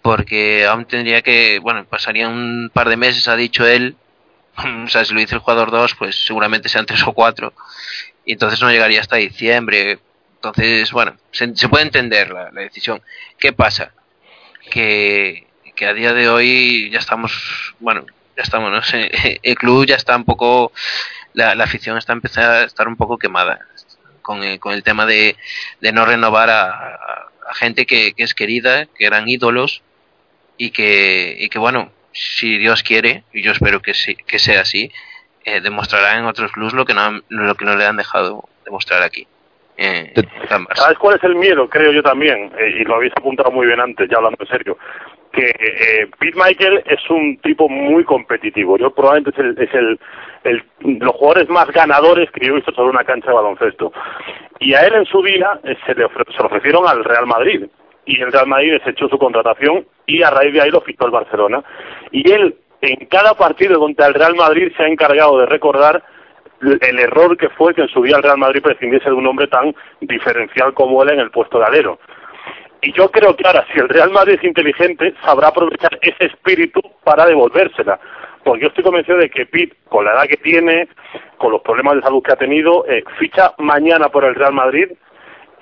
porque 0.02 0.66
aún 0.66 0.84
tendría 0.86 1.22
que, 1.22 1.60
bueno, 1.60 1.84
pasaría 1.84 2.28
un 2.28 2.70
par 2.74 2.88
de 2.88 2.96
meses, 2.96 3.28
ha 3.28 3.36
dicho 3.36 3.66
él. 3.66 3.96
O 4.84 4.88
sea, 4.88 5.04
si 5.04 5.14
lo 5.14 5.20
dice 5.20 5.36
el 5.36 5.40
jugador 5.42 5.70
2, 5.70 5.94
pues 5.96 6.24
seguramente 6.26 6.68
sean 6.68 6.86
tres 6.86 7.02
o 7.06 7.12
cuatro. 7.12 7.52
Y 8.24 8.32
entonces 8.32 8.60
no 8.60 8.70
llegaría 8.70 9.00
hasta 9.00 9.16
diciembre. 9.16 10.00
Entonces, 10.36 10.90
bueno, 10.92 11.16
se, 11.30 11.46
puede 11.68 11.84
entender 11.84 12.30
la, 12.30 12.50
la 12.50 12.62
decisión. 12.62 13.00
¿Qué 13.38 13.52
pasa? 13.52 13.92
Que, 14.72 15.46
que 15.76 15.86
a 15.86 15.94
día 15.94 16.12
de 16.14 16.28
hoy 16.28 16.90
ya 16.90 16.98
estamos, 16.98 17.74
bueno, 17.80 18.04
ya 18.36 18.42
estamos, 18.42 18.70
no 18.72 18.80
el 19.42 19.54
club 19.56 19.86
ya 19.86 19.96
está 19.96 20.16
un 20.16 20.24
poco, 20.24 20.72
la, 21.34 21.54
la 21.54 21.64
afición 21.64 21.98
está 21.98 22.12
empezando 22.12 22.50
a 22.52 22.62
estar 22.64 22.88
un 22.88 22.96
poco 22.96 23.18
quemada 23.18 23.58
con 24.22 24.42
el, 24.42 24.58
con 24.58 24.72
el 24.72 24.82
tema 24.82 25.04
de, 25.06 25.36
de 25.80 25.92
no 25.92 26.06
renovar 26.06 26.48
a, 26.50 26.70
a- 26.70 27.28
a 27.46 27.54
gente 27.54 27.84
que, 27.84 28.14
que 28.14 28.22
es 28.22 28.34
querida, 28.34 28.86
que 28.86 29.04
eran 29.04 29.28
ídolos 29.28 29.82
y 30.56 30.70
que, 30.70 31.36
y 31.38 31.48
que 31.50 31.58
bueno, 31.58 31.90
si 32.12 32.56
Dios 32.56 32.82
quiere, 32.82 33.24
y 33.34 33.42
yo 33.42 33.52
espero 33.52 33.82
que, 33.82 33.92
sí, 33.92 34.14
que 34.16 34.38
sea 34.38 34.62
así, 34.62 34.90
eh, 35.44 35.60
demostrará 35.60 36.16
en 36.16 36.24
otros 36.24 36.52
clubs 36.52 36.72
lo 36.72 36.86
que 36.86 36.94
no, 36.94 37.02
han- 37.02 37.22
lo 37.28 37.54
que 37.54 37.66
no 37.66 37.76
le 37.76 37.84
han 37.84 37.98
dejado 37.98 38.48
demostrar 38.64 39.02
aquí. 39.02 39.26
Eh. 39.76 40.14
¿Sabes 40.74 40.96
cuál 40.98 41.16
es 41.16 41.24
el 41.24 41.34
miedo? 41.34 41.68
Creo 41.68 41.92
yo 41.92 42.02
también, 42.02 42.50
eh, 42.58 42.76
y 42.80 42.84
lo 42.84 42.94
habéis 42.94 43.12
apuntado 43.16 43.50
muy 43.50 43.66
bien 43.66 43.80
antes, 43.80 44.08
ya 44.08 44.16
hablando 44.16 44.38
en 44.40 44.46
serio, 44.48 44.78
que 45.34 45.48
eh, 45.48 46.06
Pete 46.18 46.38
Michael 46.38 46.82
es 46.86 47.10
un 47.10 47.36
tipo 47.38 47.68
muy 47.68 48.04
competitivo. 48.04 48.78
Yo 48.78 48.94
probablemente 48.94 49.30
es 49.30 49.38
el, 49.46 49.58
es 49.62 49.74
el, 49.74 50.00
el- 50.44 50.98
los 51.00 51.12
jugadores 51.16 51.48
más 51.48 51.66
ganadores 51.72 52.30
que 52.30 52.46
yo 52.46 52.52
he 52.52 52.56
visto 52.56 52.72
sobre 52.72 52.90
una 52.90 53.04
cancha 53.04 53.28
de 53.28 53.34
baloncesto. 53.34 53.92
Y 54.60 54.74
a 54.74 54.80
él 54.86 54.94
en 54.94 55.06
su 55.06 55.22
día 55.22 55.58
eh, 55.64 55.76
se 55.86 55.94
le 55.94 56.06
ofre- 56.06 56.30
se 56.32 56.38
lo 56.38 56.46
ofrecieron 56.46 56.86
al 56.86 57.04
Real 57.04 57.26
Madrid. 57.26 57.66
Y 58.06 58.20
el 58.20 58.32
Real 58.32 58.46
Madrid 58.46 58.72
desechó 58.72 59.08
su 59.08 59.18
contratación 59.18 59.86
y 60.06 60.22
a 60.22 60.30
raíz 60.30 60.52
de 60.52 60.60
ahí 60.60 60.70
lo 60.70 60.80
fichó 60.82 61.06
el 61.06 61.10
Barcelona. 61.10 61.62
Y 62.12 62.30
él 62.30 62.54
en 62.82 63.06
cada 63.06 63.34
partido 63.34 63.78
contra 63.78 64.06
el 64.06 64.14
Real 64.14 64.34
Madrid 64.34 64.70
se 64.76 64.82
ha 64.82 64.88
encargado 64.88 65.38
de 65.38 65.46
recordar 65.46 66.02
el 66.60 66.98
error 66.98 67.36
que 67.36 67.48
fue 67.50 67.74
que 67.74 67.82
en 67.82 67.88
su 67.88 68.02
día 68.02 68.16
el 68.16 68.22
Real 68.22 68.38
Madrid 68.38 68.62
prescindiese 68.62 69.06
de 69.06 69.14
un 69.14 69.26
hombre 69.26 69.46
tan 69.48 69.74
diferencial 70.00 70.72
como 70.74 71.02
él 71.02 71.10
en 71.10 71.20
el 71.20 71.30
puesto 71.30 71.58
de 71.58 71.64
alero. 71.64 71.98
Y 72.84 72.92
yo 72.92 73.10
creo 73.10 73.34
que 73.34 73.46
ahora, 73.46 73.66
si 73.72 73.80
el 73.80 73.88
Real 73.88 74.10
Madrid 74.10 74.34
es 74.34 74.44
inteligente, 74.44 75.14
sabrá 75.24 75.48
aprovechar 75.48 75.98
ese 76.02 76.26
espíritu 76.26 76.82
para 77.02 77.24
devolvérsela. 77.24 77.98
Porque 78.44 78.60
yo 78.60 78.68
estoy 78.68 78.84
convencido 78.84 79.16
de 79.16 79.30
que 79.30 79.46
Pitt, 79.46 79.72
con 79.88 80.04
la 80.04 80.12
edad 80.12 80.28
que 80.28 80.36
tiene, 80.36 80.88
con 81.38 81.50
los 81.50 81.62
problemas 81.62 81.96
de 81.96 82.02
salud 82.02 82.22
que 82.22 82.32
ha 82.32 82.36
tenido, 82.36 82.84
eh, 82.86 83.02
ficha 83.18 83.54
mañana 83.56 84.10
por 84.10 84.24
el 84.24 84.34
Real 84.34 84.52
Madrid. 84.52 84.88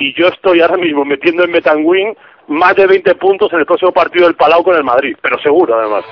Y 0.01 0.12
yo 0.14 0.27
estoy 0.27 0.62
ahora 0.62 0.77
mismo 0.77 1.05
metiendo 1.05 1.45
en 1.45 1.53
Metanwin 1.53 2.16
más 2.49 2.75
de 2.75 2.89
20 2.89 3.14
puntos 3.14 3.53
en 3.53 3.61
el 3.61 3.66
próximo 3.66 3.93
partido 3.93 4.27
del 4.27 4.35
Palau 4.35 4.64
con 4.64 4.75
el 4.75 4.83
Madrid. 4.83 5.16
Pero 5.23 5.39
seguro, 5.39 5.79
además. 5.79 6.05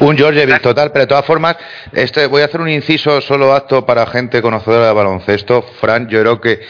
Un 0.00 0.16
Georgievich 0.16 0.62
total, 0.62 0.92
pero 0.92 1.04
de 1.04 1.06
todas 1.08 1.24
formas, 1.24 1.56
este, 1.92 2.26
voy 2.26 2.42
a 2.42 2.44
hacer 2.44 2.60
un 2.60 2.68
inciso 2.68 3.20
solo 3.20 3.52
apto 3.52 3.84
para 3.84 4.06
gente 4.06 4.40
conocedora 4.40 4.86
de 4.86 4.92
baloncesto. 4.92 5.62
Fran, 5.80 6.08
yo 6.08 6.20
creo 6.20 6.40
que 6.40 6.60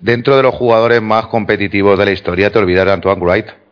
dentro 0.00 0.36
de 0.36 0.42
los 0.42 0.54
jugadores 0.54 1.02
más 1.02 1.26
competitivos 1.26 1.98
de 1.98 2.06
la 2.06 2.12
historia 2.12 2.50
te 2.50 2.58
olvidas 2.58 2.86
de 2.86 2.92
Antoine 2.92 3.20
Wright. 3.20 3.67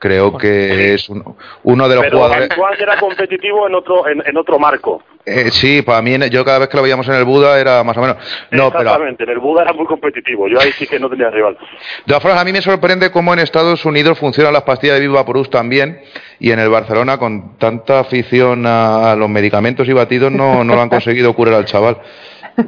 Creo 0.00 0.38
que 0.38 0.94
es 0.94 1.10
un- 1.10 1.22
uno 1.62 1.86
de 1.86 1.94
los 1.94 2.04
Pero 2.04 2.16
jugadores. 2.16 2.50
Antoine 2.50 2.76
era 2.82 2.98
competitivo 2.98 3.66
en 3.68 3.74
otro, 3.74 4.08
en, 4.08 4.22
en 4.26 4.34
otro 4.38 4.58
marco. 4.58 5.02
Eh, 5.26 5.50
sí, 5.52 5.82
para 5.82 6.00
mí, 6.00 6.16
yo 6.30 6.42
cada 6.42 6.60
vez 6.60 6.68
que 6.70 6.78
lo 6.78 6.82
veíamos 6.82 7.06
en 7.08 7.16
el 7.16 7.24
Buda 7.26 7.60
era 7.60 7.84
más 7.84 7.94
o 7.98 8.00
menos. 8.00 8.16
No, 8.50 8.70
pero 8.70 8.80
Exactamente, 8.84 9.24
en 9.24 9.28
el 9.30 9.38
Buda 9.40 9.60
era 9.62 9.74
muy 9.74 9.84
competitivo. 9.84 10.48
Yo 10.48 10.58
ahí 10.58 10.72
sí 10.72 10.86
que 10.86 10.98
no 10.98 11.10
tenía 11.10 11.28
rival. 11.28 11.58
De 11.58 12.04
todas 12.06 12.22
formas, 12.22 12.40
a 12.40 12.44
mí 12.46 12.52
me 12.52 12.62
sorprende 12.62 13.10
cómo 13.10 13.34
en 13.34 13.40
Estados 13.40 13.84
Unidos 13.84 14.18
funcionan 14.18 14.54
las 14.54 14.62
pastillas 14.62 14.94
de 14.96 15.02
Viva 15.06 15.22
Porus 15.26 15.50
también 15.50 16.00
y 16.38 16.50
en 16.50 16.58
el 16.60 16.70
Barcelona 16.70 17.18
con 17.18 17.58
tanta 17.58 18.00
afición 18.00 18.64
a, 18.66 19.12
a 19.12 19.16
los 19.16 19.28
medicamentos 19.28 19.86
y 19.86 19.92
batidos 19.92 20.32
no, 20.32 20.64
no 20.64 20.74
lo 20.74 20.80
han 20.80 20.88
conseguido 20.88 21.34
curar 21.34 21.54
al 21.56 21.66
chaval 21.66 21.98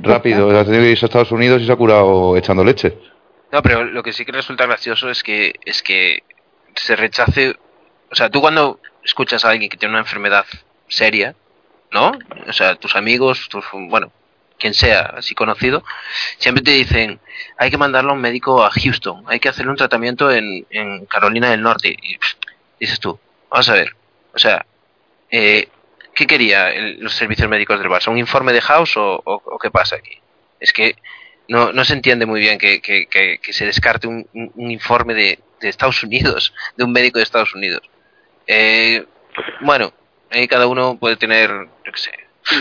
rápido. 0.03 0.51
Ha 0.51 0.65
tenido 0.65 0.83
que 0.85 0.91
irse 0.91 1.07
a 1.07 1.09
Estados 1.09 1.33
Unidos 1.33 1.63
y 1.63 1.67
se 1.67 1.73
ha 1.73 1.77
curado 1.77 2.37
echando 2.37 2.63
leche. 2.63 2.93
No, 3.51 3.63
pero 3.63 3.85
lo 3.85 4.03
que 4.03 4.13
sí 4.13 4.25
que 4.27 4.33
resulta 4.33 4.67
gracioso 4.67 5.11
es 5.11 5.23
que 5.23 5.53
es 5.65 5.83
que 5.83 6.23
se 6.75 6.97
rechace, 6.97 7.57
o 8.11 8.15
sea, 8.15 8.31
tú 8.31 8.41
cuando 8.41 8.81
escuchas 9.05 9.45
a 9.45 9.51
alguien 9.51 9.71
que 9.71 9.77
tiene 9.77 9.93
una 9.95 10.01
enfermedad 10.03 10.47
seria, 10.89 11.35
¿no? 11.91 12.13
O 12.47 12.53
sea, 12.53 12.75
tus 12.77 12.97
amigos, 12.97 13.49
tus, 13.49 13.65
bueno, 13.73 14.13
quien 14.59 14.75
sea 14.75 15.15
así 15.17 15.35
conocido, 15.35 15.83
siempre 16.39 16.63
te 16.63 16.71
dicen, 16.73 17.19
hay 17.59 17.71
que 17.71 17.79
mandarlo 17.79 18.11
a 18.11 18.15
un 18.15 18.21
médico 18.21 18.65
a 18.65 18.71
Houston, 18.71 19.25
hay 19.27 19.41
que 19.41 19.49
hacerle 19.49 19.71
un 19.73 19.77
tratamiento 19.77 20.31
en, 20.31 20.67
en 20.71 21.07
Carolina 21.07 21.51
del 21.51 21.63
Norte. 21.63 21.97
Y 22.01 22.19
dices 22.79 23.01
tú, 23.01 23.19
vamos 23.51 23.69
a 23.69 23.75
ver, 23.75 23.95
O 24.35 24.39
sea, 24.39 24.65
eh, 25.31 25.69
¿qué 26.15 26.27
quería 26.27 26.71
los 26.99 27.13
servicios 27.15 27.49
médicos 27.49 27.79
del 27.81 27.89
Barça? 27.89 28.09
¿Un 28.09 28.19
informe 28.19 28.53
de 28.53 28.61
House 28.61 28.95
o, 28.97 29.59
qué 29.61 29.71
pasa 29.71 29.97
aquí? 29.97 30.19
Es 30.61 30.73
que 30.73 30.97
no, 31.49 31.73
no 31.73 31.85
se 31.85 31.95
entiende 31.95 32.25
muy 32.25 32.41
bien 32.41 32.59
que, 32.59 32.81
que- 32.81 33.07
que- 33.09 33.53
se 33.53 33.67
descarte 33.67 34.07
un- 34.07 34.27
un 34.33 34.71
informe 34.71 35.13
de, 35.15 35.39
de 35.63 35.71
Estados 35.71 36.03
Unidos, 36.03 36.55
de 36.77 36.85
un 36.85 36.93
médico 36.93 37.19
de 37.19 37.25
Estados 37.25 37.55
Unidos. 37.55 37.83
Eh, 38.47 39.05
bueno, 39.61 39.93
ahí 40.31 40.47
cada 40.49 40.67
uno 40.67 40.97
puede 40.99 41.17
tener, 41.17 41.49
yo 41.85 41.93
qué 41.93 41.99
sé. 41.99 42.11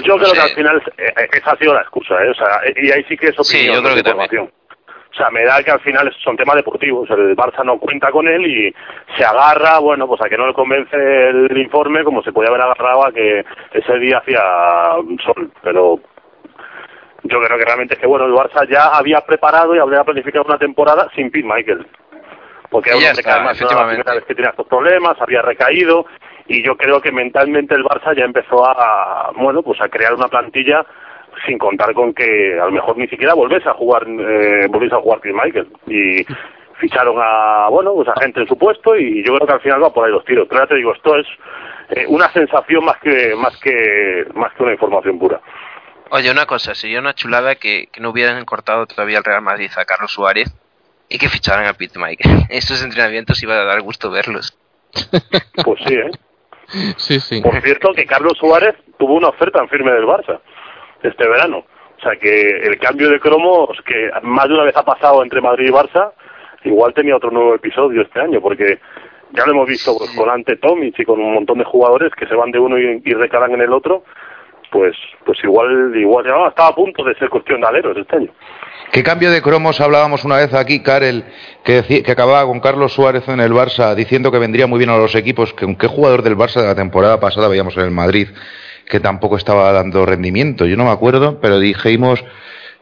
Yo 0.05 0.15
no 0.15 0.17
creo 0.17 0.29
sé. 0.29 0.35
que 0.35 0.41
al 0.41 0.49
final 0.55 0.83
eh, 0.97 1.13
eh, 1.17 1.27
esa 1.33 1.51
ha 1.51 1.57
sido 1.57 1.73
la 1.73 1.81
excusa, 1.81 2.13
¿eh? 2.23 2.29
O 2.29 2.35
sea, 2.35 2.61
eh, 2.65 2.73
y 2.77 2.91
ahí 2.91 3.03
sí 3.09 3.17
que 3.17 3.27
es 3.29 3.39
opinión, 3.39 3.45
Sí, 3.45 3.65
yo 3.73 3.81
creo 3.81 3.95
que 3.95 4.03
también. 4.03 4.23
información. 4.25 4.51
O 5.11 5.13
sea, 5.13 5.29
me 5.29 5.43
da 5.43 5.61
que 5.61 5.71
al 5.71 5.81
final 5.81 6.15
son 6.23 6.37
temas 6.37 6.55
deportivos. 6.55 7.09
El 7.09 7.35
Barça 7.35 7.65
no 7.65 7.77
cuenta 7.79 8.11
con 8.11 8.27
él 8.29 8.45
y 8.45 8.73
se 9.17 9.25
agarra, 9.25 9.79
bueno, 9.79 10.07
pues 10.07 10.21
a 10.21 10.29
que 10.29 10.37
no 10.37 10.47
le 10.47 10.53
convence 10.53 10.95
el 10.95 11.57
informe, 11.57 12.03
como 12.05 12.23
se 12.23 12.31
podía 12.31 12.47
haber 12.49 12.61
agarrado 12.61 13.05
a 13.07 13.11
que 13.11 13.43
ese 13.73 13.99
día 13.99 14.19
hacía 14.19 14.39
sol. 15.25 15.51
Pero 15.63 15.99
yo 17.23 17.41
creo 17.41 17.57
que 17.57 17.65
realmente 17.65 17.95
es 17.95 17.99
que, 17.99 18.07
bueno, 18.07 18.25
el 18.25 18.31
Barça 18.31 18.65
ya 18.69 18.85
había 18.85 19.19
preparado 19.21 19.75
y 19.75 19.79
había 19.79 20.03
planificado 20.05 20.45
una 20.45 20.57
temporada 20.57 21.09
sin 21.13 21.29
Pete 21.29 21.45
Michael. 21.47 21.85
Porque 22.72 22.89
era 22.89 22.97
un 22.97 23.03
hombre 23.03 23.15
que 23.15 23.30
está, 23.30 23.36
además 23.36 23.61
no 23.61 23.67
era 23.67 23.76
la 23.76 23.82
efectivamente. 23.84 24.03
primera 24.03 24.15
vez 24.15 24.26
que 24.26 24.36
tenía 24.36 24.49
estos 24.51 24.67
problemas, 24.67 25.22
había 25.22 25.41
recaído 25.41 26.05
y 26.47 26.63
yo 26.63 26.76
creo 26.78 27.01
que 27.01 27.11
mentalmente 27.11 27.76
el 27.76 27.84
Barça 27.84 28.15
ya 28.15 28.24
empezó 28.24 28.65
a, 28.65 29.32
bueno, 29.36 29.61
pues 29.61 29.80
a 29.82 29.89
crear 29.89 30.13
una 30.13 30.30
plantilla 30.30 30.86
sin 31.45 31.57
contar 31.57 31.93
con 31.93 32.13
que 32.13 32.57
a 32.59 32.65
lo 32.65 32.72
mejor 32.72 32.97
ni 32.97 33.07
siquiera 33.07 33.34
volviese 33.34 33.67
a 33.69 33.74
jugar, 33.74 34.07
eh, 34.07 34.67
volviese 34.69 34.95
a 34.95 34.99
jugar 34.99 35.19
Chris 35.19 35.36
Michael 35.36 35.67
y 35.88 36.26
ficharon 36.80 37.17
a, 37.19 37.67
bueno, 37.69 37.93
pues 37.93 38.07
a 38.07 38.19
gente 38.22 38.39
en 38.39 38.47
su 38.47 38.57
puesto 38.57 38.95
y 38.95 39.22
yo 39.24 39.36
creo 39.36 39.47
que 39.47 39.53
al 39.53 39.61
final 39.61 39.84
va 39.84 39.93
por 39.93 40.05
ahí 40.05 40.11
los 40.11 40.26
tiros. 40.26 40.47
Pero 40.49 40.61
ya 40.61 40.67
te 40.67 40.76
digo, 40.76 40.93
esto 40.93 41.17
es 41.17 41.28
eh, 41.89 42.05
una 42.07 42.32
sensación 42.32 42.86
más 42.86 42.97
que, 42.99 43.36
más 43.36 43.57
que, 43.59 44.26
más 44.34 44.53
que 44.53 44.63
una 44.63 44.72
información 44.72 45.19
pura. 45.19 45.41
Oye, 46.09 46.32
una 46.32 46.45
cosa, 46.45 46.74
sería 46.74 46.99
una 46.99 47.13
chulada 47.13 47.55
que, 47.55 47.88
que 47.91 47.99
no 48.01 48.09
hubieran 48.11 48.43
cortado 48.45 48.86
todavía 48.86 49.17
el 49.17 49.24
Real 49.26 49.41
Madrid 49.41 49.69
a 49.78 49.86
Carlos 49.86 50.11
Suárez 50.11 50.53
y 51.12 51.18
que 51.18 51.28
ficharan 51.28 51.66
a 51.66 51.74
Pete 51.74 51.99
Mike. 51.99 52.24
Estos 52.49 52.84
entrenamientos 52.84 53.43
iba 53.43 53.55
a 53.55 53.66
dar 53.66 53.82
gusto 53.82 54.09
verlos. 54.09 54.57
Pues 55.64 55.80
sí, 55.86 55.93
¿eh? 55.93 56.12
Sí, 56.97 57.20
sí. 57.20 57.41
Por 57.41 57.62
cierto, 57.62 57.93
que 57.93 58.05
Carlos 58.05 58.38
Suárez 58.38 58.76
tuvo 58.97 59.16
una 59.16 59.28
oferta 59.28 59.59
en 59.59 59.70
firme 59.70 59.91
del 59.91 60.05
Barça 60.05 60.39
este 61.03 61.28
verano. 61.28 61.66
O 61.97 62.01
sea 62.01 62.16
que 62.16 62.57
el 62.57 62.80
cambio 62.80 63.09
de 63.09 63.20
cromos, 63.20 63.78
que 63.86 64.09
más 64.24 64.47
de 64.47 64.53
una 64.53 64.64
vez 64.64 64.76
ha 64.76 64.84
pasado 64.84 65.22
entre 65.22 65.41
Madrid 65.41 65.68
y 65.68 65.72
Barça, 65.72 66.14
igual 66.64 66.93
tenía 66.93 67.18
otro 67.18 67.30
nuevo 67.30 67.55
episodio 67.55 68.01
este 68.01 68.22
año, 68.22 68.41
porque 68.41 68.80
ya 69.32 69.45
lo 69.45 69.51
hemos 69.51 69.68
visto 69.68 69.97
pues, 69.97 70.09
con 70.12 70.30
Ante 70.30 70.55
Tomic 70.57 70.97
y 70.97 71.05
con 71.05 71.20
un 71.20 71.34
montón 71.34 71.57
de 71.59 71.66
jugadores 71.66 72.12
que 72.16 72.28
se 72.28 72.36
van 72.36 72.51
de 72.51 72.59
uno 72.59 72.80
y, 72.80 73.01
y 73.03 73.14
recalan 73.14 73.51
en 73.51 73.62
el 73.62 73.74
otro, 73.74 74.03
pues 74.72 74.95
pues 75.26 75.38
igual 75.43 75.93
igual 75.95 76.26
ya 76.26 76.47
estaba 76.47 76.70
a 76.70 76.76
punto 76.76 77.03
de 77.03 77.16
ser 77.16 77.30
cuestión 77.30 77.62
de 77.62 77.68
aleros 77.68 77.97
este 77.97 78.16
año. 78.16 78.32
¿Qué 78.91 79.03
cambio 79.03 79.31
de 79.31 79.41
cromos 79.41 79.79
hablábamos 79.79 80.25
una 80.25 80.35
vez 80.35 80.53
aquí, 80.53 80.81
Karel, 80.81 81.23
que, 81.63 82.03
que 82.03 82.11
acababa 82.11 82.45
con 82.45 82.59
Carlos 82.59 82.91
Suárez 82.91 83.25
en 83.29 83.39
el 83.39 83.53
Barça 83.53 83.95
diciendo 83.95 84.33
que 84.33 84.37
vendría 84.37 84.67
muy 84.67 84.79
bien 84.79 84.89
a 84.89 84.97
los 84.97 85.15
equipos? 85.15 85.53
Que, 85.53 85.77
¿Qué 85.77 85.87
jugador 85.87 86.23
del 86.23 86.35
Barça 86.35 86.59
de 86.59 86.67
la 86.67 86.75
temporada 86.75 87.17
pasada 87.17 87.47
veíamos 87.47 87.77
en 87.77 87.83
el 87.83 87.91
Madrid 87.91 88.27
que 88.89 88.99
tampoco 88.99 89.37
estaba 89.37 89.71
dando 89.71 90.05
rendimiento? 90.05 90.65
Yo 90.65 90.75
no 90.75 90.83
me 90.83 90.91
acuerdo, 90.91 91.39
pero 91.39 91.57
dijimos 91.57 92.21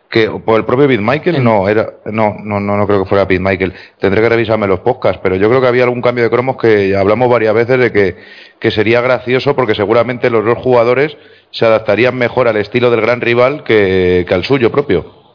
que 0.10 0.32
por 0.32 0.58
el 0.58 0.66
propio 0.66 0.88
Pete 0.88 1.04
Michael 1.04 1.44
no 1.44 1.70
era 1.70 1.94
no 2.06 2.38
no 2.44 2.60
no 2.60 2.76
no 2.76 2.88
creo 2.88 3.04
que 3.04 3.08
fuera 3.08 3.28
Pete 3.28 3.40
Michael 3.40 3.74
tendré 4.00 4.24
que 4.24 4.30
revisarme 4.30 4.66
los 4.66 4.80
podcasts 4.80 5.20
pero 5.22 5.36
yo 5.36 5.48
creo 5.50 5.62
que 5.62 5.68
había 5.68 5.84
algún 5.84 6.02
cambio 6.02 6.24
de 6.24 6.32
cromos 6.32 6.58
que 6.58 6.96
hablamos 6.96 7.30
varias 7.30 7.54
veces 7.54 7.80
de 7.80 7.92
que, 7.92 8.18
que 8.60 8.72
sería 8.72 9.02
gracioso 9.02 9.56
porque 9.56 9.76
seguramente 9.76 10.32
los 10.32 10.44
dos 10.44 10.58
jugadores 10.58 11.16
se 11.52 11.68
adaptarían 11.68 12.18
mejor 12.18 12.48
al 12.48 12.58
estilo 12.58 12.90
del 12.90 13.02
gran 13.02 13.22
rival 13.22 13.64
que, 13.64 14.26
que 14.28 14.34
al 14.34 14.44
suyo 14.44 14.72
propio 14.72 15.29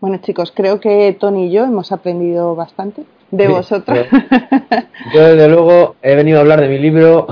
Bueno, 0.00 0.18
chicos, 0.18 0.52
creo 0.54 0.78
que 0.78 1.16
Tony 1.18 1.46
y 1.46 1.52
yo 1.52 1.64
hemos 1.64 1.90
aprendido 1.90 2.54
bastante 2.54 3.04
de 3.30 3.46
Sí, 3.46 3.52
vosotros. 3.52 4.06
Yo, 5.12 5.20
desde 5.20 5.48
luego, 5.48 5.96
he 6.02 6.14
venido 6.14 6.38
a 6.38 6.42
hablar 6.42 6.60
de 6.60 6.68
mi 6.68 6.78
libro 6.78 7.26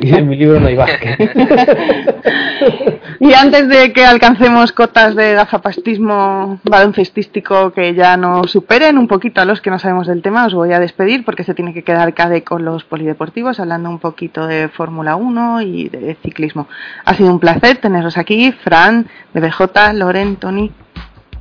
y 0.00 0.14
en 0.14 0.28
mi 0.28 0.36
libro 0.36 0.60
no 0.60 0.68
hay 0.68 0.76
básquet. 0.76 1.18
y 3.20 3.32
antes 3.32 3.68
de 3.68 3.92
que 3.92 4.04
alcancemos 4.04 4.72
cotas 4.72 5.14
de 5.14 5.34
gafapastismo 5.34 6.58
baloncestístico 6.64 7.72
que 7.72 7.94
ya 7.94 8.16
nos 8.16 8.50
superen 8.50 8.98
un 8.98 9.08
poquito 9.08 9.40
a 9.40 9.44
los 9.44 9.60
que 9.60 9.70
no 9.70 9.78
sabemos 9.78 10.06
del 10.06 10.22
tema, 10.22 10.46
os 10.46 10.54
voy 10.54 10.72
a 10.72 10.80
despedir 10.80 11.24
porque 11.24 11.44
se 11.44 11.54
tiene 11.54 11.74
que 11.74 11.84
quedar 11.84 12.12
Cade 12.14 12.44
con 12.44 12.64
los 12.64 12.84
polideportivos 12.84 13.60
hablando 13.60 13.88
un 13.88 13.98
poquito 13.98 14.46
de 14.46 14.68
Fórmula 14.68 15.16
1 15.16 15.62
y 15.62 15.88
de 15.88 16.16
ciclismo. 16.22 16.66
Ha 17.04 17.14
sido 17.14 17.30
un 17.30 17.40
placer 17.40 17.78
teneros 17.78 18.18
aquí, 18.18 18.52
Fran, 18.52 19.06
BBJ, 19.34 19.92
Loren, 19.94 20.36
Tony. 20.36 20.70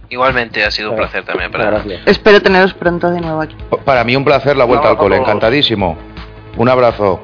Igualmente 0.09 0.63
ha 0.63 0.71
sido 0.71 0.91
un 0.91 0.97
placer 0.97 1.23
también 1.23 1.51
para 1.51 1.65
Gracias. 1.65 2.01
Espero 2.05 2.41
teneros 2.41 2.73
pronto 2.73 3.11
de 3.11 3.21
nuevo 3.21 3.41
aquí. 3.41 3.55
Para 3.85 4.03
mí 4.03 4.15
un 4.15 4.25
placer 4.25 4.57
la 4.57 4.65
vuelta 4.65 4.85
No, 4.85 4.91
al 4.91 4.97
cole, 4.97 5.17
encantadísimo. 5.17 5.97
Un 6.57 6.67
abrazo. 6.67 7.21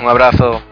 Un 0.00 0.08
abrazo. 0.08 0.62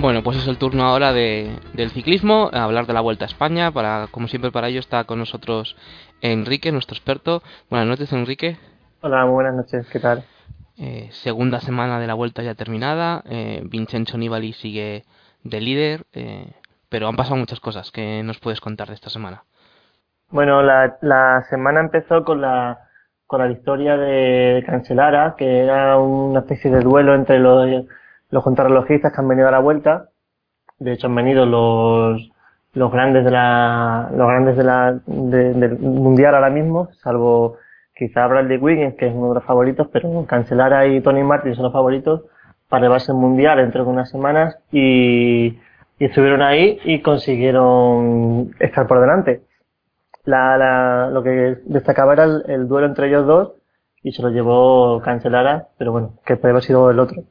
Bueno, 0.00 0.22
pues 0.22 0.36
es 0.36 0.46
el 0.46 0.58
turno 0.58 0.84
ahora 0.84 1.12
de, 1.12 1.58
del 1.72 1.90
ciclismo, 1.90 2.50
a 2.52 2.62
hablar 2.62 2.86
de 2.86 2.92
la 2.92 3.00
Vuelta 3.00 3.24
a 3.24 3.26
España. 3.26 3.72
Para, 3.72 4.06
como 4.12 4.28
siempre, 4.28 4.52
para 4.52 4.68
ello 4.68 4.78
está 4.78 5.02
con 5.02 5.18
nosotros 5.18 5.76
Enrique, 6.20 6.70
nuestro 6.70 6.94
experto. 6.94 7.42
Buenas 7.68 7.88
noches, 7.88 8.12
Enrique. 8.12 8.58
Hola, 9.00 9.24
buenas 9.24 9.56
noches, 9.56 9.88
¿qué 9.90 9.98
tal? 9.98 10.22
Eh, 10.76 11.08
segunda 11.10 11.58
semana 11.58 11.98
de 11.98 12.06
la 12.06 12.14
Vuelta 12.14 12.44
ya 12.44 12.54
terminada. 12.54 13.24
Eh, 13.28 13.60
Vincenzo 13.64 14.16
Nibali 14.18 14.52
sigue 14.52 15.02
de 15.42 15.60
líder, 15.60 16.04
eh, 16.12 16.52
pero 16.88 17.08
han 17.08 17.16
pasado 17.16 17.34
muchas 17.34 17.58
cosas. 17.58 17.90
¿Qué 17.90 18.22
nos 18.22 18.38
puedes 18.38 18.60
contar 18.60 18.86
de 18.86 18.94
esta 18.94 19.10
semana? 19.10 19.42
Bueno, 20.30 20.62
la, 20.62 20.96
la 21.00 21.44
semana 21.50 21.80
empezó 21.80 22.22
con 22.22 22.40
la, 22.40 22.78
con 23.26 23.40
la 23.40 23.48
victoria 23.48 23.96
de 23.96 24.62
Cancelara, 24.64 25.34
que 25.36 25.58
era 25.64 25.98
una 25.98 26.38
especie 26.38 26.70
de 26.70 26.82
duelo 26.82 27.16
entre 27.16 27.40
los, 27.40 27.84
los 28.30 28.42
contrarrelojistas 28.44 29.12
que 29.12 29.20
han 29.20 29.28
venido 29.28 29.48
a 29.48 29.52
la 29.52 29.58
vuelta. 29.60 30.08
De 30.78 30.92
hecho, 30.92 31.06
han 31.08 31.14
venido 31.14 31.46
los, 31.46 32.30
los 32.74 32.92
grandes 32.92 33.24
de 33.24 33.30
la, 33.30 34.10
los 34.12 34.28
grandes 34.28 34.56
de 34.56 34.64
la, 34.64 35.00
de- 35.06 35.54
del 35.54 35.78
mundial 35.78 36.34
ahora 36.34 36.50
mismo, 36.50 36.88
salvo 37.02 37.56
quizá 37.94 38.26
Bradley 38.28 38.58
Wiggins, 38.58 38.94
que 38.94 39.08
es 39.08 39.14
uno 39.14 39.30
de 39.30 39.34
los 39.36 39.44
favoritos, 39.44 39.88
pero 39.92 40.24
Cancelara 40.26 40.86
y 40.86 41.00
Tony 41.00 41.24
Martin 41.24 41.54
son 41.56 41.64
los 41.64 41.72
favoritos 41.72 42.22
para 42.68 42.82
llevarse 42.84 43.10
el 43.12 43.18
mundial 43.18 43.58
dentro 43.58 43.84
de 43.84 43.90
unas 43.90 44.08
semanas 44.10 44.56
y, 44.70 45.58
y 45.98 46.04
estuvieron 46.04 46.42
ahí 46.42 46.78
y 46.84 47.00
consiguieron 47.02 48.54
estar 48.60 48.86
por 48.86 49.00
delante. 49.00 49.42
La, 50.24 50.56
la, 50.58 51.10
lo 51.10 51.22
que 51.22 51.56
destacaba 51.64 52.12
era 52.12 52.24
el, 52.24 52.44
el 52.48 52.68
duelo 52.68 52.86
entre 52.86 53.08
ellos 53.08 53.26
dos 53.26 53.52
y 54.02 54.12
se 54.12 54.22
lo 54.22 54.28
llevó 54.28 55.00
Cancelara, 55.00 55.68
pero 55.78 55.90
bueno, 55.92 56.12
que 56.24 56.36
puede 56.36 56.52
haber 56.52 56.62
sido 56.62 56.90
el 56.90 57.00
otro, 57.00 57.22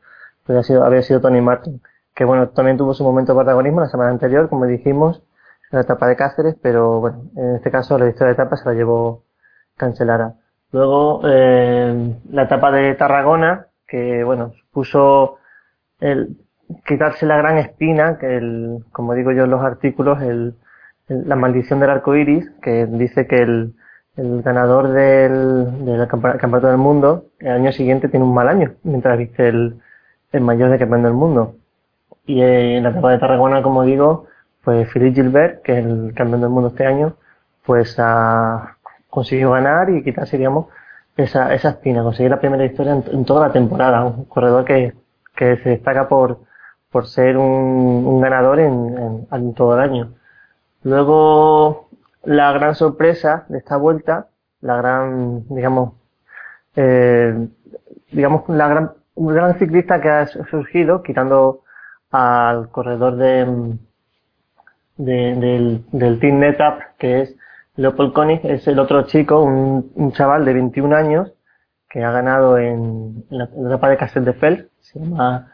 había 0.47 1.01
sido 1.01 1.21
Tony 1.21 1.41
Martin, 1.41 1.81
que 2.15 2.25
bueno, 2.25 2.49
también 2.49 2.77
tuvo 2.77 2.93
su 2.93 3.03
momento 3.03 3.33
de 3.33 3.37
protagonismo 3.37 3.81
la 3.81 3.89
semana 3.89 4.11
anterior, 4.11 4.49
como 4.49 4.65
dijimos, 4.65 5.23
en 5.71 5.77
la 5.77 5.81
etapa 5.81 6.07
de 6.07 6.15
Cáceres, 6.15 6.55
pero 6.61 6.99
bueno, 6.99 7.23
en 7.35 7.55
este 7.55 7.69
caso 7.71 7.97
la 7.97 8.05
victoria 8.05 8.27
de 8.27 8.33
etapa 8.33 8.55
se 8.57 8.65
la 8.69 8.73
llevó 8.75 9.23
Cancelara. 9.75 10.35
Luego, 10.71 11.21
eh, 11.25 12.15
la 12.31 12.43
etapa 12.43 12.71
de 12.71 12.95
Tarragona, 12.95 13.67
que 13.87 14.23
bueno, 14.23 14.53
puso 14.71 15.37
el 15.99 16.37
quitarse 16.85 17.25
la 17.25 17.37
gran 17.37 17.57
espina, 17.57 18.17
que 18.17 18.37
el, 18.37 18.83
como 18.91 19.13
digo 19.13 19.31
yo 19.31 19.45
en 19.45 19.51
los 19.51 19.61
artículos, 19.61 20.21
el, 20.21 20.55
la 21.07 21.35
maldición 21.35 21.79
del 21.79 21.89
arco 21.89 22.15
iris, 22.15 22.49
que 22.61 22.85
dice 22.85 23.27
que 23.27 23.41
el, 23.41 23.75
el 24.17 24.41
ganador 24.41 24.89
del, 24.89 25.85
del 25.85 26.07
campe- 26.07 26.37
campeonato 26.37 26.67
del 26.67 26.77
mundo 26.77 27.27
el 27.39 27.51
año 27.51 27.71
siguiente 27.71 28.09
tiene 28.09 28.25
un 28.25 28.33
mal 28.33 28.49
año, 28.49 28.73
mientras 28.83 29.17
viste 29.17 29.47
el, 29.47 29.79
el 30.31 30.41
mayor 30.41 30.69
de 30.69 30.79
campeón 30.79 31.03
del 31.03 31.13
mundo. 31.13 31.55
Y 32.25 32.41
eh, 32.41 32.77
en 32.77 32.83
la 32.83 32.89
etapa 32.89 33.11
de 33.11 33.19
Tarragona, 33.19 33.61
como 33.61 33.83
digo, 33.83 34.25
pues 34.63 34.89
Philippe 34.91 35.15
Gilbert, 35.15 35.61
que 35.61 35.79
es 35.79 35.85
el 35.85 36.13
campeón 36.13 36.41
del 36.41 36.49
mundo 36.49 36.69
este 36.69 36.85
año, 36.85 37.15
pues 37.65 37.95
ha 37.99 38.77
conseguido 39.09 39.51
ganar 39.51 39.89
y 39.89 40.03
quitarse, 40.03 40.37
digamos, 40.37 40.67
esa, 41.15 41.53
esa 41.53 41.69
espina, 41.69 42.03
conseguir 42.03 42.31
la 42.31 42.39
primera 42.39 42.63
victoria 42.63 42.93
en, 42.93 43.03
en 43.11 43.25
toda 43.25 43.47
la 43.47 43.53
temporada. 43.53 44.03
Un 44.03 44.25
corredor 44.25 44.65
que, 44.65 44.93
que 45.35 45.57
se 45.57 45.69
destaca 45.69 46.07
por, 46.07 46.39
por 46.91 47.07
ser 47.07 47.37
un, 47.37 48.05
un 48.05 48.21
ganador 48.21 48.59
en, 48.59 48.97
en, 48.97 49.27
en 49.31 49.53
todo 49.53 49.75
el 49.75 49.81
año. 49.81 50.13
Luego, 50.83 51.89
la 52.23 52.51
gran 52.51 52.75
sorpresa 52.75 53.45
de 53.47 53.57
esta 53.59 53.77
vuelta, 53.77 54.27
la 54.61 54.77
gran, 54.77 55.47
digamos, 55.49 55.93
eh, 56.75 57.47
digamos, 58.11 58.47
la 58.49 58.67
gran, 58.67 58.91
un 59.17 59.33
gran 59.33 59.57
ciclista 59.59 60.01
que 60.01 60.09
ha 60.09 60.27
surgido, 60.27 61.03
quitando 61.03 61.63
al 62.11 62.69
corredor 62.71 63.15
de, 63.17 63.45
de- 64.97 65.83
del, 65.91 66.19
Team 66.19 66.39
NetApp, 66.39 66.81
que 66.97 67.21
es 67.21 67.35
Leopold 67.75 68.13
Koenig, 68.13 68.41
es 68.45 68.67
el 68.67 68.79
otro 68.79 69.03
chico, 69.03 69.41
un, 69.43 69.91
un 69.95 70.11
chaval 70.13 70.45
de 70.45 70.53
21 70.53 70.93
años, 70.93 71.31
que 71.89 72.03
ha 72.03 72.11
ganado 72.11 72.57
en, 72.57 73.23
la, 73.29 73.45
etapa 73.45 73.89
de 73.89 73.97
Castel 73.97 74.25
de 74.25 74.33
Fels, 74.33 74.65
se 74.81 74.99
llama 74.99 75.51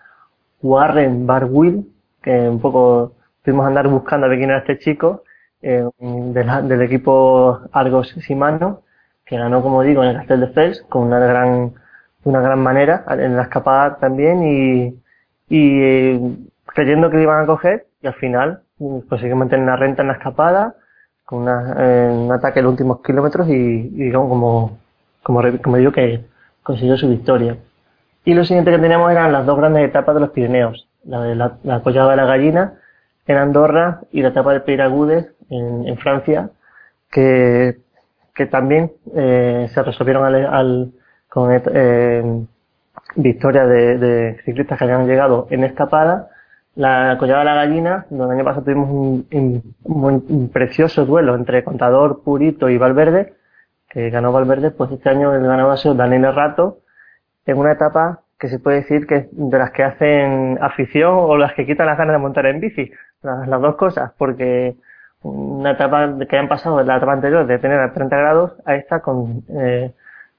Warren 0.62 1.28
Barwill, 1.28 1.92
que 2.22 2.50
un 2.50 2.60
poco 2.62 3.14
tuvimos 3.44 3.66
a 3.66 3.68
andar 3.70 3.88
buscando 3.88 4.26
a 4.26 4.30
ver 4.30 4.40
quién 4.40 4.50
era 4.52 4.60
este 4.60 4.80
chico, 4.80 5.24
eh, 5.62 5.86
de 6.00 6.44
la- 6.46 6.62
del 6.62 6.82
equipo 6.82 7.62
Argos 7.72 8.16
Shimano, 8.18 8.82
que 9.26 9.38
ganó, 9.38 9.62
como 9.62 9.84
digo, 9.84 10.04
en 10.04 10.10
el 10.12 10.18
Castel 10.18 10.42
de 10.42 10.48
Fels 10.50 10.82
con 10.90 11.04
una 11.04 11.20
gran, 11.20 11.74
de 12.24 12.30
una 12.30 12.42
gran 12.42 12.60
manera, 12.60 13.04
en 13.10 13.36
la 13.36 13.44
escapada 13.44 13.98
también, 13.98 14.44
y, 14.44 14.86
y 15.50 15.82
eh, 15.84 16.22
creyendo 16.66 17.10
que 17.10 17.18
le 17.18 17.24
iban 17.24 17.44
a 17.44 17.46
coger, 17.46 17.88
y 18.02 18.08
al 18.08 18.14
final 18.16 18.62
mm, 18.80 19.00
consiguió 19.10 19.36
mantener 19.36 19.64
una 19.64 19.76
renta 19.76 20.02
en 20.02 20.08
la 20.10 20.14
escapada, 20.16 20.76
con 21.26 21.44
una, 21.44 21.76
eh, 21.80 22.10
un 22.12 22.32
ataque 22.32 22.60
en 22.60 22.66
los 22.66 22.72
últimos 22.74 23.02
kilómetros 23.02 23.48
y, 23.48 23.54
y 23.54 23.90
digamos 23.90 24.30
como, 24.30 24.78
como, 25.24 25.42
como 25.62 25.78
digo 25.78 25.92
que 25.92 26.26
consiguió 26.64 26.98
su 26.98 27.10
victoria. 27.10 27.58
Y 28.26 28.34
lo 28.34 28.44
siguiente 28.46 28.72
que 28.72 28.80
teníamos 28.80 29.12
eran 29.12 29.32
las 29.32 29.46
dos 29.46 29.58
grandes 29.58 29.84
etapas 29.84 30.16
de 30.16 30.22
los 30.22 30.30
Pirineos, 30.32 30.88
la 31.06 31.22
de 31.22 31.36
la, 31.36 31.58
la 31.64 31.82
Collada 31.82 32.12
de 32.12 32.18
la 32.18 32.26
Gallina 32.26 32.74
en 33.28 33.38
Andorra 33.38 34.02
y 34.12 34.22
la 34.22 34.30
etapa 34.30 34.54
de 34.54 34.62
Peiragudes 34.62 35.28
en, 35.50 35.88
en 35.88 35.98
Francia, 35.98 36.50
que, 37.12 37.78
que 38.36 38.46
también 38.46 38.92
eh, 39.16 39.70
se 39.74 39.84
resolvieron 39.84 40.26
al, 40.26 40.46
al- 40.46 40.92
con 41.34 41.50
eh, 41.52 42.46
victoria 43.16 43.66
de, 43.66 43.98
de 43.98 44.42
ciclistas 44.46 44.78
que 44.78 44.84
habían 44.84 45.08
llegado 45.08 45.48
en 45.50 45.64
escapada. 45.64 46.30
La 46.76 47.18
Collada 47.18 47.40
de 47.40 47.46
la 47.46 47.56
Gallina, 47.56 48.06
donde 48.12 48.26
el 48.26 48.40
año 48.40 48.46
pasado 48.46 48.66
tuvimos 48.66 48.90
un, 48.92 50.50
precioso 50.54 51.06
duelo 51.08 51.34
entre 51.34 51.64
Contador, 51.64 52.22
Purito 52.24 52.70
y 52.70 52.78
Valverde, 52.78 53.34
que 53.90 54.12
ganó 54.12 54.32
Valverde, 54.32 54.70
pues 54.70 54.92
este 54.92 55.10
año 55.10 55.34
el 55.34 55.42
ganador 55.42 55.76
ha 55.84 55.94
Daniel 55.96 56.36
Rato, 56.36 56.82
en 57.48 57.58
una 57.58 57.72
etapa 57.72 58.22
que 58.40 58.50
se 58.50 58.60
puede 58.60 58.82
decir 58.82 59.08
que 59.08 59.16
es 59.16 59.28
de 59.32 59.58
las 59.58 59.72
que 59.72 59.84
hacen 59.84 60.60
afición 60.62 61.16
o 61.16 61.36
las 61.36 61.54
que 61.54 61.66
quitan 61.66 61.88
las 61.88 61.98
ganas 61.98 62.14
de 62.14 62.20
montar 62.20 62.46
en 62.46 62.60
bici, 62.60 62.92
las, 63.24 63.50
dos 63.50 63.76
cosas, 63.76 64.12
porque 64.20 64.76
una 65.24 65.72
etapa 65.72 66.16
que 66.30 66.38
han 66.38 66.48
pasado 66.48 66.78
de 66.78 66.86
la 66.86 66.98
etapa 66.98 67.14
anterior 67.14 67.48
de 67.48 67.58
tener 67.58 67.80
a 67.80 67.92
30 67.92 68.18
grados 68.18 68.54
a 68.66 68.76
esta 68.76 69.00
con 69.00 69.44
eh, 69.50 69.94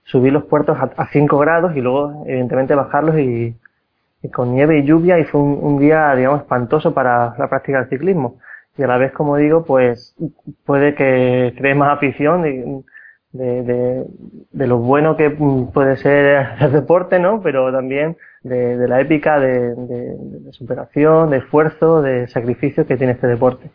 subir 0.05 0.33
los 0.33 0.45
puertos 0.45 0.77
a, 0.79 0.91
a 0.97 1.09
5 1.09 1.39
grados 1.39 1.77
y 1.77 1.81
luego 1.81 2.25
evidentemente 2.27 2.75
bajarlos 2.75 3.19
y, 3.19 3.57
con 4.33 4.55
nieve 4.55 4.79
y 4.79 4.85
lluvia 4.85 5.19
y 5.19 5.25
fue 5.25 5.41
un, 5.41 5.79
día 5.79 6.15
digamos 6.15 6.41
espantoso 6.41 6.95
para 6.95 7.35
la 7.37 7.49
práctica 7.49 7.81
del 7.81 7.91
ciclismo. 7.91 8.39
Y 8.79 8.83
a 8.83 8.87
la 8.87 8.97
vez 8.97 9.13
como 9.13 9.37
digo 9.37 9.65
pues 9.65 10.17
puede 10.65 10.95
que 10.95 11.55
cree 11.59 11.75
más 11.75 11.97
afición 11.97 12.43
de, 12.43 12.83
de, 14.53 14.67
lo 14.67 14.79
bueno 14.79 15.17
que 15.17 15.31
puede 15.31 15.97
ser 15.97 16.47
el 16.61 16.73
deporte 16.73 17.19
no 17.19 17.43
pero 17.43 17.71
también 17.71 18.17
de, 18.43 18.89
la 18.89 19.01
épica 19.01 19.39
de 19.39 20.17
superación 20.53 21.31
de 21.31 21.39
esfuerzo 21.39 22.01
de 22.01 22.27
sacrificio 22.29 22.87
que 22.87 22.97
tiene 22.97 23.13
este 23.13 23.27
deporte 23.27 23.71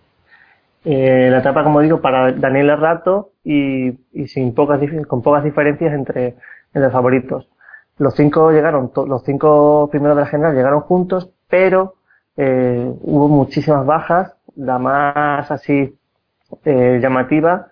eh, 0.86 1.30
la 1.32 1.40
etapa, 1.40 1.64
como 1.64 1.82
digo, 1.82 2.02
para 2.02 2.32
Daniel 2.32 2.78
Rato 2.78 3.32
y, 3.44 3.98
sin 4.28 4.54
pocas, 4.54 4.80
con 5.08 5.22
pocas 5.22 5.44
diferencias 5.44 5.94
entre, 5.94 6.36
entre 6.74 6.92
favoritos. 6.92 7.50
Los 7.98 8.16
cinco 8.16 8.52
llegaron, 8.52 8.92
los 9.08 9.24
cinco 9.24 9.90
primeros 9.92 10.16
de 10.16 10.24
la 10.24 10.30
general 10.30 10.56
llegaron 10.56 10.82
juntos, 10.82 11.32
pero 11.50 11.96
eh, 12.38 12.94
hubo 13.02 13.28
muchísimas 13.28 13.86
bajas. 13.86 14.36
La 14.56 14.80
más 14.80 15.52
así 15.52 15.98
eh, 16.66 17.00
llamativa 17.02 17.68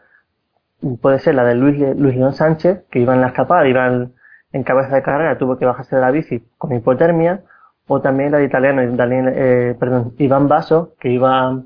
puede 1.01 1.19
ser 1.19 1.35
la 1.35 1.43
de 1.43 1.55
Luis, 1.55 1.79
Luis 1.97 2.15
León 2.15 2.33
Sánchez, 2.33 2.83
que 2.91 2.99
iba 2.99 3.13
en 3.13 3.21
la 3.21 3.27
escapada, 3.27 3.67
iba 3.67 3.87
en, 3.87 4.13
en 4.51 4.63
cabeza 4.63 4.95
de 4.95 5.01
carrera, 5.01 5.37
tuvo 5.37 5.57
que 5.57 5.65
bajarse 5.65 5.95
de 5.95 6.01
la 6.01 6.11
bici 6.11 6.43
con 6.57 6.73
hipotermia, 6.73 7.43
o 7.87 8.01
también 8.01 8.31
la 8.31 8.39
de 8.39 8.45
italiano, 8.45 8.81
Daniel, 8.95 9.33
eh, 9.33 9.75
perdón, 9.79 10.13
Iván 10.17 10.47
Basso, 10.47 10.93
que 10.99 11.09
iba 11.09 11.63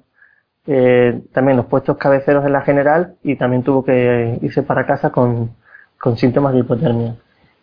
eh, 0.68 1.22
también 1.34 1.58
los 1.58 1.66
puestos 1.66 1.98
cabeceros 1.98 2.44
de 2.44 2.50
la 2.50 2.62
general 2.62 3.16
y 3.24 3.36
también 3.36 3.64
tuvo 3.64 3.84
que 3.84 4.38
irse 4.42 4.64
para 4.64 4.86
casa 4.86 5.12
con, 5.12 5.52
con 6.00 6.18
síntomas 6.18 6.54
de 6.54 6.60
hipotermia. 6.60 7.16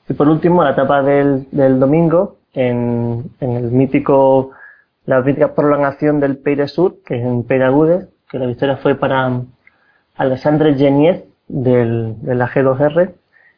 Y 0.08 0.14
por 0.14 0.28
último, 0.28 0.64
la 0.64 0.70
etapa 0.70 1.02
del, 1.02 1.46
del 1.50 1.78
domingo, 1.78 2.38
en, 2.54 3.30
en 3.40 3.52
el 3.52 3.70
mítico, 3.70 4.52
la 5.04 5.20
mítica 5.20 5.54
prolongación 5.54 6.18
del 6.20 6.38
Peire 6.38 6.66
Sur, 6.66 6.96
que 7.04 7.18
es 7.18 7.24
en 7.24 7.44
Peiragudes, 7.44 8.08
que 8.30 8.38
la 8.38 8.46
victoria 8.46 8.76
fue 8.78 8.94
para 8.94 9.42
Alexandre 10.16 10.74
Geniez 10.74 11.24
del, 11.46 12.16
de 12.22 12.34
la 12.34 12.48
G2R, 12.48 13.14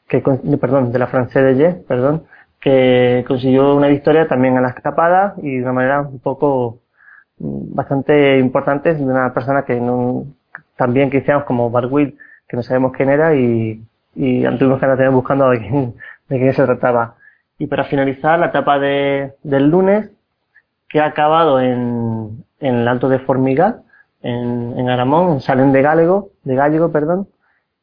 que, 0.09 0.21
perdón, 0.61 0.93
de 0.93 0.99
la 0.99 1.07
Francés 1.07 1.57
de 1.57 1.57
G, 1.57 1.87
perdón, 1.87 2.25
que 2.61 3.25
consiguió 3.27 3.75
una 3.75 3.87
victoria 3.87 4.29
también 4.29 4.59
a 4.59 4.61
la 4.61 4.71
escapada 4.71 5.35
y 5.39 5.57
de 5.57 5.63
una 5.63 5.73
manera 5.73 6.01
un 6.03 6.19
poco 6.19 6.80
bastante 7.41 8.39
importante 8.39 8.95
de 8.95 9.03
una 9.03 9.33
persona 9.33 9.65
que 9.65 9.81
no, 9.81 10.27
también 10.77 11.11
hicimos 11.13 11.45
como 11.45 11.71
Barwill, 11.71 12.17
que 12.47 12.57
no 12.57 12.63
sabemos 12.63 12.93
quién 12.93 13.11
era 13.11 13.35
y, 13.35 13.83
y 14.15 14.43
tuvimos 14.59 14.79
que 14.79 14.85
andar 14.85 14.99
también 14.99 15.15
buscando 15.15 15.49
de 15.51 15.59
quién, 15.59 15.95
de 16.29 16.39
quién 16.39 16.53
se 16.53 16.65
trataba. 16.65 17.17
Y 17.59 17.67
para 17.67 17.85
finalizar, 17.85 18.39
la 18.39 18.47
etapa 18.47 18.79
de, 18.79 19.35
del 19.43 19.69
lunes, 19.71 20.11
que 20.89 21.01
ha 21.01 21.07
acabado 21.07 21.61
en, 21.61 22.45
en 22.59 22.75
el 22.75 22.89
Alto 22.89 23.09
de 23.09 23.21
Formigal, 23.21 23.83
en, 24.23 24.75
en 24.79 24.89
Aramón, 24.89 25.33
en 25.33 25.41
Salén 25.41 25.73
de 25.73 25.83
Gallego, 25.83 26.31
de 26.45 26.55
Gallego, 26.55 26.93
perdón, 26.93 27.29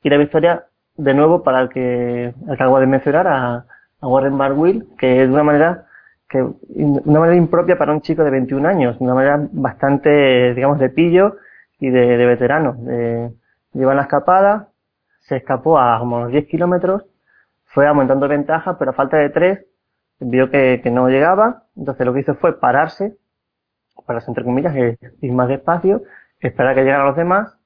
y 0.03 0.10
la 0.10 0.18
victoria 0.18 0.66
de 0.95 1.14
nuevo 1.14 1.43
para 1.43 1.62
el 1.62 1.70
que, 1.70 2.26
el 2.26 2.34
que 2.47 2.53
acabo 2.53 2.80
de 2.80 2.88
mencionar, 2.88 3.28
a, 3.28 3.66
a 4.01 4.08
Warren 4.08 4.38
Barwill, 4.38 4.88
que 4.97 5.28
de 5.28 5.28
una 5.28 5.43
manera 5.43 5.87
que 6.30 6.42
una 6.42 7.20
manera 7.20 7.38
impropia 7.38 7.78
para 7.78 7.94
un 7.94 8.02
chico 8.02 8.24
de 8.24 8.32
21 8.32 8.68
años, 8.68 8.98
una 9.00 9.14
manera 9.14 9.48
bastante, 9.52 10.54
digamos, 10.54 10.80
de 10.80 10.90
pillo 10.90 11.38
y 11.80 11.90
de, 11.90 12.26
veterano. 12.26 12.76
En 12.88 13.34
la 13.74 14.02
escapada, 14.02 14.70
se 15.20 15.38
escapó 15.38 15.80
a 15.80 16.00
como 16.00 16.18
unos 16.18 16.32
10 16.32 16.48
kilómetros, 16.48 17.06
fue 17.66 17.88
aumentando 17.88 18.28
ventaja, 18.28 18.78
pero 18.78 18.92
a 18.92 18.94
falta 18.94 19.18
de 19.18 19.30
3 19.30 19.66
vio 20.20 20.50
que, 20.50 20.82
que 20.84 20.92
no 20.92 21.10
llegaba, 21.10 21.64
entonces 21.76 22.06
lo 22.06 22.14
que 22.14 22.22
hizo 22.22 22.36
fue 22.36 22.60
pararse, 22.60 23.18
pararse 24.06 24.32
entre 24.32 24.44
comillas, 24.44 24.76
eh, 24.76 24.98
ir 25.22 25.32
más 25.32 25.48
despacio, 25.48 26.04
esperar 26.40 26.72
a 26.72 26.76
que 26.76 26.84
llegaran 26.84 27.08
los 27.08 27.16
demás, 27.16 27.58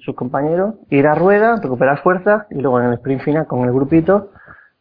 sus 0.00 0.14
compañeros, 0.14 0.74
ir 0.90 1.06
a 1.06 1.14
rueda, 1.14 1.56
recuperar 1.56 2.02
fuerzas 2.02 2.46
y 2.50 2.60
luego 2.60 2.80
en 2.80 2.86
el 2.86 2.94
sprint 2.94 3.22
final 3.22 3.46
con 3.46 3.64
el 3.64 3.72
grupito 3.72 4.30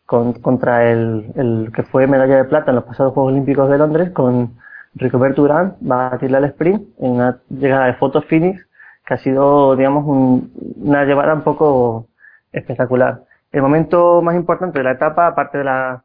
con- 0.10 0.34
contra 0.42 0.90
el, 0.92 1.32
el 1.36 1.72
que 1.76 1.84
fue 1.84 2.08
medalla 2.08 2.38
de 2.38 2.46
plata 2.46 2.72
en 2.72 2.76
los 2.78 2.86
pasados 2.86 3.14
Juegos 3.14 3.32
Olímpicos 3.32 3.70
de 3.70 3.78
Londres 3.78 4.10
con 4.10 4.56
Ricobert 4.96 5.36
Durán 5.36 5.76
va 5.90 6.08
a 6.08 6.10
batirle 6.12 6.38
al 6.38 6.46
sprint 6.46 6.82
en 7.00 7.12
una 7.12 7.40
llegada 7.50 7.86
de 7.86 7.94
foto 7.94 8.24
finish 8.24 8.60
que 9.06 9.14
ha 9.14 9.18
sido 9.18 9.76
digamos 9.76 10.04
un- 10.08 10.52
una 10.78 11.06
llevada 11.06 11.36
un 11.36 11.44
poco 11.44 12.08
espectacular. 12.52 13.22
El 13.52 13.62
momento 13.62 14.22
más 14.24 14.36
importante 14.36 14.80
de 14.80 14.84
la 14.84 14.94
etapa 14.94 15.28
aparte 15.28 15.60
de 15.60 15.64
la 15.66 16.02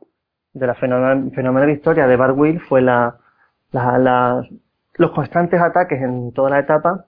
de 0.53 0.67
la 0.67 0.75
fenomenal, 0.75 1.31
fenomenal 1.35 1.69
victoria 1.69 2.07
de 2.07 2.17
Barwill 2.17 2.61
fue 2.61 2.83
la, 2.83 3.17
los 4.99 5.11
constantes 5.13 5.61
ataques 5.61 6.01
en 6.03 6.33
toda 6.33 6.51
la 6.51 6.59
etapa 6.61 7.07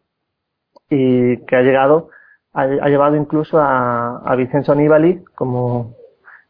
y 0.90 1.36
que 1.44 1.56
ha 1.56 1.62
llegado 1.62 2.08
ha, 2.54 2.62
ha 2.62 2.88
llevado 2.88 3.16
incluso 3.16 3.60
a, 3.60 4.22
a 4.24 4.34
Vincenzo 4.36 4.74
Nibali 4.74 5.22
como 5.34 5.94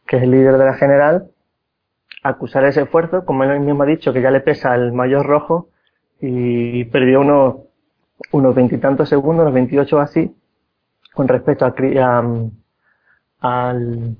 que 0.07 0.17
es 0.17 0.23
el 0.23 0.31
líder 0.31 0.57
de 0.57 0.65
la 0.65 0.73
general 0.75 1.29
acusar 2.23 2.65
ese 2.65 2.81
esfuerzo 2.83 3.25
como 3.25 3.43
él 3.43 3.59
mismo 3.59 3.83
ha 3.83 3.87
dicho 3.87 4.13
que 4.13 4.21
ya 4.21 4.31
le 4.31 4.41
pesa 4.41 4.75
el 4.75 4.93
mayor 4.93 5.25
rojo 5.25 5.69
y 6.19 6.85
perdió 6.85 7.21
unos 7.21 7.55
unos 8.31 8.55
veintitantos 8.55 9.09
segundos 9.09 9.43
unos 9.43 9.53
28 9.53 9.99
así 9.99 10.35
con 11.13 11.27
respecto 11.27 11.65
a, 11.65 11.75
al 13.41 14.17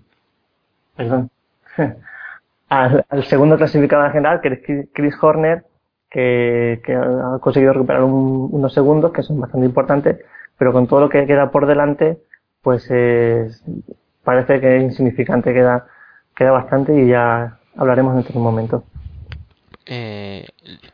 perdón 0.95 1.29
al, 2.69 3.05
segundo 3.25 3.57
clasificado 3.57 4.05
en 4.05 4.11
general 4.11 4.41
que 4.41 4.49
es 4.49 4.89
Chris- 4.93 5.17
Horner 5.21 5.65
que, 6.09 6.81
ha 6.95 7.39
conseguido 7.39 7.73
recuperar 7.73 8.03
un- 8.03 8.49
unos 8.51 8.73
segundos 8.73 9.11
que 9.13 9.23
son 9.23 9.39
bastante 9.41 9.67
importantes, 9.67 10.19
pero 10.57 10.73
con 10.73 10.87
todo 10.87 11.01
lo 11.01 11.09
que 11.09 11.27
queda 11.27 11.51
por 11.51 11.67
delante, 11.67 12.19
pues 12.63 12.89
es- 12.91 13.63
parece 14.27 14.59
que 14.59 14.75
es 14.75 14.83
insignificante, 14.83 15.53
queda, 15.53 15.87
queda 16.35 16.51
bastante 16.51 16.93
y 17.01 17.07
ya 17.07 17.59
hablaremos 17.77 18.13
dentro 18.13 18.33
de 18.33 18.39
un 18.39 18.43
momento. 18.43 18.83
Eh, 19.85 20.45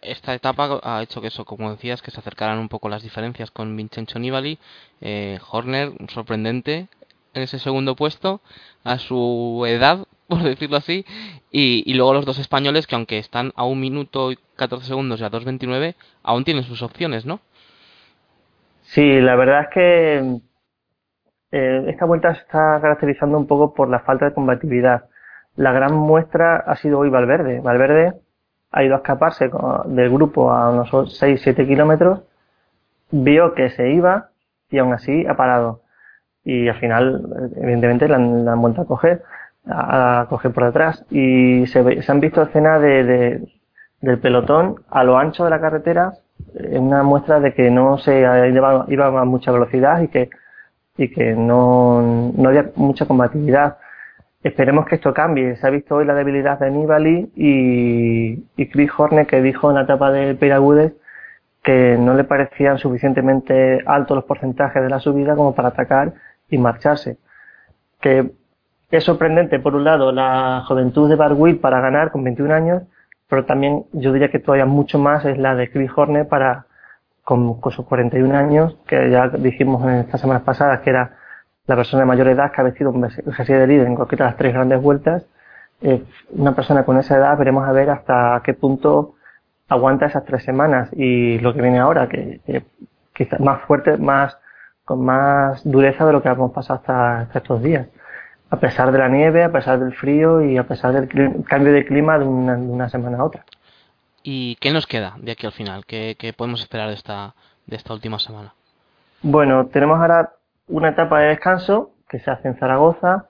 esta 0.04 0.36
etapa 0.36 0.80
ha 0.84 1.02
hecho 1.02 1.20
que 1.20 1.30
eso, 1.30 1.44
como 1.44 1.72
decías, 1.72 2.04
que 2.04 2.12
se 2.12 2.20
acercaran 2.20 2.60
un 2.60 2.70
poco 2.70 2.90
las 2.90 3.02
diferencias 3.02 3.50
con 3.50 3.76
Vincenzo 3.76 4.20
Nibali. 4.20 4.60
Eh, 5.02 5.40
Horner, 5.50 5.94
sorprendente 6.10 6.90
en 7.34 7.42
ese 7.42 7.58
segundo 7.58 7.96
puesto. 7.96 8.40
A 8.84 9.00
su 9.00 9.64
edad, 9.68 10.06
por 10.28 10.44
decirlo 10.44 10.78
así, 10.78 11.04
y, 11.52 11.82
y, 11.88 11.96
luego 11.96 12.14
los 12.14 12.28
dos 12.28 12.38
españoles 12.38 12.86
que 12.86 12.94
aunque 12.94 13.18
están 13.18 13.52
a 13.56 13.64
un 13.64 13.80
minuto 13.80 14.32
y 14.32 14.38
14 14.58 14.86
segundos 14.86 15.22
y 15.22 15.24
a 15.24 15.32
2.29, 15.32 15.96
aún 16.22 16.44
tienen 16.44 16.66
sus 16.66 16.84
opciones, 16.84 17.26
¿no? 17.26 17.40
Sí, 18.84 19.20
la 19.20 19.36
verdad 19.36 19.62
es 19.62 19.70
que 19.74 20.40
eh, 21.56 21.86
esta 21.88 22.06
vuelta 22.06 22.34
se 22.34 22.42
está 22.42 22.80
caracterizando 22.82 23.38
un 23.38 23.46
poco 23.46 23.76
por 23.76 23.88
la 23.88 24.00
falta 24.00 24.26
de 24.26 24.34
combatividad. 24.34 25.06
La 25.56 25.72
gran 25.72 25.94
muestra 25.94 26.56
ha 26.56 26.76
sido 26.78 26.98
hoy 26.98 27.12
Valverde. 27.12 27.60
Valverde 27.60 28.16
ha 28.72 28.84
ido 28.84 28.96
a 28.96 28.98
escaparse 28.98 29.52
del 29.86 30.10
grupo 30.10 30.52
a 30.52 30.72
unos 30.72 30.92
6-7 30.92 31.68
kilómetros, 31.68 32.24
vio 33.12 33.54
que 33.54 33.70
se 33.70 33.92
iba 33.92 34.30
y 34.72 34.80
aún 34.80 34.94
así 34.94 35.28
ha 35.28 35.36
parado. 35.36 35.82
Y 36.44 36.68
al 36.70 36.80
final, 36.80 37.52
evidentemente, 37.56 38.08
la, 38.08 38.16
han 38.16 38.60
vuelto 38.60 38.82
a 38.82 38.88
coger, 38.88 39.22
a, 39.68 40.26
coger 40.30 40.54
por 40.54 40.66
detrás. 40.66 41.06
Y 41.12 41.68
se, 41.68 42.02
se 42.02 42.12
han 42.12 42.20
visto 42.20 42.42
escenas 42.42 42.82
de, 42.82 43.48
del 44.02 44.20
pelotón 44.20 44.78
a 44.90 45.04
lo 45.04 45.20
ancho 45.20 45.44
de 45.44 45.52
la 45.52 45.62
carretera, 45.62 46.14
en 46.56 46.86
una 46.86 47.04
muestra 47.04 47.40
de 47.40 47.54
que 47.54 47.70
no 47.70 48.00
se 48.00 48.22
iba, 48.22 48.88
iba 48.88 49.22
a 49.22 49.26
mucha 49.26 49.52
velocidad 49.52 50.02
y 50.02 50.08
que, 50.08 50.32
y 50.98 51.10
que 51.10 51.34
no, 51.34 52.32
no 52.36 52.50
había 52.50 52.72
mucha 52.76 53.06
combatividad. 53.06 53.78
Esperemos 54.44 54.86
que 54.86 54.96
esto 54.96 55.14
cambie. 55.14 55.56
Se 55.56 55.68
ha 55.68 55.70
visto 55.70 55.96
hoy 55.96 56.06
la 56.06 56.14
debilidad 56.14 56.60
de 56.60 56.72
Nibali 56.72 57.32
y, 57.36 58.44
y 58.56 58.70
Chris 58.70 58.92
Horner 58.96 59.26
que 59.26 59.42
dijo 59.42 59.70
en 59.70 59.76
la 59.76 59.84
etapa 59.84 60.12
de 60.12 60.36
Piragudes 60.36 60.94
que 61.64 61.98
no 61.98 62.14
le 62.14 62.26
parecían 62.26 62.78
suficientemente 62.78 63.82
altos 63.86 64.16
los 64.16 64.26
porcentajes 64.26 64.84
de 64.84 64.90
la 64.90 65.00
subida 65.00 65.36
como 65.36 65.56
para 65.56 65.70
atacar 65.70 66.14
y 66.50 66.58
marcharse. 66.58 67.18
Que 68.02 68.32
es 68.92 69.04
sorprendente, 69.04 69.60
por 69.60 69.76
un 69.76 69.86
lado, 69.86 70.12
la 70.12 70.64
juventud 70.68 71.10
de 71.10 71.16
Barwill 71.16 71.60
para 71.60 71.80
ganar 71.80 72.12
con 72.12 72.24
21 72.24 72.54
años, 72.54 72.84
pero 73.30 73.46
también 73.46 73.86
yo 73.94 74.12
diría 74.12 74.30
que 74.30 74.40
todavía 74.40 74.66
mucho 74.66 75.00
más 75.00 75.26
es 75.26 75.38
la 75.38 75.56
de 75.56 75.72
Chris 75.72 75.90
Horner 75.96 76.28
para, 76.28 76.68
con, 77.24 77.60
sus 77.72 77.86
41 77.86 78.36
años, 78.36 78.78
que 78.88 79.10
ya 79.10 79.30
dijimos 79.30 79.84
en 79.84 80.00
estas 80.00 80.22
semanas 80.22 80.44
pasadas 80.44 80.82
que 80.82 80.90
era 80.90 81.18
la 81.66 81.76
persona 81.76 82.02
de 82.02 82.08
mayor 82.08 82.28
edad 82.28 82.52
que 82.52 82.62
ha 82.62 82.64
vestido 82.66 82.92
un 82.92 83.10
jersey 83.10 83.56
de 83.56 83.68
líder 83.68 83.88
en 83.88 83.96
cualquiera 83.96 84.26
de 84.26 84.32
las 84.32 84.38
tres 84.38 84.54
grandes 84.54 84.82
vueltas, 84.82 85.26
eh, 85.82 86.04
una 86.32 86.56
persona 86.56 86.86
con 86.86 86.98
esa 86.98 87.18
edad 87.18 87.38
veremos 87.38 87.68
a 87.68 87.72
ver 87.74 87.90
hasta 87.90 88.42
qué 88.46 88.54
punto 88.54 89.16
aguanta 89.68 90.06
esas 90.06 90.24
tres 90.24 90.44
semanas 90.44 90.90
y 90.94 91.40
lo 91.40 91.54
que 91.54 91.62
viene 91.62 91.80
ahora, 91.80 92.08
que, 92.08 92.40
quizás 93.14 93.40
más 93.40 93.62
fuerte, 93.64 93.98
más 93.98 94.38
con 94.86 95.04
más 95.04 95.62
dureza 95.70 96.06
de 96.06 96.14
lo 96.14 96.22
que 96.22 96.30
hemos 96.30 96.52
pasado 96.52 96.80
hasta, 96.80 97.28
estos 97.38 97.62
días. 97.62 97.88
A 98.50 98.58
pesar 98.58 98.92
de 98.92 99.00
la 99.00 99.10
nieve, 99.10 99.44
a 99.44 99.52
pesar 99.52 99.80
del 99.80 99.94
frío 99.94 100.42
y 100.42 100.58
a 100.58 100.64
pesar 100.64 100.94
del 100.94 101.44
cambio 101.44 101.74
de 101.74 101.86
clima 101.86 102.18
de 102.20 102.26
una, 102.26 102.90
semana 102.90 103.18
a 103.18 103.24
otra. 103.26 103.44
¿Y 104.24 104.56
qué 104.56 104.72
nos 104.72 104.88
queda 104.88 105.16
de 105.18 105.34
aquí 105.34 105.46
al 105.46 105.52
final? 105.52 105.86
¿Qué, 105.86 106.34
podemos 106.36 106.62
esperar 106.62 106.88
de 106.88 106.96
esta, 106.96 107.36
de 107.68 107.76
esta 107.76 107.94
última 107.94 108.20
semana? 108.20 108.54
Bueno, 109.22 109.68
tenemos 109.68 110.00
ahora 110.00 110.34
una 110.68 110.90
etapa 110.90 111.20
de 111.20 111.28
descanso 111.28 111.92
que 112.10 112.20
se 112.20 112.32
hace 112.32 112.48
en 112.48 112.58
Zaragoza, 112.58 113.28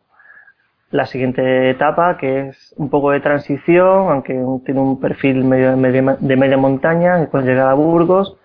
la 0.91 1.07
siguiente 1.07 1.71
etapa 1.71 2.17
que 2.17 2.49
es 2.49 2.75
un 2.77 2.89
poco 2.89 3.09
de 3.09 3.19
transición, 3.19 4.11
aunque 4.11 4.39
tiene 4.65 4.79
un 4.79 4.99
perfil 4.99 5.43
medio 5.43 5.71
de 5.71 6.35
media, 6.37 6.57
montaña, 6.57 7.25
con 7.27 7.45
llegada 7.45 7.71
a 7.71 7.75
Burgos, 7.75 8.37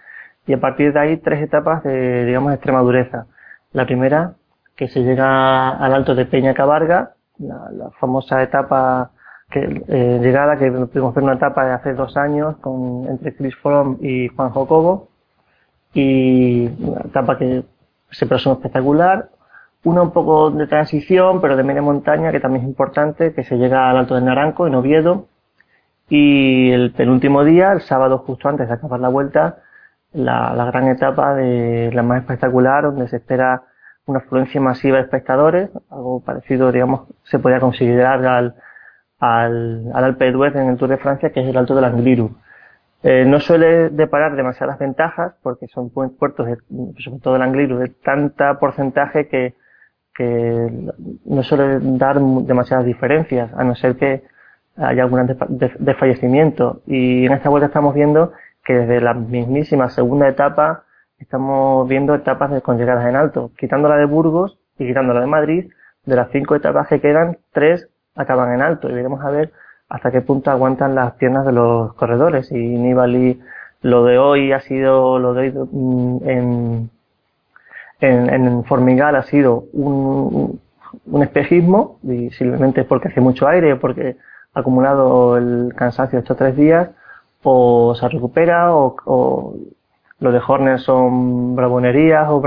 y 0.47 0.55
a 0.55 0.61
partir 0.61 0.95
de 0.95 1.01
ahí 1.01 1.17
tres 1.19 1.43
etapas 1.43 1.83
de, 1.83 2.25
digamos, 2.25 2.55
extrema 2.55 2.81
dureza. 2.81 3.27
La 3.73 3.85
primera, 3.85 4.33
que 4.77 4.89
se 4.89 5.03
llega 5.03 5.69
al 5.71 5.93
alto 5.93 6.15
de 6.15 6.25
Peña 6.25 6.55
Cabarga, 6.55 7.13
la, 7.39 7.91
famosa 8.01 8.43
etapa 8.43 9.11
que, 9.51 9.85
eh, 9.89 10.19
llegada 10.23 10.59
que 10.59 10.71
pudimos 10.71 11.15
ver 11.15 11.25
una 11.25 11.35
etapa 11.35 11.65
de 11.65 11.73
hace 11.73 11.95
dos 11.95 12.17
años 12.17 12.57
con, 12.59 13.07
entre 13.09 13.35
Chris 13.35 13.57
Fromm 13.57 13.97
y 14.01 14.29
Juan 14.29 14.51
Jocobo, 14.51 15.09
y 15.95 16.69
una 16.81 17.01
etapa 17.01 17.39
que 17.39 17.65
se 18.11 18.27
presume 18.27 18.57
espectacular. 18.57 19.31
Una 19.85 20.03
un 20.03 20.11
poco 20.11 20.51
de 20.51 20.67
transición, 20.67 21.41
pero 21.41 21.57
de 21.57 21.63
media 21.63 21.83
montaña, 21.83 22.33
que 22.33 22.41
también 22.41 22.65
es 22.65 22.69
importante, 22.69 23.33
que 23.33 23.45
se 23.45 23.57
llega 23.57 23.89
al 23.89 23.97
Alto 23.97 24.17
del 24.17 24.25
Naranco, 24.25 24.67
en 24.67 24.75
Oviedo. 24.75 25.29
Y 26.09 26.71
el 26.73 26.93
penúltimo 26.93 27.45
día, 27.45 27.73
el 27.73 27.81
sábado 27.83 28.19
justo 28.19 28.49
antes 28.49 28.69
de 28.69 28.75
acabar 28.75 29.01
la 29.01 29.09
vuelta, 29.09 29.59
la, 30.13 30.53
la 30.55 30.65
gran 30.67 30.89
etapa 30.89 31.35
de 31.35 31.91
la 31.93 32.03
más 32.03 32.23
espectacular, 32.23 32.85
donde 32.85 33.09
se 33.09 33.17
espera 33.17 33.63
una 34.07 34.19
afluencia 34.19 34.61
masiva 34.61 34.97
de 34.97 35.05
espectadores, 35.05 35.71
algo 35.91 36.21
parecido, 36.21 36.73
digamos, 36.73 37.03
se 37.25 37.39
podría 37.39 37.61
considerar 37.61 38.25
al, 38.27 38.55
al, 39.19 39.91
al 39.93 40.05
Alpe 40.05 40.31
d'Huez 40.33 40.55
en 40.57 40.69
el 40.69 40.77
Tour 40.77 40.91
de 40.91 40.99
Francia, 40.99 41.31
que 41.31 41.41
es 41.41 41.49
el 41.49 41.57
Alto 41.57 41.75
del 41.75 41.85
Angliru. 41.85 42.37
Eh, 43.03 43.25
no 43.25 43.39
suele 43.39 43.91
deparar 43.91 44.35
demasiadas 44.35 44.79
ventajas 44.79 45.35
porque 45.43 45.69
son 45.69 45.91
puertos, 45.91 46.49
sobre 46.99 47.21
todo 47.21 47.37
el 47.37 47.43
Angliru, 47.43 47.79
de 47.79 47.89
tanta 47.89 48.59
porcentaje 48.59 49.29
que, 49.29 49.55
que 50.15 50.91
no 51.25 51.43
suele 51.43 51.79
dar 51.81 52.21
demasiadas 52.21 52.85
diferencias, 52.85 53.53
a 53.55 53.63
no 53.63 53.75
ser 53.77 53.97
que 53.97 54.25
haya 54.77 55.05
algún 55.05 55.37
desfallecimiento. 55.79 56.83
Y 56.87 57.27
en 57.27 57.33
esta 57.33 57.49
vuelta 57.49 57.67
estamos 57.67 57.95
viendo 57.95 58.33
que 58.65 58.75
desde 58.75 59.01
la 59.01 59.15
mismísima 59.15 59.89
segunda 59.91 60.29
etapa 60.29 60.85
estamos 61.19 61.89
viendo 61.89 62.15
etapas 62.15 62.51
de, 62.51 62.63
con 62.63 62.79
llegadas 62.79 63.07
en 63.07 63.17
alto, 63.17 63.53
quitando 63.57 63.89
la 63.89 63.97
de 63.97 64.05
Burgos 64.05 64.59
y 64.79 64.87
quitando 64.87 65.15
la 65.15 65.21
de 65.21 65.27
Madrid, 65.27 65.73
de 66.05 66.17
las 66.17 66.31
cinco 66.31 66.55
etapas 66.55 66.89
que 66.89 67.01
quedan, 67.01 67.39
tres 67.53 67.89
acaban 68.19 68.53
en 68.53 68.61
alto 68.61 68.91
y 68.91 68.93
veremos 68.93 69.25
a 69.25 69.31
ver 69.31 69.53
hasta 69.89 70.11
qué 70.11 70.21
punto 70.21 70.51
aguantan 70.51 70.95
las 70.95 71.15
piernas 71.15 71.47
de 71.47 71.53
los 71.53 71.95
corredores. 71.95 72.51
Y 72.53 72.57
Nibali, 72.59 73.41
lo 73.83 74.05
de 74.05 74.19
hoy 74.19 74.53
ha 74.53 74.61
sido, 74.61 75.19
lo 75.19 75.33
de 75.35 75.49
hoy 75.49 75.69
mm, 75.71 76.19
en, 76.25 76.91
en, 78.01 78.65
Formigal 78.65 79.17
ha 79.17 79.23
sido 79.23 79.65
un, 79.73 80.61
un 81.07 81.23
espejismo, 81.23 81.99
y 82.03 82.31
simplemente 82.31 82.85
porque 82.85 83.09
hace 83.09 83.21
mucho 83.21 83.49
aire, 83.49 83.77
porque 83.77 84.17
ha 84.55 84.61
acumulado 84.61 85.37
el 85.37 85.73
cansancio 85.75 86.19
estos 86.19 86.37
tres 86.37 86.57
días, 86.57 86.91
o 87.43 87.95
se 87.95 88.09
recupera, 88.09 88.75
o, 88.75 88.97
o 89.05 89.55
lo 90.21 90.33
de 90.33 90.41
Horner 90.47 90.81
son 90.81 91.57
bravunerías, 91.57 92.29
o, 92.29 92.43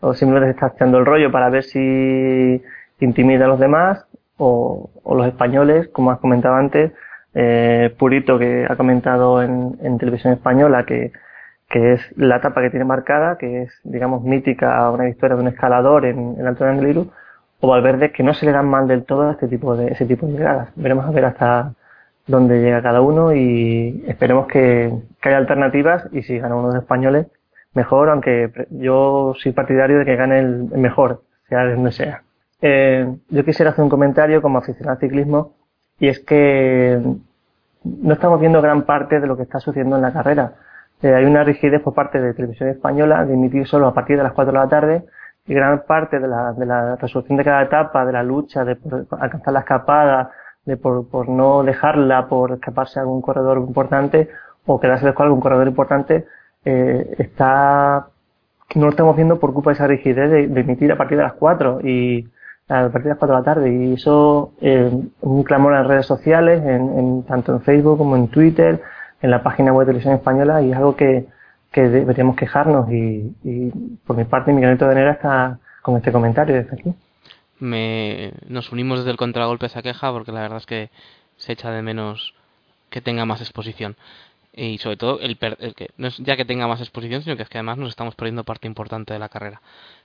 o 0.00 0.14
simplemente 0.14 0.50
está 0.54 0.74
echando 0.74 0.98
el 0.98 1.06
rollo 1.06 1.30
para 1.30 1.50
ver 1.50 1.64
si 1.64 2.62
intimida 3.00 3.44
a 3.44 3.48
los 3.48 3.60
demás, 3.60 4.06
o, 4.38 4.90
los 5.14 5.26
españoles, 5.26 5.88
como 5.88 6.10
has 6.10 6.18
comentado 6.18 6.54
antes, 6.54 6.92
eh, 7.34 7.94
Purito 7.98 8.38
que 8.38 8.66
ha 8.68 8.76
comentado 8.76 9.42
en, 9.42 9.76
en 9.82 9.98
televisión 9.98 10.32
española 10.32 10.84
que, 10.84 11.12
que 11.68 11.94
es 11.94 12.00
la 12.16 12.36
etapa 12.36 12.62
que 12.62 12.70
tiene 12.70 12.84
marcada, 12.84 13.36
que 13.38 13.62
es, 13.62 13.80
digamos, 13.84 14.22
mítica, 14.22 14.88
una 14.90 15.08
historia 15.08 15.36
de 15.36 15.42
un 15.42 15.48
escalador 15.48 16.06
en 16.06 16.36
el 16.38 16.46
Alto 16.46 16.64
de 16.64 16.70
Angliru, 16.70 17.10
o 17.60 17.68
Valverde, 17.68 18.12
que 18.12 18.22
no 18.22 18.34
se 18.34 18.46
le 18.46 18.52
dan 18.52 18.68
mal 18.68 18.86
del 18.86 19.04
todo 19.04 19.28
a 19.28 19.32
este 19.32 19.48
tipo 19.48 19.76
de, 19.76 19.88
ese 19.88 20.06
tipo 20.06 20.26
de 20.26 20.34
llegadas. 20.34 20.68
Veremos 20.76 21.06
a 21.06 21.10
ver 21.10 21.24
hasta 21.24 21.74
dónde 22.26 22.60
llega 22.60 22.82
cada 22.82 23.00
uno 23.00 23.34
y 23.34 24.04
esperemos 24.06 24.46
que, 24.46 24.92
haya 25.22 25.36
alternativas 25.38 26.06
y 26.12 26.22
si 26.22 26.38
gana 26.38 26.54
uno 26.54 26.68
de 26.68 26.74
los 26.74 26.82
españoles, 26.84 27.26
mejor, 27.72 28.10
aunque 28.10 28.52
yo 28.70 29.34
soy 29.38 29.52
partidario 29.52 29.98
de 29.98 30.04
que 30.04 30.16
gane 30.16 30.38
el 30.38 30.64
mejor, 30.76 31.22
sea 31.48 31.64
de 31.64 31.74
donde 31.74 31.92
sea. 31.92 32.22
Eh, 32.66 33.06
yo 33.28 33.44
quisiera 33.44 33.72
hacer 33.72 33.84
un 33.84 33.90
comentario 33.90 34.40
como 34.40 34.56
aficionado 34.56 34.94
al 34.94 34.98
ciclismo 34.98 35.52
y 35.98 36.08
es 36.08 36.20
que 36.20 36.98
no 37.84 38.14
estamos 38.14 38.40
viendo 38.40 38.62
gran 38.62 38.84
parte 38.84 39.20
de 39.20 39.26
lo 39.26 39.36
que 39.36 39.42
está 39.42 39.60
sucediendo 39.60 39.96
en 39.96 40.02
la 40.02 40.14
carrera. 40.14 40.54
Eh, 41.02 41.12
hay 41.12 41.26
una 41.26 41.44
rigidez 41.44 41.82
por 41.82 41.92
parte 41.92 42.18
de 42.18 42.32
Televisión 42.32 42.70
Española 42.70 43.26
de 43.26 43.34
emitir 43.34 43.66
solo 43.66 43.86
a 43.86 43.92
partir 43.92 44.16
de 44.16 44.22
las 44.22 44.32
4 44.32 44.50
de 44.50 44.58
la 44.58 44.68
tarde 44.68 45.04
y 45.46 45.52
gran 45.52 45.82
parte 45.82 46.18
de 46.18 46.26
la, 46.26 46.54
de 46.54 46.64
la 46.64 46.96
resolución 46.96 47.36
de 47.36 47.44
cada 47.44 47.64
etapa, 47.64 48.06
de 48.06 48.12
la 48.12 48.22
lucha, 48.22 48.64
de 48.64 48.78
alcanzar 49.10 49.52
la 49.52 49.60
escapada, 49.60 50.30
de 50.64 50.78
por, 50.78 51.06
por 51.10 51.28
no 51.28 51.64
dejarla, 51.64 52.28
por 52.28 52.52
escaparse 52.52 52.98
a 52.98 53.02
algún 53.02 53.20
corredor 53.20 53.58
importante 53.58 54.30
o 54.64 54.80
quedarse 54.80 55.12
con 55.12 55.26
algún 55.26 55.42
corredor 55.42 55.68
importante, 55.68 56.24
eh, 56.64 57.14
está 57.18 58.06
no 58.74 58.86
lo 58.86 58.90
estamos 58.90 59.14
viendo 59.14 59.38
por 59.38 59.52
culpa 59.52 59.70
de 59.70 59.74
esa 59.74 59.86
rigidez 59.86 60.30
de, 60.30 60.48
de, 60.48 60.60
emitir 60.62 60.90
a 60.90 60.96
partir 60.96 61.18
de 61.18 61.24
las 61.24 61.34
4 61.34 61.80
y 61.82 62.26
a 62.68 62.82
partir 62.84 63.02
de 63.02 63.08
las 63.10 63.18
4 63.18 63.34
de 63.34 63.40
la 63.40 63.44
tarde 63.44 63.72
y 63.72 63.92
eso 63.92 64.54
eh, 64.60 64.90
un 65.20 65.42
clamor 65.42 65.72
en 65.72 65.80
las 65.80 65.86
redes 65.86 66.06
sociales, 66.06 66.62
en, 66.62 66.98
en, 66.98 67.22
tanto 67.24 67.52
en 67.52 67.60
Facebook 67.62 67.98
como 67.98 68.16
en 68.16 68.28
Twitter, 68.28 68.82
en 69.20 69.30
la 69.30 69.42
página 69.42 69.72
web 69.72 69.86
de 69.86 69.92
Televisión 69.92 70.14
Española 70.14 70.62
y 70.62 70.70
es 70.70 70.76
algo 70.76 70.96
que, 70.96 71.26
que 71.72 71.82
deberíamos 71.82 72.36
quejarnos 72.36 72.90
y, 72.90 73.34
por 74.06 74.16
mi 74.16 74.24
parte 74.24 74.52
mi 74.52 74.62
granito 74.62 74.86
de 74.86 74.92
arena 74.92 75.12
está 75.12 75.58
con 75.82 75.96
este 75.96 76.12
comentario 76.12 76.54
desde 76.54 76.74
aquí. 76.74 76.94
Me, 77.58 78.32
nos 78.48 78.72
unimos 78.72 79.00
desde 79.00 79.10
el 79.10 79.16
contragolpe 79.16 79.66
a 79.66 79.68
esa 79.68 79.82
queja 79.82 80.10
porque 80.12 80.32
la 80.32 80.40
verdad 80.40 80.58
es 80.58 80.66
que 80.66 80.90
se 81.36 81.52
echa 81.52 81.70
de 81.70 81.82
menos 81.82 82.34
que 82.90 83.00
tenga 83.00 83.24
más 83.24 83.40
exposición. 83.40 83.96
y 84.52 84.78
sobre 84.78 84.96
todo 84.96 85.20
el, 85.20 85.36
que 85.36 85.90
no 85.98 86.06
es 86.06 86.16
ya 86.18 86.36
que 86.36 86.44
tenga 86.44 86.66
más 86.68 86.80
exposición 86.80 87.22
sino 87.22 87.36
que 87.36 87.42
es 87.42 87.48
que 87.48 87.58
además 87.58 87.76
nos 87.76 87.90
estamos 87.90 88.14
perdiendo 88.14 88.44
parte 88.44 88.68
importante 88.68 89.12
de 89.12 89.18
la 89.18 89.28
carrera 89.28 89.60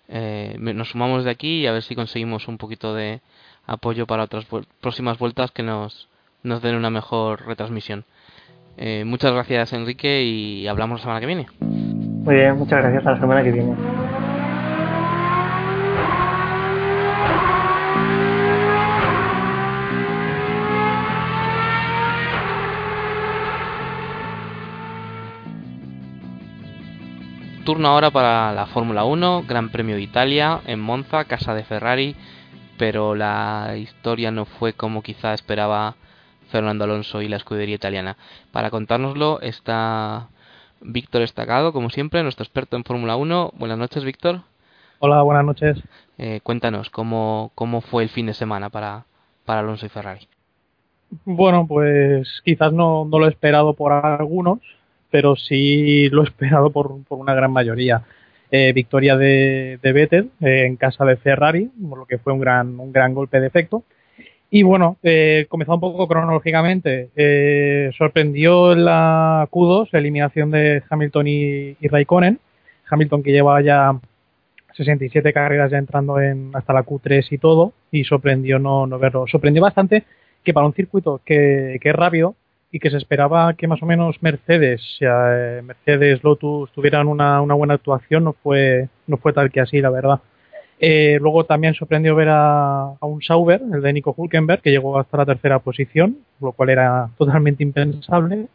eh, 0.09 0.55
nos 0.59 0.89
sumamos 0.89 1.23
de 1.23 1.31
aquí 1.31 1.61
y 1.61 1.67
a 1.67 1.71
ver 1.71 1.83
si 1.83 1.95
conseguimos 1.95 2.47
un 2.47 2.57
poquito 2.57 2.93
de 2.93 3.21
apoyo 3.65 4.07
para 4.07 4.23
otras 4.23 4.45
próximas 4.81 5.17
vueltas 5.19 5.51
que 5.51 5.63
nos 5.63 6.07
nos 6.41 6.61
den 6.61 6.75
una 6.75 6.89
mejor 6.89 7.45
retransmisión. 7.45 8.05
Eh, 8.77 9.03
muchas 9.05 9.33
gracias 9.33 9.73
Enrique 9.73 10.23
y 10.23 10.67
hablamos 10.67 10.99
la 10.99 11.03
semana 11.03 11.19
que 11.19 11.25
viene. 11.25 11.47
Muy 11.59 12.35
bien 12.35 12.57
muchas 12.57 12.81
gracias 12.81 13.05
a 13.05 13.11
la 13.11 13.19
semana 13.19 13.43
que 13.43 13.51
viene 13.51 13.98
turno 27.65 27.89
ahora 27.89 28.11
para 28.11 28.53
la 28.53 28.65
Fórmula 28.67 29.05
1, 29.05 29.43
Gran 29.47 29.69
Premio 29.69 29.95
de 29.95 30.01
Italia, 30.01 30.61
en 30.65 30.79
Monza, 30.79 31.25
casa 31.25 31.53
de 31.53 31.63
Ferrari, 31.63 32.15
pero 32.77 33.15
la 33.15 33.75
historia 33.77 34.31
no 34.31 34.45
fue 34.45 34.73
como 34.73 35.03
quizá 35.03 35.33
esperaba 35.33 35.95
Fernando 36.49 36.85
Alonso 36.85 37.21
y 37.21 37.27
la 37.27 37.37
escudería 37.37 37.75
italiana. 37.75 38.17
Para 38.51 38.69
contárnoslo 38.69 39.39
está 39.41 40.29
Víctor 40.81 41.21
Estacado, 41.21 41.73
como 41.73 41.89
siempre, 41.89 42.23
nuestro 42.23 42.43
experto 42.43 42.77
en 42.77 42.83
Fórmula 42.83 43.15
1. 43.15 43.53
Buenas 43.57 43.77
noches, 43.77 44.03
Víctor. 44.03 44.41
Hola, 44.99 45.21
buenas 45.21 45.45
noches. 45.45 45.81
Eh, 46.17 46.41
cuéntanos, 46.43 46.89
¿cómo, 46.89 47.51
¿cómo 47.55 47.81
fue 47.81 48.03
el 48.03 48.09
fin 48.09 48.25
de 48.25 48.33
semana 48.33 48.69
para, 48.69 49.05
para 49.45 49.61
Alonso 49.61 49.85
y 49.85 49.89
Ferrari? 49.89 50.27
Bueno, 51.25 51.65
pues 51.67 52.41
quizás 52.43 52.71
no, 52.71 53.05
no 53.05 53.19
lo 53.19 53.25
he 53.25 53.29
esperado 53.29 53.73
por 53.73 53.93
algunos, 53.93 54.59
pero 55.11 55.35
sí 55.35 56.09
lo 56.09 56.23
esperado 56.23 56.71
por, 56.71 56.91
una 57.09 57.33
gran 57.33 57.51
mayoría. 57.51 58.03
Eh, 58.51 58.73
victoria 58.73 59.15
de, 59.15 59.77
de 59.81 59.93
Vettel 59.93 60.31
eh, 60.41 60.65
en 60.65 60.75
casa 60.75 61.05
de 61.05 61.17
Ferrari, 61.17 61.69
por 61.87 61.99
lo 61.99 62.05
que 62.05 62.17
fue 62.17 62.33
un 62.33 62.39
gran, 62.39 62.79
un 62.79 62.91
gran 62.91 63.13
golpe 63.13 63.39
de 63.39 63.47
efecto. 63.47 63.83
Y 64.51 64.63
bueno, 64.63 64.97
eh, 65.03 65.45
comenzó 65.47 65.75
un 65.75 65.79
poco 65.79 66.07
cronológicamente. 66.07 67.09
Eh, 67.15 67.91
sorprendió 67.97 68.73
la 68.73 69.47
Q2, 69.51 69.89
la 69.91 69.99
eliminación 69.99 70.49
de 70.49 70.81
Hamilton 70.89 71.27
y, 71.27 71.75
Raikkonen. 71.87 72.39
Hamilton 72.89 73.21
que 73.21 73.31
lleva 73.31 73.61
ya 73.61 73.99
67 74.73 75.31
carreras 75.33 75.69
ya 75.71 75.77
entrando 75.77 76.19
en 76.19 76.49
hasta 76.53 76.73
la 76.73 76.83
Q3 76.83 77.27
y 77.29 77.37
todo, 77.37 77.73
y 77.91 78.03
sorprendió 78.03 78.57
no, 78.57 78.87
no 78.87 78.97
verlo. 78.97 79.25
Sorprendió 79.27 79.61
bastante 79.61 80.05
que 80.43 80.53
para 80.53 80.65
un 80.65 80.73
circuito 80.73 81.21
que, 81.23 81.77
que 81.79 81.89
es 81.89 81.95
rápido, 81.95 82.35
y 82.71 82.79
que 82.79 82.89
se 82.89 82.97
esperaba 82.97 83.53
que 83.55 83.67
más 83.67 83.81
o 83.81 83.85
menos 83.85 84.21
Mercedes, 84.21 84.81
eh, 84.99 85.61
Mercedes, 85.63 86.23
Lotus 86.23 86.71
tuvieran 86.71 87.07
una, 87.07 87.41
una, 87.41 87.55
buena 87.55 87.73
actuación, 87.75 88.23
no 88.23 88.33
fue, 88.33 88.89
no 89.07 89.17
fue 89.17 89.33
tal 89.33 89.51
que 89.51 89.59
así, 89.59 89.81
la 89.81 89.89
verdad. 89.89 90.19
Eh, 90.79 91.17
luego 91.19 91.45
también 91.45 91.73
sorprendió 91.73 92.15
ver 92.15 92.29
a, 92.31 92.93
un 93.01 93.21
Sauber, 93.21 93.61
el 93.73 93.81
de 93.81 93.93
Nico 93.93 94.13
Hulkenberg, 94.15 94.61
que 94.61 94.71
llegó 94.71 94.99
hasta 94.99 95.17
la 95.17 95.25
tercera 95.25 95.59
posición, 95.59 96.19
lo 96.39 96.51
cual 96.51 96.69
era 96.69 97.09
totalmente 97.17 97.63
impensable. 97.63 98.47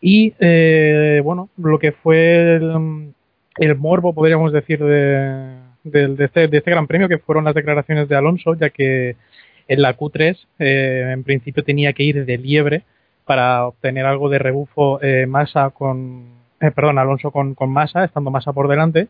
Y 0.00 0.34
eh, 0.38 1.20
bueno, 1.24 1.48
lo 1.56 1.78
que 1.78 1.92
fue 1.92 2.56
el, 2.56 3.76
morbo, 3.76 4.12
podríamos 4.14 4.52
decir, 4.52 4.78
de, 4.78 5.56
de, 5.82 6.24
este, 6.24 6.46
de 6.48 6.58
este 6.58 6.70
Gran 6.70 6.86
Premio, 6.86 7.08
que 7.08 7.18
fueron 7.18 7.44
las 7.44 7.54
declaraciones 7.54 8.08
de 8.08 8.16
Alonso, 8.16 8.54
ya 8.54 8.70
que 8.70 9.16
en 9.66 9.82
la 9.82 9.96
Q3 9.96 10.36
en 10.58 11.24
principio 11.24 11.64
tenía 11.64 11.92
que 11.94 12.02
ir 12.04 12.24
de 12.26 12.38
liebre 12.38 12.84
para 13.24 13.66
obtener 13.66 14.06
algo 14.06 14.28
de 14.28 14.38
rebufo 14.38 15.00
eh, 15.02 15.26
Massa 15.26 15.70
con, 15.70 16.26
eh, 16.60 16.70
perdón, 16.70 16.98
Alonso 16.98 17.30
con, 17.30 17.54
con 17.54 17.70
Massa, 17.70 18.04
estando 18.04 18.30
Massa 18.30 18.52
por 18.52 18.68
delante, 18.68 19.08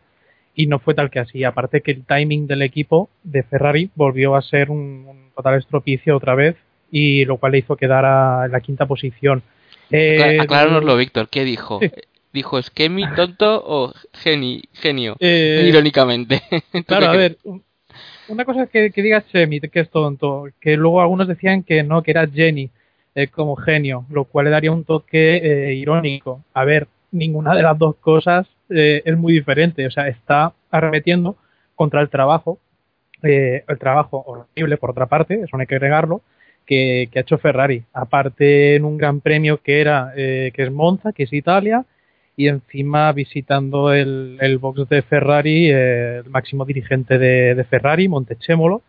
y 0.54 0.66
no 0.66 0.78
fue 0.78 0.94
tal 0.94 1.10
que 1.10 1.18
así. 1.18 1.44
Aparte 1.44 1.80
que 1.80 1.92
el 1.92 2.04
timing 2.04 2.46
del 2.46 2.62
equipo 2.62 3.08
de 3.22 3.42
Ferrari 3.42 3.90
volvió 3.94 4.36
a 4.36 4.42
ser 4.42 4.70
un, 4.70 5.30
total 5.34 5.58
estropicio 5.58 6.16
otra 6.16 6.34
vez, 6.34 6.56
y 6.90 7.24
lo 7.24 7.38
cual 7.38 7.52
le 7.52 7.58
hizo 7.58 7.76
quedar 7.76 8.04
a 8.04 8.46
la 8.48 8.60
quinta 8.60 8.86
posición. 8.86 9.42
Eh, 9.90 10.38
Acláranoslo, 10.40 10.96
Víctor, 10.96 11.28
¿qué 11.28 11.44
dijo? 11.44 11.80
¿Dijo 12.32 12.60
Skemi 12.60 13.04
tonto 13.14 13.62
o 13.64 13.92
geni, 14.12 14.62
genio? 14.72 15.16
Eh, 15.20 15.66
irónicamente. 15.68 16.42
claro, 16.86 17.06
a 17.06 17.16
ver, 17.16 17.38
una 18.28 18.44
cosa 18.44 18.64
es 18.64 18.70
que, 18.70 18.90
que 18.90 19.02
diga 19.02 19.24
Semi, 19.30 19.60
que 19.60 19.80
es 19.80 19.90
tonto, 19.90 20.48
que 20.60 20.76
luego 20.76 21.00
algunos 21.00 21.28
decían 21.28 21.62
que 21.62 21.82
no, 21.82 22.02
que 22.02 22.10
era 22.12 22.26
Jenny 22.26 22.70
como 23.32 23.56
genio, 23.56 24.04
lo 24.10 24.24
cual 24.24 24.46
le 24.46 24.50
daría 24.50 24.72
un 24.72 24.84
toque 24.84 25.36
eh, 25.36 25.74
irónico. 25.74 26.42
A 26.52 26.64
ver, 26.64 26.88
ninguna 27.12 27.54
de 27.54 27.62
las 27.62 27.78
dos 27.78 27.96
cosas 27.96 28.46
eh, 28.70 29.02
es 29.04 29.16
muy 29.16 29.32
diferente, 29.32 29.86
o 29.86 29.90
sea, 29.90 30.08
está 30.08 30.52
arremetiendo 30.70 31.36
contra 31.74 32.00
el 32.00 32.08
trabajo, 32.08 32.58
eh, 33.22 33.64
el 33.68 33.78
trabajo 33.78 34.24
horrible 34.26 34.76
por 34.76 34.90
otra 34.90 35.06
parte, 35.06 35.34
eso 35.34 35.56
no 35.56 35.60
hay 35.60 35.66
que 35.66 35.76
agregarlo, 35.76 36.22
que, 36.66 37.08
ha 37.14 37.20
hecho 37.20 37.38
Ferrari, 37.38 37.84
aparte 37.92 38.74
en 38.74 38.84
un 38.84 38.96
gran 38.96 39.20
premio 39.20 39.58
que 39.62 39.80
era, 39.80 40.12
que 40.14 40.52
es 40.56 40.72
Monza, 40.72 41.12
que 41.12 41.24
es 41.24 41.32
Italia, 41.32 41.84
y 42.36 42.48
encima 42.48 43.12
visitando 43.12 43.92
el, 43.92 44.38
el 44.40 44.58
box 44.58 44.88
de 44.88 45.02
Ferrari, 45.02 45.70
el 45.70 46.28
máximo 46.30 46.64
dirigente 46.64 47.18
de, 47.18 47.54
de 47.54 47.64
Ferrari, 47.64 48.08
Montechémolo, 48.08 48.82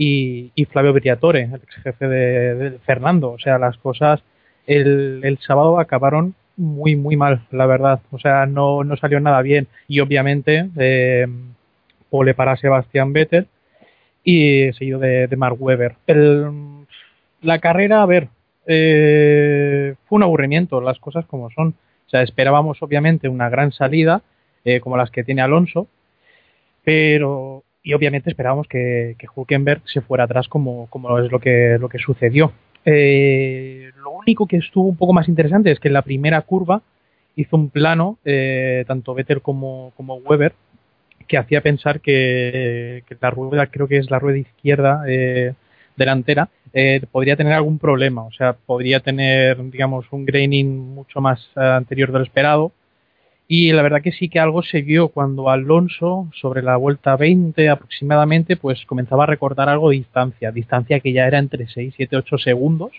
y, 0.00 0.64
Flavio 0.66 0.92
Briatore, 0.92 1.42
el 1.42 1.54
ex 1.56 1.74
jefe 1.82 2.06
de, 2.06 2.78
Fernando. 2.86 3.32
O 3.32 3.38
sea, 3.38 3.58
las 3.58 3.76
cosas 3.78 4.22
el, 4.66 5.20
el, 5.24 5.38
sábado 5.38 5.80
acabaron 5.80 6.36
muy, 6.56 6.94
muy 6.94 7.16
mal, 7.16 7.44
la 7.50 7.66
verdad. 7.66 8.00
O 8.12 8.18
sea, 8.20 8.46
no, 8.46 8.84
no 8.84 8.96
salió 8.96 9.18
nada 9.18 9.42
bien. 9.42 9.66
Y 9.88 9.98
obviamente, 9.98 10.70
eh, 10.78 11.26
pole 12.10 12.34
para 12.34 12.56
Sebastián 12.56 13.12
Vettel 13.12 13.48
y 14.22 14.72
seguido 14.74 15.00
de, 15.00 15.26
de 15.26 15.36
Mark 15.36 15.56
Webber. 15.58 15.96
La 17.42 17.58
carrera, 17.58 18.02
a 18.02 18.06
ver, 18.06 18.28
eh, 18.68 19.96
fue 20.06 20.16
un 20.16 20.22
aburrimiento, 20.22 20.80
las 20.80 21.00
cosas 21.00 21.26
como 21.26 21.50
son. 21.50 21.74
O 22.06 22.10
sea, 22.10 22.22
esperábamos 22.22 22.80
obviamente 22.82 23.28
una 23.28 23.48
gran 23.48 23.72
salida, 23.72 24.22
eh, 24.64 24.78
como 24.78 24.96
las 24.96 25.10
que 25.10 25.24
tiene 25.24 25.42
Alonso, 25.42 25.88
pero 26.84 27.64
y 27.82 27.94
obviamente 27.94 28.30
esperábamos 28.30 28.66
que, 28.68 29.16
que 29.18 29.26
Hulkenberg 29.34 29.82
se 29.86 30.00
fuera 30.00 30.24
atrás 30.24 30.48
como, 30.48 30.88
como 30.88 31.18
es 31.18 31.30
lo 31.30 31.38
que, 31.40 31.78
lo 31.80 31.88
que 31.88 31.98
sucedió. 31.98 32.52
Eh, 32.84 33.90
lo 34.02 34.10
único 34.10 34.46
que 34.46 34.56
estuvo 34.56 34.88
un 34.88 34.96
poco 34.96 35.12
más 35.12 35.28
interesante 35.28 35.70
es 35.70 35.80
que 35.80 35.88
en 35.88 35.94
la 35.94 36.02
primera 36.02 36.40
curva 36.42 36.82
hizo 37.36 37.56
un 37.56 37.70
plano, 37.70 38.18
eh, 38.24 38.84
tanto 38.86 39.14
Vettel 39.14 39.42
como, 39.42 39.92
como 39.96 40.16
Weber, 40.16 40.54
que 41.28 41.38
hacía 41.38 41.60
pensar 41.60 42.00
que, 42.00 43.04
que, 43.06 43.16
la 43.20 43.30
rueda, 43.30 43.66
creo 43.66 43.86
que 43.86 43.98
es 43.98 44.10
la 44.10 44.18
rueda 44.18 44.38
izquierda 44.38 45.04
eh, 45.06 45.54
delantera, 45.96 46.48
eh, 46.72 47.02
podría 47.10 47.36
tener 47.36 47.52
algún 47.52 47.78
problema, 47.78 48.22
o 48.24 48.32
sea, 48.32 48.54
podría 48.54 49.00
tener, 49.00 49.62
digamos, 49.70 50.06
un 50.10 50.24
graining 50.24 50.94
mucho 50.94 51.20
más 51.20 51.50
eh, 51.56 51.60
anterior 51.60 52.12
del 52.12 52.22
esperado, 52.22 52.72
y 53.50 53.72
la 53.72 53.80
verdad 53.80 54.02
que 54.02 54.12
sí 54.12 54.28
que 54.28 54.38
algo 54.38 54.62
se 54.62 54.82
vio 54.82 55.08
cuando 55.08 55.48
Alonso, 55.48 56.28
sobre 56.34 56.62
la 56.62 56.76
vuelta 56.76 57.16
20 57.16 57.70
aproximadamente, 57.70 58.58
pues 58.58 58.84
comenzaba 58.84 59.24
a 59.24 59.26
recordar 59.26 59.70
algo 59.70 59.88
de 59.88 59.96
distancia. 59.96 60.52
Distancia 60.52 61.00
que 61.00 61.14
ya 61.14 61.26
era 61.26 61.38
entre 61.38 61.66
6, 61.66 61.94
7, 61.96 62.16
8 62.18 62.36
segundos. 62.36 62.92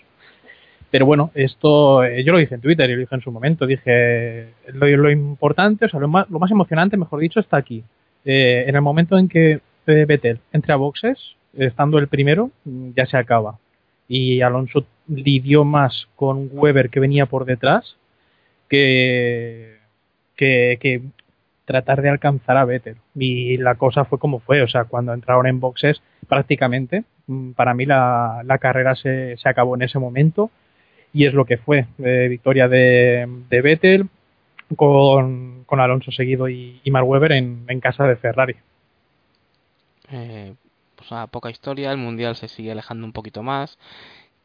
Pero 0.90 1.06
bueno, 1.06 1.30
esto 1.36 2.02
eh, 2.02 2.24
yo 2.24 2.32
lo 2.32 2.38
dije 2.38 2.56
en 2.56 2.60
Twitter 2.60 2.90
y 2.90 2.94
lo 2.94 2.98
dije 2.98 3.14
en 3.14 3.20
su 3.20 3.30
momento. 3.30 3.64
Dije, 3.64 4.48
lo, 4.72 5.10
importante, 5.12 5.84
o 5.84 5.88
sea, 5.88 6.00
lo 6.00 6.08
más, 6.08 6.28
lo 6.28 6.40
más, 6.40 6.50
emocionante, 6.50 6.96
mejor 6.96 7.20
dicho, 7.20 7.38
está 7.38 7.56
aquí. 7.56 7.84
Eh, 8.24 8.64
en 8.66 8.74
el 8.74 8.82
momento 8.82 9.16
en 9.16 9.28
que 9.28 9.60
eh, 9.86 10.04
Vettel 10.04 10.40
entre 10.52 10.72
a 10.72 10.76
boxes, 10.76 11.36
estando 11.56 11.98
el 11.98 12.08
primero, 12.08 12.50
ya 12.64 13.06
se 13.06 13.16
acaba. 13.16 13.60
Y 14.08 14.40
Alonso 14.40 14.84
lidió 15.06 15.64
más 15.64 16.08
con 16.16 16.48
Weber 16.52 16.90
que 16.90 16.98
venía 16.98 17.26
por 17.26 17.44
detrás 17.44 17.96
que 18.68 19.79
que, 20.40 21.02
tratar 21.64 22.02
de 22.02 22.08
alcanzar 22.08 22.56
a 22.56 22.64
Vettel. 22.64 22.96
Y 23.14 23.56
la 23.58 23.76
cosa 23.76 24.04
fue 24.04 24.18
como 24.18 24.40
fue, 24.40 24.62
o 24.62 24.68
sea, 24.68 24.84
cuando 24.84 25.12
entraron 25.14 25.46
en 25.46 25.60
boxes 25.60 26.02
prácticamente, 26.28 27.04
mm, 27.28 27.52
para 27.52 27.74
mí 27.74 27.86
la, 27.86 28.42
carrera 28.60 28.96
se, 28.96 29.36
se, 29.36 29.48
acabó 29.48 29.76
en 29.76 29.82
ese 29.82 30.00
momento 30.00 30.50
y 31.12 31.26
es 31.26 31.34
lo 31.34 31.44
que 31.44 31.58
fue, 31.58 31.86
eh, 31.98 32.26
victoria 32.28 32.68
de, 32.68 33.26
de 33.48 33.62
Vettel 33.62 34.08
con, 34.74 35.64
con, 35.64 35.80
Alonso 35.80 36.10
seguido 36.10 36.48
y, 36.48 36.80
y 36.82 36.90
Mark 36.90 37.06
Webber 37.06 37.32
en, 37.32 37.64
en, 37.68 37.80
casa 37.80 38.04
de 38.04 38.16
Ferrari. 38.16 38.56
Eh, 40.10 40.54
pues 40.96 41.10
nada, 41.12 41.28
poca 41.28 41.50
historia, 41.50 41.92
el 41.92 41.98
Mundial 41.98 42.34
se 42.36 42.48
sigue 42.48 42.72
alejando 42.72 43.06
un 43.06 43.12
poquito 43.12 43.42
más, 43.42 43.78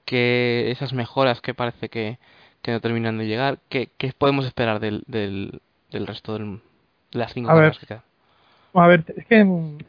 que 0.06 0.70
esas 0.72 0.94
mejoras 0.94 1.42
que 1.42 1.54
parece 1.56 1.90
que, 1.90 2.20
que 2.62 2.72
no 2.72 2.82
terminan 2.82 3.18
de 3.18 3.28
llegar, 3.28 3.60
¿qué, 3.70 3.90
qué 3.98 4.12
podemos 4.18 4.46
esperar 4.46 4.80
del, 4.80 5.04
del, 5.08 5.62
del 5.96 6.08
resto 6.08 6.38
de 6.38 6.60
las 7.12 7.34
cinco 7.34 7.50
a 7.50 7.56
ver, 7.56 7.74
que 7.80 7.86
quedan. 7.86 8.02
A 8.74 8.88
ver, 8.88 9.04
es 9.16 9.26
que 9.26 9.40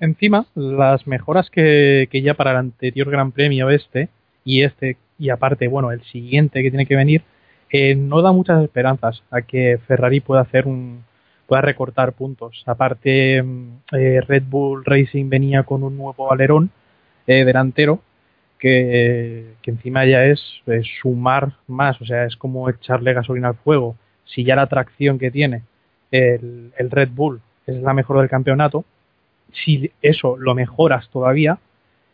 encima 0.01 0.47
las 0.55 1.07
mejoras 1.07 1.51
que, 1.51 2.09
que 2.11 2.23
ya 2.23 2.35
para 2.35 2.53
el 2.53 2.59
anterior 2.59 3.11
Gran 3.11 3.33
Premio 3.33 3.69
este 3.71 4.09
y 4.45 4.63
este 4.63 4.97
y 5.19 5.31
aparte, 5.31 5.67
bueno, 5.67 5.91
el 5.91 6.03
siguiente 6.05 6.63
que 6.63 6.71
tiene 6.71 6.87
que 6.87 6.95
venir, 6.95 7.23
eh, 7.71 7.95
no 7.97 8.23
da 8.23 8.33
muchas 8.33 8.63
esperanzas 8.63 9.23
a 9.31 9.43
que 9.43 9.81
Ferrari 9.87 10.21
pueda 10.21 10.43
hacer 10.43 10.67
un 10.67 11.05
pueda 11.49 11.63
recortar 11.63 12.13
puntos. 12.13 12.63
Aparte, 12.67 13.43
mm, 13.43 13.69
eh, 13.93 14.21
Red 14.21 14.45
Bull 14.49 14.85
Racing 14.85 15.29
venía 15.29 15.63
con 15.65 15.83
un 15.83 15.97
nuevo 15.97 16.33
alerón 16.33 16.71
eh, 17.27 17.45
delantero 17.45 18.01
que, 18.59 19.55
que, 19.63 19.71
encima 19.71 20.05
ya 20.07 20.25
es, 20.25 20.41
es, 20.67 20.87
sumar 21.01 21.55
más, 21.67 22.01
o 22.01 22.07
sea, 22.07 22.25
es 22.25 22.37
como 22.37 22.69
echarle 22.71 23.13
gasolina 23.15 23.49
al 23.49 23.57
fuego. 23.57 23.97
Si 24.25 24.45
ya 24.45 24.57
la 24.57 24.67
tracción 24.67 25.19
que 25.19 25.31
tiene 25.31 25.63
el, 26.11 26.73
Red 26.79 27.11
Bull 27.11 27.41
es 27.67 27.77
la 27.83 27.95
mejor 27.95 28.19
del 28.21 28.29
campeonato, 28.29 28.85
si 29.53 29.91
eso 30.03 30.37
lo 30.37 30.55
mejoras 30.55 31.09
todavía, 31.11 31.59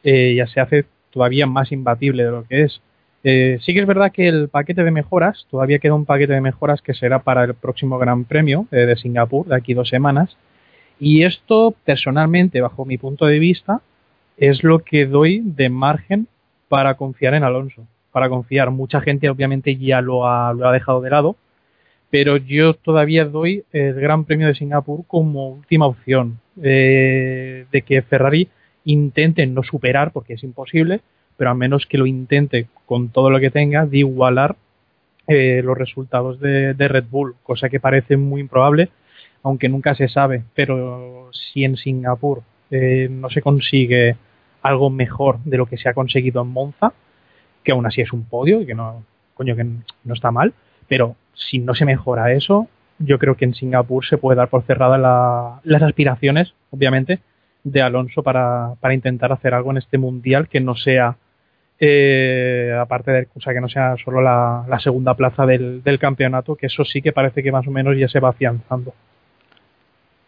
eh, 0.05 0.35
ya 0.37 0.47
se 0.47 0.61
hace 0.61 0.87
todavía 1.11 1.47
más 1.47 1.73
imbatible 1.73 2.25
de 2.25 2.31
lo 2.31 2.45
que 2.45 2.63
es. 2.63 2.81
Eh, 3.25 3.59
sí 3.63 3.73
que 3.73 3.81
es 3.81 3.87
verdad 3.87 4.11
que 4.11 4.27
el 4.27 4.49
paquete 4.49 4.83
de 4.83 4.91
mejoras, 4.91 5.47
todavía 5.51 5.79
queda 5.79 5.95
un 5.95 6.07
paquete 6.07 6.33
de 6.33 6.41
mejoras 6.41 6.83
que 6.83 6.95
será 6.95 7.21
para 7.21 7.45
el 7.45 7.55
próximo 7.55 7.99
Gran 7.99 8.25
Premio 8.25 8.67
eh, 8.73 8.79
de 8.79 8.97
Singapur, 8.97 9.47
de 9.47 9.57
aquí 9.57 9.75
dos 9.75 9.89
semanas. 9.89 10.37
Y 10.99 11.25
esto, 11.25 11.75
personalmente, 11.85 12.61
bajo 12.61 12.85
mi 12.85 12.99
punto 12.99 13.27
de 13.27 13.39
vista, 13.39 13.81
es 14.37 14.65
lo 14.65 14.81
que 14.81 15.07
doy 15.07 15.41
de 15.45 15.69
margen 15.69 16.27
para 16.69 16.95
confiar 16.95 17.35
en 17.35 17.45
Alonso. 17.45 17.87
Para 18.13 18.29
confiar. 18.29 18.71
Mucha 18.71 19.01
gente, 19.01 19.31
obviamente, 19.31 19.77
ya 19.77 20.01
lo 20.01 20.27
ha, 20.27 20.53
lo 20.53 20.69
ha 20.69 20.73
dejado 20.73 21.01
de 21.01 21.11
lado. 21.11 21.37
Pero 22.13 22.37
yo 22.37 22.75
todavía 22.75 23.25
doy 23.25 23.65
el 23.73 23.95
Gran 23.95 24.27
Premio 24.27 24.47
de 24.47 24.55
Singapur 24.55 25.07
como 25.07 25.49
última 25.49 25.87
opción. 25.87 26.41
Eh, 26.63 27.65
de 27.73 27.83
que 27.83 28.03
Ferrari 28.03 28.49
intente 28.85 29.47
no 29.47 29.63
superar, 29.63 30.13
porque 30.13 30.35
es 30.35 30.43
imposible, 30.43 31.01
pero 31.39 31.49
a 31.49 31.55
menos 31.55 31.87
que 31.87 31.97
lo 31.97 32.05
intente 32.05 32.67
con 32.85 33.09
todo 33.09 33.31
lo 33.31 33.41
que 33.41 33.51
tenga, 33.51 33.87
de 33.87 33.99
igualar 33.99 34.57
eh, 35.27 35.63
los 35.65 35.79
resultados 35.79 36.39
de, 36.39 36.75
Red 36.77 37.05
Bull, 37.11 37.37
cosa 37.43 37.71
que 37.71 37.81
parece 37.81 38.19
muy 38.19 38.43
improbable, 38.43 38.91
aunque 39.43 39.71
nunca 39.71 39.95
se 39.95 40.09
sabe. 40.09 40.43
Pero 40.55 41.31
si 41.33 41.65
en 41.65 41.79
Singapur 41.79 42.43
eh, 42.71 43.09
no 43.11 43.31
se 43.31 43.41
consigue 43.41 44.17
algo 44.61 44.91
mejor 44.91 45.39
de 45.45 45.57
lo 45.57 45.65
que 45.65 45.79
se 45.79 45.89
ha 45.89 45.95
conseguido 45.95 46.43
en 46.43 46.49
Monza, 46.49 46.93
que 47.65 47.73
aún 47.73 47.87
así 47.87 48.03
es 48.03 48.13
un 48.13 48.25
podio 48.25 48.61
y 48.61 48.67
que 48.67 48.75
no, 48.75 49.03
coño, 49.33 49.57
que 49.57 49.65
no 49.65 50.13
está 50.15 50.31
mal, 50.31 50.53
pero 50.89 51.17
si 51.35 51.59
no 51.59 51.75
se 51.75 51.85
mejora 51.85 52.33
eso, 52.33 52.69
yo 52.99 53.19
creo 53.19 53.37
que 53.37 53.45
en 53.45 53.55
Singapur 53.55 54.05
se 54.07 54.19
puede 54.19 54.37
dar 54.37 54.49
por 54.49 54.63
cerrada 54.65 54.99
la, 54.99 55.61
las 55.65 55.83
aspiraciones, 55.83 56.55
obviamente, 56.71 57.21
de 57.65 57.83
Alonso 57.83 58.23
para, 58.23 58.75
para 58.81 58.95
intentar 58.95 59.33
hacer 59.33 59.55
algo 59.55 59.71
en 59.71 59.79
este 59.79 59.99
mundial 59.99 60.49
que 60.49 60.61
no 60.61 60.75
sea 60.75 61.17
eh, 61.85 62.73
aparte 62.81 63.11
de 63.11 63.29
o 63.35 63.41
sea, 63.41 63.53
que 63.53 63.61
no 63.61 63.69
sea 63.69 63.97
solo 64.05 64.21
la, 64.23 64.79
segunda 64.79 65.15
plaza 65.15 65.47
del, 65.47 65.83
del, 65.83 65.99
campeonato, 65.99 66.55
que 66.55 66.67
eso 66.67 66.85
sí 66.85 67.03
que 67.03 67.13
parece 67.13 67.43
que 67.43 67.51
más 67.51 67.67
o 67.67 67.73
menos 67.73 67.97
ya 67.99 68.09
se 68.09 68.21
va 68.21 68.29
afianzando. 68.29 68.95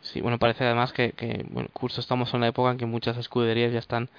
Sí, 0.01 0.21
bueno, 0.21 0.39
parece 0.39 0.65
además 0.65 0.93
que, 0.93 1.15
bueno, 1.51 1.69
justo 1.73 2.01
estamos 2.01 2.35
en 2.35 2.41
la 2.41 2.49
época 2.49 2.73
en 2.73 2.79
que 2.79 2.87
muchas 2.87 3.17
escuderías 3.17 3.73
ya 3.73 3.79
están 3.79 4.11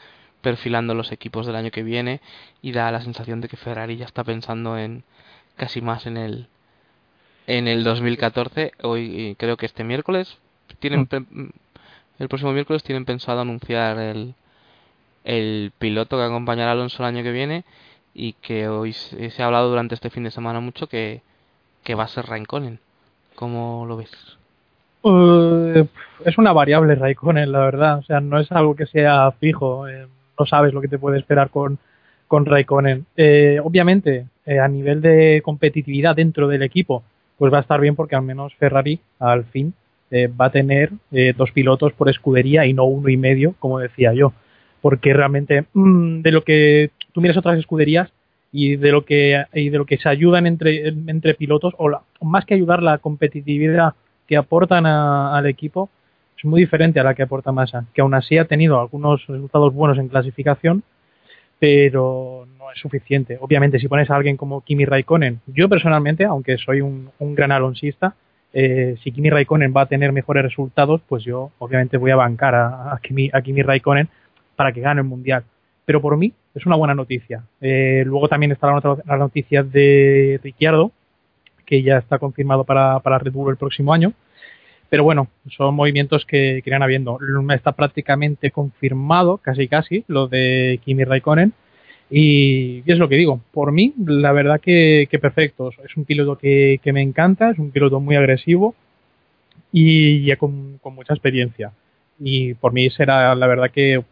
perfilando 0.41 0.93
los 0.93 1.11
equipos 1.11 1.45
del 1.45 1.57
año 1.57 1.71
que 1.71 1.83
viene 1.83 2.21
y 2.61 2.71
da 2.71 2.89
la 2.91 3.01
sensación 3.01 3.41
de 3.41 3.49
que 3.49 3.57
Ferrari 3.57 3.97
ya 3.97 4.05
está 4.05 4.23
pensando 4.23 4.77
en 4.77 5.03
casi 5.57 5.81
más 5.81 6.05
en 6.07 6.15
el 6.17 6.47
en 7.47 7.67
el 7.67 7.83
2014 7.83 8.71
hoy 8.83 9.35
creo 9.37 9.57
que 9.57 9.65
este 9.65 9.83
miércoles 9.83 10.37
tienen 10.79 11.01
mm. 11.01 11.49
el 12.19 12.27
próximo 12.27 12.53
miércoles 12.53 12.83
tienen 12.83 13.05
pensado 13.05 13.41
anunciar 13.41 13.99
el 13.99 14.35
el 15.25 15.71
piloto 15.77 16.17
que 16.17 16.23
acompañará 16.23 16.69
a 16.69 16.73
Alonso 16.73 17.03
el 17.03 17.15
año 17.15 17.23
que 17.23 17.31
viene 17.31 17.65
y 18.13 18.33
que 18.33 18.69
hoy 18.69 18.93
se, 18.93 19.31
ha 19.39 19.45
hablado 19.45 19.69
durante 19.69 19.95
este 19.95 20.09
fin 20.09 20.23
de 20.23 20.31
semana 20.31 20.61
mucho 20.61 20.87
que, 20.87 21.21
que 21.83 21.95
va 21.95 22.03
a 22.03 22.07
ser 22.07 22.27
Raikkonen. 22.27 22.79
¿Cómo 23.35 23.85
lo 23.85 23.97
ves? 23.97 24.11
Uh, 25.01 25.85
es 26.23 26.37
una 26.37 26.53
variable 26.53 26.95
Raikkonen, 26.95 27.51
la 27.51 27.59
verdad. 27.59 27.97
O 27.99 28.03
sea, 28.03 28.21
no 28.21 28.39
es 28.39 28.49
algo 28.53 28.75
que 28.75 28.85
sea 28.85 29.31
fijo. 29.31 29.87
Eh, 29.89 30.07
no 30.39 30.45
sabes 30.45 30.73
lo 30.73 30.79
que 30.79 30.87
te 30.87 30.97
puede 30.97 31.19
esperar 31.19 31.49
con, 31.49 31.77
con 32.27 32.45
Raikkonen. 32.45 33.05
Eh, 33.17 33.59
obviamente, 33.61 34.27
eh, 34.45 34.59
a 34.59 34.67
nivel 34.69 35.01
de 35.01 35.41
competitividad 35.43 36.15
dentro 36.15 36.47
del 36.47 36.61
equipo, 36.61 37.03
pues 37.37 37.53
va 37.53 37.57
a 37.57 37.61
estar 37.61 37.79
bien 37.79 37.95
porque 37.95 38.15
al 38.15 38.23
menos 38.23 38.53
Ferrari, 38.55 38.99
al 39.19 39.45
fin, 39.45 39.73
eh, 40.11 40.27
va 40.27 40.45
a 40.45 40.51
tener 40.51 40.91
dos 41.35 41.51
pilotos 41.51 41.93
por 41.93 42.09
escudería 42.09 42.65
y 42.65 42.73
no 42.73 42.85
uno 42.85 43.09
y 43.09 43.17
medio, 43.17 43.55
como 43.59 43.79
decía 43.79 44.13
yo. 44.13 44.33
Porque 44.81 45.13
realmente 45.13 45.65
mmm, 45.73 46.21
de 46.21 46.31
lo 46.31 46.43
que 46.43 46.91
tú 47.11 47.21
miras 47.21 47.37
otras 47.37 47.57
escuderías 47.57 48.11
y 48.51 48.75
de 48.77 48.91
lo 48.91 49.03
que 49.03 49.43
y 49.53 49.69
de 49.69 49.77
lo 49.77 49.85
que 49.85 49.97
se 49.97 50.07
ayudan 50.07 50.47
entre, 50.47 50.87
entre 50.87 51.33
pilotos 51.33 51.73
o, 51.77 51.89
la, 51.89 52.01
más 52.21 52.45
que 52.45 52.53
ayudar 52.53 52.81
la 52.83 52.99
competitividad 52.99 53.95
que 54.27 54.37
aportan 54.37 54.85
a, 54.85 55.35
al 55.35 55.47
equipo 55.47 55.89
es 56.37 56.45
muy 56.45 56.61
diferente 56.61 56.99
a 56.99 57.03
la 57.03 57.15
que 57.15 57.23
aporta 57.23 57.51
Massa, 57.51 57.85
que 57.93 58.01
aún 58.01 58.13
así 58.13 58.37
ha 58.37 58.45
tenido 58.45 58.79
algunos 58.79 59.25
resultados 59.27 59.73
buenos 59.73 59.97
en 59.97 60.09
clasificación, 60.09 60.83
pero 61.59 62.47
suficiente. 62.75 63.37
Obviamente, 63.41 63.79
si 63.79 63.87
pones 63.87 64.09
a 64.09 64.15
alguien 64.15 64.37
como 64.37 64.61
Kimi 64.61 64.85
Raikkonen, 64.85 65.41
yo 65.47 65.69
personalmente, 65.69 66.25
aunque 66.25 66.57
soy 66.57 66.81
un, 66.81 67.09
gran 67.19 67.51
alonsista, 67.51 68.15
eh, 68.53 68.95
si 69.03 69.11
Kimi 69.11 69.29
Raikkonen 69.29 69.73
va 69.75 69.81
a 69.81 69.85
tener 69.87 70.11
mejores 70.11 70.43
resultados, 70.43 71.01
pues 71.07 71.23
yo 71.23 71.51
obviamente 71.59 71.97
voy 71.97 72.11
a 72.11 72.15
bancar 72.15 72.55
a, 72.55 72.99
Kimi, 73.01 73.29
a 73.33 73.41
Kimi 73.41 73.61
Raikkonen 73.61 74.07
para 74.55 74.71
que 74.71 74.81
gane 74.81 75.01
el 75.01 75.07
Mundial. 75.07 75.43
Pero 75.85 76.01
por 76.01 76.17
mí 76.17 76.33
es 76.53 76.65
una 76.65 76.75
buena 76.75 76.95
noticia. 76.95 77.43
Eh, 77.61 78.03
luego 78.05 78.27
también 78.27 78.51
está 78.51 78.67
la, 78.67 78.77
otra, 78.77 78.97
la 79.05 79.17
noticia 79.17 79.63
de 79.63 80.39
Ricciardo, 80.43 80.91
que 81.65 81.83
ya 81.83 81.97
está 81.97 82.17
confirmado 82.19 82.63
para, 82.63 82.99
para 82.99 83.19
Red 83.19 83.33
Bull 83.33 83.51
el 83.51 83.57
próximo 83.57 83.93
año. 83.93 84.13
Pero 84.89 85.03
bueno, 85.03 85.27
son 85.49 85.75
movimientos 85.75 86.25
que, 86.25 86.61
que 86.63 86.69
irán 86.69 86.83
habiendo. 86.83 87.19
Está 87.53 87.73
prácticamente 87.73 88.51
confirmado, 88.51 89.37
casi 89.37 89.67
casi, 89.67 90.05
lo 90.07 90.27
de 90.27 90.79
Kimi 90.83 91.03
Raikkonen. 91.03 91.53
Y, 92.09 92.83
es 92.85 92.97
lo 92.97 93.09
que 93.09 93.15
digo, 93.15 93.41
por 93.51 93.71
mí, 93.71 93.93
la 94.05 94.31
verdad 94.31 94.61
que, 94.61 95.07
que 95.09 95.19
perfecto. 95.19 95.71
Es 95.83 95.97
un 95.97 96.05
piloto 96.05 96.37
que, 96.37 96.79
que, 96.83 96.93
me 96.93 97.01
encanta, 97.01 97.51
es 97.51 97.59
un 97.59 97.71
piloto 97.71 97.99
muy 97.99 98.15
agresivo 98.15 98.75
y 99.71 100.23
ya 100.25 100.37
con, 100.37 100.79
con 100.81 100.95
mucha 100.95 101.13
experiencia. 101.13 101.71
Y 102.19 102.53
por 102.53 102.73
mí 102.73 102.89
será 102.89 103.35
la 103.35 103.47
verdad 103.47 103.71
que 103.71 104.03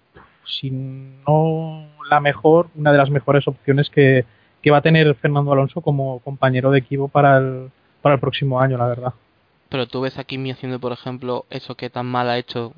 si 0.45 0.71
no 0.71 1.87
la 2.09 2.19
mejor, 2.19 2.67
una 2.75 2.91
de 2.91 2.97
las 2.97 3.09
mejores 3.09 3.47
opciones 3.47 3.89
que, 3.89 4.25
que 4.61 4.71
va 4.71 4.77
a 4.77 4.81
tener 4.81 5.13
Fernando 5.15 5.51
Alonso 5.51 5.81
como 5.81 6.19
compañero 6.19 6.71
de 6.71 6.79
equipo 6.79 7.07
para 7.07 7.37
el, 7.37 7.71
para 8.01 8.15
el 8.15 8.21
próximo 8.21 8.59
año, 8.59 8.77
la 8.77 8.87
verdad. 8.87 9.13
Pero 9.69 9.87
tú 9.87 10.01
ves 10.01 10.17
a 10.17 10.23
Kimi 10.23 10.51
haciendo, 10.51 10.79
por 10.79 10.91
ejemplo, 10.91 11.45
eso 11.49 11.75
que 11.75 11.89
tan 11.89 12.05
mal 12.05 12.29
ha 12.29 12.37
hecho 12.37 12.73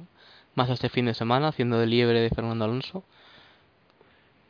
más 0.55 0.69
este 0.69 0.89
fin 0.89 1.05
de 1.05 1.13
semana, 1.13 1.49
haciendo 1.49 1.79
de 1.79 1.87
liebre 1.87 2.21
de 2.21 2.29
Fernando 2.29 2.65
Alonso. 2.65 3.03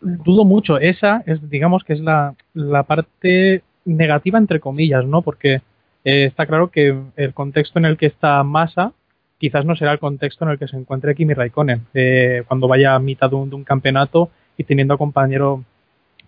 Dudo 0.06 0.46
mucho. 0.46 0.78
Esa 0.78 1.24
es, 1.26 1.50
digamos, 1.50 1.84
que 1.84 1.94
es 1.94 2.00
la, 2.00 2.36
la 2.54 2.84
parte 2.84 3.64
negativa, 3.86 4.38
entre 4.38 4.60
comillas, 4.60 5.06
¿no? 5.06 5.24
Porque 5.24 5.62
eh, 6.04 6.26
está 6.26 6.46
claro 6.46 6.70
que 6.70 6.96
el 7.16 7.34
contexto 7.34 7.80
en 7.80 7.86
el 7.86 7.98
que 7.98 8.06
está 8.06 8.44
Massa 8.44 8.94
quizás 9.40 9.66
no 9.66 9.76
será 9.76 9.94
el 9.94 10.00
contexto 10.00 10.46
en 10.46 10.52
el 10.52 10.60
que 10.60 10.68
se 10.68 10.78
encuentre 10.78 11.16
Kimi 11.16 11.34
Raikkonen 11.34 11.88
eh, 11.94 12.44
cuando 12.48 12.68
vaya 12.68 12.96
a 12.96 13.00
mitad 13.00 13.30
de 13.30 13.36
un, 13.36 13.50
de 13.50 13.56
un, 13.56 13.64
campeonato 13.64 14.30
y 14.58 14.64
teniendo 14.64 14.94
a 14.94 14.98
compañero 14.98 15.64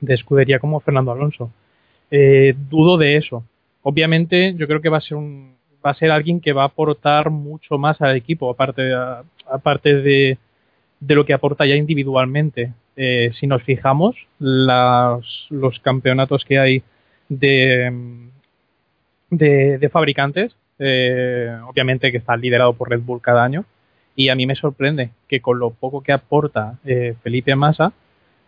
de 0.01 0.13
escudería 0.15 0.59
como 0.59 0.79
Fernando 0.79 1.11
Alonso. 1.11 1.51
Eh, 2.09 2.55
dudo 2.69 2.97
de 2.97 3.17
eso. 3.17 3.43
Obviamente, 3.83 4.55
yo 4.57 4.67
creo 4.67 4.81
que 4.81 4.89
va 4.89 4.97
a 4.97 5.01
ser 5.01 5.17
un 5.17 5.55
va 5.85 5.91
a 5.91 5.95
ser 5.95 6.11
alguien 6.11 6.41
que 6.41 6.53
va 6.53 6.63
a 6.63 6.67
aportar 6.67 7.29
mucho 7.29 7.77
más 7.77 8.01
al 8.01 8.15
equipo, 8.15 8.49
aparte, 8.49 8.91
aparte 9.49 10.01
de, 10.01 10.37
de 10.99 11.15
lo 11.15 11.25
que 11.25 11.33
aporta 11.33 11.65
ya 11.65 11.75
individualmente. 11.75 12.73
Eh, 12.95 13.31
si 13.39 13.47
nos 13.47 13.63
fijamos, 13.63 14.15
las, 14.39 15.47
los 15.49 15.79
campeonatos 15.79 16.43
que 16.45 16.59
hay 16.59 16.83
de, 17.29 17.91
de, 19.29 19.89
fabricantes 19.89 20.55
eh, 20.79 21.55
obviamente 21.67 22.11
que 22.11 22.17
está 22.17 22.37
liderado 22.37 22.73
por 22.73 22.89
Red 22.89 23.01
Bull 23.01 23.21
cada 23.21 23.43
año, 23.43 23.65
y 24.15 24.29
a 24.29 24.35
mí 24.35 24.47
me 24.47 24.55
sorprende 24.55 25.11
que 25.27 25.41
con 25.41 25.59
lo 25.59 25.71
poco 25.71 26.01
que 26.01 26.11
aporta 26.11 26.79
eh, 26.85 27.15
Felipe 27.21 27.55
Massa, 27.55 27.93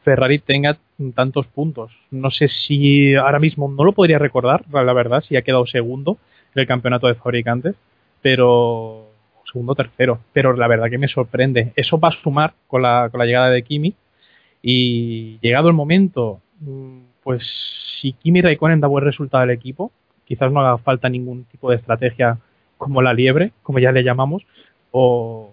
Ferrari 0.04 0.40
tenga 0.40 0.78
tantos 1.14 1.46
puntos. 1.48 1.92
No 2.10 2.32
sé 2.32 2.48
si 2.48 3.16
ahora 3.16 3.40
mismo 3.40 3.70
no 3.70 3.84
lo 3.84 3.94
podría 3.94 4.18
recordar, 4.18 4.66
la 4.72 4.94
verdad, 4.94 5.24
si 5.28 5.36
ha 5.36 5.44
quedado 5.44 5.68
segundo 5.68 6.18
en 6.56 6.62
el 6.62 6.68
campeonato 6.68 7.08
de 7.08 7.16
fabricantes, 7.16 7.76
pero 8.22 9.09
segundo 9.52 9.76
tercero, 9.76 10.20
pero 10.34 10.54
la 10.54 10.68
verdad 10.68 10.90
que 10.90 10.98
me 10.98 11.08
sorprende. 11.08 11.74
Eso 11.76 12.00
va 12.00 12.10
a 12.10 12.24
sumar 12.24 12.54
con 12.68 12.82
la, 12.82 13.10
con 13.10 13.20
la 13.20 13.26
llegada 13.26 13.50
de 13.50 13.64
Kimi 13.64 13.96
y 14.62 15.40
llegado 15.40 15.70
el 15.70 15.74
momento, 15.74 16.42
mm, 16.60 17.00
pues 17.24 17.44
si 18.02 18.14
Kimi 18.14 18.42
Raikkonen 18.42 18.80
da 18.80 18.88
buen 18.88 19.06
resultado 19.06 19.44
al 19.44 19.52
equipo, 19.52 19.92
quizás 20.26 20.52
no 20.52 20.60
haga 20.60 20.78
falta 20.78 21.10
ningún 21.10 21.46
tipo 21.46 21.70
de 21.70 21.78
estrategia 21.78 22.38
como 22.78 23.02
la 23.02 23.14
liebre, 23.14 23.52
como 23.64 23.80
ya 23.80 23.92
le 23.92 24.04
llamamos, 24.04 24.44
o, 24.92 25.52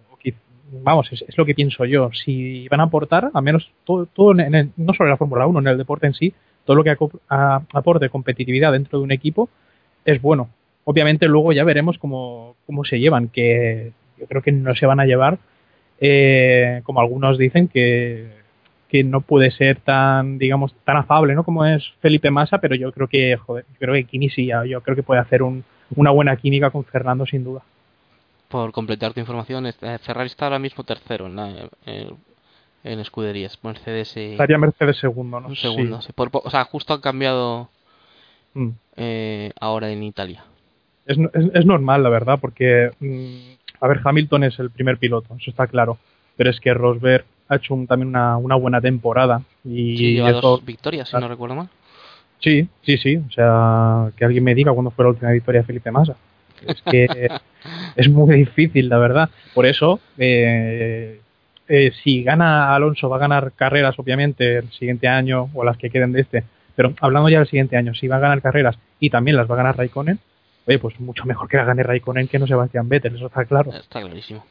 vamos, 0.71 1.11
es, 1.13 1.23
es, 1.27 1.37
lo 1.37 1.45
que 1.45 1.55
pienso 1.55 1.85
yo. 1.85 2.11
Si 2.13 2.69
van 2.69 2.81
a 2.81 2.85
aportar, 2.85 3.31
al 3.33 3.43
menos 3.43 3.71
todo, 3.85 4.07
todo 4.07 4.39
en 4.39 4.73
no 4.77 4.95
solo 4.95 5.09
en 5.09 5.11
la 5.11 5.17
Fórmula 5.17 5.47
1, 5.47 5.59
en 5.61 5.67
el 5.67 5.79
deporte 5.79 6.07
en 6.07 6.15
sí, 6.15 6.35
todo 6.65 6.77
lo 6.77 6.85
que 6.85 6.97
aporte 7.29 8.09
competitividad 8.09 8.73
dentro 8.73 8.99
de 8.99 9.05
un 9.05 9.13
equipo 9.13 9.49
es 10.05 10.21
bueno. 10.21 10.51
Obviamente 10.89 11.27
luego 11.27 11.53
ya 11.53 11.65
veremos 11.65 11.99
cómo, 11.99 12.55
cómo 12.65 12.85
se 12.85 13.01
llevan, 13.01 13.29
que 13.29 13.93
yo 14.19 14.27
creo 14.27 14.41
que 14.41 14.53
no 14.53 14.75
se 14.77 14.87
van 14.87 15.01
a 15.01 15.05
llevar 15.05 15.39
eh, 16.01 16.81
como 16.85 17.01
algunos 17.01 17.39
dicen 17.39 17.69
que, 17.69 18.31
que 18.89 19.03
no 19.03 19.21
puede 19.21 19.51
ser 19.51 19.81
tan, 19.81 20.39
digamos, 20.39 20.73
tan 20.85 20.97
afable, 20.97 21.35
¿no? 21.35 21.43
Como 21.45 21.65
es 21.65 21.83
Felipe 22.01 22.31
Massa, 22.31 22.59
pero 22.59 22.75
yo 22.77 22.93
creo 22.93 23.09
que, 23.09 23.37
joder, 23.37 23.65
yo 23.73 23.79
creo 23.79 23.95
que 23.95 24.05
Kini 24.05 24.31
sí, 24.31 24.47
yo 24.69 24.81
creo 24.83 24.95
que 24.95 25.03
puede 25.03 25.21
hacer 25.21 25.43
un, 25.43 25.65
una 25.97 26.11
buena 26.13 26.37
química 26.37 26.71
con 26.71 26.85
Fernando 26.85 27.27
sin 27.27 27.43
duda. 27.45 27.63
Por 28.49 28.71
completar 28.73 29.13
tu 29.13 29.19
información, 29.21 29.67
eh, 29.67 29.73
Ferrari 30.03 30.27
está 30.29 30.45
ahora 30.47 30.59
mismo 30.61 30.85
tercero 30.85 31.27
en, 31.27 31.35
la- 31.37 31.69
en, 31.85 32.11
en 32.85 33.01
escuderías. 33.01 33.59
Mercedes 33.65 34.17
Estaría 34.17 34.57
Mercedes 34.59 34.99
segundo, 34.99 35.41
¿no? 35.41 35.49
un 35.49 35.57
segundo. 35.57 36.01
Sí. 36.01 36.07
sí. 36.09 36.13
Por 36.15 36.31
po- 36.31 36.43
o 36.45 36.51
sea, 36.51 36.65
justo 36.65 36.95
han 36.95 37.01
cambiado 37.01 37.69
Mm. 38.55 38.69
eh, 38.97 39.51
ahora 39.61 39.91
en 39.91 40.03
Italia. 40.05 40.45
Es, 41.07 41.19
es, 41.19 41.51
es 41.55 41.67
normal, 41.67 42.03
la 42.03 42.09
verdad, 42.09 42.39
porque, 42.41 42.91
mm, 43.01 43.37
a 43.81 43.89
ver, 43.89 44.01
Hamilton 44.05 44.45
es 44.45 44.59
el 44.59 44.71
primer 44.71 44.99
piloto, 44.99 45.35
eso 45.39 45.51
está 45.51 45.67
claro, 45.67 45.99
pero 46.37 46.51
es 46.51 46.59
que 46.61 46.75
Rosberg 46.75 47.25
ha 47.49 47.57
hecho 47.57 47.75
un- 47.75 47.87
también 47.87 48.09
una, 48.09 48.37
una 48.37 48.57
buena 48.57 48.81
temporada 48.81 49.43
y 49.65 49.97
Sí, 49.97 50.13
lleva 50.15 50.31
eso- 50.31 50.41
dos 50.41 50.65
victorias, 50.65 51.09
si 51.09 51.17
no 51.17 51.29
recuerdo 51.29 51.55
mal. 51.55 51.69
Sí, 52.41 52.69
sí, 52.83 52.99
sí. 52.99 53.17
O 53.17 53.31
sea, 53.31 54.11
que 54.17 54.25
alguien 54.25 54.45
me 54.45 54.55
diga 54.55 54.73
cuándo 54.73 54.91
fue 54.91 55.05
la 55.05 55.11
última 55.11 55.31
victoria 55.31 55.63
de 55.63 55.67
Felipe 55.67 55.91
Massa. 55.91 56.17
Es 56.67 56.83
que 56.83 57.31
es 57.97 58.09
muy 58.11 58.35
difícil, 58.37 58.89
la 58.89 58.99
verdad. 58.99 59.31
Por 59.55 59.65
eso, 59.65 60.01
eh, 60.19 61.21
eh, 61.69 61.93
si 62.03 62.23
gana 62.23 62.75
Alonso, 62.75 63.09
va 63.09 63.17
a 63.17 63.21
ganar 63.21 63.53
carreras, 63.53 63.99
obviamente, 63.99 64.59
el 64.59 64.71
siguiente 64.73 65.09
año 65.09 65.49
o 65.55 65.65
las 65.65 65.77
que 65.79 65.89
queden 65.91 66.13
de 66.13 66.21
este. 66.23 66.45
Pero 66.75 66.93
hablando 67.01 67.29
ya 67.31 67.39
del 67.39 67.47
siguiente 67.49 67.77
año, 67.77 67.95
si 67.95 68.07
va 68.07 68.17
a 68.17 68.21
ganar 68.21 68.43
carreras 68.43 68.77
y 69.01 69.09
también 69.11 69.37
las 69.37 69.49
va 69.51 69.55
a 69.55 69.59
ganar 69.59 69.77
Raikkonen, 69.79 70.19
oye, 70.67 70.79
pues 70.79 70.99
mucho 71.01 71.25
mejor 71.25 71.49
que 71.49 71.57
la 71.57 71.65
gane 71.65 71.83
Raikkonen 71.83 72.29
que 72.29 72.39
no 72.39 72.47
Sebastián 72.47 72.89
Vettel, 72.89 73.17
eso 73.17 73.27
está 73.27 73.45
claro. 73.45 73.73
Está 73.73 74.01
clarísimo. 74.01 74.45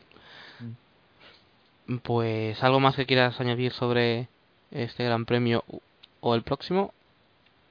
Mm. 1.88 1.98
Pues 1.98 2.64
algo 2.64 2.80
más 2.80 2.96
que 2.96 3.06
quieras 3.06 3.40
añadir 3.40 3.72
sobre 3.72 4.28
este 4.72 5.04
Gran 5.04 5.26
Premio 5.26 5.64
o 6.22 6.36
el 6.36 6.44
próximo. 6.44 6.94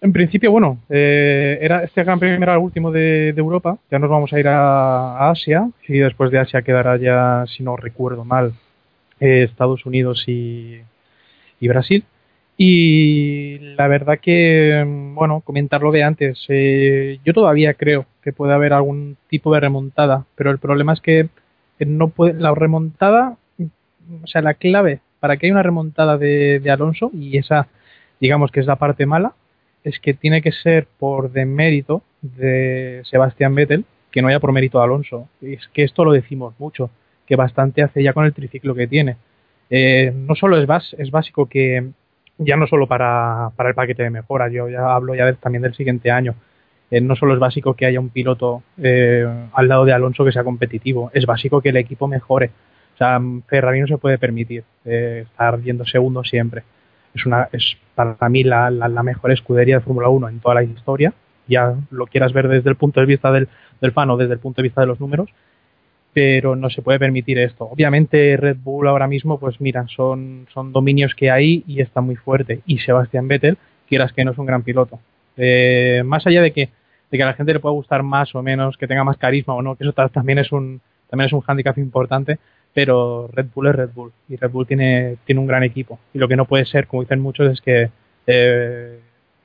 En 0.00 0.12
principio, 0.12 0.50
bueno, 0.50 0.78
eh, 0.90 1.58
era 1.62 1.82
este 1.82 2.04
Gran 2.04 2.18
Premio 2.18 2.36
era 2.36 2.52
el 2.52 2.58
último 2.58 2.90
de, 2.90 3.32
de 3.32 3.40
Europa. 3.40 3.78
Ya 3.90 3.98
nos 3.98 4.10
vamos 4.10 4.32
a 4.32 4.38
ir 4.38 4.48
a, 4.48 5.16
a 5.16 5.30
Asia 5.30 5.70
y 5.88 5.98
después 5.98 6.30
de 6.30 6.38
Asia 6.38 6.62
quedará 6.62 6.98
ya, 6.98 7.46
si 7.48 7.62
no 7.62 7.76
recuerdo 7.76 8.24
mal, 8.24 8.52
eh, 9.20 9.44
Estados 9.44 9.86
Unidos 9.86 10.24
y, 10.26 10.80
y 11.58 11.68
Brasil. 11.68 12.04
Y 12.56 13.58
la 13.76 13.88
verdad 13.88 14.20
que, 14.20 14.84
bueno, 15.14 15.40
comentar 15.40 15.82
lo 15.82 15.90
de 15.90 16.04
antes, 16.04 16.44
eh, 16.48 17.18
yo 17.24 17.32
todavía 17.32 17.74
creo 17.74 18.06
que 18.22 18.32
puede 18.32 18.54
haber 18.54 18.72
algún 18.72 19.16
tipo 19.28 19.52
de 19.52 19.60
remontada, 19.60 20.26
pero 20.36 20.50
el 20.50 20.58
problema 20.58 20.92
es 20.92 21.00
que 21.00 21.20
eh, 21.20 21.86
no 21.86 22.08
puede, 22.08 22.34
la 22.34 22.54
remontada, 22.54 23.36
o 24.22 24.26
sea, 24.26 24.40
la 24.42 24.54
clave 24.54 25.00
para 25.18 25.36
que 25.36 25.46
haya 25.46 25.54
una 25.54 25.62
remontada 25.62 26.16
de, 26.16 26.60
de 26.60 26.70
Alonso, 26.70 27.10
y 27.12 27.38
esa, 27.38 27.66
digamos 28.20 28.52
que 28.52 28.60
es 28.60 28.66
la 28.66 28.76
parte 28.76 29.06
mala, 29.06 29.34
es 29.82 29.98
que 29.98 30.14
tiene 30.14 30.42
que 30.42 30.52
ser 30.52 30.86
por 30.98 31.32
demérito 31.32 32.02
de 32.22 33.02
Sebastián 33.04 33.54
Vettel, 33.54 33.84
que 34.10 34.22
no 34.22 34.28
haya 34.28 34.40
por 34.40 34.52
mérito 34.52 34.78
de 34.78 34.84
Alonso. 34.84 35.28
Y 35.40 35.54
es 35.54 35.68
que 35.72 35.82
esto 35.82 36.04
lo 36.04 36.12
decimos 36.12 36.54
mucho, 36.58 36.90
que 37.26 37.36
bastante 37.36 37.82
hace 37.82 38.02
ya 38.02 38.12
con 38.12 38.24
el 38.24 38.32
triciclo 38.32 38.74
que 38.74 38.86
tiene. 38.86 39.16
Eh, 39.70 40.12
no 40.14 40.34
solo 40.34 40.56
es, 40.56 40.94
es 40.98 41.10
básico 41.10 41.46
que, 41.46 41.90
ya 42.38 42.56
no 42.56 42.66
solo 42.66 42.86
para, 42.86 43.50
para 43.56 43.68
el 43.70 43.74
paquete 43.74 44.02
de 44.02 44.10
mejora, 44.10 44.48
yo 44.48 44.68
ya 44.68 44.94
hablo 44.94 45.14
ya 45.14 45.32
también 45.34 45.62
del 45.62 45.74
siguiente 45.74 46.10
año. 46.10 46.34
Eh, 46.90 47.00
no 47.00 47.16
solo 47.16 47.34
es 47.34 47.40
básico 47.40 47.74
que 47.74 47.86
haya 47.86 48.00
un 48.00 48.10
piloto 48.10 48.62
eh, 48.78 49.26
al 49.52 49.68
lado 49.68 49.84
de 49.84 49.92
Alonso 49.92 50.24
que 50.24 50.32
sea 50.32 50.44
competitivo, 50.44 51.10
es 51.14 51.26
básico 51.26 51.60
que 51.60 51.70
el 51.70 51.76
equipo 51.76 52.06
mejore. 52.08 52.50
O 52.94 52.96
sea, 52.96 53.20
Ferrari 53.48 53.80
no 53.80 53.86
se 53.86 53.98
puede 53.98 54.18
permitir 54.18 54.64
eh, 54.84 55.24
estar 55.26 55.60
yendo 55.60 55.84
segundo 55.84 56.22
siempre 56.24 56.62
es 57.14 57.26
una 57.26 57.48
es 57.52 57.76
para 57.94 58.28
mí 58.28 58.42
la, 58.42 58.70
la, 58.70 58.88
la 58.88 59.02
mejor 59.02 59.30
escudería 59.30 59.76
de 59.76 59.84
Fórmula 59.84 60.08
1 60.08 60.28
en 60.28 60.40
toda 60.40 60.56
la 60.56 60.62
historia 60.62 61.12
ya 61.46 61.74
lo 61.90 62.06
quieras 62.06 62.32
ver 62.32 62.48
desde 62.48 62.70
el 62.70 62.76
punto 62.76 63.00
de 63.00 63.06
vista 63.06 63.30
del, 63.30 63.48
del 63.80 63.92
fan 63.92 64.10
o 64.10 64.16
desde 64.16 64.34
el 64.34 64.40
punto 64.40 64.60
de 64.60 64.68
vista 64.68 64.80
de 64.80 64.88
los 64.88 65.00
números 65.00 65.30
pero 66.14 66.56
no 66.56 66.70
se 66.70 66.80
puede 66.80 66.98
permitir 66.98 67.38
esto 67.38 67.64
obviamente 67.64 68.36
Red 68.38 68.56
Bull 68.62 68.86
ahora 68.88 69.06
mismo 69.08 69.38
pues 69.38 69.60
mira 69.60 69.84
son, 69.88 70.46
son 70.54 70.72
dominios 70.72 71.14
que 71.14 71.30
hay 71.30 71.64
y 71.66 71.80
está 71.82 72.00
muy 72.00 72.16
fuerte 72.16 72.60
y 72.66 72.78
Sebastián 72.78 73.28
Vettel 73.28 73.58
quieras 73.88 74.12
que 74.12 74.24
no 74.24 74.30
es 74.32 74.38
un 74.38 74.46
gran 74.46 74.62
piloto 74.62 74.98
Eh, 75.36 76.02
más 76.04 76.24
allá 76.26 76.40
de 76.42 76.52
que 76.52 76.68
de 77.10 77.18
que 77.18 77.22
a 77.22 77.26
la 77.26 77.34
gente 77.34 77.52
le 77.52 77.60
pueda 77.60 77.72
gustar 77.74 78.02
más 78.04 78.34
o 78.34 78.42
menos 78.42 78.76
que 78.76 78.86
tenga 78.86 79.02
más 79.04 79.18
carisma 79.18 79.54
o 79.54 79.62
no 79.62 79.74
que 79.76 79.82
eso 79.84 79.92
ta- 79.92 80.08
también 80.08 80.38
es 80.38 80.52
un 80.52 80.80
también 81.10 81.26
es 81.26 81.32
un 81.32 81.40
hándicap 81.40 81.76
importante 81.78 82.38
pero 82.72 83.28
Red 83.32 83.46
Bull 83.54 83.66
es 83.68 83.74
Red 83.76 83.90
Bull 83.94 84.12
y 84.28 84.36
Red 84.36 84.50
Bull 84.50 84.66
tiene, 84.66 85.16
tiene 85.26 85.40
un 85.40 85.46
gran 85.46 85.62
equipo. 85.62 86.00
Y 86.12 86.18
lo 86.18 86.26
que 86.26 86.34
no 86.34 86.44
puede 86.44 86.64
ser, 86.66 86.88
como 86.88 87.02
dicen 87.02 87.20
muchos, 87.20 87.46
es 87.52 87.60
que 87.60 87.88
eh, 88.26 88.98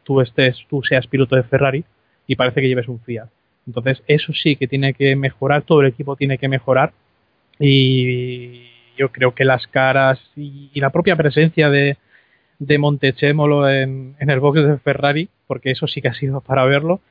tú 0.04 0.20
estés, 0.22 0.58
tú 0.68 0.82
seas 0.82 1.06
piloto 1.06 1.36
de 1.36 1.44
Ferrari 1.44 1.84
y 2.26 2.36
parece 2.36 2.60
que 2.60 2.68
lleves 2.68 2.88
un 2.88 3.00
Fiat. 3.00 3.28
Entonces, 3.68 4.02
eso 4.07 4.34
sí 4.34 4.56
que 4.56 4.68
tiene 4.68 4.94
que 4.94 5.15
mejorar, 5.15 5.64
todo 5.64 5.81
el 5.81 5.88
equipo 5.88 6.15
tiene 6.15 6.38
que 6.38 6.48
mejorar 6.48 6.94
y 7.60 8.64
yo 8.98 9.11
creo 9.11 9.34
que 9.36 9.45
las 9.45 9.68
caras 9.68 10.19
y, 10.36 10.72
la 10.80 10.90
propia 10.90 11.15
presencia 11.15 11.69
de, 11.69 11.98
de 12.60 12.77
Montechémolo 12.77 13.69
en, 13.69 14.15
en 14.19 14.30
el 14.30 14.40
box 14.40 14.64
de 14.64 14.77
Ferrari, 14.80 15.30
porque 15.48 15.72
eso 15.72 15.88
sí 15.88 16.02
que 16.02 16.10
ha 16.10 16.14
sido 16.14 16.41
para 16.41 16.65
verlo, 16.65 17.02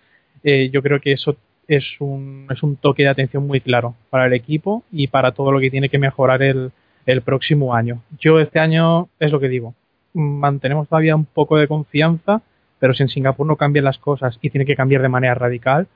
eh, 0.42 0.70
yo 0.72 0.82
creo 0.82 1.00
que 1.00 1.12
eso 1.12 1.36
es 1.66 1.84
un, 2.00 2.46
es 2.50 2.62
un 2.62 2.76
toque 2.76 3.02
de 3.02 3.10
atención 3.10 3.46
muy 3.46 3.60
claro 3.60 3.94
para 4.10 4.26
el 4.26 4.32
equipo 4.32 4.84
y 4.90 5.08
para 5.08 5.32
todo 5.32 5.52
lo 5.52 5.60
que 5.60 5.70
tiene 5.70 5.88
que 5.88 5.98
mejorar 5.98 6.42
el, 6.42 6.72
el 7.06 7.22
próximo 7.22 7.74
año. 7.74 8.02
Yo 8.18 8.40
este 8.40 8.58
año 8.58 9.08
es 9.18 9.30
lo 9.30 9.40
que 9.40 9.48
digo, 9.48 9.74
mantenemos 10.14 10.88
todavía 10.88 11.16
un 11.16 11.24
poco 11.24 11.56
de 11.56 11.68
confianza, 11.68 12.42
pero 12.78 12.94
si 12.94 13.02
en 13.02 13.08
Singapur 13.08 13.46
no 13.46 13.56
cambian 13.56 13.84
las 13.84 13.98
cosas 13.98 14.38
y 14.40 14.50
tiene 14.50 14.66
que 14.66 14.76
cambiar 14.76 15.02
de 15.02 15.08
manera 15.08 15.34
radical, 15.34 15.88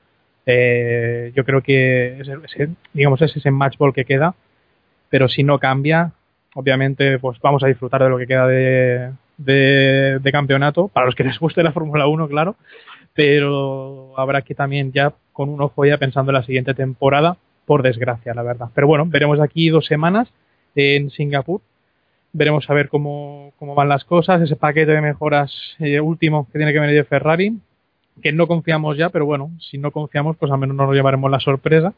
eh, 0.45 1.31
yo 1.35 1.45
creo 1.45 1.61
que 1.61 2.19
ese, 2.19 2.33
ese- 2.45 2.69
digamos 2.93 3.21
es 3.21 3.35
ese 3.35 3.51
match 3.51 3.77
ball 3.77 3.93
que 3.93 4.05
queda, 4.05 4.35
pero 5.09 5.27
si 5.29 5.43
no 5.43 5.59
cambia, 5.59 6.11
obviamente 6.55 7.19
pues 7.19 7.39
vamos 7.41 7.63
a 7.63 7.67
disfrutar 7.67 8.03
de 8.03 8.09
lo 8.09 8.17
que 8.17 8.27
queda 8.27 8.47
de, 8.47 9.11
de, 9.37 10.31
campeonato, 10.31 10.87
para 10.87 11.05
los 11.05 11.15
que 11.15 11.23
les 11.23 11.39
guste 11.39 11.63
la 11.63 11.71
Fórmula 11.71 12.07
1, 12.07 12.27
claro, 12.27 12.55
pero 13.13 14.13
habrá 14.17 14.41
que 14.41 14.55
también 14.55 14.91
ya 14.91 15.13
con 15.31 15.49
un 15.49 15.61
ojo 15.61 15.85
ya 15.85 15.97
pensando 15.97 16.31
en 16.31 16.35
la 16.35 16.43
siguiente 16.43 16.73
temporada, 16.73 17.37
por 17.65 17.81
desgracia, 17.81 18.33
la 18.33 18.43
verdad. 18.43 18.67
Pero 18.75 18.87
bueno, 18.87 19.05
veremos 19.07 19.39
aquí 19.39 19.69
dos 19.69 19.85
semanas 19.85 20.27
en 20.75 21.09
Singapur. 21.11 21.61
Veremos 22.33 22.69
a 22.69 22.73
ver 22.73 22.89
cómo, 22.89 23.53
cómo 23.57 23.75
van 23.75 23.89
las 23.89 24.03
cosas, 24.05 24.41
ese 24.41 24.55
paquete 24.55 24.91
de 24.91 25.01
mejoras 25.01 25.53
eh, 25.79 25.99
último 26.01 26.47
que 26.51 26.57
tiene 26.57 26.73
que 26.73 26.79
venir 26.79 26.95
de 26.95 27.03
Ferrari, 27.03 27.53
que 28.21 28.31
no 28.31 28.47
confiamos 28.47 28.97
ya, 28.97 29.09
pero 29.09 29.25
bueno, 29.25 29.51
si 29.59 29.77
no 29.77 29.91
confiamos, 29.91 30.37
pues 30.37 30.51
al 30.51 30.59
menos 30.59 30.75
nos 30.75 30.93
llevaremos 30.93 31.29
la 31.31 31.39
sorpresa 31.39 31.93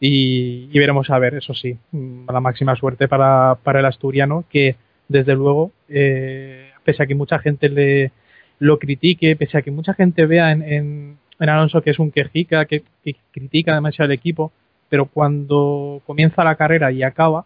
y, 0.00 0.66
veremos 0.76 1.10
a 1.10 1.18
ver, 1.18 1.34
eso 1.34 1.54
sí, 1.54 1.78
mm, 1.92 2.28
la 2.30 2.40
máxima 2.40 2.74
suerte 2.76 3.06
para, 3.08 3.56
para 3.62 3.80
el 3.80 3.86
asturiano, 3.86 4.44
que 4.50 4.76
desde 5.08 5.34
luego, 5.34 5.70
eh, 5.88 6.70
pese 6.84 7.02
a 7.02 7.06
que 7.06 7.14
mucha 7.14 7.38
gente 7.38 7.68
le 7.68 8.10
lo 8.58 8.78
critique, 8.78 9.34
pese 9.36 9.58
a 9.58 9.62
que 9.62 9.72
mucha 9.72 9.94
gente 9.94 10.24
vea 10.26 10.52
en, 10.52 10.62
en, 10.62 11.18
en 11.40 11.48
Alonso 11.48 11.82
que 11.82 11.90
es 11.90 11.98
un 11.98 12.12
quejica, 12.12 12.64
que, 12.66 12.84
que 13.04 13.16
critica 13.32 13.74
demasiado 13.74 14.06
al 14.06 14.12
equipo, 14.12 14.52
pero 14.88 15.06
cuando 15.06 16.00
comienza 16.06 16.44
la 16.44 16.54
carrera 16.54 16.92
y 16.92 17.02
acaba, 17.02 17.44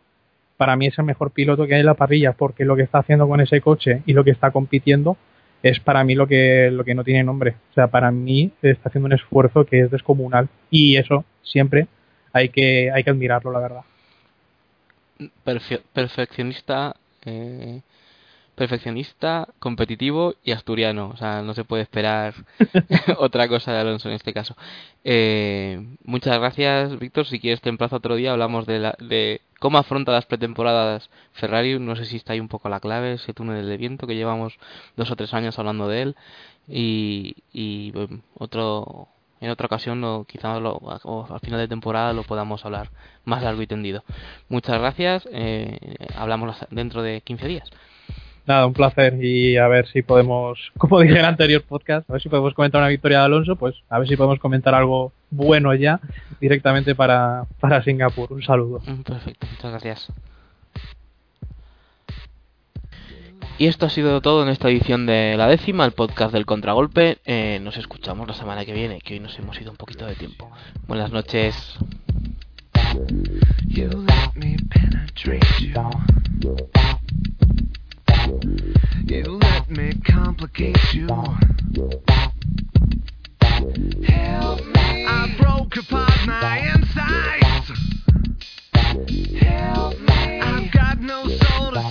para 0.56 0.76
mí 0.76 0.86
es 0.86 0.98
el 0.98 1.04
mejor 1.04 1.30
piloto 1.30 1.66
que 1.66 1.74
hay 1.74 1.80
en 1.80 1.86
la 1.86 1.94
parrilla, 1.94 2.32
porque 2.32 2.64
lo 2.64 2.76
que 2.76 2.82
está 2.82 2.98
haciendo 2.98 3.28
con 3.28 3.40
ese 3.40 3.60
coche 3.60 4.02
y 4.06 4.12
lo 4.12 4.24
que 4.24 4.30
está 4.30 4.50
compitiendo 4.50 5.16
es 5.62 5.80
para 5.80 6.04
mí 6.04 6.14
lo 6.14 6.26
que, 6.26 6.70
lo 6.72 6.84
que 6.84 6.94
no 6.94 7.04
tiene 7.04 7.24
nombre. 7.24 7.56
O 7.70 7.74
sea, 7.74 7.88
para 7.88 8.10
mí 8.10 8.52
está 8.62 8.88
haciendo 8.88 9.06
un 9.06 9.12
esfuerzo 9.12 9.64
que 9.64 9.80
es 9.80 9.90
descomunal. 9.90 10.48
Y 10.70 10.96
eso 10.96 11.24
siempre 11.42 11.88
hay 12.32 12.48
que, 12.50 12.90
hay 12.92 13.02
que 13.04 13.10
admirarlo, 13.10 13.52
la 13.52 13.60
verdad. 13.60 13.80
Perfe- 15.44 15.82
perfeccionista, 15.94 16.94
eh, 17.24 17.80
perfeccionista, 18.54 19.48
competitivo 19.58 20.34
y 20.44 20.52
asturiano. 20.52 21.10
O 21.10 21.16
sea, 21.16 21.42
no 21.42 21.54
se 21.54 21.64
puede 21.64 21.82
esperar 21.82 22.34
otra 23.18 23.48
cosa 23.48 23.72
de 23.72 23.80
Alonso 23.80 24.08
en 24.08 24.14
este 24.16 24.32
caso. 24.34 24.56
Eh, 25.04 25.80
muchas 26.04 26.38
gracias, 26.38 26.98
Víctor. 26.98 27.26
Si 27.26 27.40
quieres, 27.40 27.60
te 27.62 27.70
emplazo 27.70 27.96
otro 27.96 28.16
día. 28.16 28.32
Hablamos 28.32 28.66
de, 28.66 28.78
la, 28.80 28.96
de 29.00 29.40
cómo 29.60 29.78
afronta 29.78 30.12
las 30.12 30.26
pretemporadas 30.26 31.10
Ferrari. 31.32 31.78
No 31.78 31.96
sé 31.96 32.04
si 32.04 32.16
está 32.16 32.32
ahí 32.34 32.40
un 32.40 32.48
poco 32.48 32.68
la 32.68 32.80
clave, 32.80 33.14
ese 33.14 33.34
túnel 33.34 33.66
de 33.66 33.76
viento 33.76 34.06
que 34.06 34.14
llevamos 34.16 34.58
dos 34.96 35.10
o 35.10 35.16
tres 35.16 35.32
años 35.34 35.58
hablando 35.58 35.88
de 35.88 36.02
él. 36.02 36.16
Y, 36.68 37.36
y 37.52 37.92
otro, 38.38 39.08
en 39.40 39.50
otra 39.50 39.66
ocasión, 39.66 40.02
o 40.04 40.24
quizás 40.24 40.60
lo- 40.60 40.74
o 40.76 41.26
al 41.32 41.40
final 41.40 41.60
de 41.60 41.68
temporada, 41.68 42.12
lo 42.12 42.22
podamos 42.24 42.64
hablar 42.64 42.90
más 43.24 43.42
largo 43.42 43.62
y 43.62 43.66
tendido. 43.66 44.04
Muchas 44.48 44.78
gracias. 44.78 45.28
eh, 45.32 45.78
hablamos 46.16 46.56
dentro 46.70 47.02
de 47.02 47.20
15 47.22 47.46
días. 47.48 47.70
Nada, 48.46 48.66
un 48.66 48.72
placer 48.72 49.22
y 49.22 49.56
a 49.56 49.68
ver 49.68 49.86
si 49.88 50.02
podemos, 50.02 50.72
como 50.78 51.00
dije 51.00 51.14
en 51.14 51.20
el 51.20 51.24
anterior 51.24 51.62
podcast, 51.62 52.08
a 52.08 52.14
ver 52.14 52.22
si 52.22 52.28
podemos 52.28 52.54
comentar 52.54 52.80
una 52.80 52.88
victoria 52.88 53.18
de 53.18 53.24
Alonso, 53.24 53.56
pues 53.56 53.74
a 53.88 53.98
ver 53.98 54.08
si 54.08 54.16
podemos 54.16 54.38
comentar 54.38 54.74
algo 54.74 55.12
bueno 55.30 55.74
ya 55.74 56.00
directamente 56.40 56.94
para, 56.94 57.44
para 57.60 57.82
Singapur. 57.82 58.32
Un 58.32 58.42
saludo. 58.42 58.80
Mm, 58.86 59.02
Perfecto, 59.02 59.46
muchas 59.50 59.70
gracias. 59.72 60.12
Y 63.58 63.68
esto 63.68 63.86
ha 63.86 63.90
sido 63.90 64.20
todo 64.20 64.42
en 64.42 64.50
esta 64.50 64.68
edición 64.68 65.06
de 65.06 65.34
la 65.38 65.46
décima, 65.46 65.86
el 65.86 65.92
podcast 65.92 66.30
del 66.32 66.44
contragolpe. 66.44 67.18
Eh, 67.24 67.58
nos 67.62 67.78
escuchamos 67.78 68.28
la 68.28 68.34
semana 68.34 68.66
que 68.66 68.74
viene, 68.74 69.00
que 69.00 69.14
hoy 69.14 69.20
nos 69.20 69.38
hemos 69.38 69.58
ido 69.58 69.70
un 69.70 69.78
poquito 69.78 70.04
de 70.04 70.14
tiempo. 70.14 70.50
Buenas 70.86 71.10
noches. 71.10 71.78
You 73.66 73.88
let 73.88 74.36
me 74.36 74.56
penetrate 74.70 75.46
you. 75.60 76.56
You 78.26 79.38
let 79.40 79.70
me 79.70 79.92
complicate 80.04 80.76
you. 80.92 81.06
Help 81.06 81.38
me. 84.66 85.06
I 85.06 85.32
broke 85.38 85.76
apart 85.76 86.26
my 86.26 86.58
insides. 86.74 87.70
Help 89.38 90.00
me. 90.00 90.40
I've 90.40 90.72
got 90.72 91.00
no 91.00 91.28
soul 91.28 91.70
to. 91.70 91.86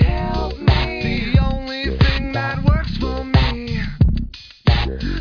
Help 0.00 0.58
me. 0.58 1.32
The 1.34 1.38
only 1.42 1.98
thing 1.98 2.32
that 2.32 2.64
works 2.64 2.96
for 2.96 3.22
me. 3.22 3.82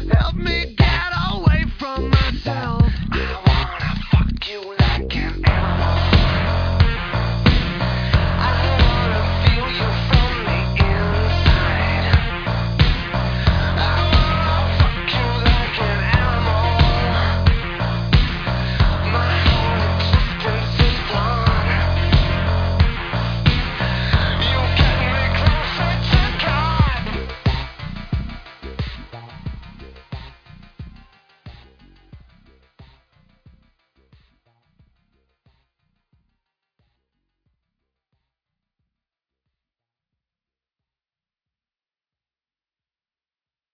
Help 0.09 0.35
me 0.35 0.73
get 0.77 1.11
away 1.33 1.65
from 1.77 2.09
myself. 2.09 2.80